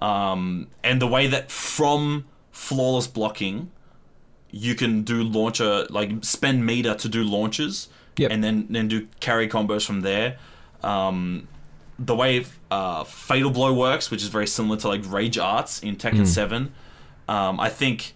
um, 0.01 0.67
and 0.83 1.01
the 1.01 1.07
way 1.07 1.27
that 1.27 1.51
from 1.51 2.25
flawless 2.51 3.07
blocking, 3.07 3.71
you 4.51 4.75
can 4.75 5.03
do 5.03 5.23
launcher 5.23 5.85
like 5.89 6.11
spend 6.23 6.65
meter 6.65 6.93
to 6.95 7.09
do 7.09 7.23
launches, 7.23 7.87
Yep. 8.17 8.31
and 8.31 8.43
then 8.43 8.67
then 8.69 8.87
do 8.87 9.07
carry 9.19 9.47
combos 9.47 9.85
from 9.85 10.01
there. 10.01 10.37
Um, 10.83 11.47
the 11.97 12.15
way 12.15 12.45
uh, 12.71 13.03
Fatal 13.03 13.51
Blow 13.51 13.73
works, 13.73 14.09
which 14.11 14.21
is 14.23 14.29
very 14.29 14.47
similar 14.47 14.77
to 14.77 14.87
like 14.87 15.01
Rage 15.09 15.37
Arts 15.37 15.79
in 15.81 15.95
Tekken 15.95 16.25
Seven, 16.27 16.73
um, 17.27 17.59
I 17.59 17.69
think 17.69 18.13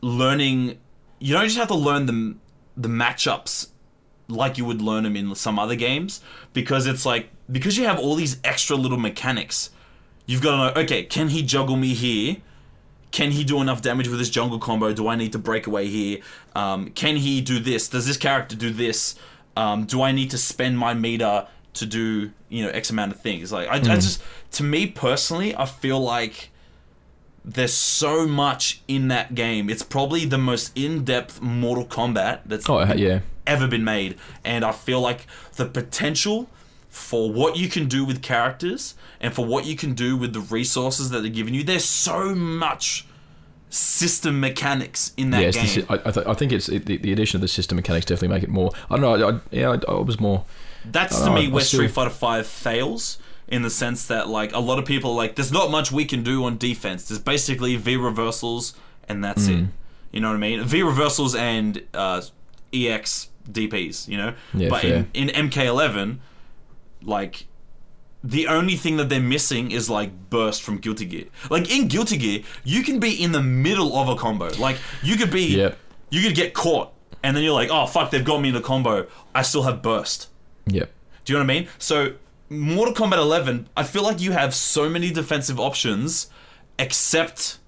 learning 0.00 0.78
you 1.18 1.34
don't 1.34 1.44
just 1.44 1.58
have 1.58 1.68
to 1.68 1.74
learn 1.74 2.06
the 2.06 2.36
the 2.76 2.88
matchups 2.88 3.68
like 4.28 4.56
you 4.58 4.64
would 4.64 4.80
learn 4.80 5.04
them 5.04 5.16
in 5.16 5.34
some 5.34 5.58
other 5.58 5.74
games 5.74 6.20
because 6.52 6.86
it's 6.86 7.04
like 7.04 7.28
because 7.50 7.76
you 7.76 7.84
have 7.84 7.98
all 7.98 8.14
these 8.14 8.38
extra 8.44 8.76
little 8.76 8.98
mechanics 8.98 9.70
you've 10.26 10.40
got 10.42 10.50
to 10.52 10.56
know 10.74 10.82
okay 10.82 11.02
can 11.02 11.28
he 11.28 11.42
juggle 11.42 11.76
me 11.76 11.94
here 11.94 12.36
can 13.10 13.30
he 13.30 13.44
do 13.44 13.60
enough 13.60 13.82
damage 13.82 14.08
with 14.08 14.18
his 14.18 14.30
juggle 14.30 14.58
combo? 14.58 14.92
Do 14.92 15.08
i 15.08 15.16
need 15.16 15.32
to 15.32 15.38
break 15.38 15.66
away 15.66 15.86
here? 15.86 16.18
Um, 16.54 16.90
can 16.90 17.16
he 17.16 17.40
do 17.40 17.58
this? 17.58 17.88
Does 17.88 18.06
this 18.06 18.16
character 18.16 18.56
do 18.56 18.70
this? 18.70 19.16
Um, 19.56 19.84
do 19.84 20.02
i 20.02 20.12
need 20.12 20.30
to 20.30 20.38
spend 20.38 20.78
my 20.78 20.94
meter 20.94 21.46
to 21.74 21.86
do 21.86 22.30
you 22.48 22.64
know 22.64 22.70
x 22.70 22.90
amount 22.90 23.12
of 23.12 23.20
things? 23.20 23.52
Like 23.52 23.68
I, 23.68 23.76
I 23.76 23.96
just 23.96 24.22
to 24.52 24.62
me 24.62 24.86
personally 24.86 25.54
i 25.54 25.66
feel 25.66 26.00
like 26.00 26.50
there's 27.44 27.72
so 27.72 28.26
much 28.26 28.82
in 28.88 29.08
that 29.08 29.34
game. 29.34 29.70
It's 29.70 29.82
probably 29.82 30.26
the 30.26 30.36
most 30.38 30.76
in-depth 30.76 31.40
Mortal 31.40 31.86
Kombat 31.86 32.40
that's 32.44 32.68
oh 32.68 32.84
yeah, 32.94 33.20
ever 33.46 33.66
been 33.66 33.84
made, 33.84 34.18
and 34.44 34.64
I 34.64 34.72
feel 34.72 35.00
like 35.00 35.26
the 35.56 35.64
potential 35.64 36.50
for 36.98 37.30
what 37.32 37.56
you 37.56 37.68
can 37.68 37.86
do 37.86 38.04
with 38.04 38.20
characters 38.22 38.94
and 39.20 39.32
for 39.32 39.44
what 39.44 39.64
you 39.64 39.76
can 39.76 39.94
do 39.94 40.16
with 40.16 40.32
the 40.32 40.40
resources 40.40 41.10
that 41.10 41.20
they're 41.20 41.30
giving 41.30 41.54
you. 41.54 41.62
There's 41.62 41.84
so 41.84 42.34
much 42.34 43.06
system 43.70 44.40
mechanics 44.40 45.12
in 45.16 45.30
that 45.30 45.42
yeah. 45.42 45.50
Game. 45.50 45.86
the, 45.86 45.92
I, 45.92 46.08
I, 46.08 46.10
th- 46.12 46.26
I 46.26 46.34
think 46.34 46.52
it's 46.52 46.68
it, 46.68 46.86
the, 46.86 46.96
the 46.96 47.12
addition 47.12 47.36
of 47.36 47.42
the 47.42 47.48
system 47.48 47.76
mechanics 47.76 48.06
definitely 48.06 48.34
make 48.34 48.42
it 48.42 48.48
more. 48.48 48.70
I 48.90 48.96
don't 48.98 49.20
know. 49.20 49.28
I, 49.28 49.32
I, 49.32 49.40
yeah, 49.50 49.70
I, 49.88 49.92
I 49.92 50.00
was 50.00 50.18
more. 50.20 50.44
That's 50.84 51.18
to 51.20 51.26
know, 51.26 51.34
me 51.34 51.48
where 51.48 51.62
still- 51.64 51.78
Street 51.80 51.90
Fighter 51.92 52.10
Five 52.10 52.46
fails 52.46 53.18
in 53.46 53.62
the 53.62 53.70
sense 53.70 54.06
that 54.06 54.28
like 54.28 54.52
a 54.52 54.58
lot 54.58 54.78
of 54.78 54.84
people 54.84 55.12
are 55.12 55.16
like 55.16 55.34
there's 55.36 55.52
not 55.52 55.70
much 55.70 55.90
we 55.92 56.04
can 56.04 56.22
do 56.22 56.44
on 56.44 56.58
defense. 56.58 57.08
There's 57.08 57.20
basically 57.20 57.76
V 57.76 57.96
reversals 57.96 58.74
and 59.08 59.22
that's 59.24 59.46
Hmm. 59.46 59.52
it. 59.54 59.64
You 60.12 60.20
know 60.20 60.28
what 60.28 60.36
I 60.36 60.38
mean? 60.40 60.64
V 60.64 60.82
reversals 60.82 61.34
and 61.34 61.82
uh, 61.94 62.22
EX 62.72 63.28
DPs. 63.50 64.08
You 64.08 64.16
know, 64.16 64.34
Yeah, 64.54 64.68
but 64.70 64.82
fair. 64.82 65.06
in, 65.14 65.28
in 65.28 65.50
MK11, 65.50 66.18
like 67.02 67.46
the 68.24 68.48
only 68.48 68.74
thing 68.76 68.96
that 68.96 69.08
they're 69.08 69.20
missing 69.20 69.70
is 69.70 69.88
like 69.88 70.30
burst 70.30 70.62
from 70.62 70.78
Guilty 70.78 71.04
Gear. 71.04 71.24
Like 71.50 71.70
in 71.70 71.88
Guilty 71.88 72.16
Gear, 72.16 72.42
you 72.64 72.82
can 72.82 72.98
be 72.98 73.22
in 73.22 73.32
the 73.32 73.42
middle 73.42 73.96
of 73.96 74.08
a 74.08 74.16
combo. 74.16 74.48
Like 74.58 74.76
you 75.02 75.16
could 75.16 75.30
be, 75.30 75.56
Yep. 75.56 75.78
you 76.10 76.22
could 76.22 76.34
get 76.34 76.52
caught, 76.54 76.92
and 77.22 77.36
then 77.36 77.44
you're 77.44 77.52
like, 77.54 77.70
oh 77.70 77.86
fuck, 77.86 78.10
they've 78.10 78.24
got 78.24 78.40
me 78.40 78.48
in 78.48 78.56
a 78.56 78.60
combo. 78.60 79.06
I 79.34 79.42
still 79.42 79.62
have 79.62 79.82
burst. 79.82 80.28
Yep. 80.66 80.90
Do 81.24 81.32
you 81.32 81.38
know 81.38 81.44
what 81.44 81.50
I 81.50 81.54
mean? 81.60 81.68
So, 81.78 82.14
Mortal 82.50 82.94
Kombat 82.94 83.18
11, 83.18 83.68
I 83.76 83.82
feel 83.82 84.02
like 84.02 84.20
you 84.20 84.32
have 84.32 84.54
so 84.54 84.88
many 84.88 85.10
defensive 85.10 85.60
options, 85.60 86.28
except 86.78 87.58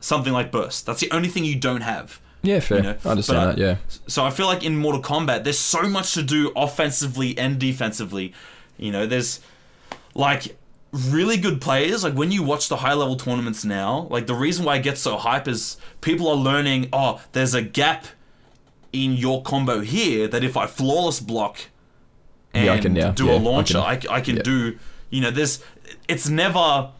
something 0.00 0.32
like 0.32 0.50
burst. 0.50 0.86
That's 0.86 1.00
the 1.00 1.10
only 1.12 1.28
thing 1.28 1.44
you 1.44 1.56
don't 1.56 1.82
have. 1.82 2.20
Yeah, 2.42 2.60
fair. 2.60 2.78
You 2.78 2.82
know, 2.84 2.96
I 3.04 3.08
understand 3.10 3.50
that. 3.52 3.58
Yeah. 3.58 3.76
So 4.06 4.24
I 4.24 4.30
feel 4.30 4.46
like 4.46 4.64
in 4.64 4.76
Mortal 4.76 5.02
Kombat, 5.02 5.44
there's 5.44 5.58
so 5.58 5.82
much 5.82 6.14
to 6.14 6.22
do 6.22 6.52
offensively 6.56 7.36
and 7.38 7.58
defensively. 7.58 8.32
You 8.78 8.92
know, 8.92 9.06
there's 9.06 9.40
like 10.14 10.56
really 10.92 11.36
good 11.36 11.60
players. 11.60 12.04
Like 12.04 12.14
when 12.14 12.30
you 12.32 12.42
watch 12.42 12.68
the 12.68 12.76
high 12.76 12.94
level 12.94 13.16
tournaments 13.16 13.64
now, 13.64 14.06
like 14.10 14.26
the 14.26 14.34
reason 14.34 14.64
why 14.64 14.76
it 14.76 14.82
gets 14.82 15.00
so 15.00 15.16
hype 15.16 15.48
is 15.48 15.76
people 16.00 16.28
are 16.28 16.36
learning. 16.36 16.88
Oh, 16.92 17.20
there's 17.32 17.54
a 17.54 17.62
gap 17.62 18.06
in 18.92 19.12
your 19.12 19.42
combo 19.42 19.80
here 19.80 20.26
that 20.28 20.42
if 20.44 20.56
I 20.56 20.66
flawless 20.66 21.20
block 21.20 21.58
and 22.54 22.66
Yeah, 22.66 22.72
I 22.74 22.78
can 22.78 22.94
now. 22.94 23.10
do 23.10 23.26
Yeah, 23.26 23.32
a 23.32 23.36
I 23.36 23.38
launcher, 23.40 23.78
I, 23.78 23.96
can- 23.96 24.10
I 24.10 24.20
can 24.20 24.36
yeah. 24.36 24.42
do. 24.42 24.78
You 25.10 25.20
know, 25.22 25.30
there's. 25.30 25.62
It's 26.08 26.28
never 26.28 26.90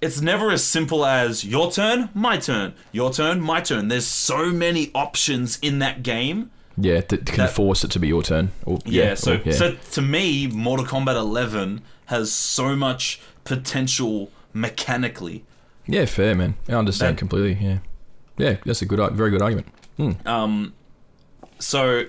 it's 0.00 0.20
never 0.20 0.50
as 0.50 0.62
simple 0.62 1.06
as 1.06 1.44
your 1.44 1.70
turn, 1.72 2.10
my 2.14 2.36
turn, 2.36 2.74
your 2.92 3.12
turn, 3.12 3.40
my 3.40 3.60
turn. 3.60 3.88
There's 3.88 4.06
so 4.06 4.50
many 4.50 4.90
options 4.94 5.58
in 5.60 5.78
that 5.78 6.02
game. 6.02 6.50
Yeah, 6.78 7.00
that 7.00 7.24
can 7.26 7.36
That- 7.36 7.52
force 7.54 7.84
it 7.84 7.90
to 7.92 7.98
be 7.98 8.08
your 8.08 8.22
turn. 8.22 8.52
Or, 8.64 8.78
Yeah, 8.84 9.04
yeah. 9.04 9.14
so 9.14 9.32
or- 9.34 9.40
yeah. 9.44 9.52
so 9.52 9.76
to 9.92 10.02
me, 10.02 10.46
Mortal 10.46 10.84
Kombat 10.86 11.16
11 11.16 11.80
has 12.06 12.30
so 12.32 12.76
much 12.76 13.20
potential 13.44 14.30
mechanically. 14.52 15.44
yeah, 15.86 16.04
fair, 16.04 16.34
man. 16.34 16.54
I 16.68 16.72
understand 16.72 17.14
That- 17.16 17.18
completely. 17.18 17.64
Yeah. 17.66 17.78
Yeah, 18.38 18.56
that's 18.66 18.82
a 18.82 18.86
good, 18.86 19.00
very 19.14 19.30
good 19.30 19.40
argument. 19.42 19.68
Hmm. 19.96 20.12
Um, 20.26 20.72
so 21.58 22.04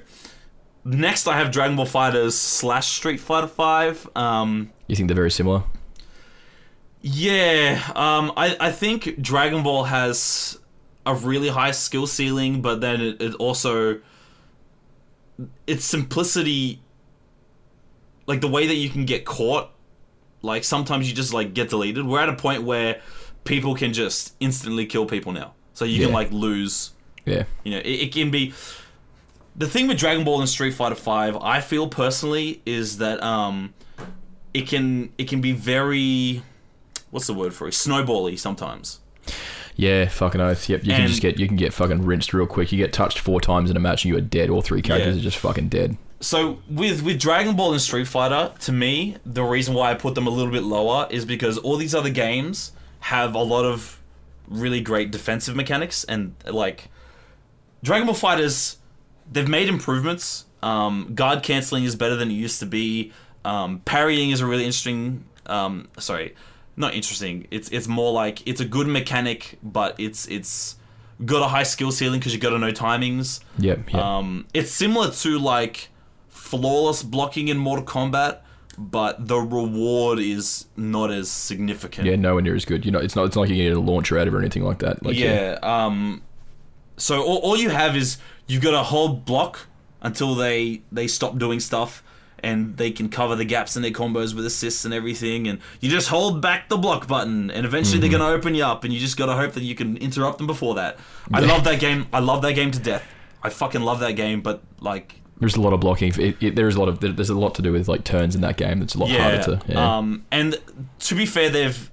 next, 0.84 1.28
I 1.28 1.38
have 1.38 1.51
Dragon 1.51 1.76
Ball 1.78 1.86
Fighters 1.86 2.36
slash 2.38 2.88
Street 2.88 3.20
Fighter 3.22 3.47
Five. 3.47 4.07
Um, 4.15 4.72
You 4.88 4.95
think 4.97 5.07
they're 5.07 5.15
very 5.15 5.32
similar? 5.32 5.63
yeah, 7.01 7.82
um, 7.95 8.32
I 8.36 8.57
I 8.59 8.72
think 8.72 9.22
Dragon 9.22 9.63
Ball 9.63 9.86
has 9.86 10.57
a 11.05 11.13
really 11.15 11.49
high 11.49 11.72
skill 11.72 12.07
ceiling, 12.07 12.61
but 12.61 12.82
then 12.82 12.99
it, 13.01 13.22
it 13.22 13.34
also 13.36 13.99
its 15.66 15.86
simplicity, 15.86 16.82
like 18.26 18.42
the 18.42 18.48
way 18.48 18.68
that 18.68 18.76
you 18.76 18.90
can 18.90 19.06
get 19.06 19.26
caught. 19.26 19.72
Like 20.42 20.64
sometimes 20.64 21.10
you 21.10 21.16
just 21.16 21.34
like 21.34 21.54
get 21.54 21.70
deleted. 21.70 22.06
We're 22.06 22.20
at 22.20 22.30
a 22.30 22.36
point 22.36 22.64
where 22.64 23.02
people 23.44 23.76
can 23.76 23.94
just 23.94 24.36
instantly 24.40 24.86
kill 24.86 25.06
people 25.06 25.32
now, 25.32 25.54
so 25.74 25.84
you 25.86 26.04
can 26.04 26.14
like 26.14 26.32
lose 26.32 26.92
Yeah. 27.26 27.44
you 27.64 27.72
know, 27.72 27.80
it, 27.80 27.88
it 27.88 28.14
can 28.14 28.32
be. 28.32 28.54
The 29.56 29.68
thing 29.68 29.88
with 29.88 29.98
Dragon 29.98 30.24
Ball 30.24 30.40
and 30.40 30.48
Street 30.48 30.76
Fighter 30.76 30.94
Five, 30.96 31.36
I 31.38 31.62
feel 31.62 31.88
personally, 31.90 32.62
is 32.66 33.00
that 33.00 33.22
um, 33.24 33.74
it 34.54 34.68
can 34.68 35.12
it 35.18 35.28
can 35.28 35.42
be 35.42 35.52
very, 35.52 36.44
what's 37.10 37.26
the 37.26 37.34
word 37.34 37.56
for 37.56 37.68
it? 37.68 37.72
Snowbally 37.72 38.38
sometimes. 38.38 39.00
Yeah, 39.78 40.08
fucking 40.08 40.42
oath. 40.42 40.68
Yep, 40.68 40.84
you 40.86 40.92
can 40.94 41.08
just 41.08 41.22
get 41.22 41.40
you 41.40 41.48
can 41.48 41.56
get 41.56 41.72
fucking 41.72 42.04
rinsed 42.04 42.34
real 42.34 42.48
quick. 42.48 42.72
You 42.72 42.78
get 42.80 42.92
touched 42.92 43.20
four 43.20 43.40
times 43.40 43.70
in 43.70 43.78
a 43.78 43.80
match 43.80 44.04
and 44.04 44.12
you 44.12 44.18
are 44.18 44.22
dead. 44.22 44.50
All 44.50 44.62
three 44.62 44.82
characters 44.82 45.16
Yeah. 45.16 45.22
are 45.22 45.24
just 45.24 45.38
fucking 45.38 45.70
dead. 45.70 45.98
So 46.20 46.60
with 46.68 47.04
with 47.04 47.20
Dragon 47.20 47.56
Ball 47.56 47.74
and 47.74 47.82
Street 47.82 48.08
Fighter, 48.08 48.52
to 48.62 48.72
me, 48.72 49.18
the 49.24 49.44
reason 49.44 49.76
why 49.76 49.92
I 49.92 49.94
put 49.94 50.16
them 50.16 50.26
a 50.26 50.32
little 50.32 50.52
bit 50.52 50.64
lower 50.64 51.08
is 51.12 51.26
because 51.26 51.60
all 51.60 51.78
these 51.78 51.94
other 51.94 52.10
games 52.10 52.72
have 53.02 53.36
a 53.36 53.40
lot 53.44 53.66
of 53.66 54.02
really 54.48 54.82
great 54.82 55.12
defensive 55.12 55.56
mechanics 55.56 56.04
and 56.06 56.34
like 56.46 56.90
Dragon 57.84 58.08
Ball 58.08 58.16
Fighters, 58.16 58.78
they've 59.32 59.48
made 59.48 59.70
improvements. 59.70 60.46
Um, 60.64 61.12
guard 61.14 61.44
canceling 61.44 61.84
is 61.84 61.96
better 61.96 62.16
than 62.16 62.32
it 62.32 62.34
used 62.34 62.60
to 62.62 62.66
be. 62.66 63.14
Um, 63.46 63.82
parrying 63.86 64.32
is 64.32 64.42
a 64.42 64.48
really 64.48 64.66
interesting. 64.66 65.24
Um, 65.46 65.88
sorry, 66.00 66.34
not 66.78 66.94
interesting. 66.94 67.48
It's 67.52 67.68
it's 67.70 67.88
more 67.88 68.14
like 68.14 68.48
it's 68.48 68.62
a 68.62 68.66
good 68.66 68.88
mechanic, 68.88 69.58
but 69.62 70.00
it's 70.00 70.28
it's 70.28 70.78
got 71.26 71.42
a 71.42 71.48
high 71.48 71.64
skill 71.64 71.92
ceiling 71.92 72.20
because 72.20 72.34
you 72.34 72.40
got 72.40 72.52
to 72.52 72.60
know 72.60 72.72
timings. 72.72 73.42
Yep. 73.58 73.92
yep. 73.92 73.96
Um, 73.96 74.46
it's 74.54 74.72
similar 74.72 75.12
to 75.12 75.40
like 75.40 75.90
flawless 76.30 77.04
blocking 77.04 77.48
in 77.48 77.58
Mortal 77.58 77.84
Kombat, 77.84 78.42
but 78.78 79.28
the 79.28 79.40
reward 79.40 80.20
is 80.20 80.68
not 80.78 81.12
as 81.12 81.30
significant. 81.30 82.08
yeah, 82.08 82.16
nowhere 82.16 82.44
near 82.44 82.56
as 82.56 82.64
good. 82.64 82.86
You 82.86 82.92
know, 82.92 83.00
it's 83.00 83.16
not. 83.16 83.26
It's 83.26 83.36
not 83.36 83.44
like 83.44 83.50
you 83.50 83.56
get 83.56 83.76
a 83.76 83.80
launcher 83.80 84.18
out 84.18 84.28
of 84.28 84.36
or 84.36 84.40
anything 84.40 84.64
like 84.64 84.80
that. 84.80 85.04
Like, 85.04 85.18
yeah. 85.18 85.58
Um, 85.64 86.22
so 86.96 87.24
all, 87.24 87.38
all 87.38 87.58
you 87.58 87.70
have 87.70 87.98
is 87.98 88.18
you've 88.46 88.62
got 88.62 88.72
to 88.72 88.84
hold 88.84 89.26
block 89.26 89.68
until 90.02 90.36
they 90.36 90.84
they 90.92 91.08
stop 91.08 91.38
doing 91.40 91.60
stuff. 91.60 92.04
And 92.44 92.78
they 92.78 92.92
can 92.92 93.10
cover 93.10 93.36
the 93.36 93.46
gaps 93.46 93.76
in 93.76 93.82
their 93.82 93.90
combos 93.92 94.36
with 94.36 94.46
assists 94.46 94.86
and 94.86 94.94
everything, 94.94 95.48
and 95.48 95.60
you 95.82 95.90
just 95.90 96.08
hold 96.10 96.40
back 96.42 96.70
the 96.70 96.78
block 96.78 97.08
button, 97.08 97.50
and 97.50 97.66
eventually 97.66 97.98
Mm-hmm. 98.00 98.12
they're 98.12 98.20
gonna 98.20 98.32
open 98.32 98.54
you 98.54 98.64
up, 98.64 98.84
and 98.84 98.94
you 98.94 99.00
just 99.00 99.18
gotta 99.18 99.34
hope 99.34 99.54
that 99.54 99.64
you 99.64 99.74
can 99.74 99.98
interrupt 99.98 100.38
them 100.38 100.46
before 100.46 100.76
that. 100.76 100.98
I 101.34 101.40
love 101.40 101.64
that 101.64 101.80
game. 101.80 102.06
I 102.14 102.20
love 102.20 102.44
that 102.44 102.54
game 102.54 102.70
to 102.72 102.80
death. 102.80 103.04
I 103.42 103.50
fucking 103.50 103.82
love 103.82 104.00
that 104.02 104.12
game, 104.14 104.42
but 104.42 104.62
like 104.82 105.20
There's 105.40 105.56
a 105.56 105.62
lot 105.62 105.74
of 105.74 105.80
blocking. 105.80 106.14
It, 106.20 106.38
it, 106.44 106.56
there's 106.56 106.76
a 106.76 106.80
lot 106.80 106.90
of 106.90 107.00
there's 107.00 107.30
a 107.32 107.36
lot 107.38 107.56
to 107.56 107.62
do 107.64 107.72
with 107.72 107.88
like 107.88 108.04
turns 108.04 108.36
in 108.36 108.42
that 108.42 108.56
game. 108.58 108.80
That's 108.82 108.94
a 108.94 109.00
lot 109.00 109.10
harder 109.10 109.44
to. 109.44 109.62
Yeah. 109.68 109.98
Um, 109.98 110.26
and 110.32 110.60
to 111.00 111.16
be 111.16 111.26
fair, 111.26 111.50
they've 111.50 111.92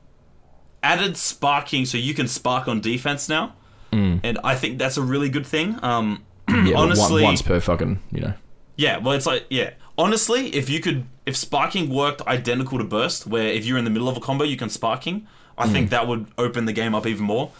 added 0.82 1.16
sparking 1.16 1.86
so 1.86 1.96
you 1.96 2.12
can 2.14 2.28
spark 2.28 2.68
on 2.68 2.80
defense 2.80 3.28
now, 3.28 3.54
and 3.92 4.38
I 4.44 4.56
think 4.56 4.78
that's 4.78 4.96
a 4.98 5.02
really 5.02 5.28
good 5.30 5.46
thing. 5.46 5.78
Um, 5.82 6.24
Mm. 6.48 6.68
yeah, 6.70 6.76
honestly, 6.82 7.22
once 7.22 7.40
per 7.40 7.58
fucking 7.60 8.00
you 8.12 8.20
know. 8.20 8.34
yeah. 8.76 8.98
Well, 8.98 9.14
it's 9.14 9.24
like 9.24 9.46
yeah. 9.48 9.70
Honestly, 9.96 10.48
if 10.54 10.68
you 10.68 10.80
could, 10.80 11.04
if 11.24 11.36
sparking 11.36 11.88
worked 11.88 12.20
identical 12.26 12.78
to 12.78 12.84
burst, 12.84 13.26
where 13.26 13.46
if 13.48 13.64
you're 13.64 13.78
in 13.78 13.84
the 13.84 13.90
middle 13.90 14.08
of 14.08 14.16
a 14.16 14.20
combo 14.20 14.44
you 14.44 14.56
can 14.56 14.68
sparking, 14.68 15.26
I 15.56 15.66
Mm. 15.68 15.72
think 15.72 15.90
that 15.90 16.08
would 16.08 16.26
open 16.36 16.64
the 16.64 16.72
game 16.72 16.94
up 16.94 17.06
even 17.06 17.24
more. 17.24 17.50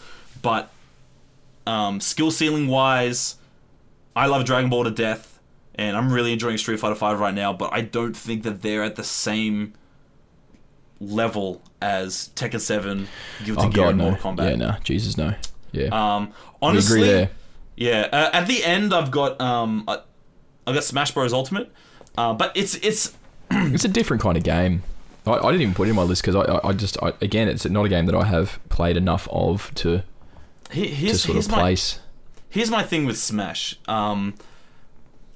But 0.41 0.69
um, 1.65 1.99
skill 2.01 2.31
ceiling 2.31 2.67
wise, 2.67 3.37
I 4.15 4.25
love 4.27 4.43
Dragon 4.45 4.69
Ball 4.69 4.83
to 4.83 4.91
death, 4.91 5.39
and 5.75 5.95
I'm 5.95 6.11
really 6.11 6.33
enjoying 6.33 6.57
Street 6.57 6.79
Fighter 6.79 6.95
Five 6.95 7.19
right 7.19 7.33
now. 7.33 7.53
But 7.53 7.71
I 7.73 7.81
don't 7.81 8.15
think 8.15 8.43
that 8.43 8.61
they're 8.61 8.83
at 8.83 8.95
the 8.97 9.03
same 9.03 9.73
level 10.99 11.61
as 11.81 12.29
Tekken 12.35 12.59
Seven, 12.59 13.07
Guilty 13.43 13.65
Oh 13.65 13.69
Gear, 13.69 13.83
god, 13.83 13.89
and 13.89 13.97
no. 13.97 14.03
Mortal 14.11 14.31
Kombat. 14.33 14.49
Yeah, 14.51 14.55
no. 14.55 14.75
Jesus, 14.83 15.17
no. 15.17 15.33
Yeah. 15.71 15.87
Um, 15.91 16.31
honestly, 16.61 17.01
agree 17.01 17.11
there. 17.11 17.29
yeah. 17.75 18.07
Uh, 18.11 18.29
at 18.33 18.47
the 18.47 18.63
end, 18.63 18.93
I've 18.93 19.11
got 19.11 19.39
um, 19.41 19.83
I, 19.87 19.99
I 20.67 20.73
got 20.73 20.83
Smash 20.83 21.11
Bros 21.11 21.33
Ultimate, 21.33 21.71
uh, 22.17 22.33
but 22.33 22.55
it's 22.55 22.75
it's 22.75 23.13
It's 23.51 23.85
a 23.85 23.89
different 23.89 24.21
kind 24.21 24.37
of 24.37 24.43
game. 24.43 24.83
I, 25.27 25.33
I 25.33 25.51
didn't 25.51 25.61
even 25.61 25.73
put 25.73 25.87
it 25.87 25.91
in 25.91 25.95
my 25.95 26.03
list 26.03 26.21
because 26.21 26.35
I, 26.35 26.59
I, 26.63 26.73
just 26.73 27.01
I, 27.01 27.13
again 27.21 27.47
it's 27.47 27.65
not 27.65 27.85
a 27.85 27.89
game 27.89 28.05
that 28.05 28.15
I 28.15 28.25
have 28.25 28.59
played 28.69 28.97
enough 28.97 29.27
of 29.31 29.73
to 29.75 30.03
to 30.69 30.75
here's 30.75 31.21
sort 31.23 31.37
of 31.37 31.49
my 31.49 31.75
here's 32.49 32.71
my 32.71 32.83
thing 32.83 33.05
with 33.05 33.17
Smash. 33.17 33.77
Um, 33.87 34.35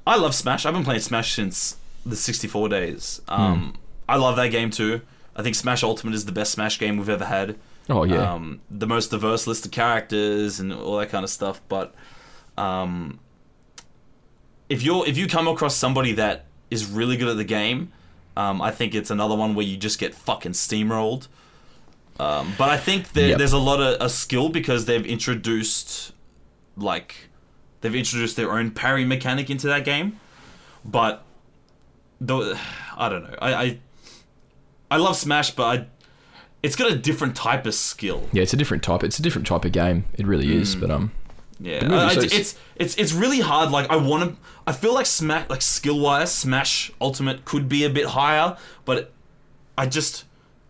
I 0.05 0.17
love 0.17 0.33
Smash. 0.35 0.65
I've 0.65 0.73
been 0.73 0.83
playing 0.83 1.01
Smash 1.01 1.33
since 1.33 1.77
the 2.05 2.15
64 2.15 2.69
days. 2.69 3.21
Um, 3.27 3.75
I 4.07 4.15
love 4.15 4.35
that 4.37 4.49
game 4.49 4.69
too. 4.69 5.01
I 5.35 5.43
think 5.43 5.55
Smash 5.55 5.83
Ultimate 5.83 6.13
is 6.15 6.25
the 6.25 6.31
best 6.31 6.51
Smash 6.51 6.79
game 6.79 6.97
we've 6.97 7.09
ever 7.09 7.25
had. 7.25 7.55
Oh 7.89 8.03
yeah, 8.03 8.33
Um, 8.33 8.61
the 8.69 8.87
most 8.87 9.09
diverse 9.11 9.47
list 9.47 9.65
of 9.65 9.71
characters 9.71 10.59
and 10.59 10.71
all 10.73 10.97
that 10.97 11.09
kind 11.09 11.23
of 11.23 11.29
stuff. 11.29 11.61
But 11.67 11.93
um, 12.57 13.19
if 14.67 14.83
you're 14.83 15.07
if 15.07 15.17
you 15.17 15.27
come 15.27 15.47
across 15.47 15.75
somebody 15.75 16.13
that 16.13 16.45
is 16.71 16.85
really 16.89 17.17
good 17.17 17.27
at 17.29 17.37
the 17.37 17.43
game, 17.43 17.91
um, 18.37 18.61
I 18.61 18.71
think 18.71 18.93
it's 18.95 19.09
another 19.11 19.35
one 19.35 19.55
where 19.55 19.65
you 19.65 19.77
just 19.77 19.99
get 19.99 20.13
fucking 20.13 20.53
steamrolled. 20.53 21.27
Um, 22.19 22.53
but 22.57 22.69
I 22.69 22.77
think 22.77 23.13
there, 23.13 23.29
Yep. 23.29 23.37
there's 23.37 23.53
a 23.53 23.57
lot 23.57 23.79
of 23.81 24.01
a 24.01 24.09
skill 24.09 24.49
because 24.49 24.85
they've 24.85 25.05
introduced 25.05 26.11
like 26.75 27.29
they've 27.81 27.95
introduced 27.95 28.35
their 28.35 28.51
own 28.51 28.71
parry 28.71 29.05
mechanic 29.05 29.49
into 29.49 29.67
that 29.67 29.85
game. 29.85 30.19
But 30.83 31.23
the 32.21 32.59
I 32.97 33.09
don't 33.09 33.23
know. 33.23 33.35
I 33.41 33.53
I, 33.53 33.79
I 34.91 34.97
love 34.97 35.15
Smash, 35.15 35.51
but 35.51 35.63
I, 35.79 35.87
it's 36.61 36.75
got 36.75 36.91
a 36.91 36.95
different 36.97 37.35
type 37.37 37.65
of 37.65 37.73
skill. 37.73 38.27
yeah. 38.33 38.43
It's 38.43 38.53
a 38.53 38.57
different 38.57 38.83
type. 38.83 39.03
It's 39.03 39.17
a 39.19 39.21
different 39.21 39.47
type 39.47 39.63
of 39.63 39.71
game. 39.71 40.03
It 40.13 40.27
really 40.27 40.53
is. 40.55 40.75
Mm. 40.75 40.81
But 40.81 40.91
um, 40.91 41.11
Yeah, 41.59 41.79
The 41.79 41.85
movie, 41.89 42.01
I- 42.01 42.13
so 42.13 42.21
it's- 42.21 42.39
it's 42.39 42.55
it's 42.77 42.95
it's 42.95 43.13
really 43.13 43.39
hard. 43.41 43.69
Like 43.71 43.89
I 43.89 43.97
want 43.97 44.31
to, 44.31 44.37
I 44.65 44.71
feel 44.71 44.93
like 44.93 45.05
Smash, 45.05 45.49
like 45.49 45.61
skill 45.61 45.99
wise, 45.99 46.31
Smash 46.33 46.91
Ultimate 47.01 47.43
could 47.45 47.67
be 47.67 47.83
a 47.83 47.89
bit 47.89 48.05
higher, 48.07 48.55
but 48.85 49.11
I 49.77 49.85
just 49.85 50.23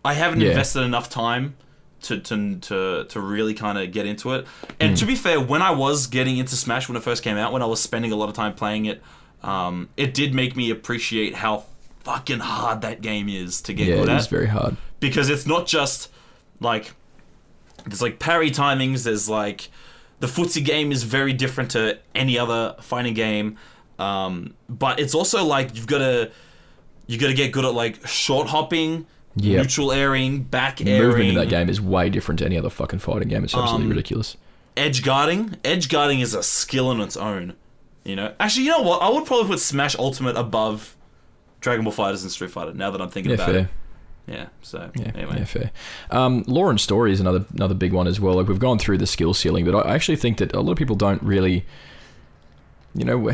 I 0.04 0.14
haven't 0.14 0.42
Yeah. 0.42 0.50
invested 0.50 0.82
enough 0.82 1.10
time 1.10 1.56
to 2.04 2.18
to 2.20 2.56
to, 2.56 3.06
to 3.10 3.20
really 3.20 3.54
kind 3.54 3.78
of 3.78 3.92
get 3.92 4.06
into 4.08 4.34
it. 4.34 4.48
And 4.80 4.96
Mm. 4.96 5.00
to 5.00 5.06
be 5.06 5.16
fair, 5.16 5.40
when 5.40 5.62
I 5.62 5.72
was 5.72 6.08
getting 6.08 6.38
into 6.38 6.56
Smash 6.56 6.88
when 6.90 6.96
it 6.98 7.04
first 7.04 7.22
came 7.24 7.38
out, 7.38 7.52
when 7.54 7.62
I 7.62 7.66
was 7.68 7.80
spending 7.82 8.12
a 8.12 8.16
lot 8.16 8.30
of 8.30 8.36
time 8.36 8.54
playing 8.56 8.86
it, 8.86 9.04
um, 9.44 9.90
it 9.98 10.14
did 10.14 10.34
make 10.34 10.56
me 10.56 10.70
appreciate 10.72 11.36
how 11.36 11.66
fucking 12.04 12.40
hard 12.40 12.82
that 12.82 13.02
game 13.02 13.30
is 13.30 13.62
to 13.62 13.74
get 13.74 13.88
yeah, 13.88 13.96
good 13.98 14.10
it 14.10 14.14
at 14.14 14.22
is 14.22 14.28
very 14.28 14.48
hard. 14.48 14.76
because 15.00 15.30
it's 15.30 15.46
not 15.46 15.68
just 15.68 16.10
like 16.62 16.94
there's 17.86 18.02
like 18.02 18.18
parry 18.18 18.50
timings. 18.50 19.04
There's 19.04 19.30
like 19.30 19.70
the 20.20 20.28
footsie 20.28 20.64
game 20.64 20.92
is 20.92 21.04
very 21.04 21.34
different 21.34 21.72
to 21.72 21.98
any 22.16 22.38
other 22.38 22.76
fighting 22.82 23.14
game, 23.14 23.58
um, 23.98 24.54
but 24.68 25.00
it's 25.00 25.14
also 25.16 25.44
like 25.46 25.76
you've 25.76 25.88
got 25.88 26.00
to 26.00 26.32
you 27.08 27.18
got 27.18 27.28
to 27.28 27.34
get 27.34 27.52
good 27.52 27.66
at 27.66 27.74
like 27.74 28.06
short 28.08 28.48
hopping, 28.48 29.06
Yep. 29.36 29.62
neutral 29.64 29.92
airing, 29.92 30.44
back 30.44 30.82
airing, 30.86 31.08
Movement 31.08 31.30
in 31.30 31.36
that 31.36 31.50
game 31.50 31.70
is 31.70 31.80
way 31.82 32.10
different 32.10 32.40
to 32.40 32.46
any 32.46 32.58
other 32.58 32.70
fucking 32.70 33.00
fighting 33.00 33.28
game. 33.30 33.44
It's 33.44 33.54
absolutely 33.56 33.86
Um, 33.86 33.90
ridiculous. 33.92 34.38
edge 34.78 35.04
guarding. 35.04 35.56
Edge 35.66 35.90
guarding 35.90 36.20
is 36.20 36.34
a 36.34 36.44
skill 36.44 36.88
on 36.88 37.00
its 37.02 37.16
own. 37.18 37.54
You 38.06 38.16
know, 38.16 38.34
actually, 38.40 38.64
you 38.66 38.72
know 38.72 38.82
what? 38.82 39.02
I 39.02 39.10
would 39.10 39.26
probably 39.26 39.48
put 39.48 39.60
Smash 39.60 39.96
Ultimate 39.98 40.36
above 40.38 40.96
Dragon 41.62 41.84
Ball 41.84 41.92
Fighters 41.92 42.24
and 42.24 42.32
Street 42.32 42.52
Fighter. 42.52 42.74
Now 42.74 42.90
that 42.92 43.02
I'm 43.02 43.10
thinking 43.10 43.32
Yeah, 43.32 43.36
about 43.36 43.48
fair. 43.50 43.60
it, 43.62 43.68
yeah. 44.30 44.48
So 44.62 44.90
Yeah, 44.96 45.12
anyway, 45.16 45.38
yeah, 45.40 45.46
fair. 45.46 45.72
Um, 46.12 46.44
lore 46.48 46.70
and 46.70 46.80
story 46.80 47.12
is 47.12 47.20
another 47.20 47.46
another 47.54 47.74
big 47.76 47.92
one 47.94 48.08
as 48.08 48.20
well. 48.20 48.36
Like 48.36 48.48
we've 48.48 48.60
gone 48.60 48.78
through 48.80 49.00
the 49.00 49.08
skill 49.08 49.34
ceiling, 49.34 49.66
but 49.66 49.76
I 49.86 49.94
actually 49.96 50.18
think 50.18 50.38
that 50.38 50.54
a 50.56 50.62
lot 50.62 50.72
of 50.74 50.78
people 50.78 50.96
don't 50.96 51.22
really, 51.24 51.66
you 52.96 53.06
know, 53.06 53.32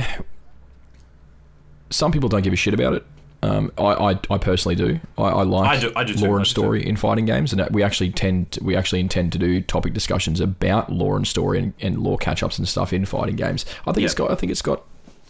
some 1.90 2.12
people 2.12 2.30
don't 2.30 2.42
give 2.42 2.54
a 2.54 2.58
shit 2.58 2.74
about 2.74 2.94
it. 2.94 3.06
Um, 3.44 3.72
I, 3.78 3.84
I, 3.84 4.20
I 4.32 4.38
personally 4.40 4.74
do. 4.76 5.00
I, 5.20 5.24
I 5.24 5.44
like 5.44 5.70
I 5.70 5.80
do- 5.80 5.92
I 5.96 6.04
do 6.04 6.16
too, 6.16 6.26
lore 6.26 6.38
and 6.38 6.48
story 6.48 6.88
in 6.88 6.96
fighting 6.96 7.26
games, 7.26 7.54
and 7.54 7.68
we 7.70 7.84
actually 7.84 8.10
tend 8.12 8.52
to, 8.54 8.64
we 8.64 8.76
actually 8.76 9.02
intend 9.02 9.34
to 9.34 9.38
do 9.38 9.62
topic 9.62 9.94
discussions 9.94 10.40
about 10.40 10.92
lore 10.92 11.16
and 11.16 11.28
story 11.28 11.60
and, 11.60 11.74
and 11.80 12.00
lore 12.00 12.18
catch 12.18 12.42
ups 12.42 12.58
and 12.58 12.68
stuff 12.68 12.92
in 12.92 13.06
fighting 13.06 13.36
games. 13.36 13.64
I 13.86 13.92
think 13.92 13.98
it's 14.06 14.16
got 14.16 14.32
I 14.32 14.36
think 14.36 14.52
it's 14.52 14.64
got 14.64 14.84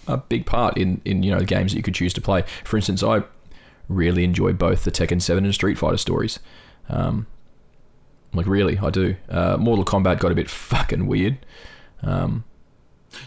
a 0.08 0.16
big 0.18 0.46
part 0.46 0.78
in 0.78 1.02
in 1.04 1.24
you 1.24 1.32
know 1.32 1.40
the 1.40 1.46
games 1.46 1.74
that 1.74 1.78
you 1.78 1.84
could 1.84 1.96
choose 1.96 2.14
to 2.14 2.22
play. 2.22 2.44
For 2.64 2.78
instance, 2.78 3.04
I 3.04 3.24
really 3.88 4.24
enjoy 4.24 4.54
both 4.54 4.84
the 4.84 4.92
Tekken 4.92 5.22
7 5.22 5.44
and 5.46 5.54
Street 5.54 5.78
Fighter 5.78 5.98
stories. 5.98 6.40
Um, 6.90 7.28
like 8.34 8.48
really, 8.48 8.78
I 8.78 8.90
do. 8.90 9.16
Uh, 9.30 9.58
Mortal 9.58 9.86
Kombat 9.86 10.20
got 10.20 10.32
a 10.32 10.36
bit 10.36 10.50
fucking 10.70 11.08
weird. 11.08 11.38
Um, 12.04 12.44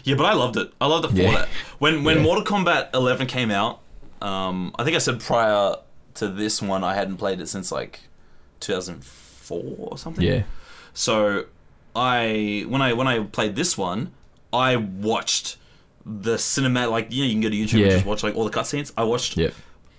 Yeah, 0.03 0.15
but 0.15 0.25
I 0.25 0.33
loved 0.33 0.55
it. 0.57 0.71
I 0.79 0.85
loved 0.87 1.05
it 1.05 1.11
for 1.11 1.17
Yeah. 1.17 1.31
that. 1.31 1.49
When 1.79 2.03
when 2.03 2.17
Yeah. 2.17 2.23
Mortal 2.23 2.43
Kombat 2.45 2.89
11 2.93 3.27
came 3.27 3.49
out, 3.51 3.79
um, 4.21 4.73
I 4.77 4.83
think 4.83 4.95
I 4.95 4.99
said 4.99 5.19
prior 5.19 5.75
to 6.15 6.27
this 6.27 6.61
one 6.61 6.83
I 6.83 6.93
hadn't 6.95 7.17
played 7.17 7.39
it 7.41 7.47
since 7.47 7.71
like 7.71 8.01
2004 8.59 9.61
or 9.77 9.97
something. 9.97 10.23
Yeah. 10.23 10.43
So 10.93 11.45
I 11.95 12.65
when 12.67 12.81
I 12.81 12.93
when 12.93 13.07
I 13.07 13.19
played 13.23 13.55
this 13.55 13.77
one, 13.77 14.11
I 14.53 14.75
watched 14.75 15.57
the 16.05 16.35
cinematic 16.35 16.91
like 16.91 17.07
you 17.11 17.23
know 17.23 17.27
you 17.27 17.33
can 17.33 17.41
go 17.41 17.49
to 17.49 17.55
YouTube 17.55 17.79
Yeah. 17.79 17.83
and 17.85 17.91
just 17.93 18.05
watch 18.05 18.23
like 18.23 18.35
all 18.35 18.45
the 18.45 18.51
cutscenes. 18.57 18.91
I 18.97 19.03
watched 19.03 19.37
Yep. 19.37 19.53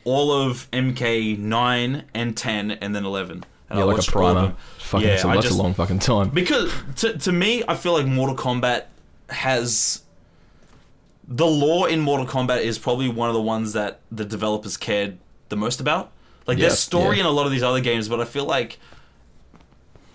All 0.04 0.32
of 0.32 0.70
MK 0.70 1.38
nine 1.38 2.04
and 2.14 2.36
ten 2.36 2.70
and 2.72 2.94
then 2.94 3.04
eleven. 3.04 3.44
And 3.68 3.78
Yeah, 3.78 3.84
I 3.84 3.86
like 3.86 3.94
a 3.94 3.96
watched 3.98 4.16
all 4.16 4.26
of 4.26 4.34
primer. 4.36 4.54
Fucking, 4.78 5.06
Yeah, 5.06 5.12
that's, 5.14 5.24
a, 5.24 5.28
that's 5.28 5.42
just- 5.42 5.58
a 5.58 5.62
long 5.62 5.74
fucking 5.74 5.98
time. 6.00 6.30
Because 6.30 6.72
to, 6.96 7.16
to 7.18 7.32
me, 7.32 7.62
I 7.68 7.76
feel 7.76 7.92
like 7.92 8.06
Mortal 8.06 8.36
Kombat 8.36 8.86
has 9.28 10.02
the 11.28 11.46
lore 11.46 11.88
in 11.88 12.00
Mortal 12.00 12.26
Kombat 12.26 12.62
is 12.62 12.78
probably 12.78 13.08
one 13.08 13.28
of 13.28 13.34
the 13.34 13.40
ones 13.42 13.72
that 13.74 14.00
the 14.10 14.24
developers 14.24 14.76
cared 14.76 15.18
the 15.48 15.56
most 15.56 15.80
about. 15.80 16.10
Like 16.46 16.58
Yeah, 16.58 16.66
there's 16.68 16.80
story 16.80 17.16
yeah. 17.18 17.22
in 17.22 17.26
a 17.26 17.30
lot 17.30 17.46
of 17.46 17.52
these 17.52 17.62
other 17.62 17.80
games, 17.80 18.08
but 18.08 18.20
I 18.20 18.24
feel 18.24 18.44
like 18.46 18.80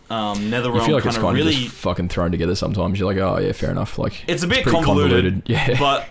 um, 0.09 0.41
You 0.43 0.51
NetherRealm 0.51 0.85
feel 0.85 0.95
like 0.95 1.05
it's 1.05 1.15
kind 1.17 1.29
of 1.29 1.33
really 1.35 1.53
just 1.53 1.75
fucking 1.75 2.09
thrown 2.09 2.31
together 2.31 2.55
sometimes. 2.55 2.99
You're 2.99 3.11
like, 3.13 3.21
oh 3.21 3.39
yeah, 3.39 3.53
fair 3.53 3.71
enough. 3.71 3.97
Like 3.97 4.23
it's 4.27 4.43
a 4.43 4.47
bit 4.47 4.63
pretty 4.63 4.77
convoluted, 4.83 5.43
Yeah. 5.47 5.79
but 5.79 6.07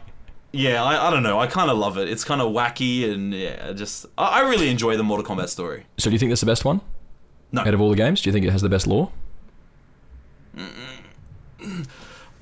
yeah, 0.55 0.83
I, 0.83 1.09
I 1.09 1.11
don't 1.11 1.23
know. 1.23 1.39
I 1.41 1.47
kind 1.47 1.71
of 1.71 1.77
love 1.79 1.99
it. 1.99 2.09
It's 2.09 2.25
kind 2.25 2.41
of 2.41 2.53
wacky 2.53 3.13
and 3.13 3.33
yeah, 3.35 3.73
just 3.73 4.07
I, 4.17 4.41
I 4.41 4.49
really 4.49 4.71
enjoy 4.71 4.97
the 4.97 5.03
Mortal 5.05 5.27
Kombat 5.37 5.49
story. 5.49 5.85
so 5.99 6.09
do 6.11 6.15
you 6.15 6.19
think 6.19 6.31
that's 6.31 6.41
the 6.41 6.47
best 6.47 6.65
one 6.65 6.81
No, 7.53 7.63
out 7.63 7.75
of 7.75 7.81
all 7.81 7.91
the 7.91 7.97
games? 7.97 8.21
Do 8.23 8.29
you 8.29 8.33
think 8.33 8.47
it 8.47 8.51
has 8.53 8.63
the 8.63 8.69
best 8.69 8.87
lore? 8.87 9.11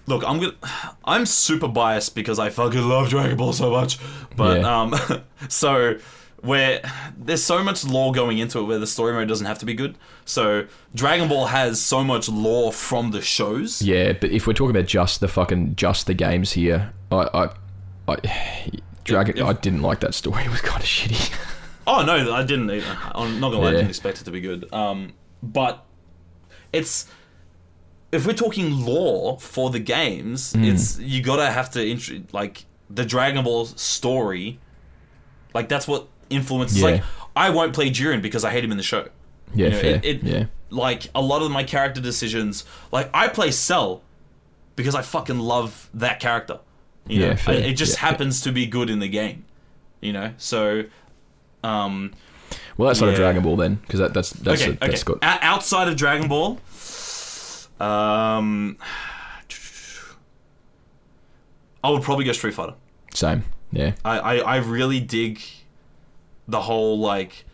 look, 0.06 0.22
I'm 0.26 0.40
gonna. 0.40 0.54
I'm 1.04 1.26
super 1.26 1.68
biased 1.68 2.14
because 2.14 2.38
I 2.38 2.50
fucking 2.50 2.80
love 2.88 3.08
Dragon 3.08 3.36
Ball 3.36 3.52
so 3.52 3.70
much. 3.70 3.98
But 4.36 4.60
Yeah. 4.60 4.80
um, 4.80 4.94
so 5.48 5.96
where 6.42 6.82
there's 7.16 7.42
so 7.42 7.62
much 7.62 7.84
lore 7.84 8.12
going 8.12 8.38
into 8.38 8.58
it, 8.58 8.64
where 8.64 8.78
the 8.80 8.86
story 8.86 9.12
mode 9.12 9.28
doesn't 9.28 9.46
have 9.46 9.58
to 9.60 9.66
be 9.66 9.74
good. 9.74 9.96
So 10.24 10.66
Dragon 10.94 11.28
Ball 11.28 11.46
has 11.46 11.80
so 11.80 12.02
much 12.02 12.28
lore 12.28 12.72
from 12.72 13.12
the 13.12 13.22
shows. 13.22 13.80
Yeah, 13.80 14.12
but 14.12 14.30
if 14.30 14.46
we're 14.46 14.52
talking 14.54 14.74
about 14.76 14.86
just 14.88 15.20
the 15.20 15.28
fucking 15.28 15.76
just 15.76 16.06
the 16.08 16.14
games 16.14 16.52
here, 16.52 16.92
I, 17.12 17.28
I, 17.32 17.50
I 18.08 18.16
Dragon, 19.04 19.36
If- 19.38 19.44
I 19.44 19.52
didn't 19.54 19.82
like 19.82 20.00
that 20.00 20.14
story. 20.14 20.42
It 20.46 20.50
was 20.50 20.60
kind 20.60 20.80
of 20.82 20.86
shitty. 20.88 21.34
Oh 21.86 22.04
no, 22.04 22.32
I 22.32 22.44
didn't. 22.44 22.70
either. 22.70 22.96
I'm 23.14 23.40
not 23.40 23.50
gonna 23.50 23.62
lie, 23.62 23.70
I 23.70 23.72
didn't 23.72 23.88
expect 23.88 24.20
it 24.20 24.24
to 24.24 24.30
be 24.30 24.40
good. 24.40 24.72
Um, 24.72 25.14
but 25.42 25.84
it's 26.72 27.06
if 28.12 28.26
we're 28.26 28.34
talking 28.34 28.84
lore 28.84 29.38
for 29.40 29.70
the 29.70 29.78
games, 29.80 30.52
Hmm. 30.52 30.64
it's 30.64 30.98
you 31.00 31.22
gotta 31.22 31.50
have 31.50 31.70
to 31.72 31.84
intro 31.86 32.20
like 32.32 32.64
the 32.88 33.04
Dragon 33.04 33.42
Ball 33.44 33.66
story. 33.66 34.60
Like 35.54 35.68
that's 35.68 35.88
what 35.88 36.06
influences. 36.30 36.78
Yeah. 36.78 36.84
Like 36.86 37.02
I 37.34 37.50
won't 37.50 37.72
play 37.72 37.90
Jiren 37.90 38.22
because 38.22 38.44
I 38.44 38.50
hate 38.50 38.62
him 38.64 38.70
in 38.70 38.76
the 38.76 38.82
show. 38.84 39.08
Yeah, 39.54 39.66
You 39.66 39.72
know, 39.72 39.78
fair. 39.80 39.94
it- 39.96 40.04
it- 40.04 40.22
yeah, 40.22 40.44
Like 40.70 41.08
a 41.14 41.20
lot 41.20 41.42
of 41.42 41.50
my 41.50 41.64
character 41.64 42.00
decisions, 42.00 42.64
like 42.92 43.10
I 43.12 43.26
play 43.28 43.50
Cell 43.50 44.02
because 44.76 44.94
I 44.94 45.02
fucking 45.02 45.38
love 45.40 45.90
that 45.94 46.20
character. 46.20 46.60
You 47.08 47.20
Yeah, 47.20 47.28
know, 47.30 47.36
fair. 47.36 47.54
It 47.54 47.74
just 47.74 47.94
Yeah, 47.94 48.08
happens 48.08 48.40
to 48.42 48.52
be 48.52 48.66
good 48.66 48.88
in 48.90 48.98
the 49.00 49.08
game. 49.08 49.44
You 50.00 50.12
know, 50.12 50.32
so 50.36 50.84
um, 51.62 52.12
well, 52.76 52.88
that's 52.88 53.00
not 53.00 53.10
a. 53.10 53.16
Dragon 53.16 53.42
Ball 53.42 53.56
then, 53.56 53.76
because 53.76 54.00
that, 54.00 54.14
that's 54.14 54.30
that's 54.30 54.62
okay, 54.62 54.72
a, 54.72 54.74
that's 54.74 55.02
okay. 55.08 55.18
got 55.20 55.42
O- 55.42 55.46
outside 55.46 55.88
of 55.88 55.96
Dragon 55.96 56.28
Ball, 56.28 56.58
um, 57.80 58.76
I 61.84 61.90
would 61.90 62.02
probably 62.02 62.24
go 62.24 62.32
Street 62.32 62.54
Fighter. 62.54 62.74
same. 63.14 63.44
Yeah, 63.70 63.92
I, 64.04 64.18
I, 64.18 64.36
I 64.38 64.56
really 64.58 65.00
dig 65.00 65.40
the 66.46 66.62
whole 66.62 66.98
like 66.98 67.44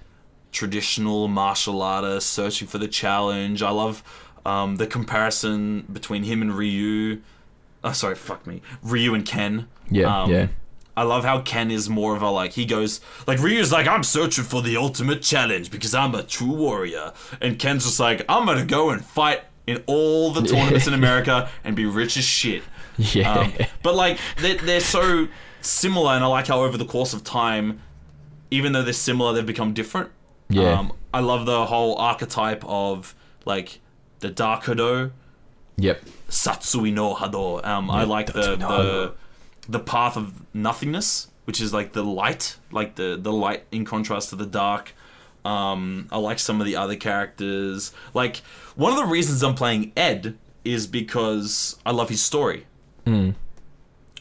traditional 0.50 1.28
martial 1.28 1.80
artist 1.82 2.30
searching 2.30 2.66
for 2.66 2.78
the 2.78 2.88
challenge. 2.88 3.62
I 3.62 3.70
love 3.70 4.02
um, 4.44 4.76
the 4.76 4.86
comparison 4.86 5.82
between 5.92 6.24
him 6.24 6.42
and 6.42 6.52
Ryu. 6.52 7.20
Oh, 7.84 7.92
sorry, 7.92 8.14
fuck 8.16 8.46
me, 8.46 8.60
Ryu 8.82 9.14
and 9.14 9.24
Ken. 9.24 9.68
yeah, 9.90 10.22
Um, 10.22 10.30
yeah. 10.30 10.46
I 10.96 11.02
love 11.04 11.24
how 11.24 11.40
Ken 11.42 11.70
is 11.70 11.88
more 11.88 12.16
of 12.16 12.22
a 12.22 12.28
like 12.30 12.52
he 12.54 12.64
goes 12.64 13.00
like 13.28 13.38
Ryu's 13.38 13.70
like 13.70 13.86
I'm 13.86 14.02
searching 14.02 14.42
for 14.42 14.62
the 14.62 14.76
ultimate 14.76 15.22
challenge 15.22 15.70
because 15.70 15.94
I'm 15.94 16.12
a 16.14 16.24
true 16.24 16.52
warrior, 16.52 17.12
and 17.40 17.56
Ken's 17.58 17.84
just 17.84 18.00
like 18.00 18.24
I'm 18.28 18.46
gonna 18.46 18.64
go 18.66 18.90
and 18.90 19.04
fight 19.04 19.42
in 19.68 19.82
all 19.86 20.32
the 20.32 20.42
tournaments 20.42 20.86
in 20.88 20.94
America 21.02 21.48
and 21.62 21.76
be 21.76 21.84
rich 21.86 22.16
as 22.16 22.24
shit. 22.24 22.62
Yeah, 22.96 23.32
Um, 23.32 23.52
but 23.84 23.94
like 23.94 24.18
they're, 24.38 24.56
they're 24.56 24.80
so 24.80 25.28
similar, 25.60 26.14
and 26.14 26.24
I 26.24 26.26
like 26.26 26.48
how 26.48 26.64
over 26.64 26.76
the 26.76 26.84
course 26.84 27.12
of 27.14 27.22
time, 27.22 27.80
even 28.50 28.72
though 28.72 28.82
they're 28.82 28.92
similar, 28.92 29.32
they've 29.32 29.46
become 29.46 29.72
different. 29.74 30.10
Yeah. 30.48 30.72
Um, 30.80 30.92
I 31.14 31.20
love 31.20 31.46
the 31.46 31.66
whole 31.66 31.94
archetype 31.96 32.64
of 32.66 33.14
like 33.44 33.78
the 34.18 34.30
Dark 34.30 34.64
Hado, 34.64 35.12
yep. 35.76 36.02
Satsui 36.28 36.92
no 36.92 37.14
Hado. 37.14 37.64
Um, 37.64 37.90
I 37.90 38.04
like 38.04 38.32
the, 38.32 38.56
the 38.56 39.14
the 39.68 39.78
path 39.78 40.16
of 40.16 40.32
nothingness, 40.54 41.28
which 41.44 41.60
is 41.60 41.72
like 41.72 41.92
the 41.92 42.04
light, 42.04 42.56
like 42.70 42.94
the 42.96 43.18
the 43.20 43.32
light 43.32 43.64
in 43.72 43.84
contrast 43.84 44.30
to 44.30 44.36
the 44.36 44.46
dark. 44.46 44.94
Um, 45.44 46.08
I 46.10 46.18
like 46.18 46.38
some 46.38 46.60
of 46.60 46.66
the 46.66 46.76
other 46.76 46.96
characters. 46.96 47.92
Like 48.12 48.38
one 48.76 48.92
of 48.92 48.98
the 48.98 49.06
reasons 49.06 49.42
I'm 49.42 49.54
playing 49.54 49.92
Ed 49.96 50.36
is 50.64 50.86
because 50.86 51.78
I 51.86 51.92
love 51.92 52.08
his 52.08 52.22
story. 52.22 52.66
Hmm. 53.06 53.30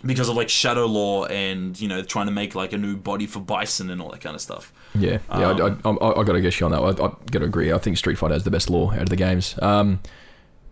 Because 0.06 0.30
of 0.30 0.36
like 0.36 0.48
Shadaloo 0.48 1.30
and 1.30 1.80
you 1.80 1.88
know 1.88 2.04
trying 2.04 2.28
to 2.28 2.32
make 2.32 2.56
like 2.56 2.72
a 2.72 2.78
new 2.78 2.96
body 2.96 3.26
for 3.26 3.40
Bison 3.40 3.90
and 3.90 4.02
all 4.02 4.12
that 4.12 4.22
kind 4.22 4.36
of 4.36 4.42
stuff. 4.42 4.72
Yeah, 4.96 5.18
yeah. 5.30 5.50
Um, 5.50 5.98
I, 6.02 6.08
I, 6.08 6.10
I, 6.10 6.22
I 6.22 6.24
got 6.24 6.34
to 6.34 6.42
guess 6.42 6.60
you 6.60 6.68
on 6.68 6.72
that. 6.72 6.80
I, 6.80 7.06
I 7.06 7.10
got 7.32 7.40
to 7.40 7.46
agree. 7.46 7.74
I 7.74 7.78
think 7.80 7.98
Street 7.98 8.18
Fighter 8.18 8.36
has 8.36 8.44
the 8.44 8.52
best 8.52 8.70
lore 8.70 8.94
out 8.94 9.02
of 9.02 9.10
the 9.10 9.16
games. 9.16 9.56
Um, 9.62 10.00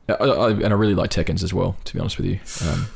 I, 0.10 0.14
I, 0.14 0.50
and 0.52 0.68
I 0.68 0.74
really 0.74 0.96
like 0.96 1.10
Tekken's 1.10 1.44
as 1.44 1.54
well. 1.54 1.76
To 1.86 1.94
be 1.94 2.00
honest 2.00 2.18
with 2.18 2.28
you, 2.28 2.40
um, 2.68 2.88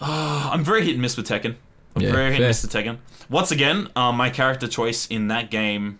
I'm 0.00 0.64
very 0.64 0.84
hit 0.84 0.92
and 0.92 1.02
miss 1.02 1.16
with 1.16 1.28
Tekken. 1.28 1.56
I'm 1.96 2.02
Yeah, 2.02 2.12
very 2.12 2.30
hit 2.32 2.40
and 2.40 2.48
miss 2.48 2.62
with 2.62 2.72
Tekken. 2.72 2.98
Once 3.28 3.50
again, 3.50 3.88
um, 3.96 4.16
my 4.16 4.30
character 4.30 4.66
choice 4.68 5.06
in 5.06 5.28
that 5.28 5.50
game 5.50 5.98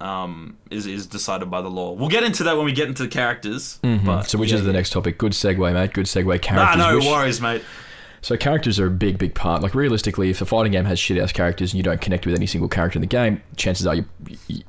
um, 0.00 0.56
is 0.70 0.86
is 0.86 1.06
decided 1.06 1.50
by 1.50 1.60
the 1.62 1.68
lore. 1.68 1.96
We'll 1.96 2.08
get 2.08 2.22
into 2.22 2.44
that 2.44 2.56
when 2.56 2.64
we 2.64 2.72
get 2.72 2.88
into 2.88 3.02
the 3.04 3.08
characters. 3.08 3.78
Mm-hmm. 3.82 4.22
so 4.22 4.38
which 4.38 4.50
yeah, 4.50 4.58
is 4.58 4.64
the 4.64 4.72
next 4.72 4.90
topic? 4.90 5.18
Good 5.18 5.32
segue, 5.32 5.72
mate. 5.72 5.92
Good 5.92 6.06
segue. 6.06 6.26
Nah, 6.26 6.38
Characters. 6.38 6.78
no 6.78 6.96
which- 6.96 7.06
worries, 7.06 7.40
mate. 7.40 7.62
So 8.20 8.36
characters 8.36 8.80
are 8.80 8.86
a 8.86 8.90
big, 8.90 9.16
big 9.16 9.36
part. 9.36 9.62
Like 9.62 9.76
realistically, 9.76 10.28
if 10.28 10.40
a 10.42 10.44
fighting 10.44 10.72
game 10.72 10.84
has 10.86 10.98
shit 10.98 11.18
ass 11.18 11.30
characters 11.30 11.72
and 11.72 11.76
you 11.78 11.84
don't 11.84 12.00
connect 12.00 12.26
with 12.26 12.34
any 12.34 12.46
single 12.46 12.68
character 12.68 12.96
in 12.96 13.00
the 13.00 13.06
game, 13.06 13.40
chances 13.54 13.86
are 13.86 13.94
you, 13.94 14.04
you 14.48 14.62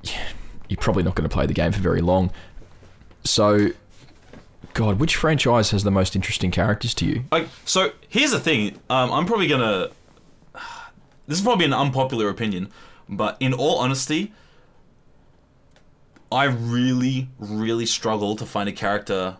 you're 0.69 0.77
probably 0.77 1.01
not 1.01 1.15
going 1.15 1.27
to 1.27 1.33
play 1.33 1.47
the 1.47 1.53
game 1.53 1.71
for 1.71 1.79
very 1.79 1.99
long. 1.99 2.31
So, 3.23 3.69
God, 4.73 4.99
which 4.99 5.15
franchise 5.15 5.71
has 5.71 5.83
the 5.83 5.91
most 5.91 6.15
interesting 6.15 6.51
characters 6.51 6.93
to 6.95 7.05
you? 7.05 7.23
Like, 7.31 7.47
so 7.65 7.91
here's 8.07 8.31
the 8.31 8.39
thing. 8.39 8.79
Um, 8.89 9.11
I'm 9.11 9.25
probably 9.25 9.47
gonna. 9.47 9.89
This 11.27 11.37
is 11.37 11.43
probably 11.43 11.65
an 11.65 11.73
unpopular 11.73 12.29
opinion, 12.29 12.69
but 13.07 13.37
in 13.39 13.53
all 13.53 13.77
honesty, 13.77 14.33
I 16.31 16.45
really, 16.45 17.29
really 17.37 17.85
struggle 17.85 18.35
to 18.35 18.45
find 18.45 18.67
a 18.69 18.71
character 18.71 19.37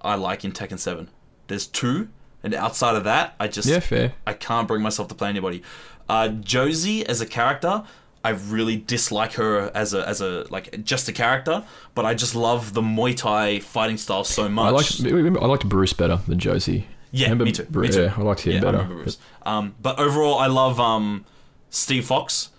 I 0.00 0.14
like 0.16 0.44
in 0.44 0.52
Tekken 0.52 0.78
Seven. 0.78 1.08
There's 1.48 1.66
two, 1.66 2.08
and 2.42 2.54
outside 2.54 2.96
of 2.96 3.04
that, 3.04 3.34
I 3.38 3.48
just 3.48 3.68
Yeah, 3.68 3.80
fair. 3.80 4.14
I 4.26 4.32
can't 4.32 4.66
bring 4.68 4.82
myself 4.82 5.08
to 5.08 5.14
play 5.14 5.28
anybody. 5.28 5.62
Uh, 6.08 6.28
Josie 6.28 7.06
as 7.06 7.20
a 7.20 7.26
character, 7.26 7.84
I 8.24 8.30
really 8.30 8.76
dislike 8.76 9.32
her 9.34 9.70
as 9.74 9.94
a 9.94 10.08
as 10.08 10.20
a 10.20 10.46
like 10.50 10.84
just 10.84 11.08
a 11.08 11.12
character, 11.12 11.64
but 11.94 12.04
I 12.04 12.14
just 12.14 12.34
love 12.34 12.72
the 12.72 12.82
Muay 12.82 13.16
Thai 13.16 13.58
fighting 13.60 13.96
style 13.96 14.24
so 14.24 14.48
much. 14.48 14.66
I 14.66 14.70
liked 14.70 15.42
I 15.42 15.46
liked 15.46 15.68
Bruce 15.68 15.92
better 15.92 16.20
than 16.28 16.38
Josie. 16.38 16.86
Yeah, 17.10 17.26
Remember 17.26 17.44
me 17.44 17.52
too. 17.52 17.64
Bru- 17.64 17.82
me 17.82 17.88
too. 17.88 18.02
Yeah, 18.02 18.14
I 18.16 18.20
liked 18.22 18.40
him 18.40 18.52
yeah, 18.54 18.60
better. 18.60 18.84
Bruce. 18.84 19.18
Um, 19.42 19.74
but 19.82 19.98
overall, 19.98 20.38
I 20.38 20.46
love 20.46 20.80
um, 20.80 21.26
Steve 21.68 22.06
Fox. 22.06 22.50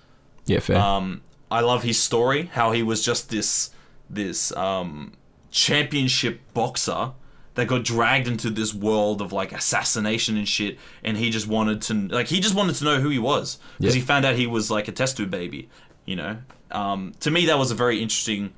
Yeah, 0.45 0.59
fair. 0.59 0.78
Um, 0.78 1.22
I 1.49 1.61
love 1.61 1.84
his 1.84 2.01
story. 2.01 2.49
How 2.53 2.72
he 2.72 2.84
was 2.84 3.03
just 3.03 3.30
this 3.30 3.72
this 4.09 4.51
um, 4.55 5.14
championship 5.49 6.41
boxer 6.53 7.14
that 7.56 7.68
got 7.68 7.84
dragged 7.84 8.28
into 8.28 8.49
this 8.49 8.74
world 8.74 9.22
of 9.22 9.32
like 9.32 9.51
assassination 9.51 10.38
and 10.38 10.47
shit, 10.47 10.78
and 11.04 11.18
he 11.18 11.30
just 11.30 11.47
wanted 11.47 11.82
to 11.84 11.93
like 12.08 12.28
he 12.28 12.39
just 12.39 12.56
wanted 12.56 12.76
to 12.76 12.84
know 12.86 12.99
who 12.99 13.10
he 13.10 13.20
was 13.20 13.60
because 13.80 13.95
Yeah. 13.95 13.99
he 14.01 14.06
found 14.06 14.26
out 14.26 14.36
he 14.36 14.47
was 14.47 14.72
like 14.72 14.88
a 14.88 14.91
test 14.91 15.18
tube 15.18 15.30
baby. 15.32 15.70
You 16.06 16.16
know, 16.18 16.38
um, 16.72 17.14
to 17.22 17.32
me 17.32 17.45
that 17.45 17.58
was 17.58 17.72
a 17.72 17.76
very 17.76 18.01
interesting 18.01 18.54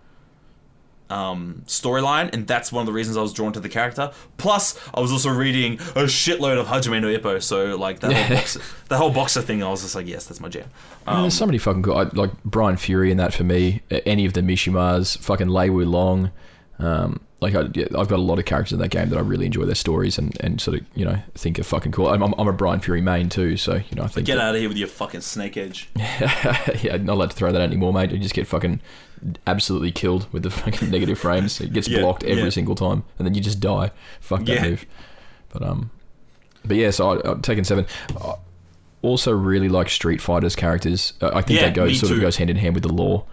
um, 1.10 1.62
storyline, 1.68 2.34
and 2.34 2.48
that's 2.48 2.72
one 2.72 2.82
of 2.82 2.88
the 2.88 2.92
reasons 2.94 3.16
I 3.18 3.22
was 3.22 3.32
drawn 3.34 3.54
to 3.54 3.60
the 3.60 3.70
character. 3.70 4.12
Plus, 4.38 4.76
I 4.94 5.00
was 5.00 5.12
also 5.12 5.30
reading 5.30 5.74
a 5.74 6.06
shitload 6.06 6.60
of 6.60 6.66
Hajime 6.66 7.00
no 7.02 7.08
Ippo, 7.08 7.42
so 7.44 7.76
like 7.76 8.00
that 8.00 8.12
whole 8.14 8.36
boxer, 8.38 8.62
the 8.90 8.98
whole 8.98 9.12
boxer 9.12 9.42
thing, 9.44 9.62
I 9.62 9.70
was 9.70 9.84
just 9.84 9.94
like, 9.94 10.08
yes, 10.08 10.26
that's 10.26 10.40
my 10.40 10.50
jam. 10.50 10.68
Um, 11.06 11.22
there's 11.22 11.38
so 11.38 11.46
many 11.46 11.60
fucking 11.60 11.84
good. 11.84 12.18
Like 12.18 12.32
Brian 12.44 12.78
Fury 12.78 13.12
in 13.12 13.18
that 13.18 13.34
for 13.36 13.44
me. 13.44 13.82
Any 13.92 14.26
of 14.26 14.34
the 14.34 14.42
Mishimas, 14.42 15.16
fucking 15.20 15.50
Lei 15.50 15.70
Wulong. 15.70 16.32
Um, 16.80 17.20
like 17.42 17.54
I, 17.54 17.68
yeah, 17.74 17.86
I've 17.98 18.08
got 18.08 18.18
a 18.20 18.22
lot 18.22 18.40
of 18.40 18.46
characters 18.46 18.74
in 18.74 18.80
that 18.80 18.90
game 18.90 19.10
that 19.10 19.18
I 19.18 19.22
really 19.22 19.46
enjoy 19.46 19.66
their 19.66 19.76
stories 19.76 20.18
and, 20.18 20.36
and 20.42 20.60
sort 20.62 20.80
of 20.80 20.86
you 20.96 21.04
know 21.06 21.18
think 21.36 21.60
are 21.60 21.64
fucking 21.64 21.92
cool. 21.92 22.08
I'm, 22.08 22.22
I'm, 22.24 22.48
a 22.48 22.54
Brian 22.54 22.80
Fury 22.80 23.02
main 23.02 23.30
too, 23.30 23.58
so 23.58 23.76
you 23.76 23.96
know 23.96 24.04
I 24.04 24.08
think 24.08 24.26
Get 24.26 24.36
that- 24.36 24.44
out 24.44 24.56
of 24.56 24.62
here 24.62 24.70
with 24.70 24.78
your 24.78 24.88
fucking 24.88 25.22
snake 25.22 25.58
edge. 25.58 25.90
yeah, 25.96 26.98
not 27.02 27.14
allowed 27.14 27.32
to 27.32 27.36
throw 27.36 27.52
that 27.52 27.62
out 27.62 27.68
anymore, 27.68 27.92
mate. 27.94 28.12
You 28.12 28.20
just 28.20 28.34
get 28.34 28.48
fucking 28.48 28.80
absolutely 29.48 29.92
killed 29.92 30.32
with 30.32 30.44
the 30.44 30.50
fucking 30.52 30.90
negative 30.90 31.20
frames. 31.20 31.60
It 31.60 31.74
gets 31.74 31.88
Yeah, 31.88 32.00
blocked 32.02 32.24
every 32.24 32.44
yeah. 32.44 32.50
single 32.50 32.76
time, 32.76 33.04
and 33.20 33.26
then 33.28 33.34
you 33.34 33.42
just 33.42 33.60
die. 33.60 33.92
Fuck 34.22 34.46
that 34.46 34.62
move. 34.62 34.86
But 35.50 35.62
um, 35.64 35.92
but 36.64 36.78
yeah, 36.78 36.90
so 36.92 37.12
I, 37.12 37.32
I've 37.32 37.42
Tekken 37.42 37.66
seven. 37.66 37.86
I 38.22 38.36
also 39.02 39.32
really 39.34 39.70
like 39.70 39.90
Street 39.90 40.22
Fighter's 40.22 40.56
characters. 40.56 41.14
I 41.22 41.42
think 41.42 41.60
that 41.60 41.74
goes 41.74 42.00
sort 42.00 42.14
of 42.14 42.22
goes 42.22 42.38
hand 42.38 42.50
in 42.50 42.56
hand 42.56 42.76
with 42.76 42.84
the 42.84 42.94
lore. 42.94 43.26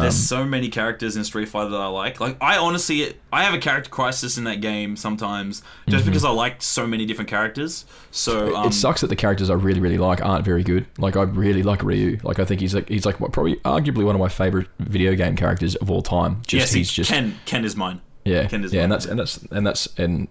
There's 0.00 0.14
Um, 0.14 0.20
so 0.38 0.44
many 0.44 0.68
characters 0.68 1.16
in 1.16 1.24
Street 1.24 1.48
Fighter 1.48 1.70
that 1.70 1.80
I 1.80 1.86
like. 1.86 2.18
Like 2.20 2.36
I 2.40 2.56
honestly, 2.56 3.14
I 3.32 3.42
have 3.44 3.52
a 3.54 3.58
character 3.58 3.90
crisis 3.90 4.38
in 4.38 4.44
that 4.44 4.60
game 4.60 4.96
sometimes, 4.96 5.62
just 5.88 6.04
because 6.06 6.24
I 6.24 6.30
like 6.30 6.62
so 6.62 6.86
many 6.86 7.04
different 7.06 7.28
characters. 7.28 7.84
So 8.10 8.46
um, 8.48 8.52
Mm-hmm. 8.52 8.68
it 8.68 8.72
sucks 8.74 9.00
that 9.02 9.08
the 9.08 9.16
characters 9.16 9.50
I 9.50 9.54
really, 9.54 9.80
really 9.80 9.98
like 9.98 10.24
aren't 10.24 10.44
very 10.44 10.62
good. 10.62 10.86
Like 10.98 11.16
I 11.16 11.22
really 11.22 11.62
like 11.62 11.82
Ryu. 11.82 12.18
Like 12.22 12.38
I 12.38 12.44
think 12.44 12.60
he's 12.60 12.74
like 12.74 12.88
he's 12.88 13.04
like 13.06 13.20
what, 13.20 13.32
probably 13.32 13.56
arguably 13.56 14.04
one 14.04 14.14
of 14.14 14.20
my 14.20 14.28
favorite 14.28 14.68
video 14.78 15.14
game 15.14 15.36
characters 15.36 15.74
of 15.76 15.90
all 15.90 16.02
time. 16.02 16.42
Just 16.46 16.72
see, 16.72 16.78
he's 16.78 16.92
just 16.92 17.10
Ken. 17.10 17.36
Ken 17.44 17.64
is 17.64 17.76
mine. 17.76 18.00
Yeah, 18.24 18.46
Ken 18.46 18.64
is 18.64 18.72
mine. 18.72 18.76
yeah, 18.78 18.82
and 18.84 18.92
that's 18.92 19.04
and 19.06 19.18
that's 19.18 19.36
and 19.50 19.66
that's 19.66 19.88
and 19.98 20.28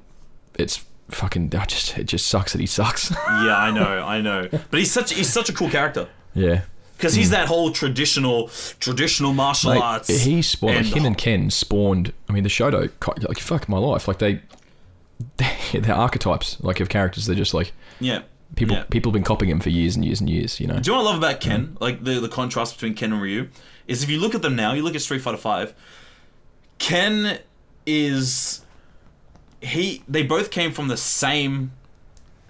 it's 0.57 0.83
fucking. 1.09 1.53
I 1.55 1.65
just 1.65 1.97
it 1.97 2.05
just 2.05 2.27
sucks 2.27 2.53
that 2.53 2.61
he 2.61 2.67
sucks. 2.67 3.11
Yeah, 3.11 3.57
I 3.57 3.69
know, 3.71 3.83
I 4.07 4.21
know. 4.21 4.47
But 4.49 4.79
he's 4.79 4.91
such 4.91 5.13
he's 5.13 5.31
such 5.31 5.49
a 5.49 5.53
cool 5.53 5.69
character 5.69 6.07
yeah, 6.33 6.61
because 7.01 7.15
he's 7.15 7.31
that 7.31 7.47
whole 7.47 7.71
traditional 7.71 8.49
traditional 8.79 9.33
martial 9.33 9.71
Hmm. 9.71 9.77
Mate, 9.79 9.83
arts. 9.83 10.07
he 10.09 10.41
spawned 10.41 10.75
like 10.75 10.85
and- 10.85 10.95
him 10.95 11.05
and 11.05 11.17
Ken 11.17 11.49
spawned. 11.49 12.13
I 12.29 12.33
mean, 12.33 12.43
the 12.43 12.49
Shoto, 12.49 12.89
like 13.27 13.39
fuck 13.39 13.67
my 13.67 13.77
life. 13.77 14.07
Like 14.07 14.19
they, 14.19 14.41
they're 15.73 15.95
archetypes 15.95 16.57
like 16.61 16.79
of 16.79 16.89
characters. 16.89 17.25
They're 17.25 17.35
just 17.35 17.53
like 17.53 17.73
yeah. 17.99 18.21
people. 18.55 18.75
Yeah. 18.77 18.83
People 18.89 19.11
have 19.11 19.13
been 19.13 19.23
copying 19.23 19.49
him 19.51 19.59
for 19.59 19.69
years 19.69 19.95
and 19.95 20.05
years 20.05 20.19
and 20.21 20.29
years. 20.29 20.59
You 20.59 20.67
know. 20.67 20.79
Do 20.79 20.91
you 20.91 20.97
know 20.97 21.03
what 21.03 21.09
I 21.09 21.13
love 21.13 21.23
about 21.23 21.41
Ken? 21.41 21.77
Like 21.79 22.03
the 22.03 22.19
the 22.19 22.29
contrast 22.29 22.75
between 22.75 22.93
Ken 22.93 23.11
and 23.13 23.21
Ryu 23.21 23.49
is 23.87 24.03
if 24.03 24.09
you 24.09 24.19
look 24.19 24.35
at 24.35 24.41
them 24.41 24.55
now, 24.55 24.73
you 24.73 24.83
look 24.83 24.95
at 24.95 25.01
Street 25.01 25.21
Fighter 25.21 25.37
Five. 25.37 25.73
Ken 26.77 27.39
is 27.85 28.61
he. 29.61 30.03
They 30.07 30.23
both 30.23 30.51
came 30.51 30.71
from 30.71 30.87
the 30.87 30.97
same 30.97 31.71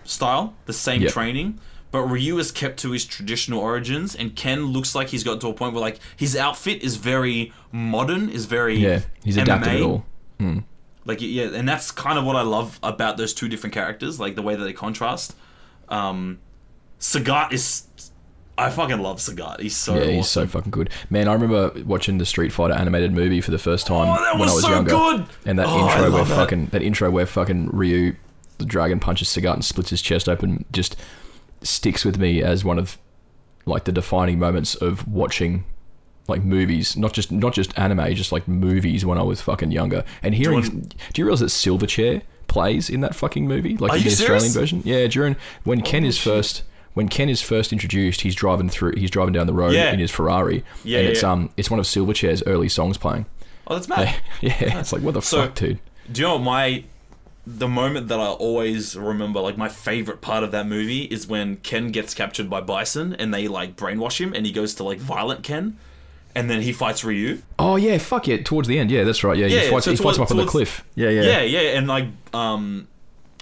style, 0.04 0.54
the 0.66 0.74
same 0.74 1.02
Yep. 1.04 1.12
training. 1.12 1.60
But 1.92 2.04
Ryu 2.04 2.38
is 2.40 2.52
kept 2.52 2.80
to 2.80 2.92
his 2.92 3.04
traditional 3.06 3.60
origins, 3.60 4.16
and 4.16 4.34
Ken 4.36 4.68
looks 4.68 4.96
like 4.96 5.10
he's 5.10 5.24
got 5.26 5.42
to 5.42 5.48
a 5.50 5.54
point 5.54 5.74
where 5.74 5.82
like 5.82 6.00
his 6.16 6.36
outfit 6.38 6.82
is 6.82 6.96
very 6.96 7.52
modern, 7.74 8.30
is 8.30 8.46
very 8.46 8.78
Yeah, 8.78 9.02
he's 9.24 9.36
adapted 9.38 9.74
it 9.74 9.82
MMA. 9.82 9.86
all. 9.86 10.64
Like 11.04 11.20
yeah, 11.22 11.50
and 11.54 11.68
that's 11.68 11.92
kind 11.92 12.18
of 12.18 12.26
what 12.26 12.36
I 12.36 12.44
love 12.44 12.80
about 12.84 13.18
those 13.18 13.34
two 13.34 13.50
different 13.50 13.74
characters, 13.74 14.20
like 14.20 14.36
the 14.36 14.42
way 14.42 14.56
that 14.56 14.64
they 14.64 14.72
contrast. 14.74 15.36
Um, 15.90 16.40
Sagat 17.00 17.52
is, 17.52 17.84
I 18.58 18.70
fucking 18.70 19.00
love 19.00 19.18
Sagat. 19.18 19.60
He's 19.60 19.76
so 19.76 19.96
Yeah, 19.96 20.12
he's 20.12 20.30
so 20.30 20.46
fucking 20.46 20.70
good. 20.72 20.90
Man, 21.10 21.28
I 21.28 21.34
remember 21.34 21.72
watching 21.86 22.20
the 22.20 22.26
Street 22.26 22.54
Fighter 22.54 22.74
animated 22.76 23.12
movie 23.12 23.42
for 23.42 23.52
the 23.52 23.58
first 23.58 23.88
time 23.88 24.08
Oh, 24.16 24.24
that 24.24 24.34
when 24.38 24.44
I 24.48 24.54
was 24.54 24.54
was 24.54 24.64
so 24.64 24.70
younger. 24.72 24.92
good! 24.92 25.26
And 25.46 25.58
that 25.60 25.66
Oh, 25.68 25.90
intro 25.90 26.12
where 26.12 26.24
that. 26.24 26.36
fucking 26.36 26.68
that 26.68 26.82
intro 26.84 27.10
where 27.10 27.26
fucking 27.26 27.70
Ryu 27.74 28.16
the 28.60 28.66
dragon 28.66 29.00
punches 29.00 29.28
Sagat 29.30 29.56
and 29.56 29.66
splits 29.66 29.90
his 29.90 30.02
chest 30.04 30.30
open 30.30 30.64
just 30.72 30.96
sticks 31.64 32.04
with 32.06 32.18
me 32.18 32.42
as 32.44 32.64
one 32.64 32.80
of 32.80 32.98
like 33.66 33.84
the 33.86 33.92
defining 33.92 34.40
moments 34.40 34.76
of 34.76 35.08
watching 35.08 35.64
like 36.28 36.44
movies, 36.44 36.96
not 36.98 37.14
just 37.14 37.32
not 37.32 37.54
just 37.54 37.78
anime, 37.78 38.14
just 38.16 38.32
like 38.32 38.48
movies 38.48 39.06
when 39.06 39.18
I 39.18 39.24
was 39.24 39.42
fucking 39.42 39.72
younger. 39.72 40.04
And 40.24 40.34
hearing, 40.36 40.62
do 40.62 40.70
want- 40.72 40.96
you, 41.18 41.26
realize 41.26 41.40
that 41.42 41.48
Silverchair 41.48 42.22
plays 42.48 42.90
in 42.90 43.02
that 43.02 43.16
fucking 43.16 43.48
movie, 43.48 43.78
like 43.78 43.92
Are 43.92 43.98
in 43.98 44.04
you 44.04 44.10
the 44.10 44.14
Australian 44.16 44.52
version? 44.52 44.82
Yeah, 44.86 45.08
during 45.08 45.36
when 45.64 45.82
Ken 45.82 46.04
is 46.06 46.18
first 46.18 46.64
when 46.94 47.08
Ken 47.08 47.30
is 47.30 47.42
first 47.42 47.72
introduced, 47.72 48.22
he's 48.22 48.36
driving 48.36 48.68
through, 48.70 48.94
he's 48.98 49.10
driving 49.10 49.34
down 49.34 49.48
the 49.48 49.54
road 49.54 49.74
Yeah. 49.74 49.94
in 49.94 50.00
his 50.00 50.12
Ferrari, 50.12 50.64
Yeah, 50.84 50.98
and 51.00 51.06
yeah, 51.08 51.12
it's 51.12 51.22
yeah. 51.22 51.32
um 51.32 51.50
it's 51.58 51.70
one 51.72 51.80
of 51.80 51.86
Silverchair's 51.86 52.44
early 52.46 52.70
songs 52.70 52.98
playing. 52.98 53.26
Oh, 53.68 53.76
that's 53.76 53.88
mad. 53.88 54.14
yeah, 54.42 54.80
it's 54.80 54.92
like 54.92 55.02
what 55.02 55.14
the 55.14 55.22
So- 55.22 55.44
fuck, 55.46 55.56
dude. 55.56 55.80
Do 56.12 56.22
you 56.22 56.28
know 56.28 56.34
what 56.36 56.44
my 56.44 56.84
the 57.46 57.68
moment 57.68 58.08
that 58.10 58.20
I 58.20 58.28
always 58.28 58.96
remember, 58.96 59.40
like 59.40 59.58
my 59.58 59.70
favorite 59.70 60.22
part 60.22 60.44
of 60.44 60.52
that 60.52 60.68
movie, 60.68 61.04
is 61.04 61.28
when 61.28 61.58
Ken 61.58 61.90
gets 61.92 62.14
captured 62.14 62.50
by 62.50 62.62
Bison 62.62 63.14
and 63.16 63.34
they 63.34 63.48
like 63.48 63.76
brainwash 63.76 64.20
him, 64.20 64.34
and 64.34 64.46
he 64.46 64.52
goes 64.52 64.76
to 64.76 64.84
like 64.84 65.00
violent 65.00 65.44
Ken, 65.44 65.78
and 66.36 66.50
then 66.50 66.62
he 66.62 66.72
fights 66.72 67.04
Ryu. 67.04 67.40
Oh 67.58 67.76
yeah, 67.78 67.98
fuck 67.98 68.28
yeah. 68.28 68.38
Towards 68.44 68.68
the 68.68 68.78
end, 68.78 68.92
yeah, 68.92 69.04
that's 69.04 69.24
right. 69.24 69.38
Yeah, 69.38 69.48
Yeah, 69.48 69.62
he 69.62 69.70
fights, 69.72 69.86
so 69.86 69.92
he 69.92 69.98
fights 69.98 70.18
him 70.18 70.24
up 70.24 70.28
towards- 70.30 70.32
on 70.40 70.46
the 70.46 70.52
cliff. 70.52 70.84
Yeah, 70.96 71.10
yeah, 71.10 71.22
Yeah, 71.24 71.42
yeah, 71.42 71.78
and 71.78 71.88
like 71.88 72.08
um. 72.34 72.88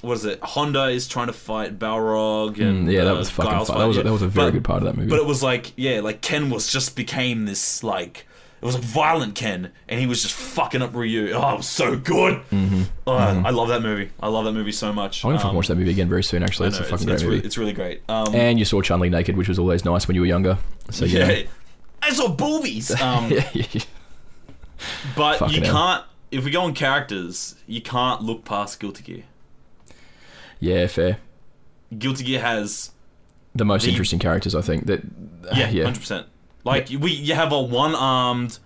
What 0.02 0.14
is 0.14 0.24
it? 0.24 0.40
Honda 0.42 0.86
is 0.86 1.10
trying 1.10 1.28
to 1.28 1.34
fight 1.34 1.78
Balrog, 1.78 2.58
and 2.62 2.88
Mm, 2.88 2.92
yeah, 2.94 3.04
that 3.04 3.16
uh, 3.16 3.18
was 3.18 3.30
fucking. 3.30 3.52
That 3.52 3.86
was 3.86 3.98
a- 3.98 4.04
that 4.04 4.14
was 4.14 4.22
a 4.22 4.30
very 4.30 4.48
but- 4.48 4.52
good 4.54 4.64
part 4.64 4.78
of 4.82 4.86
that 4.86 4.96
movie. 4.96 5.10
But 5.10 5.20
it 5.20 5.26
was 5.26 5.44
like, 5.44 5.74
yeah, 5.76 6.00
like 6.00 6.22
Ken 6.22 6.50
was 6.50 6.72
just 6.72 6.96
became 6.96 7.44
this 7.44 7.84
like 7.84 8.26
it 8.62 8.66
was 8.66 8.76
a 8.76 8.80
violent 8.80 9.36
Ken, 9.36 9.72
and 9.88 10.00
he 10.00 10.06
was 10.06 10.22
just 10.22 10.34
fucking 10.34 10.82
up 10.82 10.94
Ryu. 10.94 11.32
Oh, 11.34 11.54
it 11.54 11.58
was 11.58 11.68
so 11.68 11.96
good. 11.98 12.42
Mm-hmm. 12.52 12.84
Oh, 13.08 13.14
I 13.16 13.50
love 13.52 13.70
that 13.70 13.82
movie. 13.82 14.12
I 14.20 14.28
love 14.28 14.46
that 14.46 14.52
movie 14.54 14.72
so 14.72 14.92
much. 14.94 15.24
I'm 15.24 15.30
gonna 15.30 15.38
fucking 15.40 15.50
Um, 15.52 15.56
watch 15.56 15.68
that 15.68 15.76
movie 15.76 15.92
again 15.92 16.10
very 16.10 16.24
soon. 16.24 16.44
Actually, 16.44 16.70
it's 16.70 16.80
a 16.80 16.84
fucking 16.84 16.96
it's, 16.96 17.06
great 17.06 17.14
it's, 17.16 17.24
movie. 17.24 17.36
re- 17.40 17.46
it's 17.46 17.58
really 17.58 17.74
great. 17.74 18.02
Um, 18.10 18.36
and 18.36 18.60
you 18.60 18.66
saw 18.66 18.82
Chun 18.82 19.00
Li 19.00 19.10
naked, 19.10 19.38
which 19.38 19.48
was 19.48 19.58
always 19.60 19.86
nice 19.86 20.08
when 20.08 20.16
you 20.16 20.22
were 20.22 20.28
younger. 20.28 20.58
So 20.92 21.06
yeah, 21.06 21.30
yeah, 21.30 21.44
I 22.02 22.12
saw 22.12 22.28
boobies. 22.28 22.90
Um, 23.02 23.30
yeah, 23.32 23.48
yeah, 23.54 23.66
yeah. 23.72 23.82
but 25.16 25.38
Fucking 25.40 25.56
you 25.56 25.62
hell. 25.64 25.74
can't. 25.74 26.06
If 26.32 26.46
we 26.46 26.52
go 26.52 26.62
on 26.62 26.74
characters, 26.74 27.56
you 27.66 27.82
can't 27.82 28.22
look 28.22 28.46
past 28.46 28.80
Guilty 28.80 29.04
Gear. 29.04 29.24
yeah, 30.60 30.86
fair. 30.88 31.18
Guilty 31.98 32.24
Gear 32.24 32.42
has 32.42 32.92
The 33.56 33.66
most 33.66 33.84
The- 33.86 33.90
interesting 33.92 34.20
characters, 34.20 34.54
I 34.54 34.62
think. 34.62 34.86
That 34.86 35.02
yeah, 35.56 35.70
yeah, 35.70 35.84
hundred 35.86 36.02
percent. 36.02 36.28
Like 36.70 36.90
we, 36.90 37.12
you 37.12 37.34
have 37.34 37.52
a 37.52 37.62
one-armed, 37.62 38.60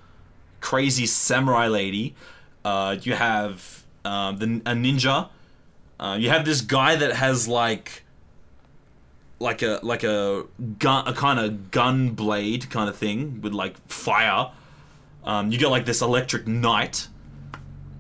crazy 0.59 1.05
samurai 1.05 1.67
lady. 1.67 2.15
Uh, 2.65 2.97
you 3.01 3.13
have 3.13 3.83
um, 4.03 4.37
the 4.37 4.45
a 4.65 4.73
ninja. 4.75 5.29
Uh, 5.99 6.17
you 6.19 6.29
have 6.29 6.43
this 6.43 6.61
guy 6.61 6.97
that 6.97 7.13
has 7.13 7.47
like, 7.47 8.03
like 9.39 9.61
a 9.61 9.79
like 9.83 10.03
a 10.03 10.45
gun, 10.79 11.07
a 11.07 11.13
kind 11.13 11.39
of 11.39 11.71
gun 11.71 12.09
blade 12.09 12.69
kind 12.69 12.89
of 12.89 12.97
thing 12.97 13.39
with 13.41 13.53
like 13.53 13.75
fire. 13.87 14.51
Um, 15.23 15.51
you 15.51 15.57
got 15.57 15.71
like 15.71 15.85
this 15.85 16.01
electric 16.01 16.45
knight. 16.45 17.07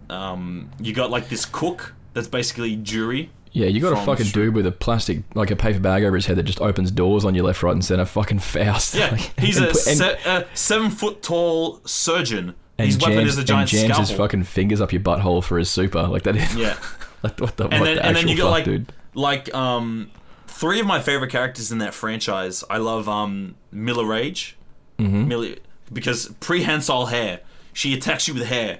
Um, 0.09 0.69
you 0.81 0.93
got 0.93 1.11
like 1.11 1.29
this 1.29 1.45
cook 1.45 1.95
that's 2.13 2.27
basically 2.27 2.75
jury. 2.75 3.31
Yeah. 3.53 3.67
You 3.67 3.79
got 3.79 3.93
a 3.93 4.05
fucking 4.05 4.25
Street- 4.25 4.45
dude 4.45 4.55
with 4.55 4.65
a 4.67 4.71
plastic, 4.71 5.23
like 5.35 5.49
a 5.51 5.55
paper 5.55 5.79
bag 5.79 6.03
over 6.03 6.15
his 6.15 6.25
head 6.25 6.37
that 6.37 6.43
just 6.43 6.59
opens 6.61 6.91
doors 6.91 7.23
on 7.23 7.33
your 7.35 7.45
left, 7.45 7.63
right, 7.63 7.71
and 7.71 7.83
center. 7.85 8.03
Fucking 8.19 8.39
Faust. 8.39 8.95
Yeah, 8.95 9.11
Like, 9.11 9.39
he's 9.39 9.57
a, 9.57 9.67
put- 9.67 9.87
and- 9.87 9.97
se- 9.97 10.19
a 10.25 10.45
seven 10.55 10.89
foot 10.89 11.21
tall 11.23 11.79
surgeon. 11.85 12.55
and 12.77 12.85
His 12.87 12.97
weapon 12.99 13.19
is 13.19 13.37
a 13.37 13.43
giant 13.43 13.71
and 13.71 13.81
jams 13.81 13.93
scalpel. 13.93 14.05
his 14.07 14.17
fucking 14.17 14.43
fingers 14.43 14.81
up 14.81 14.91
your 14.91 15.01
butthole 15.01 15.43
for 15.43 15.57
his 15.57 15.69
super. 15.69 16.03
Like 16.07 16.23
that 16.23 16.35
is. 16.35 16.55
Yeah. 16.55 16.77
like 17.23 17.39
what 17.39 17.55
the, 17.57 17.65
and 17.69 17.79
what 17.79 17.85
then 17.85 17.95
the 17.97 18.05
and 18.05 18.15
then 18.17 18.27
you 18.27 18.35
got 18.35 18.43
fuck, 18.45 18.51
like 18.51 18.65
dude? 18.65 18.91
like 19.13 19.53
um 19.53 20.09
three 20.47 20.79
of 20.79 20.85
my 20.85 20.99
favorite 20.99 21.29
characters 21.31 21.71
in 21.71 21.77
that 21.77 21.93
franchise. 21.93 22.63
I 22.69 22.77
love 22.77 23.07
um 23.07 23.55
Millia 23.71 24.05
Rage, 24.05 24.57
Mm-hmm. 24.99 25.27
Millia 25.27 25.55
because 25.91 26.27
prehensile 26.39 27.05
hair. 27.07 27.41
She 27.73 27.93
attacks 27.93 28.27
you 28.27 28.33
with 28.33 28.45
hair. 28.47 28.79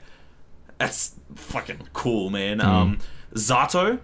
That's 0.80 1.16
fucking 1.36 1.90
cool, 1.94 2.30
man. 2.32 2.60
Mm. 2.60 2.64
Um, 2.66 2.98
Zato, 3.36 4.00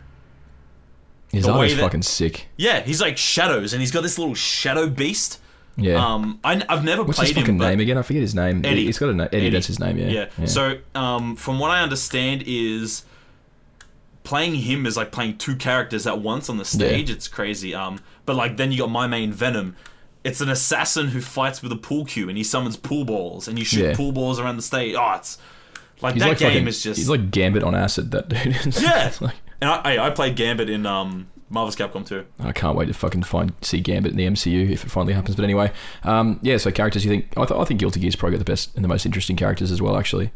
His 1.31 1.45
the 1.45 1.51
art 1.51 1.67
is 1.67 1.75
that- 1.75 1.81
fucking 1.83 2.01
sick. 2.01 2.47
yeah, 2.57 2.81
he's 2.81 2.99
like 3.01 3.17
shadows, 3.17 3.73
and 3.73 3.81
he's 3.81 3.91
got 3.91 4.01
this 4.03 4.17
little 4.17 4.35
shadow 4.35 4.87
beast. 4.89 5.39
Yeah. 5.77 6.03
Um, 6.03 6.39
I, 6.43 6.55
have 6.67 6.83
never 6.83 6.83
played 6.83 6.97
him. 7.03 7.07
What's 7.07 7.19
played 7.19 7.27
his 7.29 7.37
fucking 7.37 7.55
him, 7.55 7.59
name 7.59 7.79
again? 7.79 7.97
I 7.97 8.01
forget 8.01 8.21
his 8.21 8.35
name. 8.35 8.65
Eddie. 8.65 8.85
He's 8.85 8.97
got 8.97 9.09
a 9.09 9.13
name. 9.13 9.27
Eddie, 9.31 9.37
Eddie. 9.37 9.49
That's 9.51 9.67
his 9.67 9.79
name. 9.79 9.97
Yeah. 9.97 10.27
Yeah. 10.37 10.45
So, 10.45 10.79
um, 10.93 11.35
from 11.37 11.57
what 11.59 11.71
I 11.71 11.81
understand, 11.81 12.43
is 12.45 13.03
playing 14.23 14.55
him 14.55 14.85
is 14.85 14.97
like 14.97 15.11
playing 15.11 15.37
two 15.37 15.55
characters 15.55 16.05
at 16.05 16.19
once 16.19 16.49
on 16.49 16.57
the 16.57 16.65
stage. 16.65 17.09
It's 17.09 17.27
crazy. 17.27 17.73
Um, 17.73 17.99
but 18.25 18.35
like 18.35 18.57
then 18.57 18.71
you 18.71 18.79
got 18.79 18.89
my 18.89 19.07
main 19.07 19.31
Venom. 19.31 19.75
It's 20.23 20.41
an 20.41 20.49
assassin 20.49 21.07
who 21.07 21.21
fights 21.21 21.63
with 21.63 21.71
a 21.71 21.77
pool 21.77 22.03
cue, 22.05 22.27
and 22.27 22.37
he 22.37 22.43
summons 22.43 22.75
pool 22.75 23.05
balls, 23.05 23.47
and 23.47 23.57
you 23.57 23.63
shoot 23.63 23.83
Yeah. 23.85 23.95
pool 23.95 24.11
balls 24.11 24.37
around 24.39 24.57
the 24.57 24.61
stage. 24.63 24.95
Oh, 24.97 25.13
it's 25.13 25.37
like 26.01 26.15
he's 26.15 26.23
that 26.23 26.29
like 26.29 26.39
game 26.39 26.49
fucking, 26.51 26.67
is 26.67 26.83
just 26.83 26.97
He's 26.97 27.09
like 27.09 27.31
Gambit 27.31 27.63
on 27.63 27.73
acid. 27.73 28.11
That 28.11 28.27
dude. 28.27 28.75
Yeah. 28.81 29.11
like- 29.21 29.35
and 29.61 29.69
I, 29.69 29.95
I 29.95 30.07
I 30.07 30.09
played 30.11 30.35
Gambit 30.35 30.69
in 30.69 30.85
um 30.85 31.27
Marvel 31.49 31.71
vs 31.71 31.79
Capcom 31.79 32.05
2. 32.05 32.25
I 32.39 32.51
can't 32.51 32.75
wait 32.77 32.85
to 32.87 32.93
fucking 32.93 33.23
find 33.23 33.53
see 33.61 33.79
Gambit 33.79 34.11
in 34.11 34.17
the 34.17 34.27
MCU 34.27 34.69
if 34.69 34.83
it 34.83 34.91
finally 34.91 35.13
happens. 35.13 35.35
But 35.35 35.43
anyway, 35.43 35.71
um, 36.03 36.39
yeah. 36.43 36.57
So 36.57 36.71
characters, 36.71 37.03
you 37.03 37.09
think? 37.11 37.25
I, 37.37 37.45
th- 37.45 37.59
I 37.59 37.63
think 37.65 37.79
Guilty 37.79 37.99
Gear's 37.99 38.15
probably 38.15 38.37
got 38.37 38.45
the 38.45 38.51
best 38.51 38.75
and 38.75 38.83
the 38.83 38.87
most 38.89 39.05
interesting 39.05 39.35
characters 39.35 39.71
as 39.71 39.81
well. 39.81 39.97
Actually, 39.97 40.31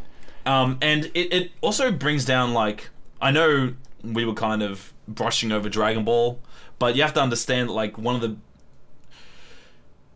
Um, 0.45 0.77
and 0.81 1.05
it, 1.13 1.31
it 1.33 1.51
also 1.61 1.91
brings 1.91 2.25
down 2.25 2.53
like 2.53 2.89
I 3.21 3.31
know 3.31 3.75
we 4.03 4.25
were 4.25 4.33
kind 4.33 4.63
of 4.63 4.91
brushing 5.07 5.51
over 5.51 5.69
Dragon 5.69 6.03
Ball, 6.03 6.39
but 6.79 6.95
you 6.95 7.03
have 7.03 7.13
to 7.13 7.21
understand 7.21 7.69
like 7.69 7.97
one 7.97 8.15
of 8.15 8.21
the 8.21 8.37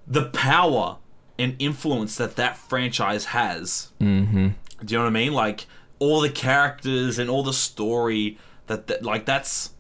the 0.08 0.26
power 0.30 0.98
and 1.38 1.56
influence 1.60 2.16
that 2.16 2.36
that 2.38 2.58
franchise 2.58 3.26
has. 3.26 3.90
mm-hmm. 4.02 4.50
Do 4.84 4.94
you 4.94 4.98
know 4.98 5.04
what 5.06 5.10
I 5.10 5.14
mean? 5.14 5.34
Like 5.34 5.66
all 6.00 6.22
the 6.22 6.30
characters 6.30 7.20
and 7.20 7.30
all 7.30 7.44
the 7.44 7.54
story 7.54 8.38
that, 8.68 8.88
that 8.88 9.04
like 9.04 9.26
that's 9.26 9.72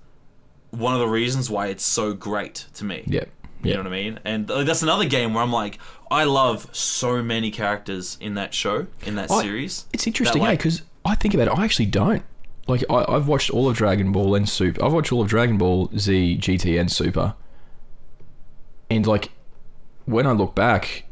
one 0.71 0.93
of 0.93 0.99
the 0.99 1.07
reasons 1.07 1.49
why 1.49 1.67
it's 1.67 1.83
so 1.83 2.13
great 2.13 2.65
to 2.75 2.83
me. 2.85 3.03
Yeah. 3.05 3.23
You 3.63 3.73
know 3.73 3.79
what 3.79 3.87
I 3.87 3.89
mean? 3.89 4.19
And 4.23 4.47
that's 4.47 4.81
another 4.83 5.05
game 5.05 5.33
where 5.33 5.43
I'm 5.43 5.51
like, 5.51 5.79
I 6.11 6.25
love 6.25 6.69
so 6.75 7.21
many 7.23 7.49
characters 7.51 8.17
in 8.21 8.35
that 8.35 8.53
show, 8.53 8.87
in 9.05 9.15
that 9.15 9.31
I- 9.31 9.41
series. 9.41 9.85
It's 9.93 10.05
interesting, 10.07 10.41
eh? 10.41 10.45
like- 10.45 10.59
Because 10.59 10.83
I 11.03 11.15
think 11.15 11.33
about 11.33 11.47
it, 11.47 11.57
I 11.59 11.63
actually 11.65 11.87
don't. 11.87 12.23
Like, 12.67 12.83
I've 12.89 13.27
watched 13.27 13.49
all 13.49 13.69
of 13.69 13.77
Dragon 13.77 14.11
Ball 14.11 14.35
and 14.35 14.47
Super. 14.47 14.83
I've 14.83 14.91
watched 14.93 15.11
all 15.13 15.21
of 15.21 15.29
Dragon 15.29 15.57
Ball 15.57 15.89
Z, 15.97 16.37
GT, 16.39 16.77
and 16.79 16.91
Super. 16.91 17.33
And, 18.89 19.07
like, 19.07 19.31
when 20.05 20.27
I 20.27 20.31
look 20.33 20.53
back, 20.53 21.05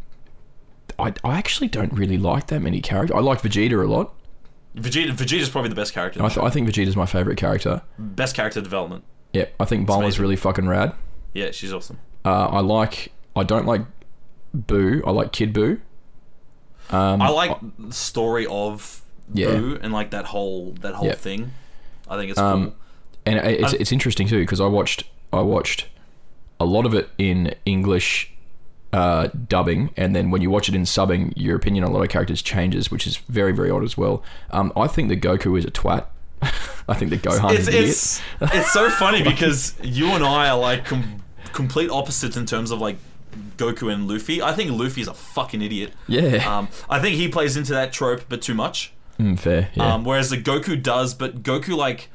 I, 0.99 1.14
I 1.23 1.38
actually 1.38 1.68
don't 1.69 1.93
really 1.93 2.18
like 2.18 2.47
that 2.47 2.61
many 2.61 2.81
characters. 2.81 3.15
I 3.15 3.22
like 3.22 3.41
Vegeta 3.41 3.84
a 3.84 3.88
lot. 3.88 4.14
Vegeta, 4.76 5.11
Vegeta's 5.11 5.49
probably 5.49 5.69
the 5.69 5.76
best 5.76 5.93
character. 5.93 6.22
I, 6.22 6.27
th-. 6.27 6.38
I 6.45 6.49
think 6.49 6.68
Vegeta's 6.69 6.95
my 6.95 7.06
favorite 7.06 7.38
character. 7.38 7.81
best 7.97 8.35
character 8.35 8.61
development. 8.61 9.03
Yeah, 9.34 9.45
I 9.60 9.65
think 9.65 9.88
Bulma's 9.88 9.97
amazing. 9.99 10.22
really 10.22 10.35
fucking 10.35 10.68
rad. 10.68 10.93
Yeah, 11.34 11.52
she's 11.52 11.73
awesome. 11.73 11.99
Uh, 12.23 12.47
I 12.47 12.60
like. 12.61 13.11
I 13.35 13.43
don't 13.43 13.65
like 13.65 13.81
Boo. 14.53 15.02
I 15.06 15.11
like 15.11 15.31
Kid 15.31 15.52
Boo. 15.53 15.80
Um, 16.89 17.22
I 17.22 17.30
like 17.30 17.57
the 17.80 17.93
story 17.93 18.45
of 18.47 19.02
Yeah. 19.34 19.52
Boo 19.52 19.80
and 19.81 19.91
like 19.91 20.11
that 20.11 20.26
whole 20.26 20.72
that 20.81 20.93
whole 20.95 21.07
Yeah. 21.07 21.15
thing. 21.15 21.52
I 22.07 22.15
think 22.18 22.30
it's 22.31 22.39
Um, 22.39 22.65
cool. 22.65 22.76
and 23.26 23.39
it's, 23.39 23.73
it's 23.73 23.91
interesting 23.91 24.27
too 24.27 24.39
because 24.39 24.61
I 24.61 24.68
watched 24.68 25.03
I 25.34 25.41
watched 25.41 25.88
a 26.60 26.65
lot 26.65 26.85
of 26.85 26.93
it 26.93 27.10
in 27.18 27.56
English 27.65 28.31
uh, 28.95 29.27
dubbing, 29.47 29.91
and 29.97 30.15
then 30.15 30.31
when 30.31 30.41
you 30.41 30.49
watch 30.49 30.69
it 30.69 30.76
in 30.76 30.84
subbing, 30.84 31.34
your 31.35 31.55
opinion 31.55 31.84
on 31.84 31.91
a 31.91 31.93
lot 31.93 32.01
of 32.03 32.09
characters 32.09 32.41
changes, 32.41 32.89
which 32.91 33.05
is 33.07 33.17
very 33.30 33.51
very 33.53 33.69
odd 33.69 33.84
as 33.84 33.97
well. 33.97 34.23
Um, 34.51 34.72
I 34.76 34.88
think 34.88 35.09
that 35.09 35.22
Goku 35.22 35.57
is 35.59 35.65
a 35.65 35.72
twat. 35.72 36.05
I 36.88 36.93
think 36.93 37.09
that 37.11 37.22
Gohan 37.23 37.51
It's 37.51 37.61
is 37.61 37.67
an 37.67 37.73
idiot. 37.73 37.89
it's 37.89 38.22
it's 38.55 38.72
so 38.72 38.89
funny 38.89 39.23
because 39.23 39.73
you 39.81 40.07
and 40.09 40.23
I 40.23 40.49
are 40.49 40.57
like 40.59 40.85
com- 40.85 41.23
complete 41.53 41.89
opposites 41.89 42.38
in 42.38 42.45
terms 42.45 42.69
of 42.72 42.80
like 42.80 42.97
Goku 43.57 43.91
and 43.91 44.07
Luffy. 44.07 44.41
I 44.41 44.53
think 44.53 44.72
Luffy's 44.72 45.07
a 45.07 45.13
fucking 45.13 45.61
idiot. 45.61 45.93
Yeah, 46.07 46.57
Um, 46.57 46.67
I 46.89 46.99
think 46.99 47.15
he 47.15 47.27
plays 47.27 47.57
into 47.57 47.73
that 47.73 47.91
trope, 47.91 48.26
but 48.30 48.41
too 48.41 48.53
much. 48.53 48.93
Mm, 49.19 49.39
fair. 49.39 49.69
Yeah. 49.73 49.93
Um, 49.95 50.03
whereas 50.03 50.30
the 50.30 50.38
Goku 50.38 50.81
does, 50.81 51.13
but 51.13 51.41
Goku 51.41 51.76
like 51.76 52.09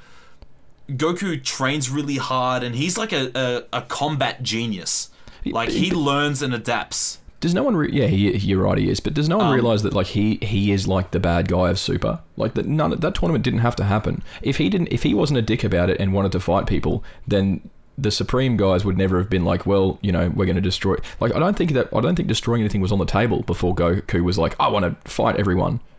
Goku 0.88 1.42
trains 1.42 1.88
really 1.90 2.16
hard, 2.16 2.62
and 2.62 2.74
he's 2.74 2.98
like 2.98 3.12
a, 3.12 3.30
a, 3.34 3.78
a 3.78 3.82
combat 3.82 4.42
genius. 4.42 5.08
Like 5.44 5.70
he 5.70 5.90
learns 5.90 6.42
and 6.42 6.52
adapts. 6.54 7.18
does 7.40 7.54
no 7.54 7.62
one? 7.62 7.76
Re- 7.76 7.90
yeah, 7.92 8.06
he, 8.06 8.36
you're 8.36 8.62
right. 8.62 8.76
He 8.78 8.90
is, 8.90 9.00
but 9.00 9.14
does 9.14 9.28
no 9.28 9.38
one 9.38 9.46
Um, 9.46 9.54
realize 9.54 9.82
that 9.82 9.94
like 9.94 10.08
he 10.08 10.36
he 10.42 10.72
is 10.72 10.86
like 10.86 11.10
the 11.12 11.20
bad 11.20 11.48
guy 11.48 11.70
of 11.70 11.78
Super? 11.78 12.20
Like 12.36 12.54
that 12.54 12.66
none 12.66 12.90
that 12.90 13.14
tournament 13.14 13.44
didn't 13.44 13.60
have 13.60 13.76
to 13.76 13.84
happen. 13.84 14.22
If 14.42 14.58
he 14.58 14.68
didn't, 14.68 14.88
if 14.92 15.02
he 15.04 15.14
wasn't 15.14 15.38
a 15.38 15.42
dick 15.42 15.64
about 15.64 15.88
it 15.90 15.98
and 16.00 16.12
wanted 16.12 16.32
to 16.32 16.40
fight 16.40 16.66
people, 16.66 17.02
then 17.26 17.68
the 17.98 18.10
Supreme 18.10 18.56
guys 18.56 18.82
would 18.84 18.96
never 18.96 19.18
have 19.18 19.28
been 19.28 19.44
like, 19.44 19.66
well, 19.66 19.98
you 20.00 20.10
know, 20.12 20.30
we're 20.30 20.46
going 20.46 20.56
to 20.56 20.62
destroy. 20.62 20.96
Like 21.20 21.34
I 21.34 21.38
don't 21.38 21.56
think 21.56 21.72
that 21.72 21.88
I 21.94 22.00
don't 22.00 22.14
think 22.16 22.28
destroying 22.28 22.60
anything 22.62 22.80
was 22.80 22.92
on 22.92 22.98
the 22.98 23.04
table 23.06 23.42
before 23.42 23.74
Goku 23.74 24.22
was 24.22 24.38
like, 24.38 24.54
I 24.60 24.68
want 24.68 24.84
to 24.84 25.10
fight 25.10 25.36
everyone. 25.36 25.80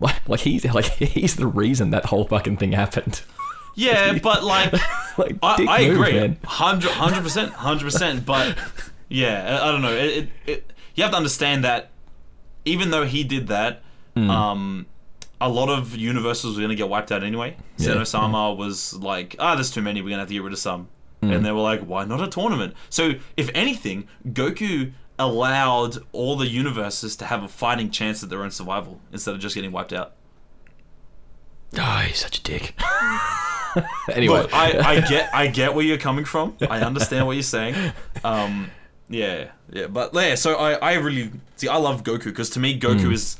Like 0.00 0.28
like 0.28 0.40
he's 0.40 0.64
like 0.64 0.84
he's 1.18 1.34
the 1.34 1.48
reason 1.48 1.90
that 1.90 2.04
whole 2.06 2.24
fucking 2.24 2.58
thing 2.58 2.70
happened. 2.70 3.22
Yeah, 3.78 4.18
but 4.22 4.42
like 4.44 4.72
Like 5.18 5.36
I, 5.42 5.66
I 5.68 5.88
move, 5.88 5.96
agree, 5.96 6.12
man. 6.12 6.38
hundred 6.44 6.90
hundred 7.02 7.22
percent, 7.22 7.52
hundred 7.52 7.84
percent. 7.84 8.24
But 8.26 8.56
yeah, 9.08 9.58
I, 9.62 9.68
I 9.68 9.72
don't 9.72 9.82
know. 9.82 9.92
It, 9.92 10.04
it, 10.06 10.28
it, 10.46 10.72
you 10.94 11.02
have 11.02 11.10
to 11.12 11.16
understand 11.16 11.64
that 11.64 11.90
even 12.64 12.90
though 12.90 13.04
he 13.04 13.24
did 13.24 13.46
that, 13.48 13.82
Hmm. 14.16 14.30
um, 14.30 14.86
a 15.40 15.48
lot 15.48 15.68
of 15.68 15.94
universes 15.96 16.56
were 16.56 16.62
gonna 16.62 16.74
get 16.74 16.88
wiped 16.88 17.12
out 17.12 17.22
anyway. 17.22 17.56
Yeah. 17.76 17.86
Zeno 17.92 18.04
Sama 18.04 18.52
was 18.54 18.94
like, 18.94 19.36
ah, 19.38 19.54
there's 19.54 19.70
too 19.70 19.82
many. 19.82 20.02
We're 20.02 20.08
gonna 20.10 20.22
have 20.22 20.28
to 20.28 20.34
get 20.34 20.42
rid 20.42 20.52
of 20.52 20.58
some. 20.58 20.88
Hmm. 21.22 21.30
And 21.30 21.44
they 21.46 21.52
were 21.52 21.60
like, 21.60 21.80
why 21.82 22.04
not 22.04 22.20
a 22.22 22.26
tournament? 22.28 22.74
So 22.90 23.12
if 23.36 23.50
anything, 23.54 24.08
Goku 24.26 24.92
allowed 25.20 25.98
all 26.12 26.36
the 26.36 26.46
universes 26.48 27.16
to 27.16 27.24
have 27.26 27.42
a 27.42 27.48
fighting 27.48 27.90
chance 27.90 28.22
at 28.22 28.28
their 28.30 28.42
own 28.42 28.50
survival 28.52 29.00
instead 29.12 29.34
of 29.34 29.40
just 29.40 29.54
getting 29.54 29.72
wiped 29.72 29.92
out. 29.92 30.12
Oh, 31.76 31.98
he's 32.06 32.18
such 32.18 32.38
a 32.38 32.42
dick. 32.42 32.74
anyway, 34.12 34.42
Look, 34.42 34.54
I, 34.54 34.78
I 34.78 35.00
get 35.00 35.34
I 35.34 35.46
get 35.48 35.74
where 35.74 35.84
you're 35.84 35.98
coming 35.98 36.24
from. 36.24 36.56
I 36.70 36.80
understand 36.80 37.26
what 37.26 37.32
you're 37.32 37.42
saying. 37.42 37.74
Um, 38.24 38.70
yeah, 39.08 39.50
yeah, 39.72 39.86
but 39.86 40.12
yeah. 40.14 40.34
So 40.34 40.54
I, 40.56 40.72
I 40.74 40.94
really 40.94 41.30
see. 41.56 41.68
I 41.68 41.76
love 41.76 42.02
Goku 42.04 42.24
because 42.24 42.50
to 42.50 42.60
me, 42.60 42.78
Goku 42.78 43.02
Hmm. 43.06 43.12
is 43.12 43.36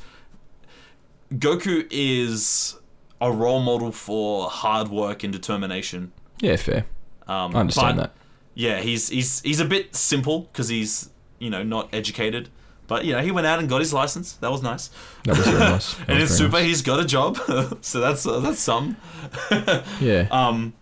Goku 1.32 1.86
is 1.90 2.76
a 3.20 3.30
role 3.30 3.60
model 3.60 3.92
for 3.92 4.48
hard 4.48 4.88
work 4.88 5.24
and 5.24 5.32
determination. 5.32 6.12
yeah, 6.40 6.56
fair. 6.56 6.86
Um, 7.26 7.55
I 7.55 7.60
understand 7.60 7.98
that. 7.98 8.12
Yeah, 8.55 8.80
he's 8.80 9.09
he's 9.09 9.40
he's 9.42 9.60
a 9.60 9.64
bit 9.64 9.94
simple 9.94 10.42
because 10.52 10.68
he's 10.68 11.10
you 11.38 11.50
know 11.50 11.62
not 11.62 11.88
educated. 11.92 12.48
But 12.89 13.05
you 13.05 13.12
know 13.12 13.20
he 13.20 13.31
went 13.31 13.47
out 13.47 13.60
and 13.60 13.69
got 13.69 13.81
his 13.81 13.93
license. 13.93 14.32
That 14.35 14.51
was 14.51 14.62
nice. 14.62 14.90
That 15.24 15.36
was 15.36 15.47
very 15.47 15.59
nice. 15.59 15.94
That 15.98 16.09
and 16.09 16.23
it's 16.23 16.35
Super, 16.35 16.52
nice. 16.52 16.65
he's 16.65 16.82
got 16.82 16.98
a 16.98 17.05
job, 17.05 17.36
so 17.82 18.01
that's 18.01 18.27
uh, 18.27 18.40
that's 18.40 18.59
some. 18.59 18.97
yeah. 20.01 20.27
Um, 20.31 20.73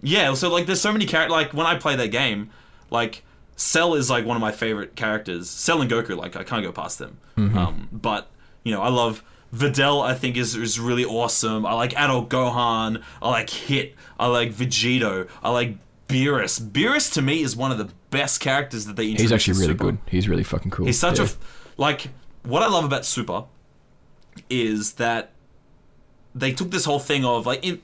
yeah. 0.00 0.32
So 0.34 0.48
like, 0.48 0.66
there's 0.66 0.80
so 0.80 0.92
many 0.92 1.06
characters. 1.06 1.32
Like 1.32 1.52
when 1.52 1.66
I 1.66 1.74
play 1.76 1.96
that 1.96 2.08
game, 2.08 2.50
like 2.90 3.24
Cell 3.56 3.94
is 3.94 4.08
like 4.08 4.24
one 4.24 4.36
of 4.36 4.40
my 4.40 4.52
favorite 4.52 4.94
characters. 4.96 5.50
Cell 5.50 5.82
and 5.82 5.90
Goku, 5.90 6.16
like 6.16 6.36
I 6.36 6.44
can't 6.44 6.62
go 6.64 6.72
past 6.72 6.98
them. 7.00 7.18
Mm-hmm. 7.36 7.58
Um, 7.58 7.88
but 7.90 8.30
you 8.62 8.72
know, 8.72 8.80
I 8.80 8.88
love 8.88 9.24
Videl. 9.52 10.04
I 10.04 10.14
think 10.14 10.36
is 10.36 10.54
is 10.54 10.78
really 10.78 11.04
awesome. 11.04 11.66
I 11.66 11.74
like 11.74 11.96
Adult 11.96 12.28
Gohan. 12.28 13.02
I 13.20 13.28
like 13.28 13.50
Hit. 13.50 13.96
I 14.20 14.28
like 14.28 14.52
Vegito. 14.52 15.28
I 15.42 15.50
like 15.50 15.78
Beerus. 16.08 16.60
Beerus 16.60 17.12
to 17.14 17.22
me 17.22 17.42
is 17.42 17.56
one 17.56 17.72
of 17.72 17.78
the 17.78 17.88
best 18.10 18.40
characters 18.40 18.86
that 18.86 18.96
they 18.96 19.04
introduced. 19.04 19.22
he's 19.22 19.32
actually 19.32 19.54
really 19.60 19.72
Super. 19.74 19.84
good. 19.84 19.98
He's 20.08 20.28
really 20.28 20.44
fucking 20.44 20.70
cool. 20.70 20.86
He's 20.86 20.98
such 20.98 21.18
yeah. 21.18 21.26
a 21.26 21.28
like 21.80 22.08
what 22.42 22.62
I 22.62 22.68
love 22.68 22.84
about 22.84 23.04
Super 23.04 23.44
is 24.50 24.94
that 24.94 25.30
they 26.34 26.52
took 26.52 26.70
this 26.70 26.84
whole 26.84 26.98
thing 26.98 27.24
of 27.24 27.46
like 27.46 27.64
in 27.64 27.80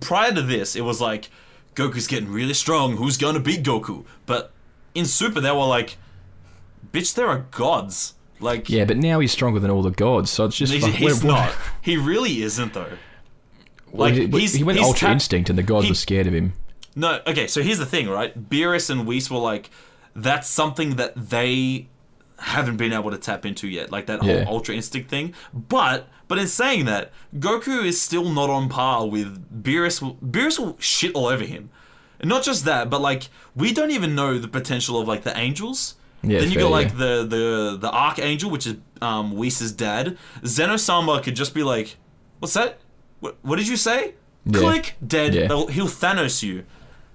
prior 0.00 0.32
to 0.32 0.40
this 0.42 0.76
it 0.76 0.82
was 0.82 1.00
like 1.00 1.28
Goku's 1.74 2.06
getting 2.06 2.30
really 2.30 2.54
strong 2.54 2.96
who's 2.96 3.16
going 3.16 3.34
to 3.34 3.40
beat 3.40 3.62
Goku 3.64 4.04
but 4.24 4.52
in 4.94 5.04
Super 5.04 5.40
they 5.40 5.50
were 5.50 5.66
like 5.66 5.96
bitch 6.92 7.14
there 7.14 7.26
are 7.26 7.46
gods 7.50 8.14
like 8.40 8.68
Yeah, 8.70 8.84
but 8.84 8.96
now 8.96 9.20
he's 9.20 9.32
stronger 9.32 9.60
than 9.60 9.70
all 9.70 9.82
the 9.82 9.90
gods, 9.90 10.30
so 10.30 10.44
it's 10.46 10.56
just 10.56 10.72
he's, 10.72 10.84
fuck- 10.84 10.94
he's 10.94 11.22
not 11.24 11.52
he 11.80 11.96
really 11.96 12.42
isn't 12.42 12.72
though 12.74 12.96
Well, 13.90 14.10
like 14.10 14.14
he, 14.14 14.26
he's 14.26 14.54
he 14.54 14.64
went 14.64 14.78
Ultra 14.78 15.08
tap- 15.08 15.12
Instinct, 15.12 15.50
and 15.50 15.58
the 15.58 15.62
gods 15.62 15.84
he- 15.86 15.90
were 15.90 15.96
scared 15.96 16.26
of 16.26 16.34
him. 16.34 16.52
No, 16.94 17.20
okay, 17.26 17.46
so 17.46 17.62
here's 17.62 17.78
the 17.78 17.86
thing, 17.86 18.08
right? 18.08 18.50
Beerus 18.50 18.90
and 18.90 19.06
Whis 19.06 19.30
were 19.30 19.38
like, 19.38 19.70
that's 20.14 20.48
something 20.48 20.96
that 20.96 21.14
they 21.16 21.88
haven't 22.38 22.76
been 22.76 22.92
able 22.92 23.10
to 23.10 23.18
tap 23.18 23.46
into 23.46 23.68
yet, 23.68 23.90
like 23.90 24.06
that 24.06 24.20
whole 24.20 24.30
Yeah. 24.30 24.44
Ultra 24.46 24.74
Instinct 24.74 25.08
thing. 25.08 25.34
But, 25.54 26.08
but 26.28 26.38
in 26.38 26.46
saying 26.46 26.84
that, 26.86 27.12
Goku 27.36 27.84
is 27.84 28.00
still 28.00 28.28
not 28.28 28.50
on 28.50 28.68
par 28.68 29.06
with 29.08 29.62
Beerus. 29.62 30.02
Will, 30.02 30.16
Beerus 30.16 30.58
will 30.58 30.76
shit 30.78 31.14
all 31.14 31.26
over 31.26 31.44
him. 31.44 31.70
And 32.20 32.28
not 32.28 32.42
just 32.42 32.64
that, 32.66 32.88
but 32.90 33.00
like 33.00 33.28
we 33.56 33.72
don't 33.72 33.90
even 33.90 34.14
know 34.14 34.38
the 34.38 34.48
potential 34.48 35.00
of 35.00 35.08
like 35.08 35.22
the 35.22 35.36
angels. 35.36 35.96
Yeah, 36.22 36.38
then 36.38 36.48
you 36.50 36.54
fair, 36.54 36.62
got 36.64 36.70
like 36.70 36.88
yeah. 36.90 36.94
the 36.94 37.26
the 37.28 37.78
the 37.80 37.90
Archangel, 37.90 38.48
which 38.48 38.66
is 38.66 38.76
um 39.00 39.32
Whis' 39.32 39.72
dad. 39.72 40.16
Zenosama 40.42 41.20
could 41.20 41.34
just 41.34 41.52
be 41.52 41.64
like, 41.64 41.96
"What's 42.38 42.54
that? 42.54 42.78
What, 43.18 43.38
what 43.42 43.56
did 43.56 43.66
you 43.66 43.76
say?" 43.76 44.14
Yeah. 44.44 44.60
Click, 44.60 44.94
dead. 45.04 45.34
He'll 45.34 45.66
Thanos 45.88 46.44
you. 46.44 46.64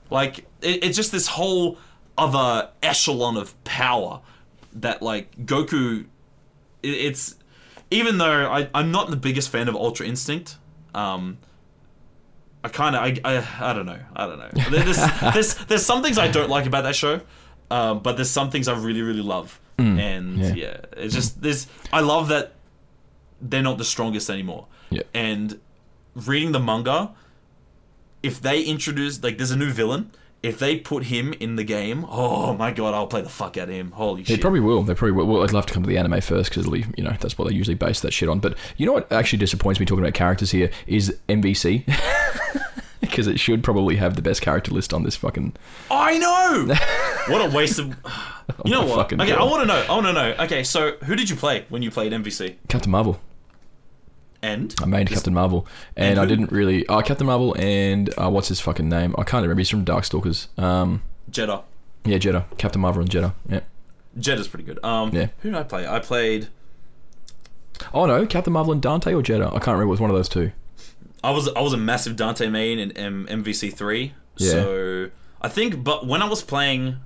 Like 0.09 0.39
it, 0.61 0.83
it's 0.83 0.95
just 0.95 1.11
this 1.11 1.27
whole 1.27 1.77
other 2.17 2.69
echelon 2.81 3.37
of 3.37 3.61
power 3.63 4.21
that 4.73 5.01
like 5.01 5.31
Goku. 5.45 6.05
It, 6.83 6.89
it's 6.89 7.35
even 7.91 8.17
though 8.17 8.51
I, 8.51 8.69
I'm 8.73 8.91
not 8.91 9.09
the 9.09 9.17
biggest 9.17 9.49
fan 9.49 9.67
of 9.67 9.75
Ultra 9.75 10.05
Instinct. 10.05 10.57
Um, 10.93 11.37
I 12.63 12.69
kind 12.69 12.95
of 12.95 13.01
I, 13.01 13.37
I 13.37 13.69
I 13.71 13.73
don't 13.73 13.85
know 13.85 13.99
I 14.15 14.25
don't 14.25 14.39
know. 14.39 14.49
There's, 14.69 14.97
there's 15.33 15.55
there's 15.65 15.85
some 15.85 16.01
things 16.01 16.17
I 16.17 16.27
don't 16.27 16.49
like 16.49 16.65
about 16.65 16.83
that 16.83 16.95
show, 16.95 17.21
um, 17.69 17.99
but 17.99 18.13
there's 18.13 18.29
some 18.29 18.49
things 18.49 18.67
I 18.67 18.77
really 18.77 19.01
really 19.01 19.21
love. 19.21 19.59
and 19.99 20.39
yeah. 20.39 20.53
yeah. 20.53 20.77
it's 20.97 21.13
just 21.13 21.41
there's 21.41 21.67
I 21.93 22.01
love 22.01 22.29
that 22.29 22.53
they're 23.41 23.61
not 23.61 23.77
the 23.77 23.85
strongest 23.85 24.29
anymore. 24.29 24.67
Yeah. 24.89 25.03
And 25.13 25.59
reading 26.15 26.51
the 26.51 26.59
manga, 26.59 27.11
if 28.23 28.41
they 28.41 28.61
introduce 28.61 29.21
like 29.23 29.37
there's 29.37 29.51
a 29.51 29.57
new 29.57 29.71
villain, 29.71 30.11
if 30.43 30.59
they 30.59 30.77
put 30.77 31.05
him 31.05 31.33
in 31.33 31.55
the 31.55 31.63
game, 31.63 32.05
oh 32.09 32.53
my 32.53 32.71
god, 32.71 32.93
I'll 32.93 33.07
play 33.07 33.21
the 33.21 33.29
fuck 33.29 33.57
out 33.57 33.69
of 33.69 33.75
him. 33.75 33.91
Holy 33.91 34.21
They 34.21 34.27
shit! 34.27 34.37
They 34.37 34.41
probably 34.41 34.59
will. 34.59 34.83
They 34.83 34.93
probably 34.93 35.13
will. 35.13 35.25
Well, 35.25 35.43
I'd 35.43 35.51
love 35.53 35.65
to 35.65 35.73
come 35.73 35.83
to 35.83 35.89
the 35.89 35.97
anime 35.97 36.21
first 36.21 36.49
because 36.49 36.65
it'll 36.65 36.73
be, 36.73 36.85
you 36.95 37.03
know 37.03 37.15
that's 37.19 37.37
what 37.37 37.47
they 37.49 37.55
usually 37.55 37.75
base 37.75 38.01
that 38.01 38.13
shit 38.13 38.29
on. 38.29 38.39
But 38.39 38.57
you 38.77 38.85
know 38.85 38.93
what 38.93 39.11
actually 39.11 39.39
disappoints 39.39 39.79
me 39.79 39.85
talking 39.85 40.03
about 40.03 40.13
characters 40.13 40.51
here 40.51 40.69
is 40.85 41.17
MVC 41.27 41.85
because 43.01 43.27
it 43.27 43.39
should 43.39 43.63
probably 43.63 43.95
have 43.95 44.15
the 44.15 44.21
best 44.21 44.41
character 44.41 44.71
list 44.71 44.93
on 44.93 45.03
this 45.03 45.15
fucking. 45.15 45.55
I 45.89 46.17
know. 46.17 46.75
what 47.33 47.51
a 47.51 47.55
waste 47.55 47.79
of. 47.79 47.95
You 48.63 48.71
know 48.71 48.85
what? 48.85 49.11
Okay, 49.11 49.33
I 49.33 49.43
want 49.43 49.61
to 49.61 49.67
know. 49.67 49.85
I 49.89 49.91
want 49.91 50.05
to 50.07 50.13
know. 50.13 50.35
Okay, 50.45 50.63
so 50.63 50.97
who 51.05 51.15
did 51.15 51.29
you 51.29 51.35
play 51.35 51.65
when 51.69 51.81
you 51.81 51.91
played 51.91 52.11
MVC? 52.11 52.55
Captain 52.69 52.91
Marvel. 52.91 53.19
And 54.47 54.75
I 54.81 54.85
made 54.85 55.07
Captain 55.09 55.33
Marvel, 55.33 55.67
and, 55.95 56.11
and 56.11 56.19
I 56.19 56.25
didn't 56.25 56.51
really. 56.51 56.87
Oh, 56.87 57.01
Captain 57.01 57.27
Marvel 57.27 57.55
and 57.59 58.09
uh, 58.17 58.29
what's 58.29 58.47
his 58.47 58.59
fucking 58.59 58.87
name? 58.89 59.13
I 59.17 59.23
can't 59.23 59.41
remember. 59.43 59.59
He's 59.59 59.69
from 59.69 59.85
Darkstalkers. 59.85 60.47
Um, 60.59 61.01
Jedah. 61.31 61.63
yeah, 62.05 62.17
Jedah. 62.17 62.45
Captain 62.57 62.81
Marvel 62.81 63.01
and 63.01 63.09
Jedah. 63.09 63.33
Yeah. 63.49 63.61
Jedah's 64.19 64.47
pretty 64.47 64.63
good. 64.65 64.83
Um, 64.83 65.11
Yeah. 65.13 65.27
Who 65.41 65.49
did 65.51 65.57
I 65.59 65.63
play? 65.63 65.87
I 65.87 65.99
played. 65.99 66.47
Oh 67.93 68.05
no, 68.05 68.25
Captain 68.25 68.53
Marvel 68.53 68.73
and 68.73 68.81
Dante 68.81 69.13
or 69.13 69.21
Jedah. 69.21 69.47
I 69.49 69.59
can't 69.59 69.67
remember. 69.67 69.83
It 69.83 69.87
was 69.87 69.99
one 69.99 70.09
of 70.09 70.15
those 70.15 70.29
two. 70.29 70.51
I 71.23 71.31
was 71.31 71.47
I 71.49 71.61
was 71.61 71.73
a 71.73 71.77
massive 71.77 72.15
Dante 72.15 72.47
main 72.49 72.79
in 72.79 72.91
M- 72.93 73.27
MVC 73.29 73.73
three. 73.73 74.13
Yeah. 74.37 74.51
So 74.51 75.09
I 75.41 75.47
think, 75.49 75.83
but 75.83 76.07
when 76.07 76.21
I 76.21 76.27
was 76.29 76.41
playing 76.43 76.97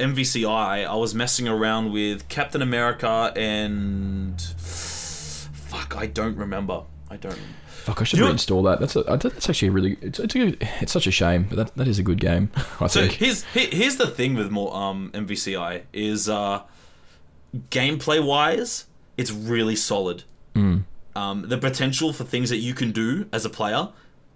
MVCI, 0.00 0.86
I 0.86 0.94
was 0.96 1.14
messing 1.14 1.46
around 1.48 1.92
with 1.92 2.28
Captain 2.28 2.60
America 2.60 3.32
and 3.36 4.34
fuck, 5.72 5.96
I 5.96 6.06
don't 6.06 6.36
remember. 6.36 6.82
I 7.10 7.16
don't. 7.16 7.38
Fuck, 7.66 8.00
I 8.00 8.04
should 8.04 8.18
You 8.20 8.24
know- 8.26 8.32
reinstall 8.32 8.64
that. 8.64 8.80
That's 8.80 8.96
a, 8.96 9.02
that's 9.02 9.48
actually 9.50 9.68
a 9.68 9.72
really. 9.72 9.98
It's 10.00 10.18
it's, 10.18 10.34
a 10.34 10.38
good, 10.38 10.68
it's 10.80 10.92
such 10.92 11.06
a 11.06 11.10
shame, 11.10 11.46
but 11.48 11.56
that, 11.56 11.74
that 11.76 11.88
is 11.88 11.98
a 11.98 12.02
good 12.02 12.20
game. 12.20 12.50
I 12.80 12.86
So 12.86 13.00
think. 13.00 13.12
here's 13.14 13.42
here's 13.54 13.96
the 13.96 14.06
thing 14.06 14.34
with 14.34 14.50
more 14.50 14.74
um 14.74 15.10
MVCI 15.14 15.82
is 15.92 16.28
uh 16.28 16.62
gameplay 17.70 18.24
wise, 18.24 18.86
it's 19.16 19.30
really 19.30 19.76
solid. 19.76 20.24
Mm. 20.54 20.84
Um, 21.14 21.48
the 21.48 21.58
potential 21.58 22.12
for 22.12 22.24
things 22.24 22.48
that 22.50 22.56
you 22.58 22.72
can 22.74 22.92
do 22.92 23.26
as 23.32 23.44
a 23.44 23.50
player 23.50 23.88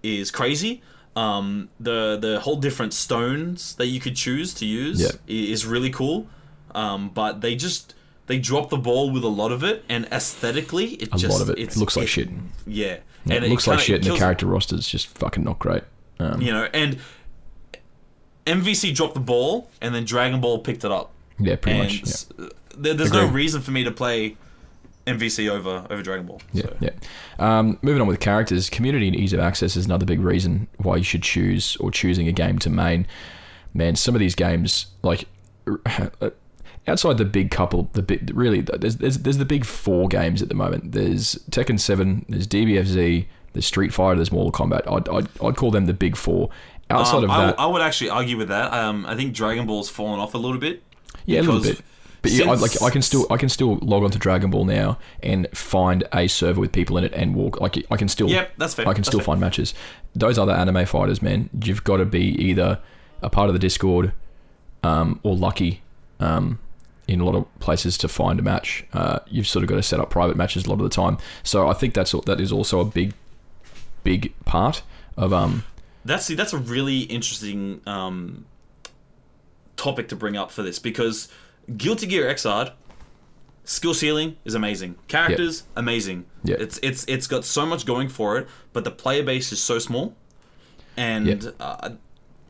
is 0.03 0.31
crazy. 0.31 0.83
Um, 1.15 1.71
the 1.81 2.19
the 2.21 2.41
whole 2.41 2.57
different 2.57 2.93
stones 2.93 3.75
that 3.77 3.87
you 3.87 4.01
could 4.01 4.17
choose 4.17 4.53
to 4.55 4.67
use 4.67 5.01
Yeah. 5.01 5.13
is 5.27 5.65
really 5.65 5.91
cool. 5.91 6.27
Um, 6.75 7.09
but 7.09 7.41
they 7.41 7.55
just 7.57 7.95
they 8.27 8.39
drop 8.39 8.71
the 8.71 8.77
ball 8.77 9.11
with 9.11 9.25
a 9.25 9.29
lot 9.29 9.53
of 9.53 9.63
it, 9.63 9.85
and 9.89 10.07
aesthetically, 10.07 10.95
it 10.95 11.09
A 11.13 11.17
just 11.17 11.33
lot 11.33 11.43
of 11.43 11.51
it. 11.51 11.59
It 11.59 11.77
looks 11.77 11.97
like 11.97 12.09
shit. 12.09 12.29
Yeah, 12.67 12.99
Yeah, 13.25 13.37
and 13.37 13.45
it 13.45 13.51
looks 13.51 13.67
like 13.67 13.79
shit, 13.79 14.05
and 14.05 14.15
the 14.15 14.19
character 14.19 14.47
roster 14.47 14.77
is 14.77 14.89
just 14.89 15.07
fucking 15.07 15.45
not 15.45 15.59
great. 15.59 15.85
Um, 16.19 16.41
you 16.41 16.53
know, 16.53 16.69
and 16.73 16.99
MVC 18.47 18.95
dropped 18.95 19.15
the 19.15 19.21
ball, 19.21 19.71
and 19.81 19.95
then 19.95 20.05
Dragon 20.05 20.41
Ball 20.41 20.59
picked 20.59 20.85
it 20.85 20.91
up. 20.91 21.13
yeah, 21.39 21.57
pretty 21.57 21.79
and 21.79 21.89
much. 21.89 22.25
Yeah. 22.39 22.49
there, 22.77 22.95
there's 22.95 23.13
no 23.13 23.27
reason 23.27 23.61
for 23.61 23.71
me 23.71 23.85
to 23.85 23.91
play 23.91 24.37
MVC 25.07 25.49
over 25.49 25.87
over 25.91 26.03
Dragon 26.03 26.27
Ball. 26.27 26.41
Yeah, 26.53 26.63
so. 26.65 26.77
yeah. 26.81 26.91
Um, 27.39 27.79
moving 27.83 28.01
on 28.01 28.09
with 28.09 28.21
characters, 28.21 28.69
community 28.71 29.07
and 29.07 29.17
ease 29.17 29.33
of 29.33 29.41
access 29.41 29.77
is 29.77 29.87
another 29.87 30.07
big 30.07 30.21
reason 30.21 30.67
why 30.79 30.97
you 30.97 31.05
should 31.05 31.23
choose 31.23 31.77
or 31.77 31.91
choosing 31.91 32.27
a 32.29 32.33
game 32.33 32.59
to 32.61 32.71
main. 32.71 33.07
Man, 33.73 33.95
some 33.95 34.15
of 34.15 34.21
these 34.21 34.35
games, 34.35 34.87
like 35.03 35.27
outside 36.89 37.19
the 37.19 37.25
big 37.25 37.51
couple, 37.51 37.89
the 37.93 38.03
big 38.03 38.31
really, 38.35 38.61
there's, 38.61 38.97
there's 38.97 39.19
there's 39.19 39.39
the 39.39 39.45
big 39.45 39.65
four 39.65 40.09
games 40.09 40.43
at 40.43 40.49
the 40.49 40.55
moment. 40.55 40.93
There's 40.93 41.35
Tekken 41.51 41.79
Seven, 41.81 42.25
there's 42.29 42.47
DBFZ, 42.47 43.27
there's 43.53 43.67
Street 43.67 43.93
Fighter, 43.93 44.17
there's 44.17 44.33
Mortal 44.33 44.53
Kombat. 44.53 44.91
I'd 44.91 45.09
I'd, 45.09 45.29
I'd 45.45 45.57
call 45.57 45.71
them 45.71 45.87
the 45.87 45.95
big 45.95 46.17
four. 46.17 46.51
Outside 46.89 47.19
Um, 47.19 47.25
of 47.25 47.31
I, 47.31 47.47
that, 47.47 47.61
I 47.61 47.67
would 47.67 47.83
actually 47.83 48.11
argue 48.11 48.37
with 48.37 48.49
that. 48.49 48.73
Um, 48.73 49.07
I 49.07 49.17
think 49.17 49.35
Dragon 49.35 49.67
Ball's 49.67 49.89
fallen 49.89 50.21
off 50.21 50.35
a 50.35 50.39
little 50.39 50.59
bit. 50.59 50.83
Yeah, 51.25 51.41
a 51.41 51.43
little 51.43 51.61
bit. 51.61 51.81
But 52.23 52.31
yeah, 52.31 52.51
I, 52.51 52.55
like 52.55 52.81
I 52.83 52.91
can 52.91 53.03
still 53.03 53.27
I 53.31 53.37
can 53.37 53.49
still 53.49 53.77
log 53.83 54.03
on 54.05 54.11
to 54.11 54.19
Dragon 54.19 54.51
Ball 54.51 54.65
now 54.65 54.99
and 55.23 55.47
find 55.53 56.05
a 56.13 56.27
server 56.29 56.61
with 56.61 56.73
people 56.73 56.97
in 56.99 57.05
it 57.05 57.13
and 57.13 57.35
walk. 57.35 57.61
Like 57.61 57.85
I 57.91 57.97
can 57.97 58.09
still 58.09 58.29
Yep, 58.29 58.53
that's 58.57 58.75
fair. 58.75 58.85
I 58.89 58.93
can 58.95 59.03
That's 59.03 59.09
still 59.09 59.21
fair. 59.21 59.27
find 59.27 59.41
matches. 59.41 59.75
Those 60.15 60.39
other 60.39 60.53
anime 60.53 60.87
fighters, 60.87 61.21
man, 61.23 61.51
you've 61.63 61.85
got 61.85 61.99
to 61.99 62.05
be 62.05 62.21
either 62.21 62.81
a 63.23 63.31
part 63.31 63.49
of 63.49 63.53
the 63.53 63.59
Discord 63.61 64.13
um, 64.83 65.21
or 65.23 65.37
lucky 65.37 65.83
um, 66.21 66.59
in 67.09 67.21
a 67.21 67.25
lot 67.25 67.35
of 67.35 67.59
places 67.61 67.97
to 67.99 68.09
find 68.09 68.39
a 68.39 68.43
match. 68.43 68.85
Uh, 68.93 69.21
you've 69.29 69.47
sort 69.47 69.63
of 69.63 69.69
got 69.69 69.77
to 69.77 69.83
set 69.83 70.01
up 70.01 70.11
private 70.11 70.37
matches 70.37 70.67
a 70.67 70.69
lot 70.71 70.77
of 70.81 70.83
the 70.83 70.89
time. 70.89 71.19
So 71.43 71.69
I 71.69 71.75
think 71.75 71.95
that's 71.95 72.13
that 72.27 72.41
is 72.41 72.51
also 72.53 72.81
a 72.81 72.85
big 72.85 73.15
big 74.05 74.33
part 74.45 74.83
of 75.17 75.33
um 75.33 75.65
That's 76.05 76.27
see, 76.27 76.35
that's 76.35 76.53
a 76.53 76.59
really 76.59 77.01
interesting 77.01 77.81
um, 77.87 78.45
topic 79.77 80.09
to 80.09 80.17
bring 80.17 80.37
up 80.37 80.51
for 80.51 80.63
this 80.63 80.79
because 80.79 81.29
Guilty 81.77 82.07
Gear 82.07 82.27
Xrd 82.33 82.73
skill 83.65 83.95
ceiling 83.95 84.37
is 84.45 84.55
amazing, 84.55 84.95
characters 85.09 85.65
amazing. 85.75 86.25
Yeah. 86.45 86.57
It's 86.61 86.79
it's 86.83 87.05
it's 87.09 87.27
got 87.27 87.45
so 87.45 87.67
much 87.67 87.85
going 87.87 88.09
for 88.09 88.39
it, 88.39 88.47
but 88.73 88.85
the 88.85 88.91
player 88.93 89.23
base 89.25 89.51
is 89.53 89.61
so 89.61 89.79
small, 89.81 90.15
and 90.97 91.27
Yeah. 91.27 91.51
uh, 91.59 91.91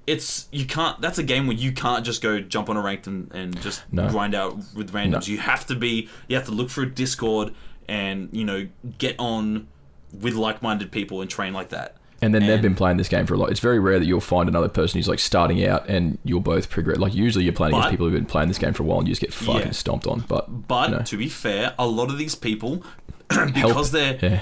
it's 0.07 0.49
you 0.53 0.65
can't. 0.67 1.01
That's 1.01 1.19
a 1.19 1.23
game 1.23 1.47
where 1.47 1.57
you 1.57 1.73
can't 1.73 2.05
just 2.05 2.23
go 2.23 2.41
jump 2.41 2.69
on 2.69 2.77
a 2.77 2.81
ranked 2.83 3.07
and, 3.07 3.33
and 3.35 3.61
just 3.61 3.83
No. 3.93 4.09
grind 4.09 4.35
out 4.35 4.57
with 4.75 4.93
randoms. 4.93 5.27
You 5.29 5.39
have 5.39 5.67
to 5.67 5.75
be. 5.75 6.09
You 6.29 6.37
have 6.37 6.47
to 6.47 6.53
look 6.53 6.71
for 6.71 6.83
a 6.83 6.89
Discord 6.91 7.53
and 7.89 8.29
you 8.33 8.45
know 8.45 8.67
get 8.99 9.17
on 9.19 9.69
with 10.21 10.35
like-minded 10.35 10.91
people 10.93 11.21
and 11.21 11.29
train 11.31 11.53
like 11.53 11.71
that. 11.71 11.97
And 12.23 12.35
then 12.35 12.47
they've 12.47 12.63
been 12.63 12.75
playing 12.75 12.97
this 12.97 13.09
game 13.09 13.27
for 13.27 13.35
a 13.35 13.37
lot. 13.37 13.51
It's 13.51 13.61
very 13.61 13.79
rare 13.79 13.99
that 13.99 14.07
you'll 14.07 14.21
find 14.23 14.49
another 14.49 14.71
person 14.71 14.99
who's 14.99 15.07
like 15.09 15.19
starting 15.19 15.63
out 15.67 15.87
and 15.87 16.19
you'll 16.25 16.41
both 16.41 16.71
progress. 16.71 16.97
Like 16.97 17.15
usually 17.15 17.45
you're 17.45 17.53
playing 17.53 17.75
against 17.75 17.91
people 17.91 18.07
who've 18.07 18.15
been 18.15 18.25
playing 18.25 18.49
this 18.49 18.57
game 18.57 18.73
for 18.73 18.85
a 18.85 18.87
while 18.87 19.01
and 19.01 19.07
you 19.09 19.13
just 19.13 19.21
get 19.21 19.35
fucking 19.35 19.61
Yeah. 19.67 19.71
stomped 19.73 20.07
on. 20.07 20.21
But 20.27 20.67
But 20.67 20.91
you 20.91 20.97
know, 20.97 21.03
to 21.03 21.17
be 21.19 21.29
fair, 21.29 21.75
a 21.79 21.87
lot 21.87 22.09
of 22.09 22.17
these 22.17 22.35
people, 22.35 22.83
help. 23.31 23.53
because 23.53 23.91
they're 23.91 24.19
yeah, 24.23 24.41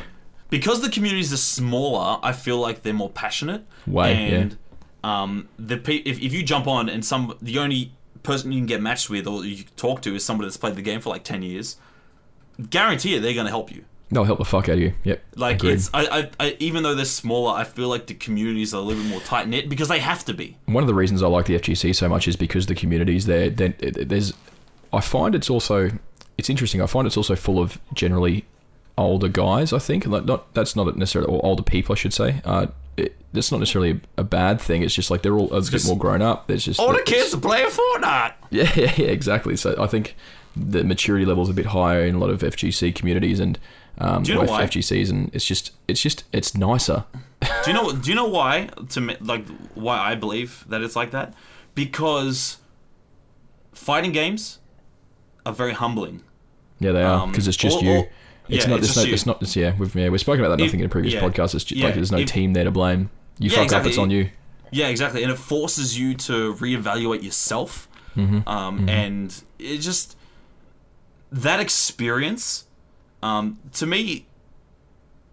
because 0.51 0.83
the 0.83 0.89
communities 0.89 1.33
are 1.33 1.37
smaller, 1.39 2.21
I 2.23 2.31
feel 2.33 2.59
like 2.59 2.83
they're 2.83 2.93
more 2.95 3.11
passionate. 3.11 3.67
Way, 3.89 4.31
and 4.33 4.57
um, 5.05 5.49
the 5.59 5.77
pe- 5.77 6.03
if 6.11 6.21
if 6.21 6.33
you 6.33 6.43
jump 6.43 6.67
on 6.67 6.89
and 6.89 7.05
some 7.05 7.37
the 7.43 7.59
only 7.59 7.93
person 8.23 8.51
you 8.53 8.59
can 8.59 8.67
get 8.67 8.81
matched 8.81 9.11
with 9.11 9.27
or 9.27 9.45
you 9.45 9.65
talk 9.77 10.01
to 10.03 10.15
is 10.15 10.25
somebody 10.25 10.47
that's 10.49 10.57
played 10.57 10.75
the 10.77 10.83
game 10.83 11.01
for 11.01 11.11
like 11.11 11.25
ten 11.25 11.43
years, 11.43 11.77
guarantee 12.71 13.15
it 13.17 13.21
they're 13.21 13.35
going 13.35 13.47
to 13.47 13.51
help 13.51 13.71
you. 13.75 13.85
they'll 14.11 14.25
help 14.25 14.39
the 14.39 14.45
fuck 14.45 14.69
out 14.69 14.77
of 14.77 14.81
you. 14.81 14.95
Yep, 15.05 15.23
Like 15.37 15.57
agreed. 15.57 15.73
it's 15.75 15.91
I, 15.93 16.07
I, 16.21 16.31
I 16.47 16.57
even 16.61 16.83
though 16.85 16.95
they're 16.95 17.05
smaller, 17.05 17.53
I 17.55 17.65
feel 17.65 17.89
like 17.89 18.07
the 18.07 18.15
communities 18.15 18.73
are 18.73 18.79
a 18.79 18.81
little 18.81 19.03
bit 19.03 19.11
more 19.11 19.21
tight 19.21 19.49
knit 19.49 19.69
because 19.69 19.89
they 19.89 19.99
have 20.01 20.25
to 20.27 20.35
be. 20.35 20.57
one 20.67 20.83
of 20.83 20.89
the 20.89 20.95
reasons 20.95 21.23
I 21.23 21.27
like 21.29 21.47
the 21.47 21.59
FGC 21.59 21.95
so 21.95 22.09
much 22.09 22.29
is 22.29 22.37
because 22.37 22.67
the 22.67 22.75
communities 22.75 23.27
there. 23.27 23.51
there- 23.51 23.75
There's, 23.81 24.33
I 24.93 25.01
find 25.01 25.35
it's 25.35 25.51
also, 25.51 25.91
it's 26.39 26.49
interesting. 26.49 26.81
I 26.81 26.87
find 26.87 27.07
it's 27.07 27.17
also 27.17 27.35
full 27.35 27.59
of 27.59 27.79
generally 27.93 28.45
older 28.97 29.29
guys. 29.29 29.73
I 29.73 29.79
think 29.79 30.07
like 30.07 30.25
not 30.25 30.53
that's 30.55 30.77
not 30.77 30.97
necessarily 30.97 31.33
or 31.33 31.45
older 31.45 31.63
people. 31.63 31.93
I 31.95 31.97
should 31.97 32.13
say. 32.15 32.41
Uh, 32.45 32.67
it, 32.97 33.17
that's 33.33 33.51
not 33.51 33.59
necessarily 33.59 34.01
a, 34.17 34.21
a 34.21 34.25
bad 34.25 34.61
thing. 34.61 34.83
It's 34.83 34.95
just 34.95 35.11
like 35.11 35.23
they're 35.23 35.35
all 35.37 35.53
a 35.53 35.61
bit 35.63 35.85
more 35.87 35.99
grown 35.99 36.23
up. 36.23 36.47
There's 36.47 36.65
just 36.65 36.79
All 36.79 36.91
it's- 36.95 37.05
kids 37.09 37.35
are 37.35 37.41
playing 37.41 37.69
Fortnite. 37.71 38.35
Yeah, 38.51 38.71
yeah, 38.77 38.93
yeah, 38.97 39.07
exactly. 39.09 39.57
So 39.57 39.75
I 39.81 39.89
think 39.89 40.15
the 40.55 40.85
maturity 40.85 41.25
level 41.27 41.43
is 41.43 41.49
a 41.49 41.55
bit 41.55 41.67
higher 41.67 42.05
in 42.05 42.15
a 42.15 42.19
lot 42.19 42.31
of 42.31 42.43
FGC 42.43 42.95
communities 42.95 43.41
and 43.41 43.59
um, 43.99 44.23
Do 44.23 44.33
you 44.33 44.39
know 44.39 44.45
why? 44.45 44.65
FGCs, 44.65 45.11
and 45.11 45.35
it's 45.35 45.45
just, 45.45 45.73
it's 45.89 46.01
just, 46.01 46.23
it's 46.33 46.57
nicer. 46.57 47.05
Do 47.41 47.49
you 47.67 47.73
know? 47.73 47.93
Do 47.97 48.09
you 48.11 48.15
know 48.15 48.27
why? 48.29 48.69
To 48.91 49.01
me, 49.01 49.17
like 49.21 49.45
why 49.75 49.99
I 49.99 50.15
believe 50.15 50.65
that 50.69 50.83
it's 50.83 50.95
like 50.97 51.11
that? 51.13 51.35
Because 51.75 52.59
fighting 53.73 54.13
games 54.13 54.59
are 55.47 55.53
very 55.53 55.73
humbling. 55.73 56.23
Yeah, 56.81 56.93
they 56.93 57.03
are 57.03 57.23
Um, 57.23 57.31
because 57.31 57.49
it's 57.49 57.57
just 57.57 57.79
or- 57.79 57.85
you. 57.85 57.91
or- 57.99 58.09
it's 58.49 58.65
yeah, 58.65 58.71
not. 58.71 58.79
it's 58.81 58.89
It's, 58.89 58.95
just 58.95 58.97
not. 58.97 59.07
you. 59.07 59.15
It's 59.15 59.27
not. 59.27 59.43
It's, 59.43 59.57
yeah, 59.57 59.75
we've 59.79 59.95
yeah 59.95 60.09
we've 60.09 60.21
spoken 60.21 60.45
about 60.45 60.57
that. 60.57 60.63
If- 60.63 60.69
Nothing 60.69 60.81
in 60.81 60.87
a 60.87 60.89
previous 60.91 61.15
yeah, 61.15 61.21
podcast. 61.23 61.55
It's 61.55 61.65
just, 61.65 61.73
yeah, 61.73 61.87
like 61.87 61.95
there's 61.95 62.13
no 62.13 62.19
if- 62.19 62.29
team 62.29 62.53
there 62.53 62.65
to 62.65 62.71
blame. 62.71 63.11
You 63.39 63.51
Yeah, 63.51 63.57
fuck 63.57 63.65
exactly. 63.65 63.89
up, 63.89 63.91
it's 63.91 63.99
on 63.99 64.11
you. 64.11 64.31
Yeah, 64.71 64.89
exactly, 64.89 65.23
and 65.23 65.31
it 65.33 65.39
forces 65.39 65.99
you 65.99 66.15
to 66.15 66.55
reevaluate 66.55 67.23
yourself, 67.23 67.89
Mm-hmm. 68.17 68.49
um, 68.49 68.89
and 68.89 69.43
it 69.59 69.79
just 69.79 70.17
that 71.33 71.59
experience, 71.61 72.65
um, 73.23 73.59
to 73.75 73.87
me, 73.87 74.27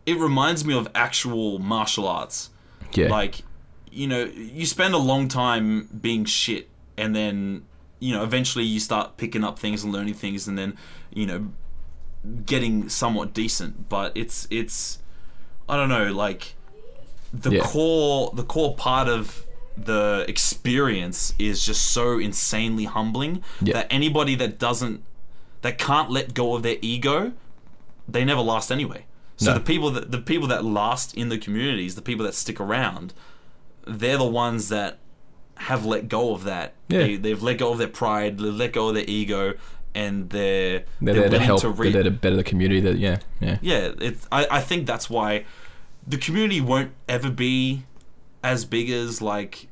it 0.05 0.17
reminds 0.17 0.65
me 0.65 0.73
of 0.75 0.87
actual 0.95 1.59
martial 1.59 2.07
arts. 2.07 2.49
Yeah, 2.93 3.07
Like, 3.07 3.43
you 3.91 4.07
know, 4.07 4.23
you 4.25 4.65
spend 4.65 4.93
a 4.93 4.97
long 4.97 5.27
time 5.27 5.87
being 6.01 6.25
shit, 6.25 6.69
and 6.97 7.15
then 7.15 7.65
you 7.99 8.15
know, 8.15 8.23
eventually 8.23 8.65
you 8.65 8.79
start 8.79 9.15
picking 9.17 9.43
up 9.43 9.59
things 9.59 9.83
and 9.83 9.93
learning 9.93 10.15
things, 10.15 10.47
and 10.47 10.57
then 10.57 10.75
you 11.13 11.25
know, 11.25 11.51
getting 12.45 12.89
somewhat 12.89 13.33
decent. 13.33 13.89
But 13.89 14.11
it's 14.15 14.47
it's, 14.49 14.99
I 15.67 15.75
don't 15.77 15.89
know, 15.89 16.11
like 16.11 16.55
the 17.33 17.51
Yeah. 17.55 17.61
core 17.61 18.31
the 18.33 18.43
core 18.43 18.75
part 18.75 19.07
of 19.07 19.45
the 19.77 20.25
experience 20.27 21.33
is 21.39 21.65
just 21.65 21.87
so 21.91 22.19
insanely 22.19 22.83
humbling 22.85 23.41
Yeah. 23.61 23.73
that 23.73 23.87
anybody 23.89 24.35
that 24.35 24.59
doesn't 24.59 25.01
that 25.61 25.77
can't 25.77 26.09
let 26.11 26.33
go 26.33 26.55
of 26.55 26.63
their 26.63 26.75
ego 26.81 27.31
they 28.07 28.25
never 28.25 28.41
last 28.41 28.69
anyway 28.69 29.05
so 29.37 29.51
No. 29.51 29.53
the 29.53 29.63
people 29.63 29.89
that 29.91 30.11
the 30.11 30.17
people 30.17 30.47
that 30.49 30.65
last 30.65 31.15
in 31.15 31.29
the 31.29 31.37
communities 31.37 31.95
the 31.95 32.01
people 32.01 32.25
that 32.25 32.35
stick 32.35 32.59
around 32.59 33.13
they're 33.87 34.17
the 34.17 34.25
ones 34.25 34.67
that 34.67 34.97
have 35.55 35.85
let 35.85 36.09
go 36.09 36.33
of 36.35 36.43
that 36.43 36.73
Yeah. 36.89 36.99
they, 36.99 37.15
they've 37.15 37.41
let 37.41 37.57
go 37.59 37.71
of 37.71 37.77
their 37.77 37.87
pride 37.87 38.39
they've 38.39 38.53
let 38.53 38.73
go 38.73 38.89
of 38.89 38.95
their 38.95 39.05
ego 39.07 39.53
and 39.93 40.29
they're 40.29 40.83
they're, 41.01 41.13
there 41.13 41.29
to 41.29 41.39
help. 41.39 41.63
re- 41.63 41.91
they're 41.91 42.03
there 42.03 42.11
to 42.11 42.11
better 42.11 42.35
the 42.35 42.43
community. 42.43 42.79
That 42.81 42.97
yeah, 42.97 43.19
yeah. 43.39 43.57
yeah, 43.61 43.91
it's. 43.99 44.27
I, 44.31 44.47
I 44.49 44.61
think 44.61 44.87
that's 44.87 45.09
why 45.09 45.45
the 46.07 46.17
community 46.17 46.61
won't 46.61 46.91
ever 47.07 47.29
be 47.29 47.83
as 48.43 48.65
big 48.65 48.89
as 48.89 49.21
like 49.21 49.67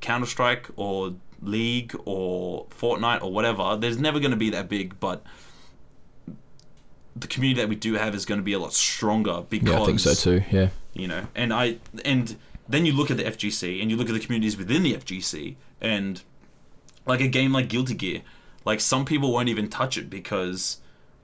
Counter 0.00 0.26
Strike 0.26 0.68
or 0.76 1.14
League 1.42 1.94
or 2.04 2.66
Fortnite 2.66 3.22
or 3.22 3.32
whatever. 3.32 3.76
There's 3.76 3.98
never 3.98 4.18
going 4.20 4.30
to 4.30 4.36
be 4.36 4.50
that 4.50 4.68
big, 4.68 4.98
but 5.00 5.22
the 7.14 7.26
community 7.26 7.60
that 7.62 7.68
we 7.68 7.76
do 7.76 7.94
have 7.94 8.14
is 8.14 8.26
going 8.26 8.38
to 8.38 8.44
be 8.44 8.52
a 8.52 8.58
lot 8.58 8.72
stronger 8.74 9.42
because 9.48 9.68
Yeah, 9.70 9.82
I 9.82 9.86
think 9.86 10.00
so 10.00 10.14
too. 10.14 10.42
Yeah. 10.50 10.68
you 10.92 11.08
know 11.08 11.26
and 11.34 11.52
i 11.52 11.78
and 12.04 12.36
then 12.68 12.84
you 12.84 12.92
look 12.92 13.10
at 13.10 13.16
the 13.16 13.24
fgc 13.24 13.80
and 13.80 13.90
you 13.90 13.96
look 13.96 14.08
at 14.08 14.12
the 14.12 14.20
communities 14.20 14.56
within 14.56 14.82
the 14.82 14.94
fgc 14.94 15.56
and 15.80 16.22
like 17.06 17.20
a 17.20 17.28
game 17.28 17.52
like 17.52 17.68
guilty 17.68 17.94
gear 17.94 18.20
like 18.66 18.80
some 18.80 19.04
people 19.06 19.32
won't 19.32 19.48
even 19.48 19.68
touch 19.70 19.96
it 19.96 20.10
because 20.10 20.78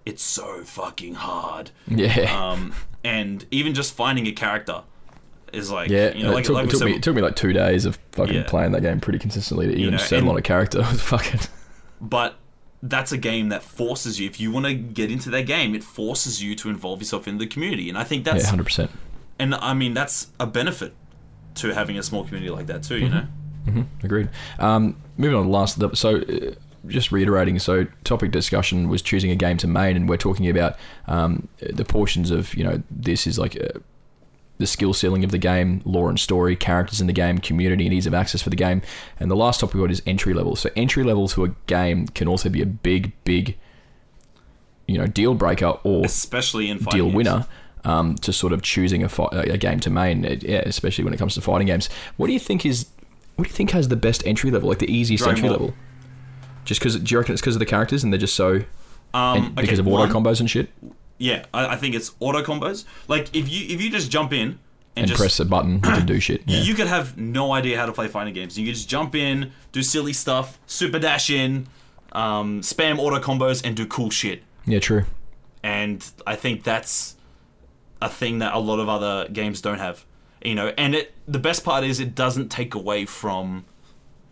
it's 0.06 0.22
so 0.22 0.62
fucking 0.64 1.14
hard 1.14 1.70
Yeah. 1.86 2.50
um 2.52 2.72
and 3.04 3.44
even 3.50 3.74
just 3.74 3.92
finding 3.94 4.26
a 4.26 4.32
character 4.32 4.82
is 5.52 5.70
like 5.70 5.90
yeah. 5.90 6.14
you 6.14 6.22
know 6.24 6.32
like, 6.32 6.44
it 6.44 6.46
took, 6.46 6.54
like 6.54 6.64
it 6.66 6.70
took 6.70 6.78
said, 6.78 6.84
me, 6.86 6.94
it 6.94 7.02
took 7.02 7.14
me 7.14 7.20
like 7.22 7.36
two 7.36 7.52
days 7.52 7.84
of 7.84 7.98
fucking 8.12 8.34
Yeah. 8.34 8.42
playing 8.44 8.72
that 8.72 8.80
game 8.80 9.00
pretty 9.00 9.18
consistently 9.18 9.66
to 9.66 9.74
even 9.74 9.90
know, 9.92 9.96
settle 9.98 10.30
on 10.30 10.36
a 10.38 10.42
character. 10.42 10.82
Fuck 10.82 11.26
it 11.26 11.32
was 11.32 11.42
fucking. 11.42 11.50
but 12.00 12.36
that's 12.82 13.12
a 13.12 13.18
game 13.18 13.50
that 13.50 13.62
forces 13.62 14.18
you 14.18 14.26
if 14.28 14.40
you 14.40 14.50
want 14.50 14.66
to 14.66 14.74
get 14.74 15.10
into 15.10 15.30
that 15.30 15.42
game 15.42 15.74
it 15.74 15.84
forces 15.84 16.42
you 16.42 16.54
to 16.56 16.68
involve 16.70 17.00
yourself 17.00 17.28
in 17.28 17.38
the 17.38 17.46
community 17.46 17.88
and 17.88 17.96
i 17.96 18.02
think 18.02 18.24
that's 18.24 18.46
hundred 18.48 18.64
percent. 18.64 18.90
and 19.38 19.54
i 19.54 19.72
mean 19.72 19.94
that's 19.94 20.32
a 20.40 20.46
benefit 20.48 20.92
to 21.54 21.72
having 21.72 21.96
a 21.96 22.02
small 22.02 22.24
community 22.24 22.50
like 22.50 22.66
that 22.66 22.82
too 22.82 22.98
you 22.98 23.08
Mm-hmm. 23.08 23.76
know 23.78 23.84
Agreed. 24.02 24.28
Um, 24.58 24.96
moving 25.16 25.36
on 25.36 25.44
to 25.44 25.48
the 25.78 25.86
last. 25.86 25.96
So, 26.00 26.16
uh, 26.16 26.54
just 26.86 27.12
reiterating. 27.12 27.58
So, 27.58 27.86
topic 28.04 28.30
discussion 28.30 28.88
was 28.88 29.02
choosing 29.02 29.30
a 29.30 29.36
game 29.36 29.56
to 29.58 29.66
main, 29.66 29.96
and 29.96 30.08
we're 30.08 30.16
talking 30.16 30.48
about 30.48 30.76
um, 31.06 31.48
the 31.58 31.84
portions 31.84 32.30
of 32.30 32.54
you 32.54 32.64
know 32.64 32.82
this 32.90 33.26
is 33.26 33.38
like 33.38 33.56
uh, 33.60 33.78
the 34.58 34.66
skill 34.66 34.94
ceiling 34.94 35.24
of 35.24 35.30
the 35.30 35.38
game, 35.38 35.82
lore 35.84 36.08
and 36.08 36.18
story, 36.18 36.56
characters 36.56 37.00
in 37.00 37.06
the 37.06 37.12
game, 37.12 37.38
community, 37.38 37.84
and 37.84 37.94
ease 37.94 38.06
of 38.06 38.14
access 38.14 38.42
for 38.42 38.50
the 38.50 38.56
game. 38.56 38.82
And 39.18 39.30
the 39.30 39.36
last 39.36 39.60
topic 39.60 39.74
we 39.74 39.80
got 39.80 39.90
is 39.90 40.02
entry 40.06 40.34
level. 40.34 40.56
So, 40.56 40.70
entry 40.76 41.04
level 41.04 41.28
to 41.28 41.44
a 41.44 41.48
game 41.66 42.06
can 42.08 42.28
also 42.28 42.48
be 42.48 42.62
a 42.62 42.66
big, 42.66 43.12
big, 43.24 43.58
you 44.86 44.98
know, 44.98 45.06
deal 45.06 45.34
breaker 45.34 45.78
or 45.84 46.04
especially 46.04 46.70
in 46.70 46.78
deal 46.78 47.06
games. 47.06 47.14
winner 47.14 47.46
um, 47.84 48.14
to 48.16 48.32
sort 48.32 48.52
of 48.52 48.62
choosing 48.62 49.02
a, 49.02 49.08
fi- 49.08 49.28
a 49.32 49.58
game 49.58 49.80
to 49.80 49.90
main. 49.90 50.24
Yeah, 50.42 50.62
especially 50.64 51.04
when 51.04 51.12
it 51.12 51.18
comes 51.18 51.34
to 51.34 51.40
fighting 51.40 51.66
games. 51.66 51.88
What 52.16 52.28
do 52.28 52.32
you 52.32 52.40
think 52.40 52.64
is? 52.64 52.86
What 53.36 53.44
do 53.44 53.50
you 53.50 53.56
think 53.56 53.70
has 53.70 53.88
the 53.88 53.96
best 53.96 54.26
entry 54.26 54.50
level, 54.50 54.68
like 54.68 54.78
the 54.78 54.92
easiest 54.92 55.26
entry 55.26 55.48
level? 55.48 55.74
Just 56.64 56.80
because 56.80 56.96
do 56.98 57.12
you 57.12 57.18
reckon 57.18 57.32
it's 57.32 57.40
because 57.42 57.56
of 57.56 57.60
the 57.60 57.66
characters 57.66 58.04
and 58.04 58.12
they're 58.12 58.20
just 58.20 58.34
so 58.36 58.62
um, 59.14 59.36
and 59.46 59.54
because 59.56 59.78
okay, 59.78 59.80
of 59.80 59.88
auto 59.88 60.12
one, 60.12 60.24
combos 60.24 60.40
and 60.40 60.48
shit 60.50 60.70
yeah 61.18 61.44
I, 61.52 61.74
I 61.74 61.76
think 61.76 61.94
it's 61.94 62.12
auto 62.20 62.42
combos 62.42 62.84
like 63.08 63.34
if 63.36 63.48
you 63.48 63.74
if 63.74 63.80
you 63.82 63.90
just 63.90 64.10
jump 64.10 64.32
in 64.32 64.48
and, 64.48 64.58
and 64.96 65.06
just 65.08 65.20
press 65.20 65.38
a 65.40 65.44
button 65.44 65.74
you 65.74 65.80
can 65.80 66.06
do 66.06 66.20
shit. 66.28 66.42
you- 66.46 66.56
Yeah. 66.58 66.62
you 66.62 66.74
could 66.74 66.86
have 66.86 67.16
no 67.18 67.52
idea 67.52 67.78
how 67.78 67.86
to 67.86 67.92
play 67.92 68.08
fighting 68.08 68.32
games 68.34 68.58
you 68.58 68.64
could 68.66 68.74
just 68.74 68.88
jump 68.88 69.14
in 69.14 69.52
do 69.72 69.82
silly 69.82 70.12
stuff 70.12 70.58
super 70.66 70.98
dash 70.98 71.30
in 71.30 71.66
um, 72.12 72.60
spam 72.60 72.98
auto 72.98 73.18
combos 73.20 73.62
and 73.64 73.76
do 73.76 73.86
cool 73.86 74.10
shit 74.10 74.42
yeah, 74.64 74.78
true. 74.78 75.04
and 75.62 76.08
I 76.26 76.36
think 76.36 76.62
that's 76.62 77.16
a 78.00 78.08
thing 78.08 78.38
that 78.38 78.54
a 78.54 78.58
lot 78.58 78.78
of 78.80 78.88
other 78.88 79.28
games 79.28 79.60
don't 79.60 79.78
have. 79.78 80.04
You 80.44 80.54
know, 80.54 80.72
and 80.78 80.94
it 80.94 81.14
the 81.26 81.38
best 81.38 81.64
part 81.64 81.82
is 81.84 81.98
it 82.00 82.14
doesn't 82.14 82.48
take 82.48 82.74
away 82.74 83.04
from 83.06 83.64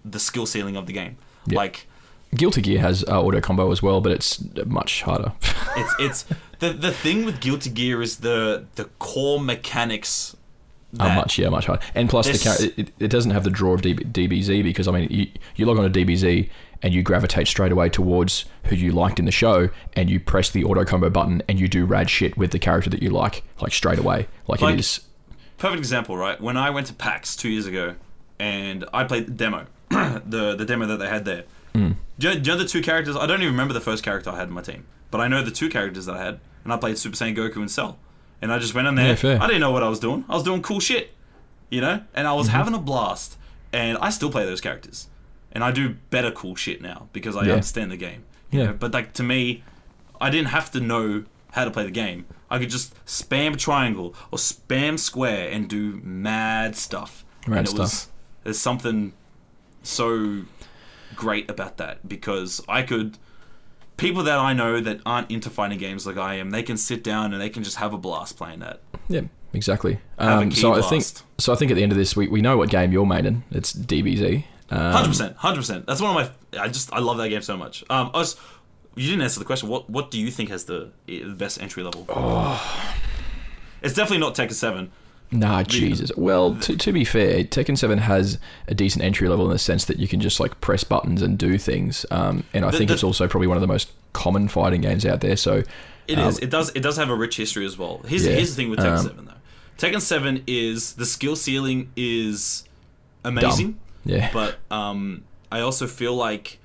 the 0.04 0.18
skill 0.20 0.46
ceiling 0.46 0.76
of 0.76 0.86
the 0.86 0.92
game. 0.92 1.16
Yeah. 1.46 1.56
Like 1.58 1.86
Guilty 2.34 2.62
Gear 2.62 2.80
has 2.80 3.04
uh, 3.08 3.20
auto 3.20 3.40
combo 3.40 3.70
as 3.72 3.82
well, 3.82 4.00
but 4.00 4.12
it's 4.12 4.42
much 4.66 5.02
harder. 5.02 5.32
it's 5.76 5.94
it's 5.98 6.24
the 6.60 6.72
the 6.72 6.92
thing 6.92 7.24
with 7.24 7.40
Guilty 7.40 7.70
Gear 7.70 8.00
is 8.02 8.18
the 8.18 8.66
the 8.76 8.84
core 8.98 9.40
mechanics. 9.40 10.36
How 10.98 11.06
that- 11.08 11.16
much? 11.16 11.38
Yeah, 11.38 11.48
much 11.50 11.66
harder. 11.66 11.82
And 11.94 12.08
plus, 12.08 12.26
the 12.26 12.32
This- 12.32 12.42
char- 12.42 12.56
it, 12.76 12.90
it 12.98 13.08
doesn't 13.08 13.30
have 13.30 13.44
the 13.44 13.50
draw 13.50 13.74
of 13.74 13.80
DB, 13.82 14.10
DBZ 14.12 14.62
because 14.64 14.88
I 14.88 14.92
mean, 14.92 15.08
you, 15.10 15.26
you 15.56 15.66
log 15.66 15.78
on 15.78 15.90
to 15.92 16.04
DBZ 16.04 16.48
and 16.82 16.92
you 16.94 17.02
gravitate 17.02 17.46
straight 17.46 17.70
away 17.72 17.88
towards 17.88 18.44
who 18.64 18.74
you 18.74 18.90
liked 18.90 19.18
in 19.18 19.24
the 19.24 19.30
show, 19.32 19.68
and 19.94 20.08
you 20.10 20.18
press 20.18 20.50
the 20.50 20.64
auto 20.64 20.84
combo 20.84 21.10
button 21.10 21.42
and 21.48 21.60
you 21.60 21.68
do 21.68 21.84
rad 21.84 22.08
shit 22.10 22.36
with 22.36 22.50
the 22.52 22.58
character 22.58 22.88
that 22.90 23.02
you 23.02 23.10
like, 23.10 23.42
like 23.60 23.72
straight 23.72 23.98
away. 23.98 24.26
Like, 24.48 24.60
Like- 24.62 24.74
it 24.74 24.80
is. 24.80 25.00
perfect 25.58 25.78
example, 25.78 26.16
right? 26.16 26.40
When 26.40 26.56
I 26.56 26.70
went 26.70 26.86
to 26.88 26.94
PAX 26.94 27.36
two 27.36 27.50
years 27.50 27.66
ago, 27.66 27.94
and 28.38 28.84
I 28.94 29.04
played 29.04 29.26
the 29.26 29.32
demo, 29.32 29.66
the 29.90 30.54
the 30.56 30.64
demo 30.64 30.86
that 30.86 30.96
they 30.98 31.08
had 31.08 31.24
there. 31.24 31.44
Hmm. 31.74 31.92
Do, 32.18 32.28
you 32.28 32.34
know, 32.34 32.40
do 32.40 32.50
you 32.50 32.56
know 32.56 32.62
the 32.62 32.68
two 32.68 32.82
characters? 32.82 33.16
I 33.16 33.26
don't 33.26 33.40
even 33.42 33.52
remember 33.52 33.72
the 33.74 33.80
first 33.80 34.02
character 34.02 34.30
I 34.30 34.36
had 34.36 34.48
in 34.48 34.54
my 34.54 34.62
team, 34.62 34.86
but 35.10 35.20
I 35.20 35.28
know 35.28 35.42
the 35.42 35.50
two 35.50 35.68
characters 35.68 36.06
that 36.06 36.16
I 36.16 36.24
had, 36.24 36.40
and 36.64 36.72
I 36.72 36.76
played 36.76 36.98
Super 36.98 37.16
Saiyan 37.16 37.36
Goku 37.36 37.56
and 37.56 37.70
Cell, 37.70 37.98
and 38.42 38.52
I 38.52 38.58
just 38.58 38.74
went 38.74 38.88
in 38.88 38.94
there. 38.96 39.16
Yeah. 39.22 39.38
I 39.42 39.46
didn't 39.46 39.60
know 39.60 39.70
what 39.70 39.82
I 39.82 39.88
was 39.88 40.00
doing. 40.00 40.24
I 40.28 40.34
was 40.34 40.42
doing 40.42 40.62
cool 40.62 40.80
shit, 40.80 41.12
you 41.70 41.80
know, 41.80 42.02
and 42.14 42.26
I 42.26 42.32
was 42.32 42.48
Mm-hmm. 42.48 42.56
having 42.56 42.74
a 42.74 42.78
blast. 42.78 43.36
And 43.72 43.96
I 43.98 44.10
still 44.10 44.30
play 44.32 44.44
those 44.44 44.60
characters, 44.60 45.06
and 45.52 45.62
I 45.62 45.70
do 45.70 45.90
better 46.10 46.32
cool 46.32 46.56
shit 46.56 46.82
now 46.82 47.08
because 47.12 47.36
I 47.36 47.44
Yeah. 47.44 47.52
understand 47.52 47.92
the 47.92 47.96
game. 47.96 48.24
you 48.50 48.58
Yeah. 48.60 48.66
know? 48.66 48.72
But 48.72 48.92
like 48.92 49.12
to 49.14 49.22
me, 49.22 49.62
I 50.20 50.28
didn't 50.28 50.48
have 50.48 50.72
to 50.72 50.80
know 50.80 51.24
how 51.52 51.64
to 51.64 51.70
play 51.70 51.84
the 51.84 51.90
game. 51.92 52.26
I 52.50 52.58
could 52.58 52.68
just 52.70 52.92
spam 53.06 53.56
triangle 53.56 54.12
or 54.32 54.38
spam 54.38 54.98
square 54.98 55.48
and 55.50 55.68
do 55.68 56.00
mad 56.02 56.74
stuff. 56.76 57.24
Rad 57.46 57.58
and 57.60 57.68
it 57.68 57.78
was 57.78 57.92
stuff. 57.92 58.12
there's 58.42 58.58
something 58.58 59.12
so 59.84 60.42
great 61.14 61.50
about 61.50 61.78
that 61.78 62.08
because 62.08 62.62
I 62.68 62.82
could 62.82 63.18
people 64.00 64.22
that 64.24 64.38
I 64.38 64.54
know 64.54 64.80
that 64.80 65.00
aren't 65.04 65.30
into 65.30 65.50
fighting 65.50 65.78
games 65.78 66.06
like 66.06 66.16
I 66.16 66.36
am, 66.36 66.50
they 66.50 66.62
can 66.62 66.76
sit 66.76 67.04
down 67.04 67.32
and 67.32 67.40
they 67.40 67.50
can 67.50 67.62
just 67.62 67.76
have 67.76 67.92
a 67.92 67.98
blast 67.98 68.36
playing 68.36 68.60
that. 68.60 68.80
Yeah, 69.08 69.22
exactly. 69.52 70.00
Um, 70.18 70.50
so 70.50 70.74
I 70.74 70.80
think. 70.80 71.04
So 71.38 71.52
I 71.52 71.56
think 71.56 71.70
at 71.70 71.74
the 71.74 71.82
end 71.82 71.92
of 71.92 71.98
this, 71.98 72.16
we, 72.16 72.26
we 72.26 72.40
know 72.40 72.56
what 72.56 72.70
game 72.70 72.92
you're 72.92 73.06
making. 73.06 73.44
It's 73.50 73.72
DBZ. 73.72 74.44
Um, 74.70 74.92
Hundred 74.92 75.08
percent, 75.08 75.36
hundred 75.36 75.60
percent. 75.60 75.86
That's 75.86 76.00
one 76.00 76.16
of 76.16 76.32
my. 76.52 76.60
I 76.60 76.68
just 76.68 76.92
I 76.92 76.98
love 77.00 77.18
that 77.18 77.28
game 77.28 77.42
so 77.42 77.56
much. 77.56 77.84
Um, 77.90 78.10
I 78.14 78.18
was, 78.18 78.36
you 78.94 79.08
didn't 79.10 79.22
answer 79.22 79.38
the 79.38 79.46
question. 79.46 79.68
What 79.68 79.90
what 79.90 80.10
do 80.10 80.18
you 80.18 80.30
think 80.30 80.48
has 80.50 80.64
the, 80.64 80.90
the 81.06 81.34
best 81.34 81.60
entry 81.60 81.82
level? 81.82 82.06
Oh. 82.08 82.96
It's 83.82 83.94
definitely 83.94 84.18
not 84.18 84.34
Tekken 84.34 84.52
Seven. 84.52 84.92
Nah, 85.32 85.62
Jesus. 85.62 86.10
Well, 86.16 86.56
to, 86.56 86.76
to 86.76 86.92
be 86.92 87.04
fair, 87.04 87.44
Tekken 87.44 87.78
7 87.78 87.98
has 87.98 88.38
a 88.66 88.74
decent 88.74 89.04
entry 89.04 89.28
level 89.28 89.44
in 89.46 89.52
the 89.52 89.58
sense 89.60 89.84
that 89.84 89.98
you 89.98 90.08
can 90.08 90.20
just 90.20 90.40
like 90.40 90.60
press 90.60 90.82
buttons 90.82 91.22
and 91.22 91.38
do 91.38 91.56
things. 91.56 92.04
Um, 92.10 92.42
and 92.52 92.64
I 92.64 92.70
The- 92.72 92.78
think 92.78 92.88
the- 92.88 92.94
it's 92.94 93.04
also 93.04 93.28
probably 93.28 93.46
one 93.46 93.56
of 93.56 93.60
the 93.60 93.68
most 93.68 93.90
common 94.12 94.48
fighting 94.48 94.80
games 94.80 95.06
out 95.06 95.20
there. 95.20 95.36
So 95.36 95.62
It 96.08 96.18
is. 96.18 96.38
Um, 96.38 96.42
It 96.42 96.50
does. 96.50 96.70
It 96.70 96.80
does 96.80 96.96
have 96.96 97.10
a 97.10 97.14
rich 97.14 97.36
history 97.36 97.64
as 97.64 97.78
well. 97.78 98.00
Here's 98.08 98.26
Yeah, 98.26 98.32
here's 98.32 98.50
the 98.50 98.56
thing 98.56 98.70
with 98.70 98.80
Tekken 98.80 98.98
um, 98.98 99.06
Seven 99.06 99.24
though. 99.26 99.32
Tekken 99.86 100.00
Seven 100.00 100.42
is 100.48 100.94
the 100.94 101.06
skill 101.06 101.36
ceiling 101.36 101.92
is 101.96 102.64
amazing, 103.24 103.78
yeah, 104.04 104.30
but 104.32 104.58
um, 104.70 105.22
I 105.52 105.60
also 105.60 105.86
feel 105.86 106.14
like 106.16 106.58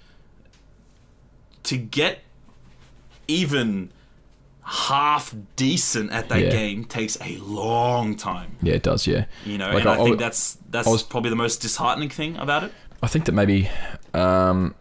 to 1.64 1.78
get 1.78 2.20
even 3.28 3.92
half 4.68 5.34
decent 5.56 6.12
at 6.12 6.28
that 6.30 6.40
Yeah. 6.42 6.50
game 6.50 6.86
takes 6.86 7.18
a 7.22 7.38
long 7.38 8.16
time. 8.16 8.58
yeah, 8.64 8.74
it 8.74 8.84
does. 8.84 9.06
Yeah, 9.08 9.26
You 9.46 9.58
know, 9.60 9.68
Like, 9.72 9.82
and 9.82 9.90
I, 9.90 9.94
I- 9.94 10.04
think 10.04 10.16
I- 10.16 10.24
that's 10.24 10.58
that's 10.72 10.88
was- 10.88 11.04
probably 11.04 11.30
the 11.30 11.36
most 11.36 11.62
disheartening 11.62 12.10
thing 12.10 12.36
about 12.38 12.64
it. 12.64 12.72
I 13.04 13.08
think 13.08 13.26
that 13.26 13.34
maybe 13.34 13.70
um, 14.16 14.74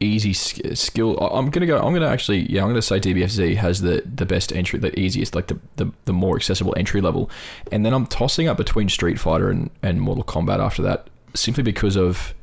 easy 0.00 0.32
sk- 0.34 0.60
skill. 0.76 1.16
I'm 1.18 1.48
gonna 1.50 1.66
go. 1.66 1.78
I'm 1.78 1.94
gonna 1.94 2.08
actually. 2.08 2.50
Yeah, 2.52 2.62
I'm 2.62 2.68
gonna 2.68 2.82
say 2.82 3.00
DBFZ 3.00 3.56
has 3.56 3.80
the 3.80 4.02
the 4.04 4.26
best 4.26 4.52
entry, 4.52 4.78
the 4.78 4.98
easiest, 4.98 5.34
like 5.34 5.46
the 5.46 5.58
the, 5.76 5.90
the 6.04 6.12
more 6.12 6.36
accessible 6.36 6.74
entry 6.76 7.00
level. 7.00 7.30
And 7.72 7.86
then 7.86 7.94
I'm 7.94 8.06
tossing 8.06 8.48
up 8.48 8.56
between 8.58 8.88
Street 8.88 9.18
Fighter 9.18 9.48
and 9.50 9.70
and 9.82 10.00
Mortal 10.00 10.24
Kombat 10.24 10.58
after 10.60 10.82
that, 10.82 11.08
simply 11.34 11.62
because 11.62 11.96
of 11.96 12.34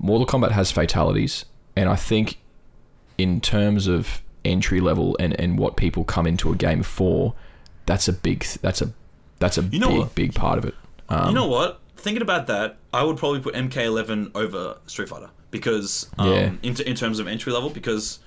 Mortal 0.00 0.26
Kombat 0.26 0.52
has 0.52 0.72
fatalities, 0.72 1.44
and 1.76 1.88
I 1.88 1.96
think 1.96 2.38
in 3.16 3.40
terms 3.40 3.86
of 3.86 4.22
entry 4.48 4.80
level 4.80 5.16
and 5.20 5.38
and 5.40 5.58
what 5.58 5.76
people 5.76 6.04
come 6.04 6.26
into 6.26 6.52
a 6.52 6.56
game 6.56 6.82
for, 6.82 7.34
that's 7.86 8.08
a 8.08 8.12
big. 8.12 8.44
That's 8.62 8.82
a 8.82 8.92
that's 9.38 9.58
a 9.58 9.62
You 9.62 9.78
know 9.78 9.88
big 9.88 9.98
what? 9.98 10.14
big 10.14 10.34
part 10.34 10.58
of 10.58 10.64
it. 10.64 10.74
Um, 11.08 11.28
you 11.28 11.34
know 11.34 11.46
what? 11.46 11.80
Thinking 11.96 12.22
about 12.22 12.46
that, 12.48 12.76
I 12.92 13.02
would 13.02 13.16
probably 13.16 13.40
put 13.40 13.54
MK11 13.54 14.32
over 14.34 14.76
Street 14.86 15.08
Fighter 15.08 15.30
because 15.50 16.06
um, 16.18 16.28
Yeah. 16.28 16.52
in, 16.62 16.80
in 16.82 16.94
terms 16.94 17.18
of 17.18 17.26
entry 17.26 17.52
level 17.52 17.70
because 17.70 18.18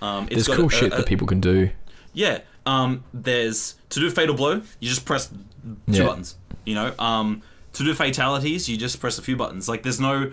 um, 0.00 0.24
it's 0.30 0.34
there's 0.34 0.48
got 0.48 0.56
cool 0.56 0.66
a- 0.66 0.70
shit 0.70 0.92
a- 0.92 0.96
that 0.96 1.06
people 1.06 1.26
can 1.26 1.40
do. 1.40 1.70
Yeah. 2.14 2.40
Um, 2.64 3.02
there's 3.12 3.74
to 3.90 4.00
do 4.00 4.10
fatal 4.10 4.34
blow, 4.36 4.62
you 4.80 4.88
just 4.88 5.04
press 5.04 5.28
two 5.28 5.36
Yeah. 5.86 6.04
buttons. 6.06 6.36
You 6.64 6.74
know. 6.74 6.92
Um, 6.98 7.42
to 7.74 7.82
do 7.84 7.92
fatalities, 7.94 8.68
you 8.68 8.76
just 8.76 9.00
press 9.00 9.18
a 9.18 9.22
few 9.22 9.36
buttons. 9.36 9.68
Like 9.68 9.82
there's 9.82 10.00
no 10.00 10.32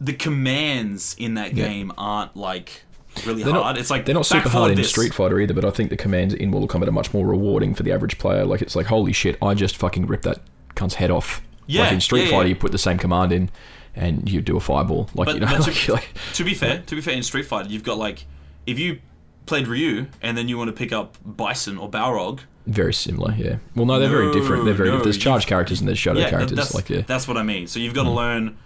the 0.00 0.12
commands 0.12 1.14
in 1.18 1.34
that 1.34 1.54
Yeah. 1.54 1.66
game 1.68 1.92
aren't 1.96 2.36
like 2.36 2.82
really 3.24 3.42
They're 3.42 3.52
hard. 3.52 3.76
not, 3.76 3.78
it's 3.78 3.90
like 3.90 4.04
they're 4.04 4.14
not 4.14 4.26
super 4.26 4.48
hard 4.48 4.72
in 4.72 4.76
this. 4.76 4.90
Street 4.90 5.14
Fighter 5.14 5.40
either, 5.40 5.54
but 5.54 5.64
I 5.64 5.70
think 5.70 5.90
the 5.90 5.96
commands 5.96 6.34
in 6.34 6.50
Mortal 6.50 6.68
Kombat 6.68 6.88
are 6.88 6.92
much 6.92 7.14
more 7.14 7.26
rewarding 7.26 7.74
for 7.74 7.82
the 7.82 7.92
average 7.92 8.18
player. 8.18 8.44
Like 8.44 8.62
it's 8.62 8.76
like, 8.76 8.86
holy 8.86 9.12
shit, 9.12 9.38
I 9.40 9.54
just 9.54 9.76
fucking 9.76 10.06
ripped 10.06 10.24
that 10.24 10.40
cunt's 10.74 10.96
head 10.96 11.10
off. 11.10 11.42
Yeah, 11.66 11.82
like 11.82 11.92
in 11.92 12.00
Street 12.00 12.24
yeah, 12.24 12.30
Fighter, 12.30 12.42
yeah. 12.42 12.48
you 12.50 12.56
put 12.56 12.72
the 12.72 12.78
same 12.78 12.98
command 12.98 13.32
in, 13.32 13.50
and 13.94 14.28
you 14.30 14.40
do 14.40 14.56
a 14.56 14.60
fireball. 14.60 15.08
Like 15.14 15.26
But- 15.26 15.34
you 15.34 15.40
know, 15.40 15.46
but 15.46 15.64
to- 15.64 15.70
like, 15.92 16.02
like- 16.02 16.14
To 16.34 16.44
be 16.44 16.54
fair, 16.54 16.82
to 16.86 16.94
be 16.94 17.00
fair, 17.00 17.14
in 17.14 17.22
Street 17.22 17.46
Fighter, 17.46 17.68
you've 17.68 17.84
got 17.84 17.98
like 17.98 18.26
if 18.66 18.78
you 18.78 19.00
played 19.46 19.68
Ryu 19.68 20.06
and 20.22 20.36
then 20.36 20.48
you 20.48 20.58
want 20.58 20.68
to 20.68 20.72
pick 20.72 20.92
up 20.92 21.16
Bison 21.24 21.78
or 21.78 21.88
Balrog, 21.88 22.40
very 22.66 22.92
similar. 22.92 23.32
Yeah. 23.34 23.58
Well, 23.76 23.86
no, 23.86 24.00
they're 24.00 24.08
very 24.08 24.32
different. 24.32 24.64
They're 24.64 24.74
very. 24.74 24.90
no, 24.90 25.00
there's 25.00 25.18
charge 25.18 25.46
characters 25.46 25.80
and 25.80 25.88
there's 25.88 25.98
shadow 25.98 26.20
yeah, 26.20 26.30
characters. 26.30 26.56
that's 26.56 26.74
like 26.74 26.90
yeah. 26.90 27.02
that's 27.06 27.28
what 27.28 27.36
I 27.36 27.42
mean. 27.42 27.68
So 27.68 27.78
you've 27.78 27.94
got 27.94 28.04
to 28.04 28.10
hmm. 28.10 28.16
learn 28.16 28.58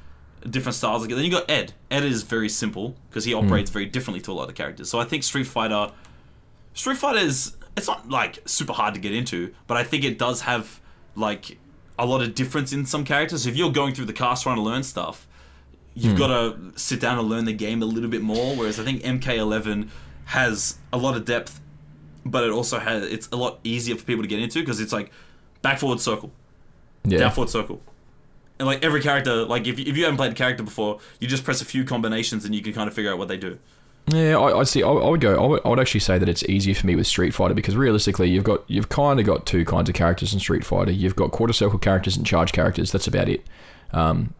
different 0.48 0.74
styles. 0.76 1.04
Again. 1.04 1.16
Then 1.16 1.24
you 1.26 1.30
got 1.30 1.50
Ed. 1.50 1.72
Ed 1.90 2.04
is 2.04 2.22
very 2.22 2.48
simple 2.48 2.96
because 3.08 3.24
Hmm. 3.24 3.28
he 3.30 3.34
operates 3.34 3.70
very 3.70 3.86
differently 3.86 4.20
to 4.22 4.32
a 4.32 4.34
lot 4.34 4.48
of 4.48 4.54
characters. 4.54 4.88
So 4.88 4.98
I 4.98 5.04
think 5.04 5.22
Street 5.22 5.46
Fighter 5.46 5.92
Street 6.74 6.96
Fighter 6.98 7.18
is 7.18 7.56
it's 7.76 7.86
not 7.86 8.08
like 8.08 8.38
super 8.46 8.72
hard 8.72 8.94
to 8.94 9.00
get 9.00 9.12
into, 9.12 9.52
but 9.66 9.76
I 9.76 9.84
think 9.84 10.04
it 10.04 10.18
does 10.18 10.42
have 10.42 10.80
like 11.16 11.58
a 11.98 12.06
lot 12.06 12.22
of 12.22 12.34
difference 12.34 12.72
in 12.72 12.86
some 12.86 13.04
characters. 13.04 13.46
If 13.46 13.56
you're 13.56 13.72
going 13.72 13.94
through 13.94 14.06
the 14.06 14.12
cast 14.12 14.44
trying 14.44 14.56
to 14.56 14.62
learn 14.62 14.82
stuff, 14.82 15.26
you've 15.94 16.16
got 16.16 16.28
to 16.28 16.56
sit 16.76 17.00
down 17.00 17.18
and 17.18 17.28
learn 17.28 17.44
the 17.44 17.52
game 17.52 17.82
a 17.82 17.86
little 17.86 18.08
bit 18.08 18.22
more. 18.22 18.56
Whereas 18.56 18.78
I 18.80 18.84
think 18.84 19.02
MK11 19.02 19.88
has 20.26 20.78
a 20.92 20.96
lot 20.98 21.16
of 21.16 21.24
depth, 21.24 21.60
but 22.24 22.44
it 22.44 22.50
also 22.50 22.78
has 22.78 23.02
it's 23.04 23.28
a 23.32 23.36
lot 23.36 23.58
easier 23.64 23.96
for 23.96 24.04
people 24.04 24.22
to 24.22 24.28
get 24.28 24.38
into 24.40 24.60
because 24.60 24.80
it's 24.80 24.92
like 24.92 25.10
back 25.62 25.78
forward 25.78 26.00
circle, 26.00 26.30
Yeah. 27.04 27.18
down 27.18 27.32
forward 27.32 27.50
circle. 27.50 27.82
And 28.60 28.66
like 28.66 28.84
every 28.84 29.00
character, 29.00 29.46
like 29.46 29.66
if, 29.66 29.78
if 29.78 29.96
you 29.96 30.04
haven't 30.04 30.18
played 30.18 30.32
a 30.32 30.34
character 30.34 30.62
before, 30.62 31.00
you 31.18 31.26
just 31.26 31.44
press 31.44 31.62
a 31.62 31.64
few 31.64 31.82
combinations 31.82 32.44
and 32.44 32.54
you 32.54 32.60
can 32.60 32.74
kind 32.74 32.88
of 32.88 32.94
figure 32.94 33.10
out 33.10 33.16
what 33.16 33.26
they 33.26 33.38
do. 33.38 33.58
Yeah, 34.08 34.36
I, 34.36 34.58
I 34.58 34.62
see. 34.64 34.82
I, 34.82 34.88
I 34.88 35.08
would 35.08 35.22
go. 35.22 35.42
I 35.42 35.46
would, 35.46 35.62
I 35.64 35.68
would 35.70 35.80
actually 35.80 36.00
say 36.00 36.18
that 36.18 36.28
it's 36.28 36.42
easier 36.44 36.74
for 36.74 36.86
me 36.86 36.94
with 36.94 37.06
Street 37.06 37.32
Fighter 37.32 37.54
because 37.54 37.74
realistically, 37.74 38.28
you've 38.28 38.44
got 38.44 38.62
you've 38.68 38.90
kind 38.90 39.18
of 39.18 39.24
got 39.24 39.46
two 39.46 39.64
kinds 39.64 39.88
of 39.88 39.94
characters 39.94 40.34
in 40.34 40.40
Street 40.40 40.62
Fighter. 40.62 40.90
You've 40.90 41.16
got 41.16 41.30
quarter 41.30 41.54
circle 41.54 41.78
characters 41.78 42.18
and 42.18 42.26
charge 42.26 42.52
characters. 42.52 42.92
That's 42.92 43.06
about 43.06 43.30
it. 43.30 43.46
Um, 43.92 44.34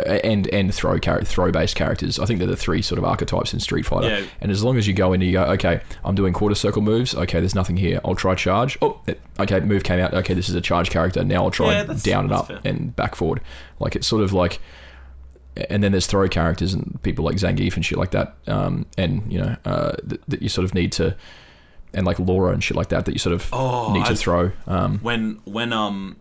and 0.00 0.46
and 0.48 0.74
throw 0.74 0.98
char- 0.98 1.22
throw 1.22 1.50
based 1.52 1.76
characters. 1.76 2.18
I 2.18 2.26
think 2.26 2.38
they're 2.38 2.48
the 2.48 2.56
three 2.56 2.82
sort 2.82 2.98
of 2.98 3.04
archetypes 3.04 3.52
in 3.52 3.60
Street 3.60 3.84
Fighter. 3.86 4.08
Yeah. 4.20 4.26
And 4.40 4.50
as 4.52 4.62
long 4.64 4.76
as 4.78 4.86
you 4.86 4.94
go 4.94 5.12
in 5.12 5.20
and 5.22 5.30
you 5.30 5.32
go, 5.38 5.44
okay, 5.52 5.80
I'm 6.04 6.14
doing 6.14 6.32
quarter 6.32 6.54
circle 6.54 6.82
moves. 6.82 7.14
Okay, 7.14 7.40
there's 7.40 7.54
nothing 7.54 7.76
here. 7.76 8.00
I'll 8.04 8.14
try 8.14 8.34
charge. 8.34 8.78
Oh, 8.82 9.00
okay, 9.40 9.60
move 9.60 9.82
came 9.84 10.00
out. 10.00 10.12
Okay, 10.14 10.34
this 10.34 10.48
is 10.48 10.54
a 10.54 10.60
charge 10.60 10.90
character. 10.90 11.24
Now 11.24 11.44
I'll 11.44 11.50
try 11.50 11.72
Yeah, 11.72 11.84
down 12.02 12.24
and 12.24 12.32
up 12.32 12.48
fair. 12.48 12.60
and 12.64 12.94
back 12.96 13.14
forward. 13.14 13.40
Like 13.80 13.96
it's 13.96 14.06
sort 14.06 14.22
of 14.22 14.32
like 14.32 14.60
and 15.68 15.84
then 15.84 15.92
there's 15.92 16.06
throw 16.06 16.28
characters 16.28 16.72
and 16.72 16.98
people 17.02 17.24
like 17.24 17.36
Zangief 17.36 17.74
and 17.76 17.84
shit 17.84 17.98
like 17.98 18.12
that, 18.12 18.34
um, 18.46 18.86
and 18.96 19.30
you 19.30 19.38
know 19.38 19.54
uh, 19.66 19.92
that, 20.04 20.20
that 20.28 20.40
you 20.42 20.48
sort 20.48 20.64
of 20.64 20.72
need 20.74 20.92
to, 20.92 21.14
and 21.92 22.06
like 22.06 22.18
Laura 22.18 22.52
and 22.54 22.64
shit 22.64 22.74
like 22.76 22.88
that 22.88 23.04
that 23.04 23.12
you 23.12 23.18
sort 23.18 23.34
of 23.34 23.48
Oh, 23.52 23.92
need 23.92 24.06
to 24.06 24.12
I- 24.12 24.14
throw. 24.14 24.52
Um, 24.66 24.98
when 25.00 25.40
when 25.44 25.74
um 25.74 26.16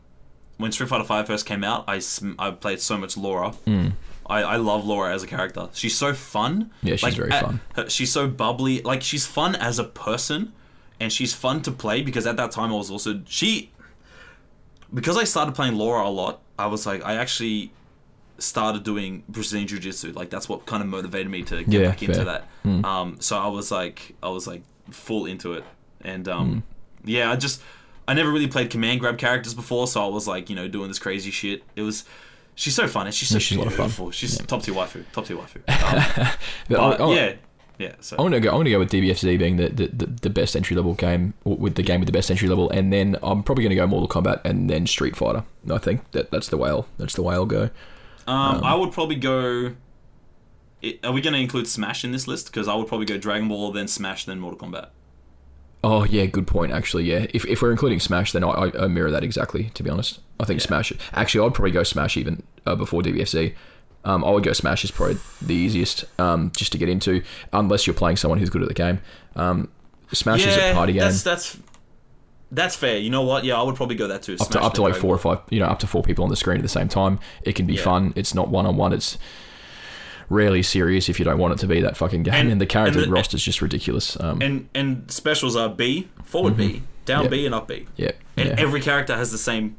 when 0.62 0.72
Street 0.72 0.90
Fighter 0.90 1.04
Five 1.04 1.28
first 1.28 1.46
came 1.46 1.64
out, 1.64 1.84
I 1.88 2.00
sm- 2.00 2.34
I 2.40 2.52
played 2.52 2.80
so 2.80 2.98
much 2.98 3.18
Laura. 3.18 3.54
Mm. 3.68 3.94
I, 4.28 4.44
I 4.44 4.56
love 4.58 4.86
Laura 4.86 5.14
as 5.14 5.24
a 5.24 5.28
character. 5.28 5.68
She's 5.74 5.98
so 5.98 6.14
fun. 6.14 6.72
Yeah, 6.84 6.96
she's 6.96 7.16
very 7.16 7.32
at- 7.32 7.44
fun. 7.44 7.60
her- 7.76 7.90
she's 7.90 8.12
so 8.12 8.28
bubbly. 8.28 8.82
Like 8.84 9.02
she's 9.02 9.26
fun 9.26 9.56
as 9.56 9.80
a 9.80 9.84
person, 9.84 10.54
and 11.00 11.12
she's 11.12 11.34
fun 11.34 11.62
to 11.64 11.72
play 11.72 12.02
because 12.02 12.26
at 12.26 12.38
that 12.38 12.52
time 12.52 12.72
I 12.72 12.76
was 12.76 12.90
also 12.92 13.22
she. 13.28 13.72
Because 14.94 15.18
I 15.18 15.24
started 15.24 15.56
playing 15.56 15.76
Laura 15.76 16.06
a 16.06 16.10
lot, 16.10 16.42
I 16.60 16.68
was 16.68 16.86
like 16.86 17.04
I 17.04 17.16
actually 17.16 17.72
started 18.38 18.84
doing 18.84 19.24
Brazilian 19.30 19.68
Jiu 19.68 19.80
Jitsu. 19.80 20.12
Like 20.14 20.30
that's 20.30 20.50
what 20.50 20.66
kind 20.66 20.82
of 20.84 20.90
motivated 20.90 21.30
me 21.32 21.44
to 21.44 21.64
get 21.64 21.82
Yeah, 21.82 21.88
back 21.90 22.04
into 22.04 22.26
fair. 22.26 22.44
Hmm. 22.64 22.82
that. 22.82 22.88
Um, 22.88 23.18
so 23.22 23.38
I 23.38 23.48
was 23.48 23.72
like 23.72 24.16
I 24.22 24.30
was 24.30 24.48
like 24.48 24.64
full 24.90 25.26
into 25.26 25.54
it, 25.54 25.64
and 26.02 26.28
um, 26.28 26.48
Hmm. 27.04 27.10
yeah, 27.10 27.32
I 27.32 27.36
just 27.38 27.62
I 28.12 28.14
never 28.14 28.30
really 28.30 28.48
played 28.48 28.70
command 28.70 29.00
grab 29.00 29.18
characters 29.18 29.54
before, 29.54 29.88
so 29.88 30.04
I 30.04 30.10
was 30.10 30.28
like 30.28 30.50
you 30.50 30.56
know 30.58 30.68
doing 30.68 30.90
this 30.90 31.00
crazy 31.00 31.32
shit. 31.32 31.64
It 31.78 31.82
was. 31.84 32.04
She's 32.56 32.76
so 32.76 32.86
fun, 32.86 33.06
and 33.06 33.16
she's 33.16 33.30
so 33.30 33.36
Yeah, 33.36 33.40
she's 33.40 33.56
a 33.56 33.62
lot 33.62 33.68
of 33.68 33.74
fun. 33.74 33.86
beautiful. 33.86 34.12
She's 34.12 34.38
top 34.40 34.64
tier 34.64 34.74
waifu, 34.74 35.06
top 35.14 35.26
tier 35.26 35.38
waifu. 35.38 35.62
Um, 35.70 36.28
but 36.68 36.98
but 36.98 37.02
I, 37.02 37.06
I, 37.06 37.14
yeah, 37.16 37.34
yeah. 37.80 37.94
So 38.02 38.18
I 38.20 38.22
want 38.22 38.34
to 38.34 38.42
go. 38.42 38.52
I 38.52 38.56
want 38.56 38.66
to 38.66 38.72
go 38.72 38.80
with 38.80 38.92
DBFZ 38.92 39.40
being 39.40 39.56
the, 39.56 39.70
the, 39.70 39.88
the, 39.88 40.06
the 40.08 40.30
best 40.30 40.58
entry 40.58 40.76
level 40.76 40.94
game, 40.94 41.34
with 41.46 41.76
the 41.76 41.84
game 41.84 42.02
with 42.02 42.08
the 42.08 42.12
best 42.12 42.30
entry 42.30 42.50
level, 42.50 42.70
and 42.70 42.92
then 42.92 43.16
I'm 43.24 43.44
probably 43.44 43.64
going 43.64 43.70
to 43.70 43.78
go 43.78 43.88
Mortal 43.88 44.10
Kombat 44.10 44.42
and 44.44 44.70
then 44.70 44.86
Street 44.88 45.16
Fighter. 45.16 45.46
I 45.72 45.78
think 45.78 46.12
that 46.12 46.32
that's 46.32 46.50
the 46.50 46.58
way 46.58 46.70
I'll 46.70 46.88
that's 46.98 47.16
the 47.16 47.24
way 47.24 47.34
I'll 47.36 47.46
go. 47.46 47.70
Um, 48.28 48.62
I 48.62 48.76
would 48.76 48.92
probably 48.92 49.16
go. 49.16 49.76
Are 51.06 51.14
we 51.14 51.22
going 51.22 51.34
to 51.34 51.40
include 51.40 51.68
Smash 51.68 52.04
in 52.04 52.12
this 52.12 52.28
list? 52.28 52.48
Because 52.48 52.68
I 52.68 52.76
would 52.76 52.88
probably 52.88 53.06
go 53.06 53.18
Dragon 53.18 53.48
Ball, 53.48 53.72
then 53.72 53.88
Smash, 53.88 54.26
then 54.26 54.40
Mortal 54.40 54.60
Kombat. 54.68 54.90
Oh 55.84 56.04
yeah, 56.04 56.26
good 56.28 56.46
point. 56.46 56.72
Actually, 56.72 57.06
yeah. 57.06 57.26
If, 57.34 57.46
if 57.46 57.62
we're 57.62 57.72
including 57.72 58.00
Smash, 58.00 58.32
then 58.34 58.44
I, 58.44 58.50
I, 58.50 58.84
I 58.84 58.88
mirror 58.88 59.10
that 59.12 59.24
exactly. 59.24 59.72
To 59.74 59.82
be 59.84 59.90
honest, 59.90 60.20
I 60.40 60.46
think 60.46 60.60
Yeah. 60.62 60.68
Smash. 60.68 60.94
Actually, 61.14 61.48
I'd 61.48 61.54
probably 61.56 61.72
go 61.72 61.84
Smash 61.84 62.18
even 62.18 62.44
uh, 62.66 62.76
before 62.76 63.02
DBFZ. 63.02 63.54
Um, 64.04 64.24
I 64.24 64.30
would 64.32 64.44
go 64.44 64.54
Smash 64.54 64.84
is 64.84 64.92
probably 64.92 65.18
the 65.42 65.54
easiest, 65.56 66.06
um, 66.20 66.52
just 66.56 66.72
to 66.72 66.78
get 66.78 66.90
into, 66.90 67.24
unless 67.54 67.86
you're 67.86 67.94
playing 67.96 68.18
someone 68.18 68.40
who's 68.40 68.50
good 68.50 68.62
at 68.64 68.68
the 68.68 68.74
game. 68.74 69.00
Um, 69.36 69.70
Smash 70.12 70.46
is 70.46 70.56
a 70.58 70.74
party 70.74 70.94
game. 70.94 71.02
that's 71.02 71.24
that's 71.24 71.58
that's 72.52 72.76
fair. 72.76 72.98
You 72.98 73.10
know 73.10 73.22
what? 73.24 73.44
Yeah, 73.46 73.60
I 73.60 73.64
would 73.64 73.76
probably 73.76 73.96
go 73.96 74.08
that 74.08 74.24
too. 74.24 74.36
up 74.40 74.50
to 74.50 74.62
up 74.62 74.74
to 74.76 74.82
like 74.82 74.96
four 74.96 75.16
or 75.16 75.18
five, 75.18 75.40
you 75.50 75.60
know, 75.60 75.68
up 75.68 75.80
to 75.80 75.88
four 75.88 76.04
people 76.04 76.24
on 76.24 76.30
the 76.30 76.36
screen 76.36 76.58
at 76.58 76.64
the 76.64 76.70
same 76.70 76.90
time. 76.90 77.20
It 77.44 77.54
can 77.56 77.66
be 77.66 77.74
Yeah. 77.76 77.84
fun. 77.84 78.14
It's 78.16 78.36
not 78.36 78.50
one 78.50 78.66
on 78.66 78.76
one. 78.76 78.92
It's 78.94 79.18
rarely 80.32 80.64
serious 80.64 81.10
if 81.10 81.20
you 81.20 81.26
don't 81.26 81.38
want 81.38 81.54
it 81.54 81.60
to 81.60 81.68
be 81.68 81.82
that 81.82 81.98
fucking 81.98 82.24
game. 82.24 82.34
And, 82.34 82.52
And- 82.52 82.62
the 82.62 82.66
character 82.66 83.00
and 83.00 83.08
the- 83.12 83.14
roster 83.14 83.36
is 83.38 83.44
just 83.44 83.62
ridiculous. 83.62 84.20
Um, 84.20 84.42
And 84.42 84.70
and 84.74 85.10
specials 85.12 85.56
are 85.56 85.70
B, 85.70 86.08
forward 86.24 86.58
B, 86.58 86.84
down 87.06 87.24
Mm-hmm. 87.26 87.32
B, 87.32 87.46
and 87.46 87.56
up 87.56 87.68
B. 87.68 87.88
yeah, 87.98 88.12
And 88.38 88.50
yeah. 88.50 88.56
every 88.58 88.82
character 88.82 89.16
has 89.16 89.32
the 89.32 89.38
same. 89.38 89.76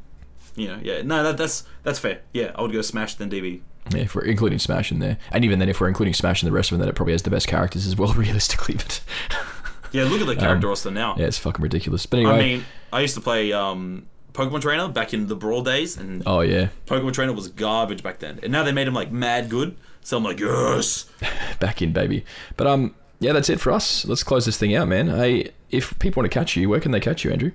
You 0.54 0.68
know, 0.68 0.78
yeah. 0.82 1.00
No, 1.02 1.22
that, 1.22 1.36
that's 1.38 1.64
that's 1.82 1.98
fair. 1.98 2.20
Yeah, 2.34 2.52
I 2.54 2.60
would 2.62 2.72
go 2.72 2.82
Smash 2.82 3.14
then 3.14 3.30
DB. 3.30 3.60
Yeah, 3.90 4.02
if 4.02 4.14
we're 4.14 4.24
including 4.26 4.58
Smash 4.58 4.92
in 4.92 4.98
there, 5.00 5.16
and 5.32 5.44
even 5.44 5.58
then, 5.58 5.68
if 5.68 5.80
we're 5.80 5.88
including 5.88 6.14
Smash 6.14 6.42
in 6.42 6.46
the 6.46 6.52
rest 6.52 6.70
of 6.70 6.76
them, 6.78 6.80
then 6.80 6.88
it 6.90 6.94
probably 6.94 7.12
has 7.14 7.22
the 7.22 7.30
best 7.30 7.48
characters 7.48 7.86
as 7.86 7.96
well, 7.96 8.12
realistically. 8.16 8.74
But 8.74 9.00
Yeah, 9.92 10.04
look 10.04 10.20
at 10.20 10.26
the 10.26 10.36
character 10.36 10.68
roster 10.68 10.90
now. 10.90 11.12
Um, 11.12 11.20
yeah, 11.20 11.26
it's 11.26 11.38
fucking 11.38 11.62
ridiculous. 11.62 12.06
But 12.06 12.18
anyway, 12.18 12.32
I 12.34 12.38
mean, 12.38 12.64
I 12.92 13.00
used 13.00 13.14
to 13.14 13.20
play 13.20 13.52
um, 13.52 14.06
Pokemon 14.34 14.60
Trainer 14.62 14.88
back 14.88 15.12
in 15.14 15.26
the 15.26 15.36
Brawl 15.36 15.62
days, 15.62 15.96
and 15.96 16.22
oh 16.26 16.40
yeah, 16.40 16.68
Pokemon 16.86 17.12
Trainer 17.14 17.32
was 17.32 17.48
garbage 17.48 18.02
back 18.02 18.18
then. 18.18 18.38
And 18.42 18.52
now 18.52 18.62
they 18.62 18.72
made 18.72 18.86
him 18.86 18.94
like 18.94 19.10
mad 19.10 19.48
good. 19.48 19.76
So 20.02 20.16
I'm 20.16 20.24
like, 20.24 20.40
yes. 20.40 21.06
back 21.60 21.80
in 21.80 21.92
baby. 21.92 22.24
But 22.56 22.66
um, 22.66 22.94
yeah, 23.20 23.32
that's 23.32 23.48
it 23.48 23.60
for 23.60 23.72
us. 23.72 24.04
Let's 24.04 24.22
close 24.22 24.46
this 24.46 24.58
thing 24.58 24.74
out, 24.74 24.88
man. 24.88 25.08
Hey, 25.08 25.52
if 25.70 25.98
people 25.98 26.22
want 26.22 26.32
to 26.32 26.38
catch 26.38 26.56
you, 26.56 26.68
where 26.68 26.80
can 26.80 26.92
they 26.92 27.00
catch 27.00 27.24
you, 27.24 27.30
Andrew? 27.30 27.52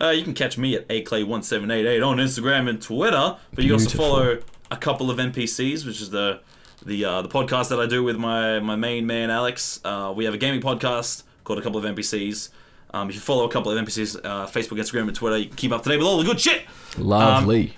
Uh, 0.00 0.10
you 0.10 0.24
can 0.24 0.32
catch 0.32 0.56
me 0.56 0.74
at 0.74 0.88
aclay1788 0.88 2.06
on 2.06 2.16
Instagram 2.16 2.68
and 2.70 2.80
Twitter, 2.80 3.36
but 3.52 3.64
you 3.64 3.70
can 3.70 3.80
also 3.80 3.98
follow 3.98 4.38
a 4.70 4.76
couple 4.76 5.10
of 5.10 5.18
NPCs, 5.18 5.84
which 5.84 6.00
is 6.00 6.10
the 6.10 6.40
the 6.86 7.04
uh, 7.04 7.22
the 7.22 7.28
podcast 7.28 7.68
that 7.68 7.78
I 7.78 7.86
do 7.86 8.02
with 8.02 8.16
my 8.16 8.60
my 8.60 8.76
main 8.76 9.06
man 9.06 9.30
Alex. 9.30 9.78
Uh, 9.84 10.12
we 10.16 10.24
have 10.24 10.32
a 10.32 10.38
gaming 10.38 10.62
podcast 10.62 11.24
called 11.44 11.58
A 11.58 11.62
Couple 11.62 11.84
of 11.84 11.84
NPCs. 11.84 12.48
Um, 12.92 13.08
if 13.08 13.14
you 13.14 13.20
follow 13.20 13.44
a 13.44 13.50
couple 13.50 13.70
of 13.70 13.84
NPCs, 13.84 14.24
uh, 14.24 14.46
Facebook, 14.46 14.78
Instagram, 14.78 15.02
and 15.02 15.14
Twitter, 15.14 15.36
you 15.36 15.46
can 15.46 15.56
keep 15.56 15.70
up 15.70 15.82
to 15.82 15.90
date 15.90 15.98
with 15.98 16.06
all 16.06 16.18
the 16.18 16.24
good 16.24 16.40
shit. 16.40 16.62
Lovely. 16.98 17.76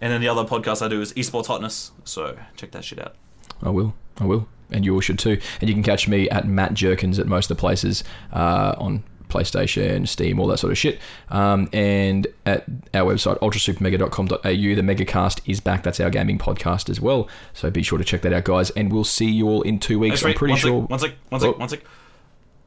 And 0.00 0.12
then 0.12 0.20
the 0.20 0.28
other 0.28 0.44
podcast 0.44 0.80
I 0.80 0.88
do 0.88 1.00
is 1.00 1.12
Esports 1.14 1.46
Hotness, 1.46 1.90
so 2.04 2.36
check 2.56 2.70
that 2.70 2.84
shit 2.84 3.00
out. 3.00 3.16
I 3.62 3.70
will. 3.70 3.94
I 4.20 4.24
will. 4.24 4.48
And 4.70 4.84
you 4.84 4.94
all 4.94 5.00
should 5.00 5.18
too. 5.18 5.38
And 5.60 5.68
you 5.68 5.74
can 5.74 5.82
catch 5.82 6.08
me 6.08 6.28
at 6.30 6.46
Matt 6.48 6.74
Jerkins 6.74 7.18
at 7.18 7.26
most 7.26 7.50
of 7.50 7.56
the 7.56 7.60
places 7.60 8.02
uh, 8.32 8.74
on 8.78 9.04
PlayStation, 9.28 10.06
Steam, 10.06 10.38
all 10.38 10.46
that 10.48 10.58
sort 10.58 10.70
of 10.70 10.78
shit. 10.78 11.00
Um, 11.28 11.68
and 11.72 12.26
at 12.46 12.64
our 12.92 13.12
website, 13.12 13.38
ultrasupermega.com.au, 13.40 14.36
the 14.42 14.82
Megacast 14.82 15.40
is 15.46 15.60
back. 15.60 15.82
That's 15.82 16.00
our 16.00 16.10
gaming 16.10 16.38
podcast 16.38 16.88
as 16.88 17.00
well. 17.00 17.28
So 17.52 17.70
be 17.70 17.82
sure 17.82 17.98
to 17.98 18.04
check 18.04 18.22
that 18.22 18.32
out, 18.32 18.44
guys. 18.44 18.70
And 18.70 18.92
we'll 18.92 19.04
see 19.04 19.30
you 19.30 19.48
all 19.48 19.62
in 19.62 19.78
two 19.78 19.98
weeks. 19.98 20.16
Actually, 20.16 20.32
I'm 20.32 20.38
pretty 20.38 20.52
one 20.52 20.58
sec, 20.60 20.68
sure. 20.68 20.80
one 20.82 20.98
sec, 20.98 21.12
one 21.30 21.40
sec, 21.40 21.50
Oh. 21.50 21.58
one 21.58 21.68
sec. 21.68 21.80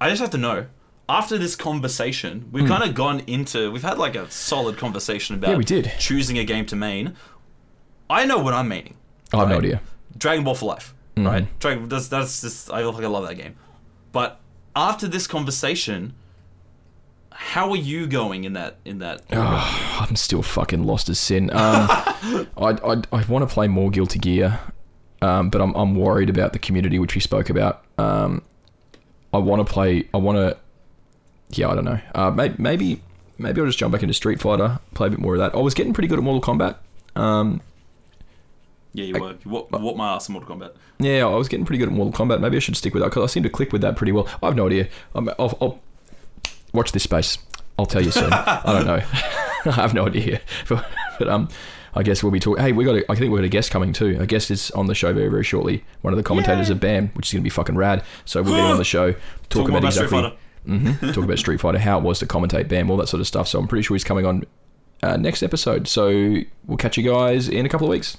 I 0.01 0.09
just 0.09 0.22
have 0.22 0.31
to 0.31 0.38
know. 0.38 0.65
After 1.09 1.38
this 1.38 1.55
conversation, 1.55 2.49
we've 2.51 2.65
Hmm. 2.65 2.69
kind 2.73 2.84
of 2.84 2.93
gone 2.93 3.22
into. 3.27 3.72
We've 3.72 3.81
had 3.81 3.97
like 3.97 4.15
a 4.15 4.30
solid 4.30 4.77
conversation 4.77 5.35
about. 5.35 5.51
Yeah, 5.51 5.57
we 5.57 5.64
did. 5.64 5.91
Choosing 5.99 6.38
a 6.38 6.43
game 6.43 6.65
to 6.65 6.76
main. 6.76 7.15
I 8.09 8.26
know 8.26 8.38
what 8.39 8.53
I'm 8.53 8.69
maining. 8.69 8.93
I 9.34 9.38
have 9.38 9.49
no 9.49 9.57
idea. 9.57 9.81
Dragon 10.18 10.44
Ball 10.44 10.56
for 10.56 10.65
life, 10.65 10.94
Mm-hmm. 11.15 11.26
right? 11.27 11.60
Dragon. 11.60 11.89
That's 11.89 12.07
that's 12.07 12.41
just. 12.41 12.72
I 12.72 12.84
fucking 12.84 13.03
love 13.10 13.27
that 13.27 13.35
game. 13.35 13.56
But 14.11 14.39
after 14.76 15.07
this 15.07 15.26
conversation, 15.27 16.14
how 17.31 17.69
are 17.72 17.76
you 17.77 18.07
going 18.07 18.44
in 18.44 18.53
that 18.53 18.77
in 18.85 18.99
that? 18.99 19.22
Oh, 19.31 19.98
I'm 20.07 20.15
still 20.15 20.41
fucking 20.41 20.84
lost 20.84 21.10
as 21.10 21.19
sin. 21.19 21.49
Um, 21.52 21.88
I, 21.89 22.45
I, 22.57 23.02
I 23.11 23.23
want 23.26 23.48
to 23.48 23.53
play 23.53 23.68
more 23.68 23.89
Guilty 23.89 24.19
Gear, 24.19 24.60
um, 25.22 25.49
but 25.49 25.61
I'm, 25.61 25.73
I'm 25.76 25.95
worried 25.95 26.30
about 26.30 26.53
the 26.53 26.60
community, 26.60 26.99
which 26.99 27.15
we 27.15 27.22
spoke 27.22 27.49
about. 27.49 27.84
Um, 27.98 28.41
I 29.34 29.38
want 29.39 29.65
to 29.65 29.72
play. 29.72 30.07
I 30.14 30.18
want 30.18 30.38
to. 30.38 30.57
Yeah, 31.60 31.69
I 31.69 31.76
don't 31.76 31.85
know. 31.85 31.99
Uh, 32.14 32.31
maybe, 32.31 32.56
maybe 32.57 33.02
maybe 33.38 33.61
I'll 33.61 33.68
just 33.68 33.80
jump 33.80 33.91
back 33.94 34.03
into 34.03 34.14
Street 34.14 34.39
Fighter, 34.41 34.80
play 34.94 35.07
a 35.07 35.10
bit 35.11 35.19
more 35.19 35.34
of 35.35 35.39
that. 35.39 35.56
I 35.56 35.60
was 35.61 35.73
getting 35.73 35.94
pretty 35.94 36.07
good 36.07 36.18
at 36.19 36.23
Mortal 36.23 36.41
Kombat. 36.41 36.76
Um, 37.15 37.61
yeah, 38.98 39.06
you 39.06 39.22
were. 39.22 39.36
You 39.45 39.52
what, 39.52 39.72
what 39.72 39.95
my 39.95 40.15
ass 40.15 40.28
in 40.28 40.34
Mortal 40.34 40.56
Kombat. 40.56 40.72
yeah, 40.99 41.24
I 41.26 41.36
was 41.36 41.48
getting 41.48 41.65
pretty 41.65 41.78
good 41.78 41.90
at 41.90 41.94
Mortal 41.94 42.14
Kombat. 42.26 42.41
Maybe 42.41 42.57
I 42.57 42.60
should 42.60 42.76
stick 42.76 42.94
with 42.94 43.03
that 43.03 43.10
because 43.10 43.24
I 43.24 43.32
seem 43.32 43.44
to 43.44 43.49
click 43.49 43.72
with 43.72 43.82
that 43.82 43.95
pretty 43.95 44.11
well. 44.11 44.28
I 44.41 44.48
have 44.48 44.56
no 44.56 44.65
idea. 44.65 44.88
I'm, 45.14 45.30
I'll, 45.38 45.57
I'll 45.61 45.80
watch 46.74 46.91
this 46.91 47.03
space. 47.03 47.38
I'll 47.78 47.86
tell 47.86 48.02
you 48.02 48.10
soon. 48.11 48.34
I 48.34 48.61
don't 48.65 48.88
know. 48.88 48.95
I 49.65 49.72
have 49.72 49.94
no 49.94 50.07
idea. 50.07 50.41
But, 50.68 50.90
but 51.19 51.28
um, 51.30 51.48
I 51.94 52.03
guess 52.03 52.24
we'll 52.24 52.32
be 52.32 52.40
talking. 52.40 52.64
Hey, 52.64 52.72
we 52.72 52.84
got. 52.86 52.95
A, 52.95 53.11
I 53.11 53.15
think 53.15 53.32
we've 53.32 53.40
got 53.40 53.45
a 53.45 53.49
guest 53.49 53.69
coming 53.72 53.94
too. 53.94 54.18
A 54.19 54.26
guest 54.26 54.49
is 54.52 54.72
on 54.72 54.88
the 54.88 54.95
show 54.95 55.14
very 55.14 55.30
very 55.30 55.44
shortly. 55.44 55.84
One 56.02 56.11
of 56.14 56.18
the 56.18 56.24
commentators 56.24 56.69
Yay. 56.69 56.74
of 56.74 56.80
BAM, 56.80 57.10
which 57.14 57.28
is 57.28 57.34
going 57.34 57.41
to 57.41 57.44
be 57.44 57.49
fucking 57.52 57.76
rad. 57.76 58.03
So 58.26 58.41
we'll 58.41 58.56
get 58.56 58.65
him 58.65 58.72
on 58.72 58.78
the 58.78 58.84
show. 58.95 59.11
Talk, 59.14 59.22
Talk 59.49 59.69
more 59.69 59.78
about 59.78 59.80
about 59.80 59.94
Street 59.94 60.06
exactly. 60.06 60.38
Fighter. 60.65 60.99
hmm 60.99 61.11
talk 61.14 61.24
about 61.24 61.40
Street 61.40 61.60
Fighter, 61.61 61.80
how 61.80 61.99
it 61.99 62.03
was 62.03 62.19
to 62.19 62.26
commentate 62.26 62.68
BAM, 62.68 62.90
all 62.90 62.98
that 62.98 63.07
sort 63.07 63.22
of 63.22 63.28
stuff. 63.28 63.48
So 63.48 63.60
I'm 63.60 63.68
pretty 63.68 63.84
sure 63.84 63.95
he's 63.95 64.03
coming 64.03 64.26
on 64.26 64.44
uh, 65.03 65.18
next 65.18 65.44
episode. 65.44 65.88
So 65.88 66.38
we'll 66.65 66.78
catch 66.78 66.98
you 66.98 67.03
guys 67.10 67.48
in 67.48 67.65
a 67.65 67.69
couple 67.69 67.88
of 67.88 67.91
weeks. 67.91 68.18